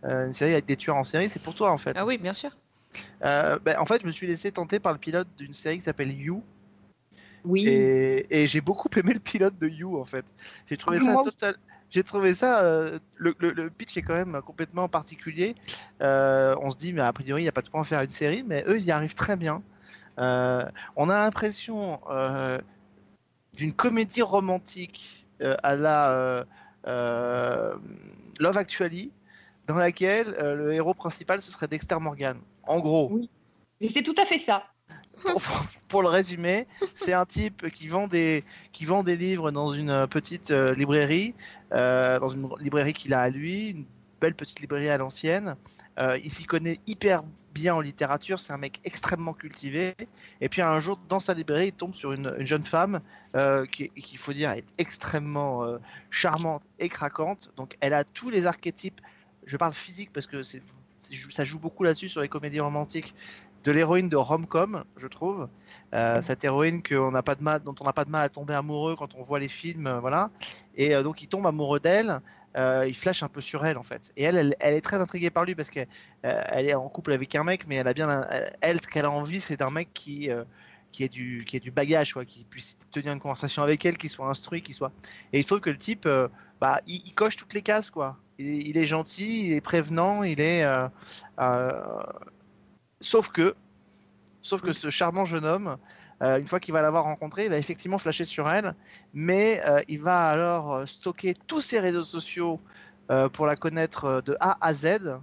Euh, 0.03 0.27
une 0.27 0.33
série 0.33 0.51
avec 0.51 0.65
des 0.65 0.75
tueurs 0.75 0.97
en 0.97 1.03
série, 1.03 1.29
c'est 1.29 1.41
pour 1.41 1.55
toi 1.55 1.71
en 1.71 1.77
fait. 1.77 1.95
Ah 1.95 2.05
oui, 2.05 2.17
bien 2.17 2.33
sûr. 2.33 2.51
Euh, 3.23 3.57
ben, 3.59 3.77
en 3.79 3.85
fait, 3.85 4.01
je 4.01 4.05
me 4.07 4.11
suis 4.11 4.27
laissé 4.27 4.51
tenter 4.51 4.79
par 4.79 4.91
le 4.91 4.99
pilote 4.99 5.27
d'une 5.37 5.53
série 5.53 5.77
qui 5.77 5.83
s'appelle 5.83 6.11
You. 6.11 6.43
Oui. 7.45 7.67
Et, 7.67 8.41
et 8.41 8.47
j'ai 8.47 8.59
beaucoup 8.61 8.89
aimé 8.97 9.13
le 9.13 9.19
pilote 9.19 9.57
de 9.57 9.69
You 9.69 9.99
en 9.99 10.05
fait. 10.05 10.25
J'ai 10.69 10.75
trouvé 10.75 10.97
Ah, 10.99 11.05
ça 11.05 11.11
moi 11.13 11.23
total. 11.23 11.55
J'ai 11.89 12.03
trouvé 12.03 12.33
ça. 12.33 12.63
euh, 12.63 12.99
le, 13.17 13.33
le- 13.39 13.69
pitch 13.69 13.95
est 13.97 14.01
quand 14.01 14.13
même 14.13 14.41
complètement 14.41 14.87
particulier. 14.89 15.55
Euh, 16.01 16.55
on 16.61 16.71
se 16.71 16.77
dit, 16.77 16.93
mais 16.93 17.01
a 17.01 17.13
priori, 17.13 17.41
il 17.41 17.45
n'y 17.45 17.49
a 17.49 17.53
pas 17.53 17.61
de 17.61 17.69
quoi 17.69 17.79
en 17.79 17.83
faire 17.85 18.01
une 18.01 18.09
série, 18.09 18.43
mais 18.43 18.63
eux, 18.67 18.77
ils 18.77 18.85
y 18.85 18.91
arrivent 18.91 19.13
très 19.15 19.35
bien. 19.35 19.63
Euh, 20.19 20.65
on 20.95 21.09
a 21.09 21.15
l'impression 21.15 21.99
d'une 23.53 23.73
comédie 23.73 24.21
romantique 24.21 25.27
à 25.41 25.75
la 25.75 26.45
Love 26.85 28.57
Actually, 28.57 29.11
dans 29.67 29.75
laquelle 29.75 30.35
le 30.39 30.73
héros 30.73 30.93
principal 30.93 31.41
ce 31.41 31.51
serait 31.51 31.67
Dexter 31.67 31.97
Morgan. 31.99 32.37
En 32.63 32.79
gros. 32.79 33.19
Mais 33.79 33.89
c'est 33.93 34.03
tout 34.03 34.15
à 34.17 34.25
fait 34.25 34.39
ça. 34.39 34.63
Pour, 35.87 36.01
le 36.01 36.09
résumer, 36.09 36.67
c'est 36.93 37.13
un 37.13 37.25
type 37.25 37.69
qui 37.71 37.87
vend 37.87 38.07
des 38.07 38.43
qui 38.71 38.85
vend 38.85 39.03
des 39.03 39.15
livres 39.15 39.51
dans 39.51 39.71
une 39.71 40.07
petite 40.07 40.51
euh, 40.51 40.75
librairie, 40.75 41.33
euh, 41.73 42.19
dans 42.19 42.29
une 42.29 42.47
librairie 42.59 42.93
qu'il 42.93 43.13
a 43.13 43.21
à 43.21 43.29
lui, 43.29 43.69
une 43.69 43.85
belle 44.21 44.35
petite 44.35 44.59
librairie 44.59 44.89
à 44.89 44.97
l'ancienne. 44.97 45.55
Euh, 45.99 46.19
il 46.23 46.31
s'y 46.31 46.43
connaît 46.43 46.79
hyper 46.87 47.23
bien 47.53 47.73
en 47.75 47.81
littérature, 47.81 48.39
c'est 48.39 48.53
un 48.53 48.57
mec 48.57 48.79
extrêmement 48.83 49.33
cultivé. 49.33 49.95
Et 50.41 50.49
puis 50.49 50.61
un 50.61 50.79
jour, 50.79 50.99
dans 51.09 51.19
sa 51.19 51.33
librairie, 51.33 51.67
il 51.67 51.73
tombe 51.73 51.95
sur 51.95 52.13
une, 52.13 52.35
une 52.37 52.45
jeune 52.45 52.63
femme 52.63 52.99
euh, 53.35 53.65
qui, 53.65 53.89
qu'il 53.89 54.17
faut 54.17 54.33
dire 54.33 54.51
est 54.51 54.65
extrêmement 54.77 55.65
charmante 56.11 56.63
et 56.79 56.89
craquante. 56.89 57.51
Donc 57.55 57.75
elle 57.79 57.93
a 57.93 58.03
tous 58.03 58.29
les 58.29 58.45
archétypes. 58.45 59.01
Je 59.45 59.57
parle 59.57 59.73
physique 59.73 60.11
parce 60.13 60.27
que 60.27 60.41
ça 61.29 61.45
joue 61.45 61.59
beaucoup 61.59 61.83
là-dessus 61.83 62.09
sur 62.09 62.21
les 62.21 62.27
comédies 62.27 62.59
romantiques 62.59 63.15
de 63.67 63.71
l'héroïne 63.73 64.07
de 64.09 64.15
rom-com, 64.15 64.83
je 64.95 65.07
trouve. 65.07 65.49
Euh, 65.93 66.21
cette 66.21 66.43
héroïne 66.45 66.81
que 66.81 66.95
on 66.95 67.11
n'a 67.11 67.21
pas 67.21 67.35
de 67.35 67.43
mal, 67.43 67.61
dont 67.61 67.75
on 67.81 67.83
n'a 67.83 67.93
pas 67.93 68.05
de 68.05 68.09
mal 68.09 68.23
à 68.25 68.29
tomber 68.29 68.53
amoureux 68.53 68.95
quand 68.95 69.13
on 69.15 69.21
voit 69.21 69.39
les 69.39 69.49
films, 69.49 69.87
euh, 69.87 69.99
voilà. 69.99 70.31
Et 70.75 70.95
euh, 70.95 71.03
donc 71.03 71.21
il 71.21 71.27
tombe 71.27 71.45
amoureux 71.45 71.79
d'elle. 71.79 72.21
il 72.55 72.95
flash 72.95 73.23
un 73.23 73.27
peu 73.27 73.41
sur 73.41 73.65
elle 73.65 73.77
en 73.77 73.83
fait. 73.83 74.11
Et 74.15 74.23
elle, 74.23 74.37
elle, 74.37 74.55
elle 74.59 74.73
est 74.73 74.81
très 74.81 74.97
intriguée 74.97 75.29
par 75.29 75.43
lui 75.45 75.53
parce 75.53 75.69
qu'elle 75.69 75.87
elle 76.23 76.67
est 76.67 76.73
en 76.73 76.89
couple 76.89 77.11
avec 77.13 77.35
un 77.35 77.43
mec, 77.43 77.67
mais 77.67 77.75
elle 77.75 77.87
a 77.87 77.93
bien, 77.93 78.09
un- 78.09 78.27
elle, 78.61 78.81
ce 78.81 78.87
qu'elle 78.87 79.05
a 79.05 79.11
envie, 79.11 79.41
c'est 79.41 79.57
d'un 79.57 79.69
mec 79.69 79.89
qui 79.93 80.29
qui 80.91 81.03
ait 81.03 81.09
du 81.09 81.43
qui 81.45 81.57
ait 81.57 81.59
du 81.59 81.71
bagage, 81.71 82.13
quoi, 82.13 82.25
qui 82.25 82.45
puisse 82.45 82.77
tenir 82.91 83.13
une 83.13 83.19
conversation 83.19 83.61
avec 83.63 83.85
elle, 83.85 83.97
qui 83.97 84.09
soit 84.09 84.27
instruit, 84.29 84.61
qui 84.63 84.73
soit. 84.73 84.91
Et 85.33 85.39
il 85.39 85.43
se 85.43 85.47
trouve 85.49 85.59
que 85.61 85.69
le 85.69 85.77
type, 85.77 86.05
euh, 86.05 86.27
bah, 86.61 86.81
il, 86.87 87.01
il 87.05 87.13
coche 87.13 87.35
toutes 87.35 87.53
les 87.53 87.61
cases, 87.61 87.89
quoi. 87.91 88.17
Il, 88.39 88.47
est- 88.47 88.63
il 88.69 88.77
est 88.77 88.85
gentil, 88.85 89.47
il 89.47 89.53
est 89.53 89.61
prévenant, 89.61 90.23
il 90.23 90.39
est. 90.39 90.63
euh, 90.63 90.87
euh, 91.39 92.01
Sauf 92.99 93.29
que, 93.29 93.55
sauf 94.41 94.61
que 94.61 94.73
ce 94.73 94.89
charmant 94.89 95.25
jeune 95.25 95.45
homme, 95.45 95.77
euh, 96.23 96.39
une 96.39 96.47
fois 96.47 96.59
qu'il 96.59 96.73
va 96.73 96.81
l'avoir 96.81 97.03
rencontré, 97.03 97.45
il 97.45 97.49
va 97.49 97.57
effectivement 97.57 97.97
flasher 97.97 98.25
sur 98.25 98.49
elle, 98.49 98.73
mais 99.13 99.61
euh, 99.67 99.81
il 99.87 100.01
va 100.01 100.29
alors 100.29 100.73
euh, 100.73 100.85
stocker 100.85 101.35
tous 101.45 101.61
ses 101.61 101.79
réseaux 101.79 102.03
sociaux 102.03 102.59
euh, 103.11 103.29
pour 103.29 103.45
la 103.45 103.55
connaître 103.55 104.21
de 104.25 104.35
A 104.39 104.57
à 104.65 104.73
Z. 104.73 105.19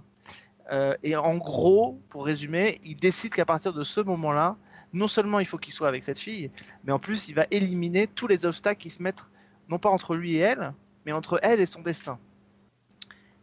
Et 1.03 1.15
en 1.15 1.37
gros, 1.37 2.01
pour 2.09 2.25
résumer, 2.25 2.81
il 2.83 2.95
décide 2.95 3.35
qu'à 3.35 3.45
partir 3.45 3.71
de 3.71 3.83
ce 3.83 4.01
moment-là, 4.01 4.57
non 4.93 5.07
seulement 5.07 5.39
il 5.39 5.45
faut 5.45 5.59
qu'il 5.59 5.73
soit 5.73 5.87
avec 5.87 6.03
cette 6.03 6.17
fille, 6.17 6.49
mais 6.85 6.91
en 6.91 6.97
plus 6.97 7.27
il 7.27 7.35
va 7.35 7.45
éliminer 7.51 8.07
tous 8.07 8.25
les 8.25 8.47
obstacles 8.47 8.81
qui 8.81 8.89
se 8.89 9.03
mettent, 9.03 9.25
non 9.69 9.77
pas 9.77 9.89
entre 9.89 10.15
lui 10.15 10.37
et 10.37 10.39
elle, 10.39 10.73
mais 11.05 11.11
entre 11.11 11.39
elle 11.43 11.59
et 11.59 11.67
son 11.67 11.83
destin. 11.83 12.17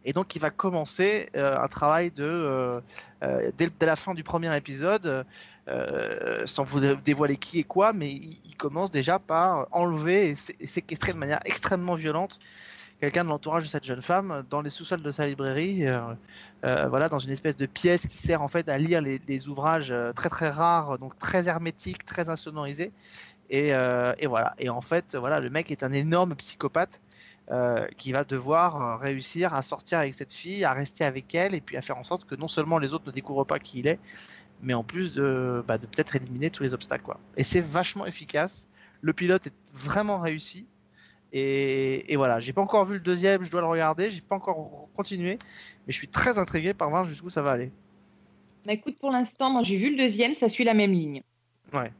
Et 0.05 0.13
donc 0.13 0.35
il 0.35 0.39
va 0.39 0.49
commencer 0.49 1.29
euh, 1.35 1.57
un 1.57 1.67
travail 1.67 2.11
de, 2.11 2.23
euh, 2.23 2.81
euh, 3.23 3.51
dès, 3.57 3.69
la 3.81 3.95
fin 3.95 4.13
du 4.13 4.23
premier 4.23 4.55
épisode, 4.55 5.25
sans 6.45 6.63
vous 6.63 6.79
dévoiler 6.95 7.37
qui 7.37 7.59
et 7.59 7.63
quoi, 7.63 7.93
mais 7.93 8.11
il, 8.11 8.55
commence 8.57 8.91
déjà 8.91 9.19
par 9.19 9.67
enlever 9.71 10.29
et 10.29 10.35
sé- 10.35 10.55
et 10.59 10.67
séquestrer 10.67 11.11
de 11.11 11.17
manière 11.17 11.39
extrêmement 11.43 11.95
violente 11.95 12.39
quelqu'un 13.01 13.25
de 13.25 13.29
l'entourage 13.29 13.63
de 13.63 13.67
cette 13.67 13.83
jeune 13.83 14.01
femme 14.01 14.45
dans 14.49 14.61
les 14.61 14.69
sous-sols 14.69 15.01
de 15.01 15.11
sa 15.11 15.27
librairie, 15.27 15.85
voilà, 16.61 17.09
dans 17.09 17.19
une 17.19 17.31
espèce 17.31 17.57
de 17.57 17.65
pièce 17.65 18.07
qui 18.07 18.17
sert 18.17 18.41
en 18.41 18.47
fait 18.47 18.69
à 18.69 18.77
lire 18.77 19.01
les, 19.01 19.47
ouvrages 19.49 19.93
très 20.15 20.29
très 20.29 20.49
rares, 20.49 20.97
donc 20.99 21.17
très 21.17 21.49
hermétiques, 21.49 22.05
très 22.05 22.29
insonorisés. 22.29 22.93
Et, 23.49 23.69
et 23.69 24.27
voilà. 24.27 24.53
Et 24.59 24.69
en 24.69 24.81
fait, 24.81 25.15
voilà, 25.15 25.41
le 25.41 25.49
mec 25.49 25.71
est 25.71 25.83
un 25.83 25.91
énorme 25.91 26.35
psychopathe 26.35 27.01
euh, 27.51 27.85
qui 27.97 28.13
va 28.13 28.23
devoir 28.23 28.81
euh, 28.81 28.95
réussir 28.95 29.53
à 29.53 29.61
sortir 29.61 29.99
avec 29.99 30.15
cette 30.15 30.31
fille, 30.31 30.63
à 30.63 30.71
rester 30.71 31.03
avec 31.03 31.35
elle, 31.35 31.53
et 31.53 31.61
puis 31.61 31.75
à 31.75 31.81
faire 31.81 31.97
en 31.97 32.03
sorte 32.03 32.25
que 32.25 32.35
non 32.35 32.47
seulement 32.47 32.79
les 32.79 32.93
autres 32.93 33.05
ne 33.07 33.11
découvrent 33.11 33.43
pas 33.43 33.59
qui 33.59 33.79
il 33.79 33.87
est, 33.87 33.99
mais 34.61 34.73
en 34.73 34.83
plus 34.83 35.13
de, 35.13 35.63
bah, 35.67 35.77
de 35.77 35.85
peut-être 35.85 36.15
éliminer 36.15 36.49
tous 36.49 36.63
les 36.63 36.73
obstacles. 36.73 37.03
Quoi. 37.03 37.19
Et 37.35 37.43
c'est 37.43 37.59
vachement 37.59 38.05
efficace. 38.05 38.67
Le 39.01 39.11
pilote 39.11 39.45
est 39.47 39.53
vraiment 39.73 40.19
réussi. 40.19 40.65
Et, 41.33 42.13
et 42.13 42.15
voilà, 42.15 42.39
j'ai 42.39 42.53
pas 42.53 42.61
encore 42.61 42.85
vu 42.85 42.93
le 42.93 43.01
deuxième, 43.01 43.43
je 43.43 43.51
dois 43.51 43.59
le 43.59 43.67
regarder, 43.67 44.09
j'ai 44.09 44.21
pas 44.21 44.35
encore 44.35 44.87
continué, 44.95 45.37
mais 45.85 45.91
je 45.91 45.97
suis 45.97 46.07
très 46.07 46.37
intrigué 46.37 46.73
par 46.73 46.89
voir 46.89 47.03
jusqu'où 47.03 47.29
ça 47.29 47.41
va 47.41 47.51
aller. 47.51 47.71
Bah, 48.65 48.71
écoute, 48.71 48.97
pour 49.01 49.11
l'instant, 49.11 49.49
moi 49.49 49.63
j'ai 49.63 49.75
vu 49.75 49.91
le 49.91 49.97
deuxième, 49.97 50.33
ça 50.33 50.47
suit 50.47 50.63
la 50.63 50.73
même 50.73 50.93
ligne. 50.93 51.21
Ouais. 51.73 51.91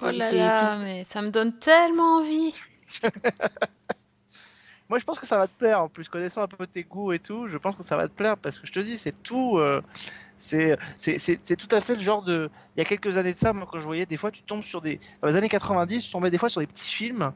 Oh 0.00 0.10
là 0.10 0.32
là, 0.32 0.78
mais 0.78 1.04
ça 1.04 1.20
me 1.20 1.30
donne 1.30 1.58
tellement 1.58 2.20
envie. 2.20 2.54
Moi, 4.90 4.98
je 4.98 5.04
pense 5.04 5.18
que 5.18 5.26
ça 5.26 5.38
va 5.38 5.46
te 5.46 5.56
plaire. 5.56 5.82
En 5.82 5.88
plus, 5.88 6.08
connaissant 6.08 6.42
un 6.42 6.48
peu 6.48 6.66
tes 6.66 6.82
goûts 6.82 7.12
et 7.12 7.18
tout, 7.18 7.46
je 7.46 7.56
pense 7.56 7.76
que 7.76 7.82
ça 7.84 7.96
va 7.96 8.08
te 8.08 8.12
plaire 8.12 8.36
parce 8.36 8.58
que 8.58 8.66
je 8.66 8.72
te 8.72 8.80
dis, 8.80 8.98
c'est 8.98 9.22
tout. 9.22 9.56
euh, 9.58 9.80
c'est 10.36 10.76
tout 11.56 11.74
à 11.74 11.80
fait 11.80 11.94
le 11.94 12.00
genre 12.00 12.22
de. 12.22 12.50
Il 12.76 12.80
y 12.80 12.82
a 12.82 12.84
quelques 12.84 13.16
années 13.16 13.32
de 13.32 13.38
ça, 13.38 13.52
moi, 13.52 13.68
quand 13.70 13.78
je 13.78 13.86
voyais, 13.86 14.04
des 14.04 14.16
fois, 14.16 14.32
tu 14.32 14.42
tombes 14.42 14.64
sur 14.64 14.80
des. 14.80 15.00
Dans 15.22 15.28
les 15.28 15.36
années 15.36 15.48
90, 15.48 16.04
tu 16.04 16.10
tombais 16.10 16.30
des 16.30 16.38
fois 16.38 16.48
sur 16.48 16.60
des 16.60 16.66
petits 16.66 16.90
films 16.90 17.32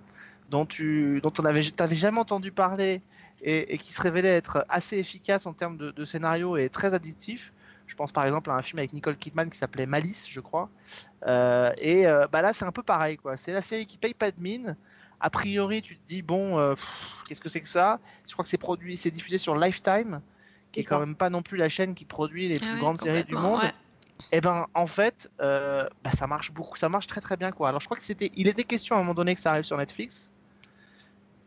dont 0.50 0.66
tu 0.66 1.20
dont 1.22 1.32
on 1.38 1.44
avait 1.44 1.62
jamais 1.62 2.18
entendu 2.18 2.52
parler 2.52 3.00
et, 3.42 3.78
qui 3.78 3.92
se 3.92 4.02
révélaient 4.02 4.36
être 4.36 4.66
assez 4.68 4.98
efficaces 4.98 5.46
en 5.46 5.52
termes 5.52 5.76
de, 5.76 5.90
de 5.90 6.04
scénario 6.04 6.56
et 6.56 6.68
très 6.68 6.92
addictifs. 6.92 7.52
Je 7.86 7.94
pense 7.94 8.12
par 8.12 8.24
exemple 8.24 8.50
à 8.50 8.54
un 8.54 8.62
film 8.62 8.78
avec 8.78 8.92
Nicole 8.92 9.16
Kidman 9.16 9.50
qui 9.50 9.58
s'appelait 9.58 9.86
Malice, 9.86 10.28
je 10.30 10.40
crois. 10.40 10.70
Euh, 11.26 11.72
et 11.78 12.06
euh, 12.06 12.26
bah 12.32 12.42
là, 12.42 12.52
c'est 12.52 12.64
un 12.64 12.72
peu 12.72 12.82
pareil, 12.82 13.16
quoi. 13.16 13.36
C'est 13.36 13.52
la 13.52 13.62
série 13.62 13.86
qui 13.86 13.98
paye 13.98 14.14
pas 14.14 14.30
de 14.30 14.40
mine. 14.40 14.76
A 15.20 15.30
priori, 15.30 15.82
tu 15.82 15.96
te 15.96 16.06
dis 16.06 16.22
bon, 16.22 16.58
euh, 16.58 16.74
qu'est-ce 17.28 17.40
que 17.40 17.48
c'est 17.48 17.60
que 17.60 17.68
ça? 17.68 18.00
Je 18.26 18.32
crois 18.32 18.42
que 18.42 18.48
c'est 18.48 18.58
produit, 18.58 18.96
c'est 18.96 19.10
diffusé 19.10 19.38
sur 19.38 19.56
Lifetime, 19.56 20.20
qui 20.72 20.80
est 20.80 20.84
quand 20.84 20.98
même 20.98 21.16
pas 21.16 21.30
non 21.30 21.42
plus 21.42 21.56
la 21.56 21.68
chaîne 21.68 21.94
qui 21.94 22.04
produit 22.04 22.48
les 22.48 22.56
Ah 22.56 22.58
plus 22.60 22.74
ouais, 22.74 22.78
grandes 22.80 22.98
séries 23.00 23.24
du 23.24 23.34
monde. 23.34 23.60
ouais. 23.60 23.72
Et 24.32 24.40
ben, 24.40 24.66
en 24.74 24.86
fait, 24.86 25.30
euh, 25.40 25.86
bah, 26.02 26.10
ça 26.10 26.26
marche 26.26 26.52
beaucoup, 26.52 26.76
ça 26.76 26.88
marche 26.88 27.06
très 27.06 27.20
très 27.20 27.36
bien, 27.36 27.50
quoi. 27.50 27.68
Alors, 27.68 27.80
je 27.80 27.86
crois 27.86 27.96
que 27.96 28.02
c'était, 28.02 28.30
il 28.36 28.46
était 28.46 28.64
question 28.64 28.96
à 28.96 28.98
un 28.98 29.02
moment 29.02 29.14
donné 29.14 29.34
que 29.34 29.40
ça 29.40 29.50
arrive 29.50 29.64
sur 29.64 29.76
Netflix. 29.76 30.30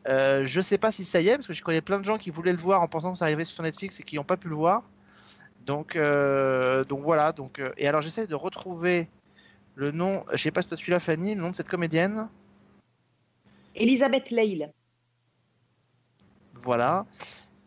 Euh, 0.07 0.43
je 0.45 0.61
sais 0.61 0.77
pas 0.77 0.91
si 0.91 1.03
ça 1.03 1.21
y 1.21 1.29
est, 1.29 1.35
parce 1.35 1.47
que 1.47 1.53
je 1.53 1.63
connais 1.63 1.81
plein 1.81 1.99
de 1.99 2.05
gens 2.05 2.17
qui 2.17 2.29
voulaient 2.29 2.51
le 2.51 2.57
voir 2.57 2.81
en 2.81 2.87
pensant 2.87 3.11
que 3.11 3.17
ça 3.17 3.25
arrivait 3.25 3.45
sur 3.45 3.63
Netflix 3.63 3.99
et 3.99 4.03
qui 4.03 4.15
n'ont 4.15 4.23
pas 4.23 4.37
pu 4.37 4.49
le 4.49 4.55
voir. 4.55 4.83
Donc, 5.65 5.95
euh, 5.95 6.83
donc 6.83 7.03
voilà. 7.03 7.31
Donc, 7.31 7.61
et 7.77 7.87
alors, 7.87 8.01
j'essaie 8.01 8.27
de 8.27 8.35
retrouver 8.35 9.09
le 9.75 9.91
nom. 9.91 10.23
Je 10.31 10.37
sais 10.37 10.51
pas 10.51 10.61
si 10.61 10.67
toi 10.67 10.77
tu 10.77 10.91
l'as, 10.91 10.99
Fanny, 10.99 11.35
le 11.35 11.41
nom 11.41 11.49
de 11.49 11.55
cette 11.55 11.69
comédienne. 11.69 12.27
Elisabeth 13.77 14.29
Leil. 14.31 14.69
Voilà. 16.53 17.05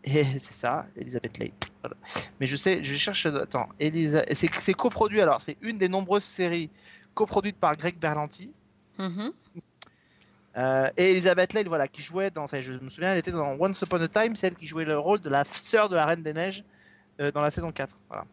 Et 0.05 0.25
c'est 0.39 0.53
ça, 0.53 0.87
Elisabeth 0.97 1.39
Leigh. 1.39 1.53
Voilà. 1.83 1.97
Mais 2.39 2.47
je 2.47 2.57
sais, 2.57 2.83
je 2.83 2.97
cherche. 2.97 3.27
Attends, 3.27 3.69
Elisa... 3.79 4.25
c'est 4.33 4.53
c'est 4.55 4.75
coproduit. 4.75 5.21
Alors, 5.21 5.41
c'est 5.41 5.57
une 5.61 5.79
des 5.79 5.89
nombreuses 5.89 6.25
séries 6.25 6.71
coproduites 7.15 7.57
par 7.57 7.77
Greg 7.77 7.99
Berlanti. 7.99 8.53
Mhm. 8.99 9.33
Euh, 10.57 10.91
et 10.97 11.13
Elisabeth 11.13 11.53
Leigh, 11.53 11.69
voilà, 11.69 11.87
qui 11.87 12.03
jouait 12.03 12.31
dans. 12.31 12.47
Je 12.47 12.73
me 12.73 12.89
souviens, 12.89 13.13
elle 13.13 13.19
était 13.19 13.31
dans 13.31 13.57
Once 13.59 13.81
Upon 13.83 14.01
a 14.01 14.09
Time, 14.09 14.37
celle 14.37 14.57
qui 14.57 14.67
jouait 14.67 14.85
le 14.85 14.99
rôle 14.99 15.21
de 15.21 15.31
la 15.31 15.45
sœur 15.45 15.89
de 15.89 15.97
la 15.97 16.07
Reine 16.07 16.23
des 16.23 16.33
Neiges 16.33 16.65
euh, 17.21 17.31
dans 17.31 17.41
la 17.41 17.51
saison 17.51 17.71
4. 17.71 17.97
Voilà. 18.09 18.25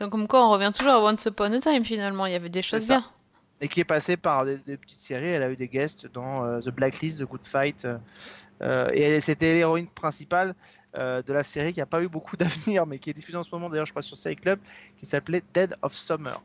Donc, 0.00 0.10
comme 0.12 0.26
quoi, 0.26 0.46
on 0.46 0.50
revient 0.50 0.72
toujours 0.74 0.92
à 0.92 1.04
Once 1.04 1.26
Upon 1.26 1.52
a 1.52 1.60
Time 1.60 1.84
finalement. 1.84 2.24
Il 2.24 2.32
y 2.32 2.36
avait 2.36 2.48
des 2.48 2.62
choses 2.62 2.86
bien. 2.86 3.04
Et 3.60 3.68
qui 3.68 3.80
est 3.80 3.84
passée 3.84 4.16
par 4.16 4.44
des, 4.44 4.56
des 4.58 4.76
petites 4.76 5.00
séries. 5.00 5.28
Elle 5.28 5.42
a 5.42 5.50
eu 5.50 5.56
des 5.56 5.68
guests 5.68 6.06
dans 6.06 6.44
euh, 6.44 6.60
The 6.60 6.70
Blacklist, 6.70 7.20
The 7.20 7.24
Good 7.24 7.44
Fight. 7.44 7.86
euh, 8.62 8.90
et 8.92 9.20
c'était 9.20 9.54
l'héroïne 9.54 9.88
principale 9.88 10.54
euh, 10.96 11.22
de 11.22 11.32
la 11.32 11.42
série 11.42 11.72
qui 11.72 11.80
n'a 11.80 11.86
pas 11.86 12.02
eu 12.02 12.08
beaucoup 12.08 12.36
d'avenir, 12.38 12.86
mais 12.86 12.98
qui 12.98 13.10
est 13.10 13.14
diffusée 13.14 13.38
en 13.38 13.42
ce 13.42 13.50
moment 13.50 13.68
d'ailleurs, 13.68 13.86
je 13.86 13.92
crois, 13.92 14.02
sur 14.02 14.16
Série 14.16 14.36
Club, 14.36 14.58
qui 14.98 15.06
s'appelait 15.06 15.42
Dead 15.54 15.76
of 15.82 15.94
Summer. 15.94 16.42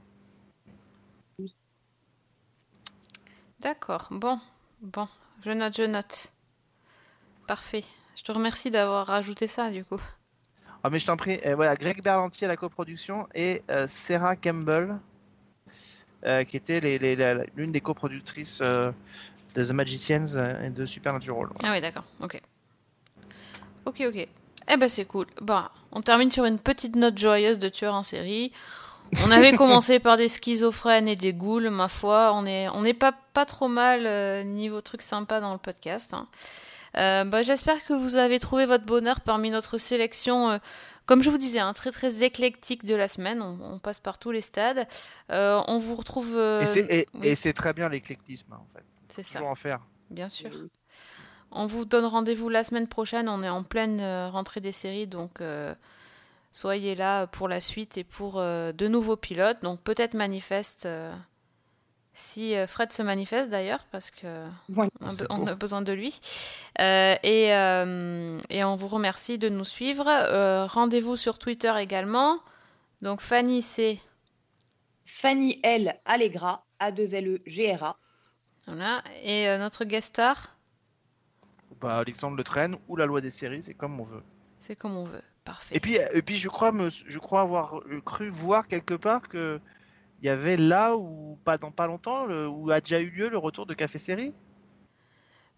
D'accord. 3.60 4.10
Bon, 4.12 4.40
bon, 4.82 5.08
je 5.44 5.52
note, 5.52 5.76
je 5.76 5.84
note. 5.84 6.32
Parfait. 7.48 7.84
Je 8.16 8.24
te 8.24 8.32
remercie 8.32 8.72
d'avoir 8.72 9.08
rajouté 9.08 9.48
ça 9.48 9.72
du 9.72 9.84
coup. 9.84 10.00
Ah, 10.84 10.90
mais 10.92 11.00
je 11.00 11.08
t'en 11.08 11.18
prie, 11.18 11.40
euh, 11.46 11.56
voilà, 11.56 11.76
Greg 11.76 12.04
Berlanti 12.04 12.46
à 12.46 12.48
la 12.48 12.58
coproduction 12.58 13.28
et 13.34 13.64
euh, 13.72 13.88
Sarah 13.88 14.36
Campbell, 14.36 15.00
qui 16.44 16.58
était 16.58 16.80
l'une 17.56 17.72
des 17.72 17.82
coproductrices 17.82 18.60
euh, 18.62 18.92
de 19.56 19.64
The 19.64 19.72
Magicians 19.72 20.36
euh, 20.36 20.66
et 20.66 20.70
de 20.70 20.86
Supernatural. 20.86 21.48
Ah 21.64 21.72
oui, 21.74 21.82
d'accord. 21.82 22.04
Ok. 22.22 22.42
Ok, 23.86 24.04
ok. 24.08 24.28
Eh 24.68 24.78
ben 24.78 24.90
c'est 24.90 25.06
cool. 25.06 25.28
Bah, 25.42 25.72
on 25.92 26.02
termine 26.02 26.32
sur 26.32 26.46
une 26.46 26.58
petite 26.60 26.96
note 26.96 27.18
joyeuse 27.18 27.60
de 27.60 27.70
tueur 27.70 27.94
en 27.94 28.04
série. 28.04 28.52
On 29.26 29.32
avait 29.32 29.52
commencé 29.58 30.00
par 30.00 30.18
des 30.18 30.28
schizophrènes 30.28 31.08
et 31.08 31.16
des 31.16 31.34
ghouls, 31.34 31.70
ma 31.70 31.88
foi. 31.88 32.32
On 32.34 32.46
est, 32.48 32.68
on 32.70 32.82
n'est 32.82 32.96
pas, 32.96 33.14
pas 33.34 33.46
trop 33.46 33.68
mal 33.68 34.06
euh, 34.08 34.44
niveau 34.44 34.82
truc 34.82 35.04
sympa 35.04 35.40
dans 35.40 35.54
le 35.54 35.60
podcast. 35.60 36.14
hein. 36.16 36.28
Euh, 36.98 37.24
bah, 37.26 37.44
J'espère 37.44 37.84
que 37.86 37.94
vous 37.94 38.16
avez 38.16 38.40
trouvé 38.40 38.66
votre 38.66 38.86
bonheur 38.86 39.20
parmi 39.22 39.52
notre 39.52 39.78
sélection. 39.78 40.50
euh, 40.50 40.58
comme 41.06 41.22
je 41.24 41.30
vous 41.30 41.38
disais, 41.38 41.60
un 41.60 41.74
très 41.74 41.92
très 41.92 42.24
éclectique 42.24 42.86
de 42.86 42.96
la 42.96 43.08
semaine. 43.08 43.42
On, 43.42 43.60
on 43.76 43.80
passe 43.80 44.00
par 44.00 44.18
tous 44.20 44.32
les 44.32 44.42
stades. 44.42 44.88
Euh, 45.32 45.62
on 45.68 45.78
vous 45.78 45.96
retrouve. 45.96 46.36
euh, 46.36 46.62
Et 46.62 46.66
c'est 46.68 46.86
et- 46.90 47.08
oui, 47.14 47.28
et 47.28 47.36
c'est 47.36 47.54
très 47.54 47.74
bien 47.74 47.90
l'éclectisme, 47.90 48.52
hein, 48.54 48.60
en 48.62 48.68
fait. 48.78 48.84
c'est 49.10 49.24
ça. 49.24 49.40
Toujours 49.40 49.52
en 49.52 49.56
faire. 49.56 49.80
Bien 50.10 50.30
sûr. 50.30 50.50
On 51.52 51.66
vous 51.68 51.86
donne 51.86 52.06
rendez-vous 52.06 52.50
la 52.50 52.64
semaine 52.64 52.88
prochaine. 52.88 53.30
On 53.30 53.42
est 53.44 53.50
en 53.50 53.64
pleine 53.64 54.00
euh, 54.02 54.30
rentrée 54.30 54.62
des 54.62 54.72
séries, 54.72 55.08
donc 55.08 55.42
euh, 55.42 55.74
soyez 56.52 56.96
là 56.96 57.28
pour 57.28 57.48
la 57.48 57.62
suite 57.62 57.98
et 57.98 58.04
pour 58.04 58.40
euh, 58.40 58.72
de 58.74 58.88
nouveaux 58.88 59.16
pilotes. 59.16 59.62
Donc 59.64 59.80
peut-être 59.82 60.16
manifeste. 60.16 60.88
Si 62.18 62.56
euh, 62.56 62.66
Fred 62.66 62.92
se 62.92 63.02
manifeste 63.04 63.50
d'ailleurs, 63.50 63.86
parce 63.92 64.10
que 64.10 64.26
Ouais. 64.76 64.88
on, 65.02 65.08
a, 65.10 65.26
on 65.30 65.48
a 65.48 65.56
besoin 65.56 65.82
de 65.82 65.92
lui. 65.94 66.20
Euh, 66.80 67.16
et, 67.24 67.54
euh, 67.54 68.40
et 68.50 68.64
on 68.64 68.76
vous 68.76 68.88
remercie 68.88 69.38
de 69.38 69.50
nous 69.50 69.64
suivre. 69.66 70.08
Euh, 70.08 70.66
Rendez-vous 70.66 71.18
sur 71.18 71.38
Twitter 71.38 71.74
également. 71.78 72.40
Donc 73.02 73.22
Fanny, 73.22 73.62
c'est 73.62 74.00
Fanny 75.06 75.60
L. 75.64 76.00
Allegra, 76.06 76.66
A2LE-G-R-A. 76.80 77.98
voilà. 78.68 79.04
Et 79.24 79.48
euh, 79.48 79.58
notre 79.58 79.86
guest 79.86 80.10
star, 80.10 80.58
Bah, 81.82 81.98
Alexandre 81.98 82.38
Le 82.38 82.44
Traîne 82.44 82.78
ou 82.88 82.96
la 82.96 83.06
loi 83.06 83.22
des 83.22 83.32
séries, 83.32 83.62
c'est 83.64 83.74
comme 83.74 84.00
on 84.00 84.04
veut. 84.04 84.24
c'est 84.60 84.76
comme 84.76 84.96
on 84.96 85.06
veut. 85.06 85.22
Parfait. 85.44 85.76
Et 85.76 85.80
puis, 85.80 85.98
et 86.14 86.22
puis 86.24 86.38
je, 86.38 86.50
crois 86.50 86.72
me, 86.72 86.90
je 86.90 87.20
crois 87.20 87.42
avoir 87.42 87.80
cru 88.04 88.30
voir 88.30 88.68
quelque 88.68 88.96
part 88.96 89.28
que 89.30 89.60
il 90.26 90.30
y 90.30 90.32
avait 90.32 90.58
là 90.58 90.96
ou 90.98 91.38
pas 91.46 91.60
dans 91.60 91.70
pas 91.70 91.86
longtemps 91.86 92.26
le- 92.26 92.48
où 92.48 92.72
a 92.72 92.82
déjà 92.82 93.00
eu 93.00 93.12
lieu 93.12 93.30
le 93.30 93.38
retour 93.38 93.68
de 93.68 93.76
Café 93.76 94.00
Série? 94.00 94.34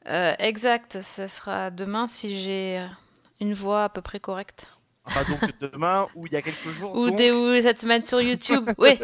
Euh, 0.07 0.35
exact, 0.39 1.01
ce 1.01 1.25
sera 1.27 1.71
demain 1.71 2.09
si 2.09 2.37
j'ai 2.37 2.79
euh, 2.79 2.87
une 3.39 3.53
voix 3.53 3.85
à 3.85 3.89
peu 3.89 4.01
près 4.01 4.19
correcte. 4.19 4.67
Enfin 5.05 5.23
donc 5.31 5.51
demain 5.71 6.07
ou 6.15 6.27
il 6.27 6.33
y 6.33 6.35
a 6.35 6.41
quelques 6.41 6.67
jours. 6.71 6.93
Ou, 6.95 7.07
donc. 7.07 7.15
des, 7.17 7.31
ou 7.31 7.61
cette 7.61 7.79
semaine 7.79 8.03
sur 8.03 8.19
YouTube. 8.21 8.69
Oui, 8.77 8.99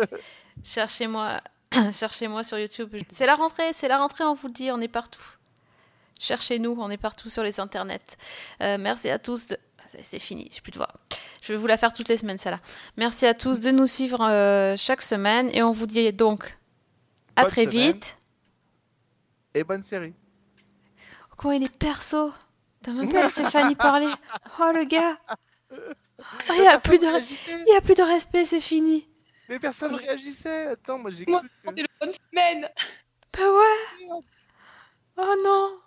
cherchez-moi 0.66 1.30
cherchez-moi 1.94 2.44
sur 2.44 2.60
YouTube. 2.60 2.94
C'est 3.08 3.26
la 3.26 3.36
rentrée, 3.36 3.72
c'est 3.72 3.88
la 3.88 3.98
rentrée, 4.00 4.26
on 4.26 4.34
vous 4.34 4.48
le 4.48 4.54
dit, 4.54 4.70
on 4.70 4.82
est 4.82 4.90
partout. 4.90 5.24
Cherchez-nous, 6.20 6.76
on 6.78 6.90
est 6.90 6.98
partout 6.98 7.30
sur 7.30 7.44
les 7.44 7.62
internets. 7.62 8.18
Euh, 8.62 8.78
merci 8.78 9.10
à 9.10 9.18
tous. 9.18 9.48
de- 9.48 9.58
C'est- 10.02 10.20
fini, 10.20 10.50
j'ai 10.54 10.62
plus 10.62 10.72
de 10.72 10.78
voix. 10.78 10.90
Je 11.44 11.54
vais 11.54 11.60
vous 11.60 11.68
la 11.68 11.78
faire 11.78 11.92
toutes 11.94 12.08
les 12.10 12.18
semaines, 12.18 12.38
celle-là. 12.38 12.60
Merci 12.98 13.26
à 13.26 13.34
tous 13.34 13.60
de 13.60 13.72
nous 13.72 13.88
suivre 13.88 14.22
euh, 14.24 14.76
chaque 14.78 15.02
semaine 15.02 15.50
et 15.54 15.62
on 15.64 15.72
vous 15.72 15.86
dit 15.86 16.12
donc 16.14 16.58
à 17.36 17.42
Bonne 17.44 17.52
très 17.52 17.66
semaine. 17.66 17.94
vite. 17.94 18.18
Et 19.54 19.64
bonne 19.64 19.84
série. 19.84 20.14
Comment 21.38 21.54
il 21.54 21.64
est 21.64 21.78
perso 21.78 22.32
T'as 22.82 22.92
même 22.92 23.12
pas 23.12 23.24
laissé 23.24 23.44
Fanny 23.44 23.76
parler. 23.76 24.08
Oh 24.60 24.72
le 24.74 24.84
gars 24.86 25.16
Oh, 25.72 25.76
Il 26.56 26.62
n'y 26.62 26.68
a, 26.68 26.80
plus 26.80 27.00
de... 27.00 27.06
réagissait. 27.06 27.64
il 27.68 27.74
y 27.74 27.78
a 27.78 27.82
plus 27.82 27.96
de 27.96 28.02
respect, 28.04 28.46
c'est 28.46 28.62
fini. 28.62 29.08
Mais 29.50 29.60
personne 29.60 29.94
réagissait. 29.96 30.68
Attends, 30.68 30.98
moi 31.00 31.12
j'ai 31.12 31.26
Moi, 31.28 31.42
cru 31.64 31.76
que- 31.76 31.82
le 31.82 31.88
bonne 32.00 32.14
semaine. 32.32 32.70
Bah 33.34 33.52
ouais 33.52 34.20
Oh 35.18 35.36
non 35.44 35.80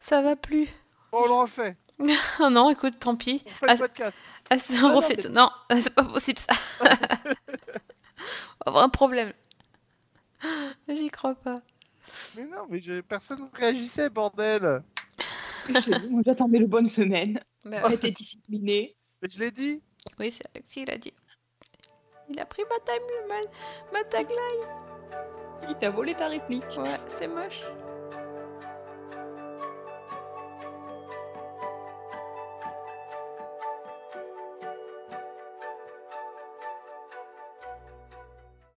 Ça 0.00 0.22
va 0.22 0.34
plus. 0.36 0.68
Bon, 1.12 1.22
on 1.24 1.26
le 1.26 1.32
refait. 1.34 1.76
Oh 1.98 2.48
non, 2.50 2.70
écoute, 2.70 2.98
tant 2.98 3.16
pis. 3.16 3.42
On 3.46 3.50
fait 3.50 3.66
Ah, 3.68 3.72
le 3.74 3.78
podcast. 3.78 4.18
ah, 4.50 4.58
c'est- 4.58 4.76
Ah 4.76 4.86
on 4.86 5.00
non, 5.00 5.00
Non, 5.32 5.50
c'est 5.80 5.94
pas 5.94 6.04
possible 6.04 6.38
ça. 6.38 6.54
on 6.80 6.84
va 6.84 7.30
avoir 8.66 8.84
un 8.84 8.88
problème. 8.88 9.32
J'y 10.88 11.08
crois 11.08 11.34
pas. 11.34 11.62
Mais 12.36 12.46
non, 12.46 12.66
mais 12.68 12.80
je- 12.80 13.00
personne 13.00 13.48
réagissait, 13.54 14.10
bordel. 14.10 14.82
Moi, 15.68 16.22
J'attendais 16.24 16.58
le 16.58 16.66
bonne 16.66 16.88
semaine. 16.88 17.40
Bah 17.64 17.80
On 17.84 17.90
était 17.90 18.12
disciplinés. 18.12 18.94
Mais 19.20 19.28
je 19.28 19.38
l'ai 19.40 19.50
dit. 19.50 19.82
Oui, 20.18 20.30
c'est 20.30 20.44
Alexis, 20.54 20.82
il 20.82 20.90
a 20.90 20.98
dit. 20.98 21.12
Il 22.28 22.38
a 22.38 22.44
pris 22.46 22.62
ma, 22.70 22.78
time, 22.84 23.02
ma, 23.28 23.98
ma 23.98 24.04
tagline. 24.04 24.38
Il 25.68 25.74
t'a 25.76 25.90
volé 25.90 26.14
ta 26.14 26.28
réplique. 26.28 26.64
Ouais, 26.78 26.96
c'est 27.08 27.26
moche. 27.26 27.62